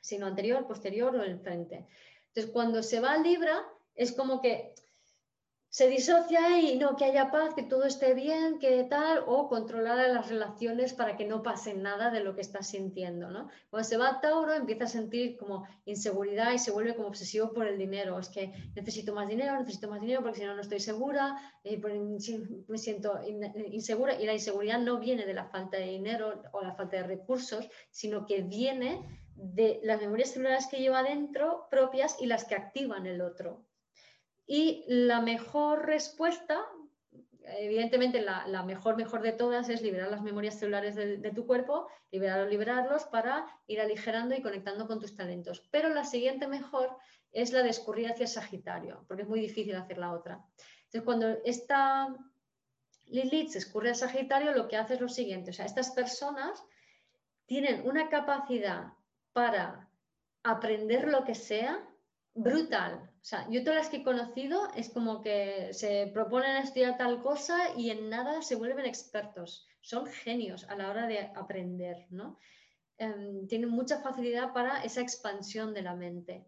sino 0.00 0.26
anterior, 0.26 0.66
posterior 0.66 1.14
o 1.14 1.24
enfrente. 1.24 1.86
Entonces 2.28 2.52
cuando 2.52 2.82
se 2.82 3.00
va 3.00 3.12
a 3.12 3.18
Libra 3.18 3.66
es 3.94 4.12
como 4.12 4.40
que 4.40 4.74
se 5.78 5.88
disocia 5.88 6.58
y 6.58 6.76
no, 6.76 6.96
que 6.96 7.04
haya 7.04 7.30
paz, 7.30 7.54
que 7.54 7.62
todo 7.62 7.84
esté 7.84 8.12
bien, 8.12 8.58
que 8.58 8.82
tal, 8.82 9.22
o 9.28 9.48
controlar 9.48 10.10
las 10.10 10.28
relaciones 10.28 10.92
para 10.92 11.16
que 11.16 11.24
no 11.24 11.44
pase 11.44 11.72
nada 11.72 12.10
de 12.10 12.18
lo 12.18 12.34
que 12.34 12.40
está 12.40 12.64
sintiendo, 12.64 13.30
¿no? 13.30 13.48
Cuando 13.70 13.88
se 13.88 13.96
va 13.96 14.08
a 14.08 14.20
Tauro 14.20 14.54
empieza 14.54 14.86
a 14.86 14.88
sentir 14.88 15.36
como 15.36 15.68
inseguridad 15.84 16.52
y 16.52 16.58
se 16.58 16.72
vuelve 16.72 16.96
como 16.96 17.06
obsesivo 17.06 17.52
por 17.52 17.68
el 17.68 17.78
dinero, 17.78 18.18
es 18.18 18.28
que 18.28 18.52
necesito 18.74 19.14
más 19.14 19.28
dinero, 19.28 19.56
necesito 19.56 19.88
más 19.88 20.00
dinero 20.00 20.20
porque 20.20 20.40
si 20.40 20.46
no 20.46 20.56
no 20.56 20.62
estoy 20.62 20.80
segura, 20.80 21.36
eh, 21.62 21.80
me 22.66 22.78
siento 22.78 23.20
insegura 23.70 24.20
y 24.20 24.26
la 24.26 24.32
inseguridad 24.32 24.80
no 24.80 24.98
viene 24.98 25.26
de 25.26 25.34
la 25.34 25.44
falta 25.44 25.76
de 25.76 25.86
dinero 25.86 26.42
o 26.50 26.60
la 26.60 26.74
falta 26.74 26.96
de 26.96 27.04
recursos, 27.04 27.68
sino 27.92 28.26
que 28.26 28.42
viene 28.42 29.20
de 29.36 29.78
las 29.84 30.00
memorias 30.00 30.32
celulares 30.32 30.66
que 30.66 30.80
lleva 30.80 31.04
dentro 31.04 31.68
propias 31.70 32.16
y 32.20 32.26
las 32.26 32.44
que 32.44 32.56
activan 32.56 33.06
el 33.06 33.20
otro. 33.20 33.67
Y 34.50 34.82
la 34.88 35.20
mejor 35.20 35.84
respuesta, 35.84 36.64
evidentemente 37.44 38.22
la, 38.22 38.62
mejor, 38.64 38.96
mejor 38.96 39.20
de 39.20 39.32
todas 39.32 39.68
es 39.68 39.82
liberar 39.82 40.10
las 40.10 40.22
memorias 40.22 40.58
celulares 40.58 40.94
de, 40.96 41.30
tu 41.32 41.46
cuerpo, 41.46 41.86
liberarlos, 42.10 42.48
liberarlos 42.48 43.04
para 43.04 43.46
ir 43.66 43.78
aligerando 43.78 44.34
y 44.34 44.40
conectando 44.40 44.86
con 44.86 45.00
tus 45.00 45.14
talentos. 45.14 45.68
Pero 45.70 45.90
la 45.90 46.04
siguiente 46.04 46.48
mejor 46.48 46.96
es 47.30 47.52
la 47.52 47.62
de 47.62 47.68
escurrir 47.68 48.10
hacia 48.10 48.26
Sagitario, 48.26 49.04
porque 49.06 49.24
es 49.24 49.28
muy 49.28 49.40
difícil 49.40 49.76
hacer 49.76 49.98
la 49.98 50.12
otra. 50.12 50.42
Entonces, 50.84 51.02
cuando 51.02 51.28
esta 51.44 52.16
Lilith 53.04 53.50
se 53.50 53.58
escurre 53.58 53.90
a 53.90 53.94
Sagitario, 53.94 54.52
lo 54.52 54.66
que 54.66 54.78
hace 54.78 54.94
es 54.94 55.00
lo 55.02 55.10
siguiente, 55.10 55.50
o 55.50 55.52
sea, 55.52 55.66
estas 55.66 55.90
personas 55.90 56.64
tienen 57.44 57.86
una 57.86 58.08
capacidad 58.08 58.94
para 59.34 59.90
aprender 60.42 61.06
lo 61.08 61.24
que 61.24 61.34
sea 61.34 61.86
brutal. 62.32 63.07
O 63.20 63.24
sea, 63.24 63.46
yo 63.50 63.62
todas 63.62 63.78
las 63.78 63.88
que 63.88 63.98
he 63.98 64.02
conocido 64.02 64.68
es 64.74 64.90
como 64.90 65.20
que 65.20 65.70
se 65.72 66.10
proponen 66.14 66.56
estudiar 66.56 66.96
tal 66.96 67.20
cosa 67.20 67.58
y 67.76 67.90
en 67.90 68.08
nada 68.08 68.42
se 68.42 68.56
vuelven 68.56 68.86
expertos. 68.86 69.66
Son 69.80 70.06
genios 70.06 70.64
a 70.68 70.76
la 70.76 70.90
hora 70.90 71.06
de 71.06 71.20
aprender, 71.34 72.06
¿no? 72.10 72.38
Em, 72.96 73.46
tienen 73.46 73.70
mucha 73.70 74.00
facilidad 74.00 74.52
para 74.52 74.82
esa 74.82 75.00
expansión 75.00 75.74
de 75.74 75.82
la 75.82 75.94
mente. 75.94 76.46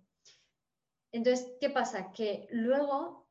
Entonces, 1.12 1.52
¿qué 1.60 1.70
pasa? 1.70 2.12
Que 2.12 2.46
luego 2.50 3.28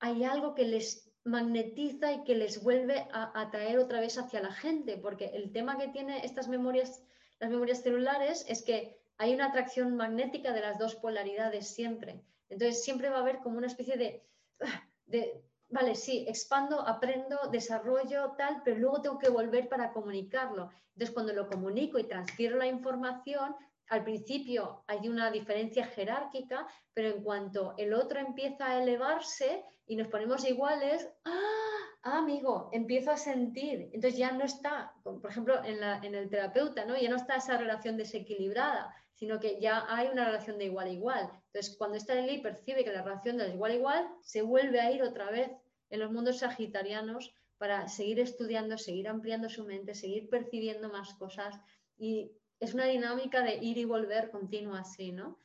hay 0.00 0.24
algo 0.24 0.54
que 0.54 0.64
les 0.64 1.12
magnetiza 1.24 2.12
y 2.12 2.24
que 2.24 2.34
les 2.34 2.62
vuelve 2.62 3.06
a 3.12 3.32
atraer 3.40 3.78
otra 3.78 4.00
vez 4.00 4.18
hacia 4.18 4.42
la 4.42 4.52
gente, 4.52 4.96
porque 4.98 5.26
el 5.26 5.52
tema 5.52 5.78
que 5.78 5.88
tiene 5.88 6.24
estas 6.24 6.48
memorias, 6.48 7.02
las 7.38 7.50
memorias 7.50 7.82
celulares, 7.82 8.44
es 8.48 8.62
que 8.62 9.00
hay 9.18 9.34
una 9.34 9.46
atracción 9.46 9.96
magnética 9.96 10.52
de 10.52 10.62
las 10.62 10.78
dos 10.78 10.96
polaridades 10.96 11.68
siempre. 11.68 12.24
Entonces 12.52 12.84
siempre 12.84 13.08
va 13.08 13.16
a 13.16 13.20
haber 13.20 13.38
como 13.38 13.56
una 13.56 13.66
especie 13.66 13.96
de, 13.96 15.42
vale, 15.70 15.94
sí, 15.94 16.26
expando, 16.28 16.86
aprendo, 16.86 17.38
desarrollo, 17.50 18.34
tal, 18.36 18.60
pero 18.62 18.78
luego 18.78 19.00
tengo 19.00 19.18
que 19.18 19.30
volver 19.30 19.68
para 19.68 19.92
comunicarlo. 19.92 20.70
Entonces 20.92 21.14
cuando 21.14 21.32
lo 21.32 21.48
comunico 21.48 21.98
y 21.98 22.04
transfiero 22.04 22.56
la 22.56 22.66
información, 22.66 23.56
al 23.88 24.04
principio 24.04 24.84
hay 24.86 25.08
una 25.08 25.30
diferencia 25.30 25.86
jerárquica, 25.86 26.66
pero 26.92 27.08
en 27.08 27.22
cuanto 27.22 27.74
el 27.78 27.94
otro 27.94 28.20
empieza 28.20 28.66
a 28.66 28.82
elevarse 28.82 29.64
y 29.86 29.96
nos 29.96 30.08
ponemos 30.08 30.46
iguales, 30.46 31.08
¡ah! 31.24 32.18
amigo, 32.18 32.68
empiezo 32.72 33.12
a 33.12 33.16
sentir. 33.16 33.88
Entonces 33.94 34.18
ya 34.18 34.32
no 34.32 34.44
está, 34.44 34.92
por 35.02 35.30
ejemplo, 35.30 35.64
en, 35.64 35.82
en 35.82 36.14
el 36.14 36.28
terapeuta, 36.28 36.84
¿no? 36.84 36.98
Ya 36.98 37.08
no 37.08 37.16
está 37.16 37.36
esa 37.36 37.56
relación 37.56 37.96
desequilibrada 37.96 38.94
sino 39.22 39.38
que 39.38 39.60
ya 39.60 39.86
hay 39.88 40.08
una 40.08 40.24
relación 40.24 40.58
de 40.58 40.64
igual 40.64 40.88
a 40.88 40.90
igual. 40.90 41.30
Entonces, 41.46 41.76
cuando 41.78 41.96
esta 41.96 42.16
ley 42.16 42.42
percibe 42.42 42.82
que 42.82 42.90
la 42.90 43.02
relación 43.02 43.36
de 43.36 43.50
igual 43.50 43.70
a 43.70 43.74
igual, 43.76 44.08
se 44.20 44.42
vuelve 44.42 44.80
a 44.80 44.90
ir 44.90 45.00
otra 45.04 45.30
vez 45.30 45.48
en 45.90 46.00
los 46.00 46.10
mundos 46.10 46.38
sagitarianos 46.38 47.32
para 47.56 47.86
seguir 47.86 48.18
estudiando, 48.18 48.76
seguir 48.78 49.06
ampliando 49.06 49.48
su 49.48 49.64
mente, 49.64 49.94
seguir 49.94 50.28
percibiendo 50.28 50.88
más 50.88 51.14
cosas. 51.14 51.54
Y 51.96 52.32
es 52.58 52.74
una 52.74 52.86
dinámica 52.86 53.42
de 53.42 53.58
ir 53.58 53.78
y 53.78 53.84
volver 53.84 54.32
continua 54.32 54.80
así, 54.80 55.12
¿no? 55.12 55.38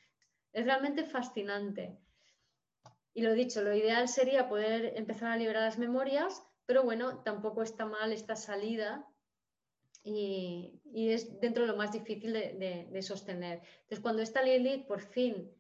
Es 0.53 0.65
realmente 0.65 1.03
fascinante. 1.03 1.99
Y 3.13 3.21
lo 3.21 3.33
dicho, 3.33 3.61
lo 3.61 3.75
ideal 3.75 4.07
sería 4.07 4.49
poder 4.49 4.93
empezar 4.95 5.31
a 5.31 5.37
liberar 5.37 5.61
las 5.61 5.77
memorias, 5.77 6.41
pero 6.65 6.81
bueno, 6.81 7.19
tampoco 7.19 7.61
está 7.61 7.85
mal 7.85 8.11
esta 8.11 8.35
salida 8.35 9.05
y, 10.07 11.11
es 11.11 11.39
dentro 11.39 11.63
de 11.63 11.69
lo 11.69 11.75
más 11.75 11.91
difícil 11.91 12.33
de, 12.33 13.01
sostener. 13.01 13.61
Entonces, 13.81 13.99
cuando 13.99 14.21
esta 14.21 14.41
Lilith 14.41 14.87
por 14.87 15.01
fin 15.01 15.51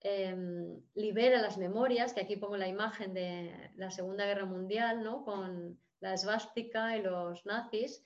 em, 0.00 0.80
libera 0.94 1.40
las 1.40 1.56
memorias, 1.58 2.12
que 2.12 2.20
aquí 2.20 2.36
pongo 2.36 2.56
la 2.56 2.68
imagen 2.68 3.14
de 3.14 3.70
la 3.76 3.90
Segunda 3.90 4.26
Guerra 4.26 4.44
Mundial, 4.44 5.02
¿no? 5.02 5.24
con 5.24 5.80
la 6.00 6.14
esvástica 6.14 6.96
y 6.96 7.02
los 7.02 7.44
nazis, 7.46 8.04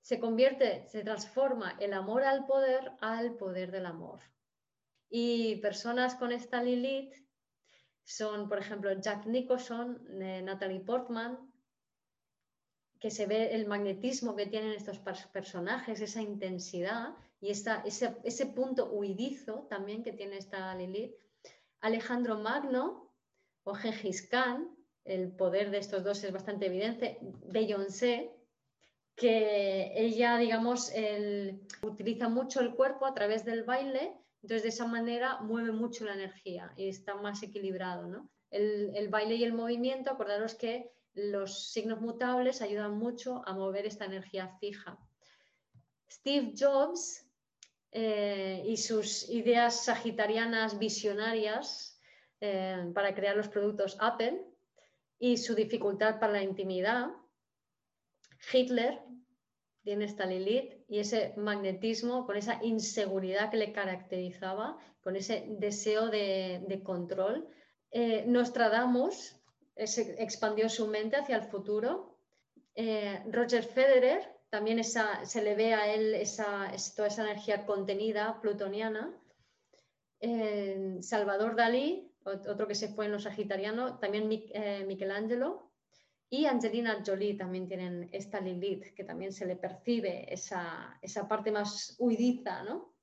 se 0.00 0.18
convierte, 0.18 0.86
se 0.88 1.02
transforma 1.02 1.76
el 1.80 1.92
amor 1.92 2.22
al 2.24 2.46
poder 2.46 2.92
al 3.00 3.36
poder 3.36 3.70
del 3.70 3.86
amor. 3.86 4.20
Y 5.08 5.56
personas 5.56 6.14
con 6.14 6.32
esta 6.32 6.62
Lilith 6.62 7.14
son, 8.04 8.48
por 8.48 8.58
ejemplo, 8.58 8.92
Jack 8.92 9.26
Nicholson, 9.26 10.22
eh, 10.22 10.42
Natalie 10.42 10.80
Portman, 10.80 11.38
que 13.00 13.10
se 13.10 13.26
ve 13.26 13.54
el 13.54 13.66
magnetismo 13.66 14.36
que 14.36 14.46
tienen 14.46 14.72
estos 14.72 14.98
personajes, 15.32 16.00
esa 16.00 16.22
intensidad 16.22 17.14
y 17.40 17.50
ese, 17.50 18.46
punto 18.46 18.90
huidizo 18.90 19.66
también 19.68 20.02
que 20.02 20.12
tiene 20.12 20.38
esta 20.38 20.74
Lilith. 20.74 21.14
Alejandro 21.80 22.38
Magno 22.38 23.12
o 23.64 23.74
Gengis 23.74 24.28
Khan, 24.28 24.74
el 25.04 25.30
poder 25.32 25.70
de 25.70 25.78
estos 25.78 26.02
dos 26.02 26.24
es 26.24 26.32
bastante 26.32 26.66
evidente. 26.66 27.18
Beyoncé, 27.46 28.32
que 29.14 29.92
ella, 29.94 30.38
digamos, 30.38 30.92
utiliza 31.82 32.28
mucho 32.28 32.60
el 32.60 32.74
cuerpo 32.74 33.06
a 33.06 33.14
través 33.14 33.44
del 33.44 33.64
baile, 33.64 34.12
entonces 34.42 34.62
de 34.62 34.68
esa 34.68 34.86
manera 34.86 35.40
mueve 35.40 35.72
mucho 35.72 36.04
la 36.04 36.14
energía 36.14 36.72
y 36.76 36.88
está 36.88 37.14
más 37.14 37.42
equilibrado, 37.42 38.06
¿no? 38.06 38.30
El, 38.50 38.94
el 38.94 39.08
baile 39.08 39.36
y 39.36 39.44
el 39.44 39.54
movimiento, 39.54 40.10
acordaros 40.10 40.54
que 40.54 40.92
los 41.16 41.72
signos 41.72 42.00
mutables 42.00 42.60
ayudan 42.60 42.96
mucho 42.98 43.42
a 43.46 43.54
mover 43.54 43.86
esta 43.86 44.04
energía 44.04 44.48
fija. 44.60 44.98
Steve 46.08 46.52
Jobs 46.56 47.26
eh, 47.90 48.62
y 48.66 48.76
sus 48.76 49.28
ideas 49.30 49.84
sagitarianas 49.84 50.78
visionarias 50.78 51.98
eh, 52.40 52.90
para 52.94 53.14
crear 53.14 53.36
los 53.36 53.48
productos 53.48 53.96
Apple 53.98 54.44
y 55.18 55.38
su 55.38 55.54
dificultad 55.54 56.20
para 56.20 56.34
la 56.34 56.42
intimidad. 56.42 57.08
Hitler 58.52 59.00
tiene 59.82 60.04
esta 60.04 60.26
Lilith 60.26 60.84
y 60.88 60.98
ese 60.98 61.32
magnetismo 61.38 62.26
con 62.26 62.36
esa 62.36 62.62
inseguridad 62.62 63.50
que 63.50 63.56
le 63.56 63.72
caracterizaba, 63.72 64.76
con 65.00 65.16
ese 65.16 65.46
deseo 65.58 66.08
de, 66.10 66.82
control. 66.84 67.48
Eh, 67.90 68.24
Nostradamus 68.26 69.40
expandió 69.76 70.68
su 70.68 70.88
mente 70.88 71.16
hacia 71.16 71.36
el 71.36 71.42
futuro. 71.42 72.18
Eh, 72.74 73.22
Roger 73.30 73.62
Federer, 73.62 74.36
también 74.50 74.82
se 74.82 75.42
le 75.42 75.54
ve 75.54 75.74
a 75.74 75.92
él 75.92 76.14
esa, 76.14 76.72
toda 76.94 77.08
esa 77.08 77.22
energía 77.22 77.66
contenida 77.66 78.40
plutoniana. 78.40 79.14
Eh, 80.20 80.96
Salvador 81.00 81.56
Dalí, 81.56 82.10
otro 82.24 82.66
que 82.66 82.74
se 82.74 82.88
fue 82.88 83.06
en 83.06 83.12
los 83.12 83.24
sagitarianos, 83.24 84.00
también 84.00 84.28
eh, 84.30 84.84
Michelangelo 84.86 85.70
y 86.28 86.46
Angelina 86.46 87.02
Jolie 87.06 87.34
también 87.36 87.68
tienen 87.68 88.08
esta 88.12 88.40
Lilith, 88.40 88.94
que 88.94 89.04
también 89.04 89.32
se 89.32 89.46
le 89.46 89.56
percibe 89.56 90.32
esa, 90.32 90.98
esa 91.00 91.28
parte 91.28 91.52
más 91.52 91.94
huidiza, 91.98 92.64
¿no? 92.64 92.95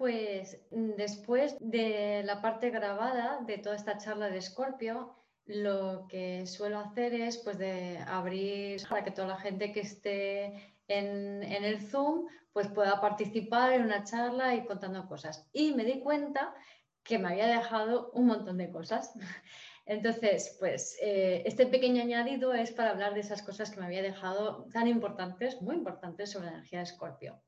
Pues 0.00 0.58
mm, 0.70 0.92
después 0.96 1.56
de 1.60 2.22
la 2.24 2.40
parte 2.40 2.70
grabada 2.70 3.42
de 3.46 3.58
toda 3.58 3.76
esta 3.76 3.98
charla 3.98 4.30
de 4.30 4.40
Scorpio, 4.40 5.14
lo 5.44 6.06
que 6.08 6.46
suelo 6.46 6.78
hacer 6.78 7.12
es 7.12 7.36
pues 7.36 7.58
de 7.58 7.98
abrir 8.06 8.80
para 8.88 9.04
que 9.04 9.10
toda 9.10 9.28
la 9.28 9.36
gente 9.36 9.72
que 9.72 9.80
esté 9.80 10.74
en, 10.88 11.42
el 11.42 11.86
Zoom 11.86 12.28
pues 12.54 12.68
pueda 12.68 12.98
participar 12.98 13.74
en 13.74 13.82
una 13.82 14.02
charla 14.02 14.54
y 14.54 14.64
contando 14.64 15.06
cosas. 15.06 15.46
Y 15.52 15.74
me 15.74 15.84
di 15.84 16.00
cuenta 16.00 16.54
que 17.02 17.18
me 17.18 17.28
había 17.28 17.48
dejado 17.48 18.10
un 18.12 18.24
montón 18.24 18.56
de 18.56 18.70
cosas. 18.70 19.12
Entonces, 19.84 20.56
pues 20.58 20.96
eh, 21.02 21.42
este 21.44 21.66
pequeño 21.66 22.00
añadido 22.00 22.54
es 22.54 22.70
para 22.70 22.92
hablar 22.92 23.12
de 23.12 23.20
esas 23.20 23.42
cosas 23.42 23.70
que 23.70 23.80
me 23.80 23.84
había 23.84 24.00
dejado 24.00 24.66
tan 24.72 24.88
importantes, 24.88 25.60
muy 25.60 25.76
importantes 25.76 26.30
sobre 26.30 26.46
la 26.46 26.52
energía 26.52 26.78
de 26.78 26.84
Escorpio. 26.84 27.42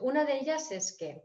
una 0.00 0.24
de 0.24 0.38
ellas 0.38 0.72
es 0.72 0.96
que 0.98 1.22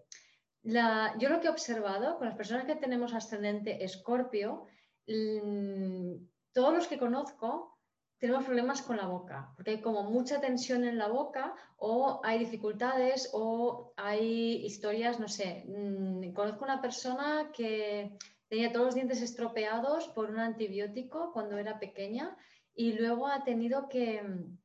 yo 1.18 1.30
lo 1.30 1.40
que 1.40 1.48
he 1.48 1.50
observado 1.50 2.18
con 2.18 2.28
las 2.28 2.36
personas 2.36 2.66
que 2.66 2.76
tenemos 2.76 3.14
ascendente 3.14 3.84
Escorpio, 3.84 4.66
mm, 5.08 6.16
todos 6.52 6.74
los 6.74 6.88
que 6.88 6.98
conozco 6.98 7.78
tenemos 8.20 8.46
problemas 8.46 8.82
con 8.82 8.98
la 8.98 9.06
boca, 9.06 9.54
porque 9.56 9.72
hay 9.72 9.82
como 9.82 10.04
mucha 10.04 10.42
tensión 10.42 10.84
en 10.84 10.98
la 10.98 11.08
boca 11.08 11.54
o 11.78 12.20
hay 12.24 12.40
dificultades 12.40 13.30
o 13.34 13.94
hay 13.96 14.66
historias, 14.66 15.20
no 15.20 15.28
sé, 15.28 15.64
mm, 15.68 16.34
conozco 16.34 16.66
una 16.66 16.82
persona 16.82 17.52
que 17.54 18.18
tenía 18.50 18.72
todos 18.72 18.88
los 18.88 18.96
dientes 18.96 19.22
estropeados 19.22 20.08
por 20.10 20.30
un 20.30 20.40
antibiótico 20.40 21.32
cuando 21.32 21.58
era 21.58 21.80
pequeña 21.80 22.36
y 22.74 22.94
luego 22.94 23.28
ha 23.28 23.44
tenido 23.44 23.88
que, 23.88 24.22
mm, 24.22 24.58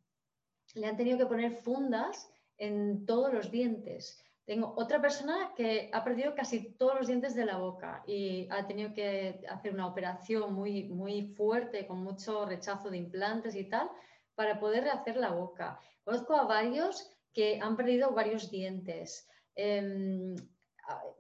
le 0.81 0.87
han 0.87 0.97
tenido 0.97 1.19
que 1.19 1.27
poner 1.27 1.53
fundas 1.63 2.29
en 2.57 3.05
todos 3.07 3.33
los 3.33 3.51
dientes. 3.51 4.22
Tengo 4.45 4.75
otra 4.77 5.01
persona 5.01 5.53
que 5.57 5.89
ha 5.93 6.03
perdido 6.03 6.35
casi 6.35 6.73
todos 6.73 6.97
los 6.97 7.07
dientes 7.07 7.35
de 7.35 7.45
la 7.45 7.59
boca 7.59 8.03
y 8.07 8.49
ha 8.51 8.67
tenido 8.67 8.93
que 8.93 9.41
hacer 9.49 9.73
una 9.73 9.87
operación 9.87 10.53
muy, 10.53 10.85
muy 10.89 11.29
fuerte, 11.37 11.87
con 11.87 12.03
mucho 12.03 12.45
rechazo 12.45 12.91
de 12.91 12.99
implantes 12.99 13.55
y 13.55 13.69
tal, 13.69 13.89
para 14.35 14.59
poder 14.59 14.85
rehacer 14.85 15.17
la 15.17 15.31
boca. 15.31 15.79
Conozco 16.05 16.35
a 16.35 16.47
varios 16.47 17.09
que 17.33 17.61
han 17.61 17.77
perdido 17.77 18.13
varios 18.13 18.51
dientes, 18.51 19.29
em, 19.55 20.35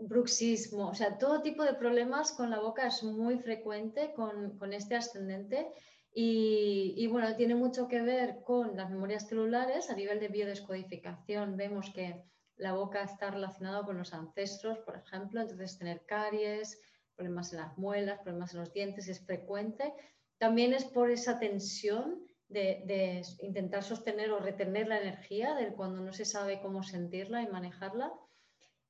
bruxismo, 0.00 0.88
o 0.88 0.94
sea, 0.94 1.16
todo 1.16 1.42
tipo 1.42 1.62
de 1.62 1.74
problemas 1.74 2.32
con 2.32 2.50
la 2.50 2.58
boca 2.58 2.88
es 2.88 3.04
muy 3.04 3.38
frecuente 3.38 4.12
con, 4.14 4.58
con 4.58 4.72
este 4.72 4.96
ascendente. 4.96 5.68
Y, 6.14 6.94
y, 6.98 7.06
bueno, 7.06 7.34
tiene 7.36 7.54
mucho 7.54 7.88
que 7.88 8.02
ver 8.02 8.42
con 8.44 8.76
las 8.76 8.90
memorias 8.90 9.28
celulares. 9.28 9.88
A 9.88 9.94
nivel 9.94 10.20
de 10.20 10.28
biodescodificación 10.28 11.56
vemos 11.56 11.90
que 11.94 12.22
la 12.62 12.74
boca 12.74 13.02
está 13.02 13.32
relacionada 13.32 13.82
con 13.82 13.98
los 13.98 14.14
ancestros, 14.14 14.78
por 14.78 14.96
ejemplo, 14.96 15.40
entonces 15.40 15.78
tener 15.78 16.06
caries, 16.06 16.80
problemas 17.16 17.52
en 17.52 17.58
las 17.58 17.76
muelas, 17.76 18.20
problemas 18.20 18.54
en 18.54 18.60
los 18.60 18.72
dientes 18.72 19.08
es 19.08 19.18
frecuente. 19.26 19.92
También 20.38 20.72
es 20.72 20.84
por 20.84 21.10
esa 21.10 21.40
tensión 21.40 22.24
de, 22.48 23.22
intentar 23.40 23.82
sostener 23.82 24.30
o 24.30 24.38
retener 24.38 24.86
la 24.86 25.00
energía 25.00 25.56
de 25.56 25.72
cuando 25.72 26.02
no 26.02 26.12
se 26.12 26.24
sabe 26.24 26.60
cómo 26.60 26.84
sentirla 26.84 27.42
y 27.42 27.48
manejarla. 27.48 28.12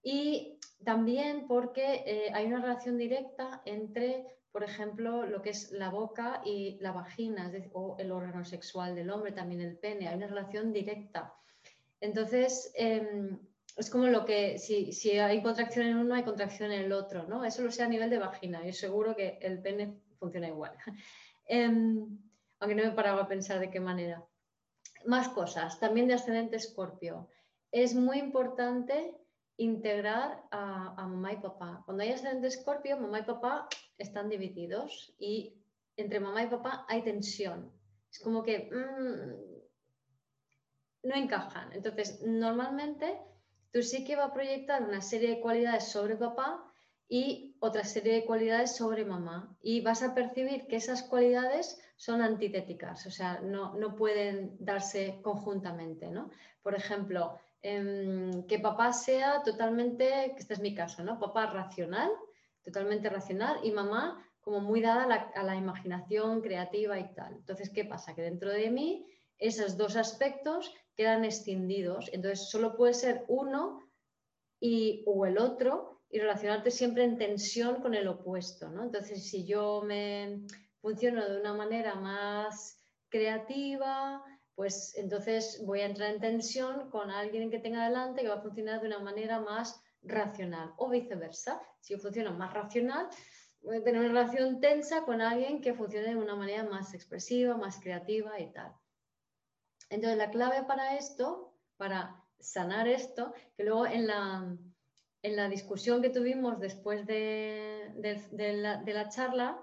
Y 0.02 0.58
también 0.84 1.46
porque 1.48 2.02
eh, 2.04 2.30
hay 2.34 2.48
una 2.48 2.60
relación 2.60 2.98
directa 2.98 3.62
entre, 3.64 4.26
por 4.50 4.64
ejemplo, 4.64 5.24
lo 5.24 5.40
que 5.40 5.50
es 5.50 5.72
la 5.72 5.88
boca 5.88 6.42
y 6.44 6.76
la 6.80 6.92
vagina, 6.92 7.50
o 7.72 7.96
el 7.98 8.12
órgano 8.12 8.44
sexual 8.44 8.94
del 8.94 9.08
hombre, 9.08 9.32
también 9.32 9.62
el 9.62 9.78
pene. 9.78 10.08
Hay 10.08 10.16
una 10.16 10.26
relación 10.26 10.74
directa. 10.74 11.32
Entonces, 12.02 12.70
em, 12.74 13.38
es 13.76 13.90
como 13.90 14.06
lo 14.06 14.24
que, 14.24 14.58
si, 14.58 14.92
si, 14.92 15.18
hay 15.18 15.42
contracción 15.42 15.86
en 15.86 15.96
uno, 15.96 16.14
hay 16.14 16.24
contracción 16.24 16.72
en 16.72 16.82
el 16.82 16.92
otro, 16.92 17.26
¿no? 17.26 17.44
Eso 17.44 17.62
lo 17.62 17.70
sé 17.70 17.82
a 17.82 17.88
nivel 17.88 18.10
de 18.10 18.18
vagina, 18.18 18.66
y 18.66 18.72
seguro 18.72 19.16
que 19.16 19.38
el 19.40 19.60
pene 19.60 19.98
funciona 20.18 20.48
igual. 20.48 20.72
Em, 21.44 22.06
aunque 22.60 22.76
no 22.76 22.84
me 22.84 22.92
paraba 22.92 23.22
a 23.22 23.28
pensar 23.28 23.58
de 23.58 23.68
qué 23.68 23.80
manera. 23.80 24.24
Más 25.04 25.28
cosas, 25.30 25.80
también 25.80 26.06
de 26.06 26.14
ascendente 26.14 26.56
escorpio. 26.56 27.28
Es 27.72 27.94
muy 27.94 28.18
importante 28.18 29.16
integrar 29.56 30.44
a, 30.52 30.94
mamá 30.96 31.32
y 31.32 31.38
papá. 31.38 31.82
Cuando 31.84 32.04
hay 32.04 32.12
ascendente 32.12 32.46
escorpio, 32.46 32.96
mamá 32.96 33.18
y 33.18 33.24
papá 33.24 33.68
están 33.98 34.28
divididos 34.28 35.14
y 35.18 35.60
entre 35.96 36.20
mamá 36.20 36.44
y 36.44 36.46
papá 36.46 36.86
hay 36.88 37.02
tensión. 37.02 37.72
Es 38.10 38.20
como 38.20 38.44
que 38.44 38.70
mm, 38.70 39.32
no 41.08 41.14
encajan. 41.16 41.72
Entonces, 41.72 42.22
normalmente 42.22 43.18
tú 43.72 43.82
sí 43.82 44.04
que 44.04 44.16
va 44.16 44.26
a 44.26 44.32
proyectar 44.32 44.82
una 44.82 45.00
serie 45.00 45.30
de 45.30 45.40
cualidades 45.40 45.88
sobre 45.88 46.16
papá 46.16 46.62
y 47.08 47.56
otra 47.60 47.84
serie 47.84 48.14
de 48.14 48.24
cualidades 48.24 48.76
sobre 48.76 49.04
mamá. 49.04 49.56
Y 49.62 49.80
vas 49.80 50.02
a 50.02 50.14
percibir 50.14 50.66
que 50.66 50.76
esas 50.76 51.02
cualidades 51.02 51.80
son 51.96 52.20
antitéticas, 52.20 53.06
o 53.06 53.10
sea, 53.10 53.40
no, 53.40 53.94
pueden 53.96 54.56
darse 54.58 55.20
conjuntamente, 55.22 56.08
¿no? 56.08 56.30
Por 56.62 56.74
ejemplo, 56.74 57.38
em, 57.62 58.44
que 58.46 58.58
papá 58.58 58.92
sea 58.92 59.42
totalmente, 59.42 60.32
que 60.34 60.40
este 60.40 60.54
es 60.54 60.60
mi 60.60 60.74
caso, 60.74 61.04
¿no? 61.04 61.18
Papá 61.18 61.46
racional, 61.46 62.10
totalmente 62.64 63.08
racional, 63.08 63.60
y 63.62 63.70
mamá 63.70 64.26
como 64.40 64.60
muy 64.60 64.80
dada 64.80 65.04
a 65.04 65.06
la, 65.06 65.30
a 65.34 65.42
la 65.44 65.54
imaginación 65.54 66.40
creativa 66.40 66.98
y 66.98 67.14
tal. 67.14 67.34
Entonces, 67.34 67.70
¿qué 67.70 67.84
pasa? 67.84 68.14
Que 68.14 68.22
dentro 68.22 68.50
de 68.50 68.70
mí 68.70 69.06
esos 69.38 69.76
dos 69.76 69.96
aspectos 69.96 70.74
quedan 70.96 71.24
escindidos. 71.24 72.10
Entonces, 72.12 72.50
solo 72.50 72.76
puede 72.76 72.94
ser 72.94 73.24
uno 73.28 73.80
y, 74.60 75.02
o 75.06 75.26
el 75.26 75.38
otro 75.38 76.02
y 76.08 76.18
relacionarte 76.18 76.70
siempre 76.70 77.04
en 77.04 77.16
tensión 77.16 77.80
con 77.80 77.94
el 77.94 78.06
opuesto. 78.06 78.68
¿no? 78.68 78.84
Entonces, 78.84 79.28
si 79.28 79.46
yo 79.46 79.82
me 79.82 80.42
funciono 80.80 81.26
de 81.28 81.40
una 81.40 81.54
manera 81.54 81.94
más 81.94 82.78
creativa, 83.08 84.22
pues 84.54 84.94
entonces 84.96 85.62
voy 85.64 85.80
a 85.80 85.86
entrar 85.86 86.12
en 86.12 86.20
tensión 86.20 86.90
con 86.90 87.10
alguien 87.10 87.50
que 87.50 87.58
tenga 87.58 87.84
delante 87.84 88.22
que 88.22 88.28
va 88.28 88.36
a 88.36 88.42
funcionar 88.42 88.80
de 88.80 88.88
una 88.88 88.98
manera 88.98 89.40
más 89.40 89.82
racional 90.02 90.72
o 90.76 90.90
viceversa. 90.90 91.60
Si 91.80 91.94
yo 91.94 91.98
funciono 91.98 92.32
más 92.32 92.52
racional, 92.52 93.08
voy 93.62 93.76
a 93.78 93.82
tener 93.82 94.00
una 94.00 94.08
relación 94.08 94.60
tensa 94.60 95.04
con 95.04 95.20
alguien 95.20 95.60
que 95.60 95.74
funcione 95.74 96.08
de 96.08 96.16
una 96.16 96.34
manera 96.34 96.64
más 96.64 96.94
expresiva, 96.94 97.56
más 97.56 97.80
creativa 97.80 98.38
y 98.38 98.52
tal. 98.52 98.72
Entonces, 99.92 100.16
la 100.16 100.30
clave 100.30 100.64
para 100.64 100.96
esto, 100.96 101.52
para 101.76 102.24
sanar 102.40 102.88
esto, 102.88 103.34
que 103.54 103.64
luego 103.64 103.84
en 103.84 104.06
la, 104.06 104.56
en 105.20 105.36
la 105.36 105.50
discusión 105.50 106.00
que 106.00 106.08
tuvimos 106.08 106.58
después 106.58 107.06
de, 107.06 107.92
la, 107.94 109.08
charla, 109.10 109.62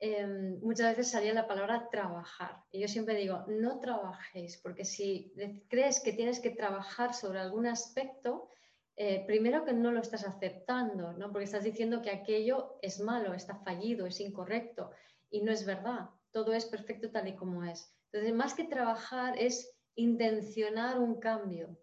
em, 0.00 0.58
muchas 0.60 0.96
veces 0.96 1.10
salía 1.10 1.34
la 1.34 1.46
palabra 1.46 1.90
trabajar. 1.90 2.62
Y 2.72 2.80
yo 2.80 2.88
siempre 2.88 3.14
digo, 3.14 3.44
no 3.46 3.78
trabajéis, 3.78 4.56
porque 4.56 4.86
si 4.86 5.34
crees 5.68 6.00
que 6.00 6.14
tienes 6.14 6.40
que 6.40 6.50
trabajar 6.50 7.12
sobre 7.12 7.38
algún 7.38 7.66
aspecto, 7.66 8.48
eh, 8.96 9.22
primero 9.26 9.66
que 9.66 9.74
no 9.74 9.92
lo 9.92 10.00
estás 10.00 10.26
aceptando, 10.26 11.12
¿no? 11.12 11.30
porque 11.30 11.44
estás 11.44 11.64
diciendo 11.64 12.00
que 12.00 12.10
aquello 12.10 12.78
es 12.80 13.00
malo, 13.00 13.34
está 13.34 13.56
fallido, 13.56 14.06
es 14.06 14.18
incorrecto, 14.18 14.92
y 15.28 15.42
no 15.42 15.52
es 15.52 15.66
verdad. 15.66 16.08
Todo 16.30 16.54
es 16.54 16.64
perfecto 16.64 17.10
tal 17.10 17.28
y 17.28 17.36
como 17.36 17.64
es. 17.64 17.97
Entonces, 18.12 18.34
más 18.34 18.54
que 18.54 18.64
trabajar 18.64 19.38
es 19.38 19.70
intencionar 19.94 20.98
un 20.98 21.18
cambio. 21.20 21.76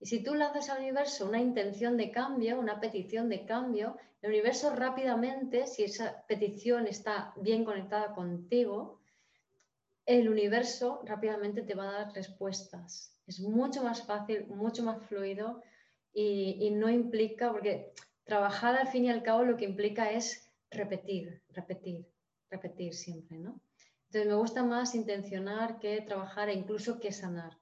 Y 0.00 0.06
si 0.06 0.22
tú 0.22 0.34
lanzas 0.34 0.68
al 0.70 0.80
universo 0.80 1.28
una 1.28 1.40
intención 1.40 1.96
de 1.96 2.10
cambio, 2.10 2.58
una 2.58 2.80
petición 2.80 3.28
de 3.28 3.44
cambio, 3.44 3.96
el 4.20 4.30
universo 4.30 4.74
rápidamente, 4.74 5.66
si 5.66 5.84
esa 5.84 6.24
petición 6.26 6.86
está 6.86 7.32
bien 7.36 7.64
conectada 7.64 8.14
contigo, 8.14 9.00
el 10.06 10.28
universo 10.28 11.02
rápidamente 11.04 11.62
te 11.62 11.74
va 11.74 11.88
a 11.88 11.92
dar 11.92 12.12
respuestas. 12.14 13.16
Es 13.26 13.40
mucho 13.40 13.82
más 13.82 14.04
fácil, 14.04 14.46
mucho 14.48 14.82
más 14.82 15.04
fluido 15.06 15.62
y, 16.12 16.70
no 16.72 16.90
implica, 16.90 17.52
porque 17.52 17.92
trabajar 18.24 18.76
al 18.76 18.88
fin 18.88 19.04
y 19.04 19.10
al 19.10 19.22
cabo 19.22 19.44
lo 19.44 19.56
que 19.56 19.64
implica 19.64 20.10
es 20.10 20.50
repetir, 20.70 21.42
repetir, 21.50 22.06
repetir 22.50 22.94
siempre, 22.94 23.38
¿no? 23.38 23.60
Entonces 24.12 24.30
me 24.30 24.38
gusta 24.38 24.62
más 24.62 24.94
intencionar 24.94 25.78
que 25.78 26.02
trabajar 26.02 26.50
e 26.50 26.52
incluso 26.52 27.00
que 27.00 27.12
sanar. 27.12 27.58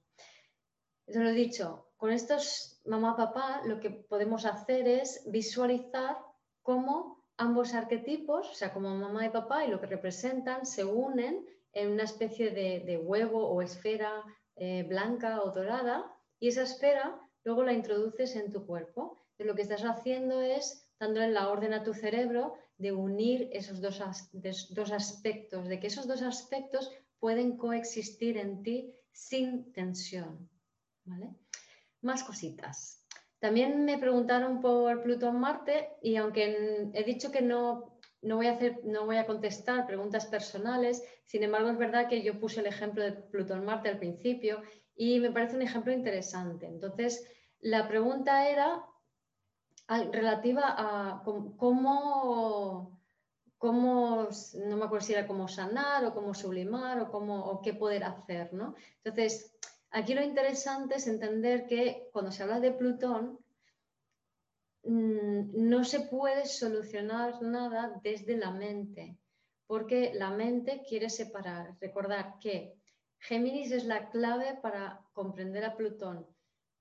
Eso 1.06 1.20
lo 1.20 1.28
he 1.28 1.32
dicho, 1.32 1.92
con 1.96 2.10
estos 2.10 2.80
mamá 2.84 3.16
papá 3.16 3.62
lo 3.64 3.78
que 3.78 3.90
podemos 3.90 4.44
hacer 4.44 4.88
es 4.88 5.22
visualizar 5.30 6.18
cómo 6.62 7.24
ambos 7.36 7.72
arquetipos, 7.72 8.50
o 8.50 8.54
sea, 8.54 8.72
como 8.72 8.92
mamá 8.96 9.26
y 9.26 9.30
papá 9.30 9.64
y 9.64 9.70
lo 9.70 9.80
que 9.80 9.86
representan, 9.86 10.66
se 10.66 10.84
unen 10.84 11.46
en 11.72 11.92
una 11.92 12.02
especie 12.02 12.50
de, 12.50 12.98
huevo 12.98 13.46
o 13.46 13.62
esfera 13.62 14.24
eh, 14.56 14.82
blanca 14.82 15.42
o 15.44 15.52
dorada 15.52 16.12
y 16.40 16.48
esa 16.48 16.62
esfera 16.62 17.16
luego 17.44 17.62
la 17.62 17.74
introduces 17.74 18.34
en 18.34 18.50
tu 18.50 18.66
cuerpo. 18.66 19.16
Y 19.38 19.44
lo 19.44 19.54
que 19.54 19.62
estás 19.62 19.82
haciendo 19.82 20.42
es 20.42 20.90
dándole 20.98 21.28
la 21.28 21.48
orden 21.48 21.74
a 21.74 21.84
tu 21.84 21.94
cerebro 21.94 22.56
de 22.80 22.92
unir 22.92 23.48
esos 23.52 23.80
dos, 23.80 24.02
dos 24.70 24.92
aspectos, 24.92 25.68
de 25.68 25.78
que 25.78 25.88
esos 25.88 26.06
dos 26.08 26.22
aspectos 26.22 26.90
pueden 27.18 27.56
coexistir 27.56 28.38
en 28.38 28.62
ti 28.62 28.94
sin 29.12 29.72
tensión. 29.72 30.48
Más 32.00 32.24
cositas. 32.24 33.06
También 33.38 33.84
me 33.84 33.98
preguntaron 33.98 34.60
por 34.60 35.02
Plutón-Marte 35.02 35.90
y 36.02 36.16
aunque 36.16 36.90
he 36.94 37.04
dicho 37.04 37.30
que 37.30 37.42
no, 37.42 37.98
no, 38.22 38.36
voy 38.36 38.46
a 38.46 38.52
hacer, 38.52 38.80
no 38.84 39.04
voy 39.04 39.16
a 39.16 39.26
contestar 39.26 39.86
preguntas 39.86 40.26
personales, 40.26 41.02
sin 41.26 41.42
embargo 41.42 41.70
es 41.70 41.78
verdad 41.78 42.08
que 42.08 42.22
yo 42.22 42.40
puse 42.40 42.60
el 42.60 42.66
ejemplo 42.66 43.02
de 43.04 43.12
Plutón-Marte 43.12 43.90
al 43.90 43.98
principio 43.98 44.62
y 44.94 45.20
me 45.20 45.30
parece 45.30 45.56
un 45.56 45.62
ejemplo 45.62 45.92
interesante. 45.92 46.66
Entonces, 46.66 47.26
la 47.60 47.88
pregunta 47.88 48.48
era 48.48 48.84
relativa 50.12 50.74
a 50.78 51.22
cómo, 51.24 53.00
cómo, 53.58 54.28
no 54.66 54.76
me 54.76 54.84
acuerdo 54.84 55.06
si 55.06 55.12
era 55.12 55.26
cómo 55.26 55.48
sanar 55.48 56.04
o 56.04 56.14
cómo 56.14 56.32
sublimar 56.32 57.00
o, 57.00 57.10
cómo, 57.10 57.44
o 57.44 57.60
qué 57.60 57.74
poder 57.74 58.04
hacer, 58.04 58.52
¿no? 58.52 58.74
Entonces, 59.02 59.52
aquí 59.90 60.14
lo 60.14 60.22
interesante 60.22 60.96
es 60.96 61.08
entender 61.08 61.66
que 61.66 62.08
cuando 62.12 62.30
se 62.30 62.44
habla 62.44 62.60
de 62.60 62.70
Plutón, 62.70 63.40
mm, 64.84 65.68
no 65.68 65.84
se 65.84 66.00
puede 66.00 66.46
solucionar 66.46 67.42
nada 67.42 68.00
desde 68.02 68.36
la 68.36 68.52
mente, 68.52 69.18
porque 69.66 70.12
la 70.14 70.30
mente 70.30 70.82
quiere 70.88 71.10
separar. 71.10 71.76
Recordar 71.80 72.38
que 72.40 72.74
Géminis 73.18 73.72
es 73.72 73.84
la 73.84 74.08
clave 74.08 74.58
para 74.62 75.00
comprender 75.12 75.64
a 75.64 75.76
Plutón. 75.76 76.26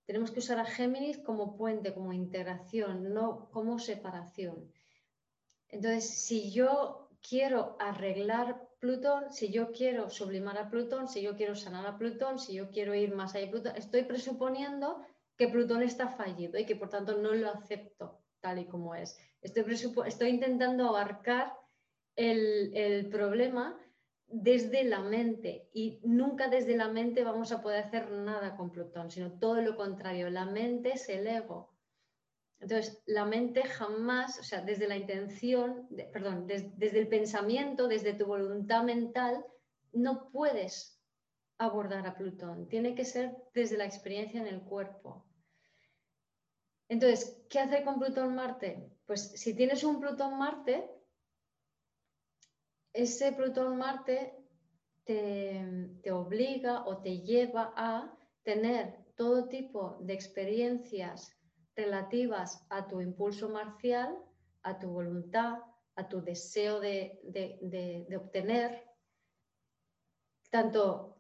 Tenemos 0.09 0.31
que 0.31 0.39
usar 0.39 0.57
a 0.57 0.65
Géminis 0.65 1.19
como 1.19 1.55
puente, 1.55 1.93
como 1.93 2.13
integración, 2.13 3.13
no 3.13 3.47
como 3.51 3.77
separación. 3.77 4.73
Entonces, 5.67 6.09
si 6.09 6.49
yo 6.51 7.11
quiero 7.21 7.77
arreglar 7.79 8.59
Plutón, 8.79 9.31
si 9.31 9.51
yo 9.51 9.71
quiero 9.71 10.09
sublimar 10.09 10.57
a 10.57 10.71
Plutón, 10.71 11.07
si 11.07 11.21
yo 11.21 11.35
quiero 11.35 11.55
sanar 11.55 11.85
a 11.85 11.99
Plutón, 11.99 12.39
si 12.39 12.55
yo 12.55 12.71
quiero 12.71 12.95
ir 12.95 13.13
más 13.13 13.35
allá 13.35 13.45
de 13.45 13.51
Plutón, 13.51 13.75
estoy 13.75 14.01
presuponiendo 14.01 14.99
que 15.37 15.47
Plutón 15.47 15.83
está 15.83 16.07
fallido 16.07 16.57
y 16.57 16.65
que 16.65 16.75
por 16.75 16.89
tanto 16.89 17.15
no 17.15 17.35
lo 17.35 17.51
acepto 17.51 18.19
tal 18.39 18.57
y 18.57 18.65
como 18.65 18.95
es. 18.95 19.15
Estoy, 19.43 20.29
intentando 20.29 20.87
abarcar 20.87 21.53
el, 22.15 23.07
problema 23.11 23.77
desde 24.31 24.83
la 24.83 25.01
mente 25.01 25.69
y 25.73 25.99
nunca 26.03 26.47
desde 26.47 26.77
la 26.77 26.87
mente 26.87 27.23
vamos 27.23 27.51
a 27.51 27.61
poder 27.61 27.83
hacer 27.83 28.11
nada 28.11 28.55
con 28.55 28.71
Plutón, 28.71 29.09
sino 29.09 29.39
todo 29.39 29.61
lo 29.61 29.75
contrario, 29.75 30.29
la 30.29 30.45
mente 30.45 30.93
es 30.93 31.09
el 31.09 31.27
ego. 31.27 31.73
Entonces, 32.59 33.01
la 33.05 33.25
mente 33.25 33.63
jamás, 33.63 34.37
o 34.39 34.43
sea, 34.43 34.61
desde 34.61 34.87
la 34.87 34.97
intención, 34.97 35.87
perdón, 36.11 36.45
desde 36.45 36.99
el 36.99 37.07
pensamiento, 37.07 37.87
desde 37.87 38.13
tu 38.13 38.25
voluntad 38.25 38.83
mental, 38.83 39.45
no 39.93 40.29
puedes 40.29 41.01
abordar 41.57 42.05
a 42.05 42.15
Plutón. 42.15 42.67
Tiene 42.67 42.95
que 42.95 43.05
ser 43.05 43.35
desde 43.53 43.77
la 43.77 43.85
experiencia 43.85 44.41
en 44.41 44.47
el 44.47 44.61
cuerpo. 44.61 45.25
Entonces, 46.89 47.41
¿qué 47.49 47.59
hacer 47.59 47.85
con 47.85 47.99
Plutón-Marte? 47.99 48.91
Pues 49.05 49.31
si 49.31 49.53
tienes 49.53 49.83
un 49.83 49.99
Plutón-Marte, 50.01 50.89
ese 53.03 53.31
Plutón-Marte 53.31 54.33
te, 55.03 55.89
te 56.01 56.11
obliga 56.11 56.85
o 56.85 56.97
te 56.97 57.19
lleva 57.21 57.73
a 57.75 58.15
tener 58.43 58.97
todo 59.15 59.47
tipo 59.47 59.97
de 60.01 60.13
experiencias 60.13 61.35
relativas 61.75 62.65
a 62.69 62.87
tu 62.87 63.01
impulso 63.01 63.49
marcial, 63.49 64.17
a 64.63 64.79
tu 64.79 64.87
voluntad, 64.89 65.59
a 65.95 66.07
tu 66.07 66.21
deseo 66.21 66.79
de, 66.79 67.19
obtener, 68.17 68.85
tanto 70.49 71.17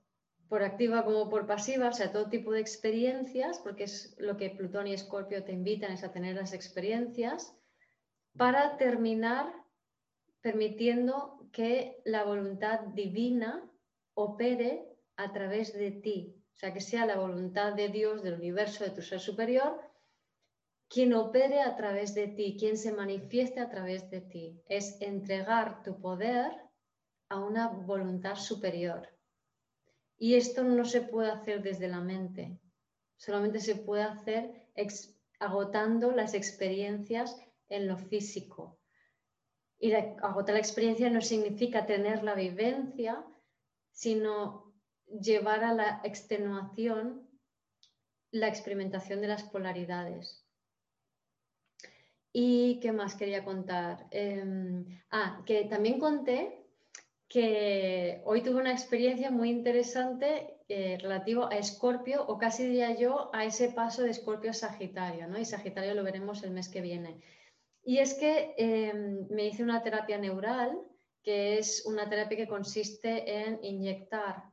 por 0.47 0.63
activa 0.63 1.05
como 1.05 1.29
por 1.29 1.45
pasiva, 1.45 1.89
o 1.89 1.93
sea, 1.93 2.11
todo 2.11 2.29
tipo 2.29 2.51
de 2.51 2.61
experiencias, 2.61 3.59
porque 3.59 3.83
es 3.83 4.15
lo 4.17 4.35
que 4.37 4.49
Plutón 4.49 4.87
y 4.87 4.93
Escorpio 4.93 5.43
te 5.43 5.51
invitan, 5.51 5.91
es 5.91 6.03
a 6.03 6.11
tener 6.11 6.35
las 6.35 6.53
experiencias, 6.53 7.55
para 8.37 8.77
terminar 8.77 9.53
permitiendo 10.41 11.38
que 11.51 12.01
la 12.05 12.23
voluntad 12.23 12.79
divina 12.93 13.69
opere 14.13 14.85
a 15.15 15.31
través 15.31 15.73
de 15.73 15.91
ti, 15.91 16.35
o 16.53 16.57
sea, 16.57 16.73
que 16.73 16.81
sea 16.81 17.05
la 17.05 17.17
voluntad 17.17 17.73
de 17.73 17.89
Dios, 17.89 18.23
del 18.23 18.35
universo, 18.35 18.83
de 18.83 18.91
tu 18.91 19.01
ser 19.01 19.19
superior, 19.19 19.79
quien 20.89 21.13
opere 21.13 21.61
a 21.61 21.75
través 21.75 22.15
de 22.15 22.27
ti, 22.27 22.57
quien 22.59 22.77
se 22.77 22.91
manifieste 22.91 23.59
a 23.59 23.69
través 23.69 24.09
de 24.09 24.21
ti. 24.21 24.61
Es 24.67 24.99
entregar 25.01 25.83
tu 25.83 26.01
poder 26.01 26.51
a 27.29 27.39
una 27.39 27.67
voluntad 27.67 28.35
superior. 28.35 29.07
Y 30.17 30.35
esto 30.35 30.63
no 30.63 30.83
se 30.83 31.01
puede 31.01 31.31
hacer 31.31 31.61
desde 31.61 31.87
la 31.87 32.01
mente, 32.01 32.59
solamente 33.15 33.59
se 33.59 33.75
puede 33.75 34.03
hacer 34.03 34.67
agotando 35.39 36.11
las 36.11 36.33
experiencias 36.33 37.39
en 37.69 37.87
lo 37.87 37.97
físico. 37.97 38.78
Y 39.79 39.93
agotar 39.93 40.53
la 40.53 40.59
experiencia 40.59 41.09
no 41.09 41.21
significa 41.21 41.85
tener 41.85 42.23
la 42.23 42.35
vivencia, 42.35 43.25
sino 43.91 44.73
llevar 45.07 45.63
a 45.63 45.73
la 45.73 46.01
extenuación 46.03 47.27
la 48.31 48.47
experimentación 48.47 49.21
de 49.21 49.27
las 49.27 49.43
polaridades. 49.43 50.45
¿Y 52.31 52.79
qué 52.79 52.91
más 52.91 53.15
quería 53.15 53.43
contar? 53.43 54.07
Em, 54.11 54.85
ah, 55.09 55.41
que 55.45 55.65
también 55.65 55.99
conté 55.99 56.59
que 57.27 58.21
hoy 58.25 58.41
tuve 58.41 58.59
una 58.59 58.71
experiencia 58.71 59.31
muy 59.31 59.49
interesante 59.49 60.57
eh, 60.67 60.97
relativo 60.99 61.45
a 61.45 61.57
Escorpio, 61.57 62.25
o 62.27 62.37
casi 62.37 62.63
diría 62.63 62.95
yo 62.95 63.29
a 63.33 63.45
ese 63.45 63.69
paso 63.69 64.03
de 64.03 64.11
Escorpio 64.11 64.51
a 64.51 64.53
Sagitario, 64.53 65.27
¿no? 65.27 65.39
Y 65.39 65.45
Sagitario 65.45 65.93
lo 65.95 66.03
veremos 66.03 66.43
el 66.43 66.51
mes 66.51 66.69
que 66.69 66.81
viene. 66.81 67.21
Y 67.89 67.97
es 67.97 68.13
que 68.13 68.53
em, 68.55 69.27
me 69.31 69.47
hice 69.47 69.63
una 69.63 69.81
terapia 69.81 70.19
neural, 70.19 70.79
que 71.23 71.57
es 71.57 71.83
una 71.87 72.07
terapia 72.07 72.37
que 72.37 72.47
consiste 72.47 73.41
en 73.41 73.57
inyectar 73.63 74.43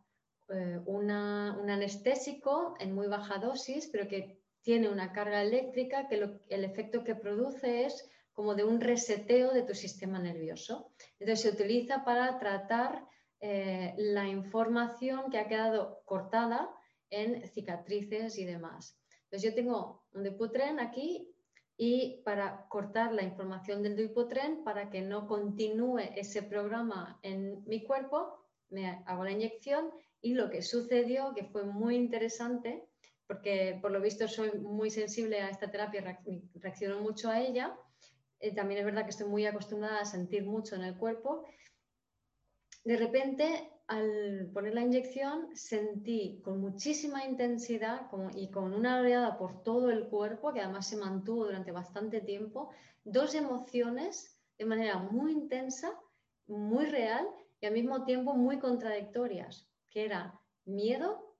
eh, 0.48 0.80
un 0.86 1.10
anestésico 1.10 2.76
en 2.80 2.94
muy 2.94 3.08
baja 3.08 3.36
dosis, 3.36 3.90
pero 3.92 4.08
que 4.08 4.40
tiene 4.62 4.88
una 4.88 5.12
carga 5.12 5.42
eléctrica 5.42 6.08
que 6.08 6.14
el 6.48 6.64
efecto 6.64 7.04
que 7.04 7.14
produce 7.14 7.84
es 7.84 8.08
como 8.32 8.54
de 8.54 8.64
un 8.64 8.80
reseteo 8.80 9.52
de 9.52 9.64
tu 9.64 9.74
sistema 9.74 10.18
nervioso. 10.18 10.94
Entonces 11.18 11.42
se 11.42 11.50
utiliza 11.50 12.06
para 12.06 12.38
tratar 12.38 13.06
eh, 13.40 13.92
la 13.98 14.26
información 14.26 15.30
que 15.30 15.40
ha 15.40 15.46
quedado 15.46 16.00
cortada 16.06 16.70
en 17.10 17.46
cicatrices 17.48 18.38
y 18.38 18.46
demás. 18.46 18.98
Entonces 19.24 19.50
yo 19.50 19.54
tengo 19.54 20.06
un 20.14 20.24
Dupuytren 20.24 20.80
aquí 20.80 21.35
y 21.76 22.22
para 22.24 22.66
cortar 22.68 23.12
la 23.12 23.22
información 23.22 23.82
del 23.82 23.96
Dupuytren 23.96 24.64
para 24.64 24.88
que 24.88 25.02
no 25.02 25.26
continúe 25.26 26.00
ese 26.16 26.42
programa 26.42 27.20
en 27.22 27.62
mi 27.66 27.84
cuerpo, 27.84 28.46
me 28.70 29.02
hago 29.06 29.24
la 29.24 29.32
inyección 29.32 29.90
y 30.22 30.34
lo 30.34 30.48
que 30.48 30.62
sucedió, 30.62 31.34
que 31.34 31.44
fue 31.44 31.64
muy 31.64 31.96
interesante, 31.96 32.88
porque 33.26 33.78
por 33.82 33.90
lo 33.90 34.00
visto 34.00 34.26
soy 34.26 34.52
muy 34.58 34.90
sensible 34.90 35.40
a 35.40 35.50
esta 35.50 35.70
terapia, 35.70 36.20
reacciono 36.54 37.00
mucho 37.00 37.28
a 37.28 37.40
ella. 37.40 37.76
Eh, 38.40 38.54
también 38.54 38.80
es 38.80 38.86
verdad 38.86 39.04
que 39.04 39.10
estoy 39.10 39.28
muy 39.28 39.46
acostumbrada 39.46 40.00
a 40.00 40.04
sentir 40.04 40.44
mucho 40.44 40.76
en 40.76 40.82
el 40.82 40.96
cuerpo. 40.96 41.44
De 42.84 42.96
repente, 42.96 43.70
al 43.88 44.50
poner 44.52 44.74
la 44.74 44.82
inyección, 44.82 45.48
sentí 45.54 46.40
con 46.42 46.60
muchísima 46.60 47.24
intensidad 47.24 48.08
y 48.34 48.50
con 48.50 48.72
una 48.74 49.00
oleada 49.00 49.38
por 49.38 49.62
todo 49.62 49.90
el 49.90 50.08
cuerpo, 50.08 50.52
que 50.52 50.60
además 50.60 50.88
se 50.88 50.96
mantuvo 50.96 51.44
durante 51.44 51.70
bastante 51.70 52.20
tiempo, 52.20 52.70
dos 53.04 53.34
emociones 53.34 54.36
de 54.58 54.64
manera 54.64 54.98
muy 54.98 55.32
intensa, 55.32 55.92
muy 56.48 56.86
real 56.86 57.26
y 57.60 57.66
al 57.66 57.74
mismo 57.74 58.04
tiempo 58.04 58.34
muy 58.34 58.58
contradictorias, 58.58 59.68
que 59.90 60.04
era 60.04 60.40
miedo 60.64 61.36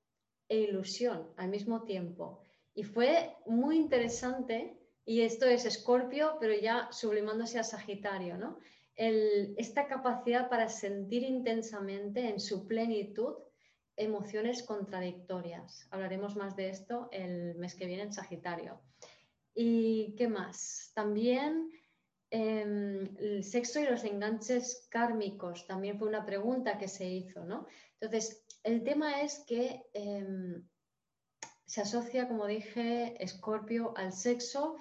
e 0.49 0.59
ilusión 0.59 1.29
al 1.37 1.49
mismo 1.49 1.83
tiempo. 1.83 2.41
Y 2.75 2.85
fue 2.85 3.35
muy 3.47 3.77
interesante, 3.77 4.79
y 5.05 5.23
esto 5.23 5.47
es 5.47 5.65
Escorpio, 5.65 6.37
pero 6.39 6.55
ya 6.55 6.89
sublimándose 6.93 7.59
a 7.59 7.65
Sagitario, 7.65 8.37
¿no? 8.37 8.59
Esta 8.97 9.87
capacidad 9.87 10.49
para 10.49 10.69
sentir 10.69 11.23
intensamente 11.23 12.29
en 12.29 12.41
su 12.41 12.67
plenitud 12.67 13.35
emociones 13.97 14.63
contradictorias. 14.63 15.87
Hablaremos 15.91 16.37
más 16.37 16.57
de 16.57 16.71
esto 16.71 17.09
el 17.13 17.55
mes 17.57 17.75
que 17.75 17.87
viene 17.87 18.05
en 18.05 18.13
Sagitario. 18.13 18.81
¿Y 19.55 20.15
qué 20.17 20.29
más? 20.29 20.93
También 20.95 21.71
em, 22.31 23.17
el 23.19 23.45
sexo 23.45 23.81
y 23.81 23.85
los 23.85 24.05
enganches 24.05 24.87
kármicos, 24.91 25.67
también 25.67 25.99
fue 25.99 26.09
una 26.09 26.27
pregunta 26.27 26.79
que 26.79 26.89
se 26.89 27.07
hizo, 27.07 27.45
¿no? 27.45 27.67
Entonces, 28.01 28.45
el 28.65 28.83
tema 28.83 29.23
es 29.23 29.45
que 29.47 29.87
em, 29.95 30.67
se 31.65 31.81
asocia, 31.81 32.29
como 32.29 32.47
dije, 32.47 33.23
Escorpio 33.23 33.93
al 33.97 34.13
sexo. 34.13 34.77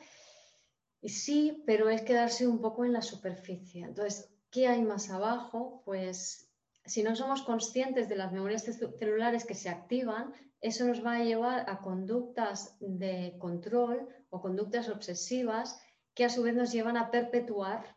Sí, 1.08 1.64
pero 1.66 1.90
es 1.90 2.02
quedarse 2.02 2.48
un 2.48 2.60
poco 2.60 2.86
en 2.86 2.94
la 2.94 3.02
superficie. 3.02 3.84
Entonces, 3.84 4.30
¿qué 4.50 4.68
hay 4.68 4.82
más 4.82 5.10
abajo? 5.10 5.82
Pues 5.86 6.50
si 6.86 7.04
no 7.04 7.16
somos 7.16 7.44
conscientes 7.44 8.10
de 8.10 8.16
las 8.16 8.32
memorias 8.32 8.64
celulares 8.98 9.46
que 9.46 9.56
se 9.56 9.70
activan, 9.70 10.34
eso 10.62 10.86
nos 10.86 11.06
va 11.06 11.18
a 11.18 11.24
llevar 11.24 11.70
a 11.70 11.80
conductas 11.80 12.78
de 12.80 13.36
control 13.40 14.08
o 14.30 14.42
conductas 14.42 14.90
obsesivas 14.90 15.80
que 16.14 16.26
a 16.26 16.30
su 16.30 16.44
vez 16.44 16.56
nos 16.56 16.72
llevan 16.72 16.98
a 16.98 17.12
perpetuar 17.12 17.96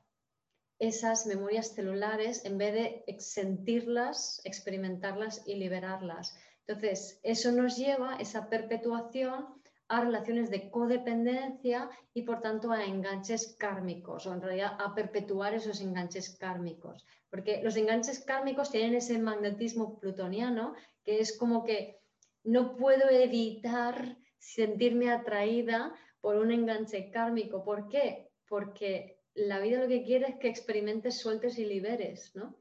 esas 0.79 1.27
memorias 1.27 1.75
celulares 1.75 2.45
en 2.45 2.59
vez 2.59 2.75
de 2.75 3.17
sentirlas, 3.19 4.41
experimentarlas 4.45 5.43
y 5.47 5.55
liberarlas. 5.55 6.37
Entonces, 6.67 7.21
eso 7.23 7.53
nos 7.53 7.77
lleva, 7.77 8.17
esa 8.17 8.49
perpetuación, 8.49 9.58
a 9.89 10.03
relaciones 10.03 10.51
de 10.51 10.71
codependencia 10.71 11.91
y 12.13 12.23
por 12.23 12.41
tanto 12.41 12.71
a 12.71 12.85
enganches 12.85 13.57
kármicos 13.59 14.27
o 14.27 14.35
en 14.35 14.43
realidad 14.43 14.77
a 14.79 14.95
perpetuar 14.95 15.55
esos 15.55 15.81
enganches 15.81 16.37
kármicos. 16.37 17.07
Porque 17.31 17.63
los 17.63 17.77
enganches 17.77 18.25
kármicos 18.25 18.71
tienen 18.71 18.95
ese 18.95 19.19
magnetismo 19.19 19.99
plutoniano 19.99 20.75
que 21.05 21.21
es 21.21 21.37
como 21.37 21.65
que 21.65 22.01
no 22.45 22.77
puedo 22.77 23.09
evitar 23.09 24.17
sentirme 24.39 25.11
atraída 25.11 25.95
por 26.21 26.37
un 26.37 26.53
enganche 26.53 27.11
kármico. 27.11 27.65
¿Por 27.65 27.89
qué? 27.89 28.31
Porque 28.47 29.21
la 29.35 29.61
vida 29.61 29.81
lo 29.81 29.89
que 29.89 30.03
quiere 30.03 30.29
es 30.29 30.37
que 30.37 30.49
experimentes, 30.49 31.19
sueltes 31.19 31.59
y 31.59 31.65
liberes, 31.65 32.35
¿no? 32.35 32.57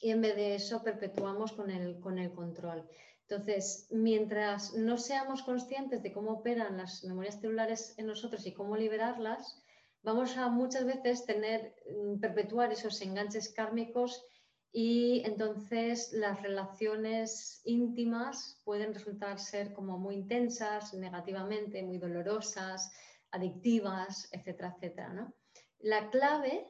Y 0.00 0.10
en 0.10 0.20
vez 0.20 0.36
de 0.36 0.54
eso 0.54 0.82
perpetuamos 0.82 1.52
con 1.52 1.70
el, 1.70 1.98
con 2.00 2.18
el 2.18 2.32
control. 2.32 2.88
Entonces, 3.30 3.86
mientras 3.90 4.72
no 4.72 4.96
seamos 4.96 5.42
conscientes 5.42 6.02
de 6.02 6.12
cómo 6.12 6.30
operan 6.32 6.78
las 6.78 7.04
memorias 7.04 7.38
celulares 7.38 7.94
en 7.98 8.06
nosotros 8.06 8.46
y 8.46 8.54
cómo 8.54 8.74
liberarlas, 8.74 9.62
vamos 10.02 10.38
a 10.38 10.48
muchas 10.48 10.86
veces 10.86 11.26
tener, 11.26 11.74
mm, 11.90 12.20
perpetuar 12.20 12.72
esos 12.72 13.02
enganches 13.02 13.52
kármicos 13.52 14.24
y 14.72 15.22
entonces 15.26 16.10
las 16.14 16.40
relaciones 16.42 17.60
íntimas 17.64 18.62
pueden 18.64 18.94
resultar 18.94 19.38
ser 19.38 19.74
como 19.74 19.98
muy 19.98 20.14
intensas, 20.14 20.94
negativamente, 20.94 21.82
muy 21.82 21.98
dolorosas, 21.98 22.90
adictivas, 23.30 24.30
etcétera, 24.32 24.74
etcétera. 24.74 25.34
La 25.80 26.08
clave 26.08 26.66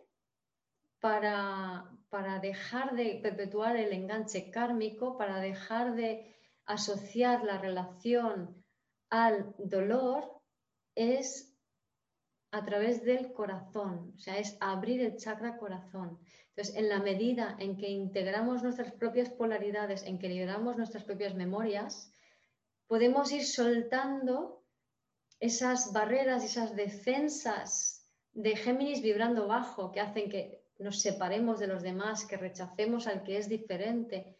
para, 0.98 1.88
para 2.08 2.40
dejar 2.40 2.96
de 2.96 3.20
perpetuar 3.22 3.76
el 3.76 3.92
enganche 3.92 4.50
kármico, 4.50 5.16
para 5.16 5.38
dejar 5.38 5.94
de 5.94 6.34
asociar 6.68 7.44
la 7.44 7.58
relación 7.58 8.62
al 9.10 9.54
dolor 9.58 10.40
es 10.94 11.56
a 12.50 12.64
través 12.64 13.04
del 13.04 13.32
corazón, 13.32 14.12
o 14.14 14.18
sea, 14.18 14.38
es 14.38 14.56
abrir 14.60 15.00
el 15.02 15.16
chakra 15.16 15.58
corazón. 15.58 16.18
Entonces, 16.50 16.76
en 16.76 16.88
la 16.88 17.00
medida 17.00 17.56
en 17.58 17.76
que 17.76 17.88
integramos 17.88 18.62
nuestras 18.62 18.92
propias 18.92 19.30
polaridades, 19.30 20.02
en 20.02 20.18
que 20.18 20.28
liberamos 20.28 20.76
nuestras 20.76 21.04
propias 21.04 21.34
memorias, 21.34 22.12
podemos 22.86 23.32
ir 23.32 23.44
soltando 23.44 24.64
esas 25.40 25.92
barreras, 25.92 26.44
esas 26.44 26.74
defensas 26.74 28.06
de 28.32 28.56
Géminis 28.56 29.02
vibrando 29.02 29.46
bajo 29.46 29.92
que 29.92 30.00
hacen 30.00 30.30
que 30.30 30.64
nos 30.78 31.00
separemos 31.00 31.58
de 31.58 31.66
los 31.66 31.82
demás, 31.82 32.24
que 32.26 32.36
rechacemos 32.36 33.06
al 33.06 33.22
que 33.22 33.36
es 33.38 33.48
diferente, 33.48 34.36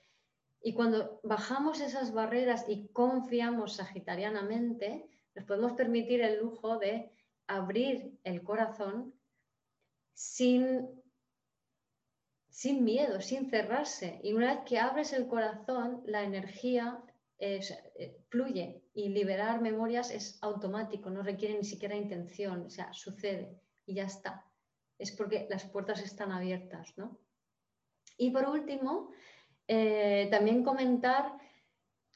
y 0.61 0.75
cuando 0.75 1.21
bajamos 1.23 1.81
esas 1.81 2.13
barreras 2.13 2.65
y 2.69 2.89
confiamos 2.89 3.77
sagitarianamente, 3.77 5.09
nos 5.35 5.45
podemos 5.45 5.73
permitir 5.73 6.21
el 6.21 6.41
lujo 6.41 6.79
de 6.79 7.13
abrir 7.47 8.19
el 8.25 8.43
corazón 8.43 9.15
sin, 10.15 10.89
sin 12.49 12.85
miedo, 12.85 13.21
sin 13.21 13.49
cerrarse. 13.49 14.21
Y 14.25 14.33
una 14.33 14.55
vez 14.55 14.65
que 14.67 14.79
abres 14.79 15.13
el 15.13 15.29
corazón, 15.29 16.03
la 16.07 16.25
energía 16.25 17.03
eh, 17.39 17.61
fluye 18.29 18.83
y 18.95 19.11
liberar 19.11 19.61
memorias 19.61 20.11
es 20.11 20.39
automático, 20.43 21.09
no 21.09 21.23
requiere 21.23 21.57
ni 21.57 21.65
siquiera 21.65 21.95
intención, 21.95 22.67
o 22.67 22.71
sea, 22.71 22.93
sucede 22.93 23.61
y 23.87 23.95
ya 23.95 24.05
está. 24.05 24.45
Es 24.99 25.13
porque 25.13 25.47
las 25.49 25.65
puertas 25.67 26.03
están 26.03 26.33
abiertas, 26.33 26.93
¿no? 26.97 27.17
Y 28.17 28.31
por 28.31 28.49
último, 28.49 29.13
eh, 29.69 30.29
también 30.31 30.65
comentar 30.65 31.39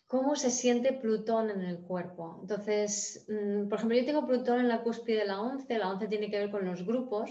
cómo 0.06 0.36
se 0.36 0.50
siente 0.50 0.92
Plutón 0.92 1.50
en 1.50 1.62
el 1.62 1.80
cuerpo. 1.80 2.38
Entonces, 2.40 3.26
mm, 3.28 3.68
por 3.68 3.78
ejemplo, 3.78 3.96
yo 3.96 4.04
tengo 4.04 4.26
Plutón 4.26 4.60
en 4.60 4.68
la 4.68 4.82
cúspide 4.82 5.20
de 5.20 5.26
la 5.26 5.40
11, 5.40 5.78
la 5.78 5.90
11 5.90 6.08
tiene 6.08 6.30
que 6.30 6.38
ver 6.38 6.50
con 6.50 6.66
los 6.66 6.84
grupos, 6.84 7.30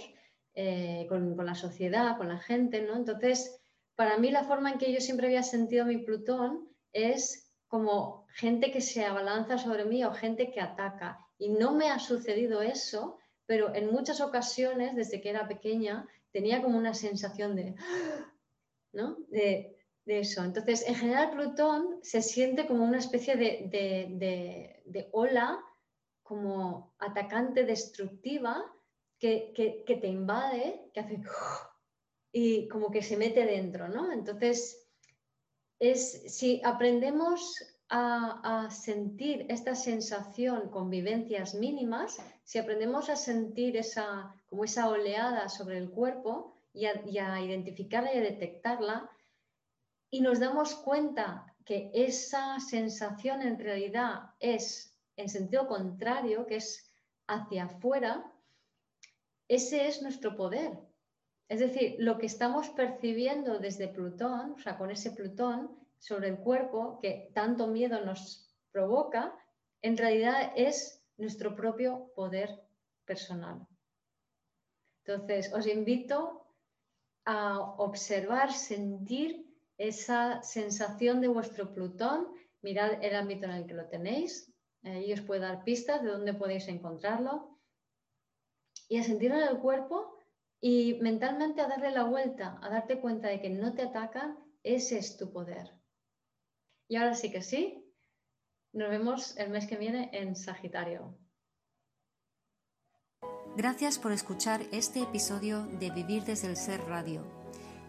eh, 0.54 1.06
con, 1.10 1.36
la 1.46 1.56
sociedad, 1.56 2.18
con 2.18 2.28
la 2.28 2.40
gente, 2.40 2.82
¿no? 2.82 2.96
Entonces, 2.96 3.60
para 3.96 4.18
mí 4.18 4.32
la 4.32 4.44
forma 4.44 4.72
en 4.72 4.78
que 4.78 4.94
yo 4.94 5.00
siempre 5.00 5.28
había 5.28 5.44
sentido 5.44 5.86
mi 5.86 5.98
Plutón 5.98 6.70
es 6.94 7.52
como 7.68 8.26
gente 8.34 8.72
que 8.72 8.82
se 8.82 9.06
abalanza 9.06 9.58
sobre 9.58 9.86
mí 9.86 10.04
o 10.04 10.12
gente 10.12 10.52
que 10.52 10.62
ataca. 10.62 11.20
Y 11.38 11.50
no 11.50 11.74
me 11.74 11.90
ha 11.90 12.00
sucedido 12.00 12.62
eso, 12.62 13.18
pero 13.46 13.74
en 13.74 13.92
muchas 13.92 14.22
ocasiones, 14.22 14.96
desde 14.96 15.22
que 15.22 15.30
era 15.30 15.48
pequeña, 15.48 16.08
tenía 16.32 16.62
como 16.62 16.78
una 16.78 16.94
sensación 16.94 17.56
de, 17.56 17.76
¿no? 18.92 19.18
De, 19.30 19.81
de 20.06 20.20
eso. 20.20 20.44
Entonces, 20.44 20.88
en 20.88 20.96
general, 20.96 21.32
Plutón 21.32 22.00
se 22.02 22.22
siente 22.22 22.68
como 22.68 22.84
una 22.84 22.98
especie 22.98 23.36
de, 23.36 25.10
ola, 25.12 25.64
como 26.24 26.94
atacante 27.00 27.66
destructiva, 27.66 28.64
que, 29.20 29.84
te 29.86 30.08
invade, 30.08 30.90
que 30.94 31.00
hace 31.00 31.22
y 32.32 32.68
como 32.70 32.90
que 32.90 33.04
se 33.04 33.18
mete 33.18 33.46
dentro, 33.46 33.88
¿no? 33.88 34.12
Entonces, 34.12 34.88
es, 35.80 36.24
si 36.34 36.62
aprendemos 36.64 37.56
a, 37.90 38.70
sentir 38.72 39.46
esta 39.50 39.76
sensación 39.76 40.70
con 40.70 40.90
vivencias 40.90 41.54
mínimas, 41.54 42.18
si 42.44 42.58
aprendemos 42.58 43.10
a 43.10 43.18
sentir 43.18 43.76
esa, 43.76 44.34
como 44.50 44.64
esa 44.64 44.88
oleada 44.90 45.50
sobre 45.50 45.78
el 45.78 45.90
cuerpo 45.90 46.56
y 46.74 46.86
a 46.86 47.42
identificarla 47.42 48.14
y 48.14 48.18
a 48.20 48.22
detectarla, 48.22 49.12
y 50.12 50.22
nos 50.22 50.40
damos 50.40 50.76
cuenta 50.76 51.46
que 51.66 51.90
esa 51.94 52.60
sensación 52.60 53.42
en 53.42 53.58
realidad 53.58 54.32
es 54.40 54.92
en 55.16 55.30
sentido 55.30 55.68
contrario, 55.68 56.46
que 56.46 56.58
es 56.58 56.92
hacia 57.28 57.66
afuera, 57.66 58.32
ese 59.48 59.88
es 59.88 60.02
nuestro 60.02 60.36
poder. 60.36 60.78
Es 61.48 61.60
decir, 61.60 61.96
lo 62.00 62.18
que 62.18 62.26
estamos 62.26 62.70
percibiendo 62.70 63.60
desde 63.60 63.88
Plutón, 63.88 64.52
o 64.52 64.60
sea, 64.60 64.78
con 64.78 64.92
ese 64.92 65.12
Plutón 65.12 65.78
sobre 66.00 66.30
el 66.30 66.38
cuerpo 66.40 67.00
que 67.00 67.32
tanto 67.34 67.68
miedo 67.68 68.04
nos 68.04 68.50
provoca, 68.72 69.36
en 69.82 69.98
realidad 69.98 70.54
es 70.56 71.04
nuestro 71.18 71.56
propio 71.56 72.12
poder 72.16 72.50
personal. 73.06 73.68
Entonces, 75.06 75.54
os 75.54 75.68
invito 75.68 76.48
a 77.26 77.60
observar, 77.60 78.52
sentir 78.52 79.51
esa 79.88 80.44
sensación 80.44 81.22
de 81.22 81.28
vuestro 81.28 81.74
Plutón, 81.74 82.28
mirad 82.62 83.04
el 83.04 83.16
ámbito 83.16 83.46
en 83.46 83.52
el 83.52 83.66
que 83.66 83.74
lo 83.74 83.88
tenéis, 83.88 84.54
ahí 84.84 85.12
os 85.12 85.22
puede 85.22 85.42
dar 85.42 85.64
pistas 85.64 86.02
de 86.02 86.10
dónde 86.10 86.34
podéis 86.34 86.68
encontrarlo, 86.68 87.60
y 88.88 88.98
a 88.98 89.04
sentirlo 89.04 89.38
en 89.38 89.48
el 89.48 89.60
cuerpo 89.60 90.18
y 90.60 90.96
mentalmente 91.02 91.62
a 91.62 91.68
darle 91.68 91.92
la 91.92 92.04
vuelta, 92.04 92.60
a 92.62 92.70
darte 92.70 93.00
cuenta 93.00 93.30
de 93.30 93.42
que 93.42 93.50
no 93.50 93.74
te 93.74 93.84
atacan, 93.84 94.38
ese 94.64 95.00
es 95.00 95.18
tu 95.18 95.32
poder. 95.32 95.72
Y 96.88 96.98
ahora 96.98 97.16
sí 97.16 97.32
que 97.32 97.42
sí, 97.42 97.92
nos 98.74 98.90
vemos 98.90 99.38
el 99.38 99.50
mes 99.50 99.66
que 99.66 99.78
viene 99.78 100.10
en 100.14 100.36
Sagitario. 100.36 101.18
Gracias 103.56 103.98
por 103.98 104.12
escuchar 104.12 104.62
este 104.72 105.02
episodio 105.02 105.66
de 105.80 105.90
Vivir 105.90 106.24
desde 106.24 106.48
el 106.48 106.58
Ser 106.58 106.82
Radio. 106.82 107.41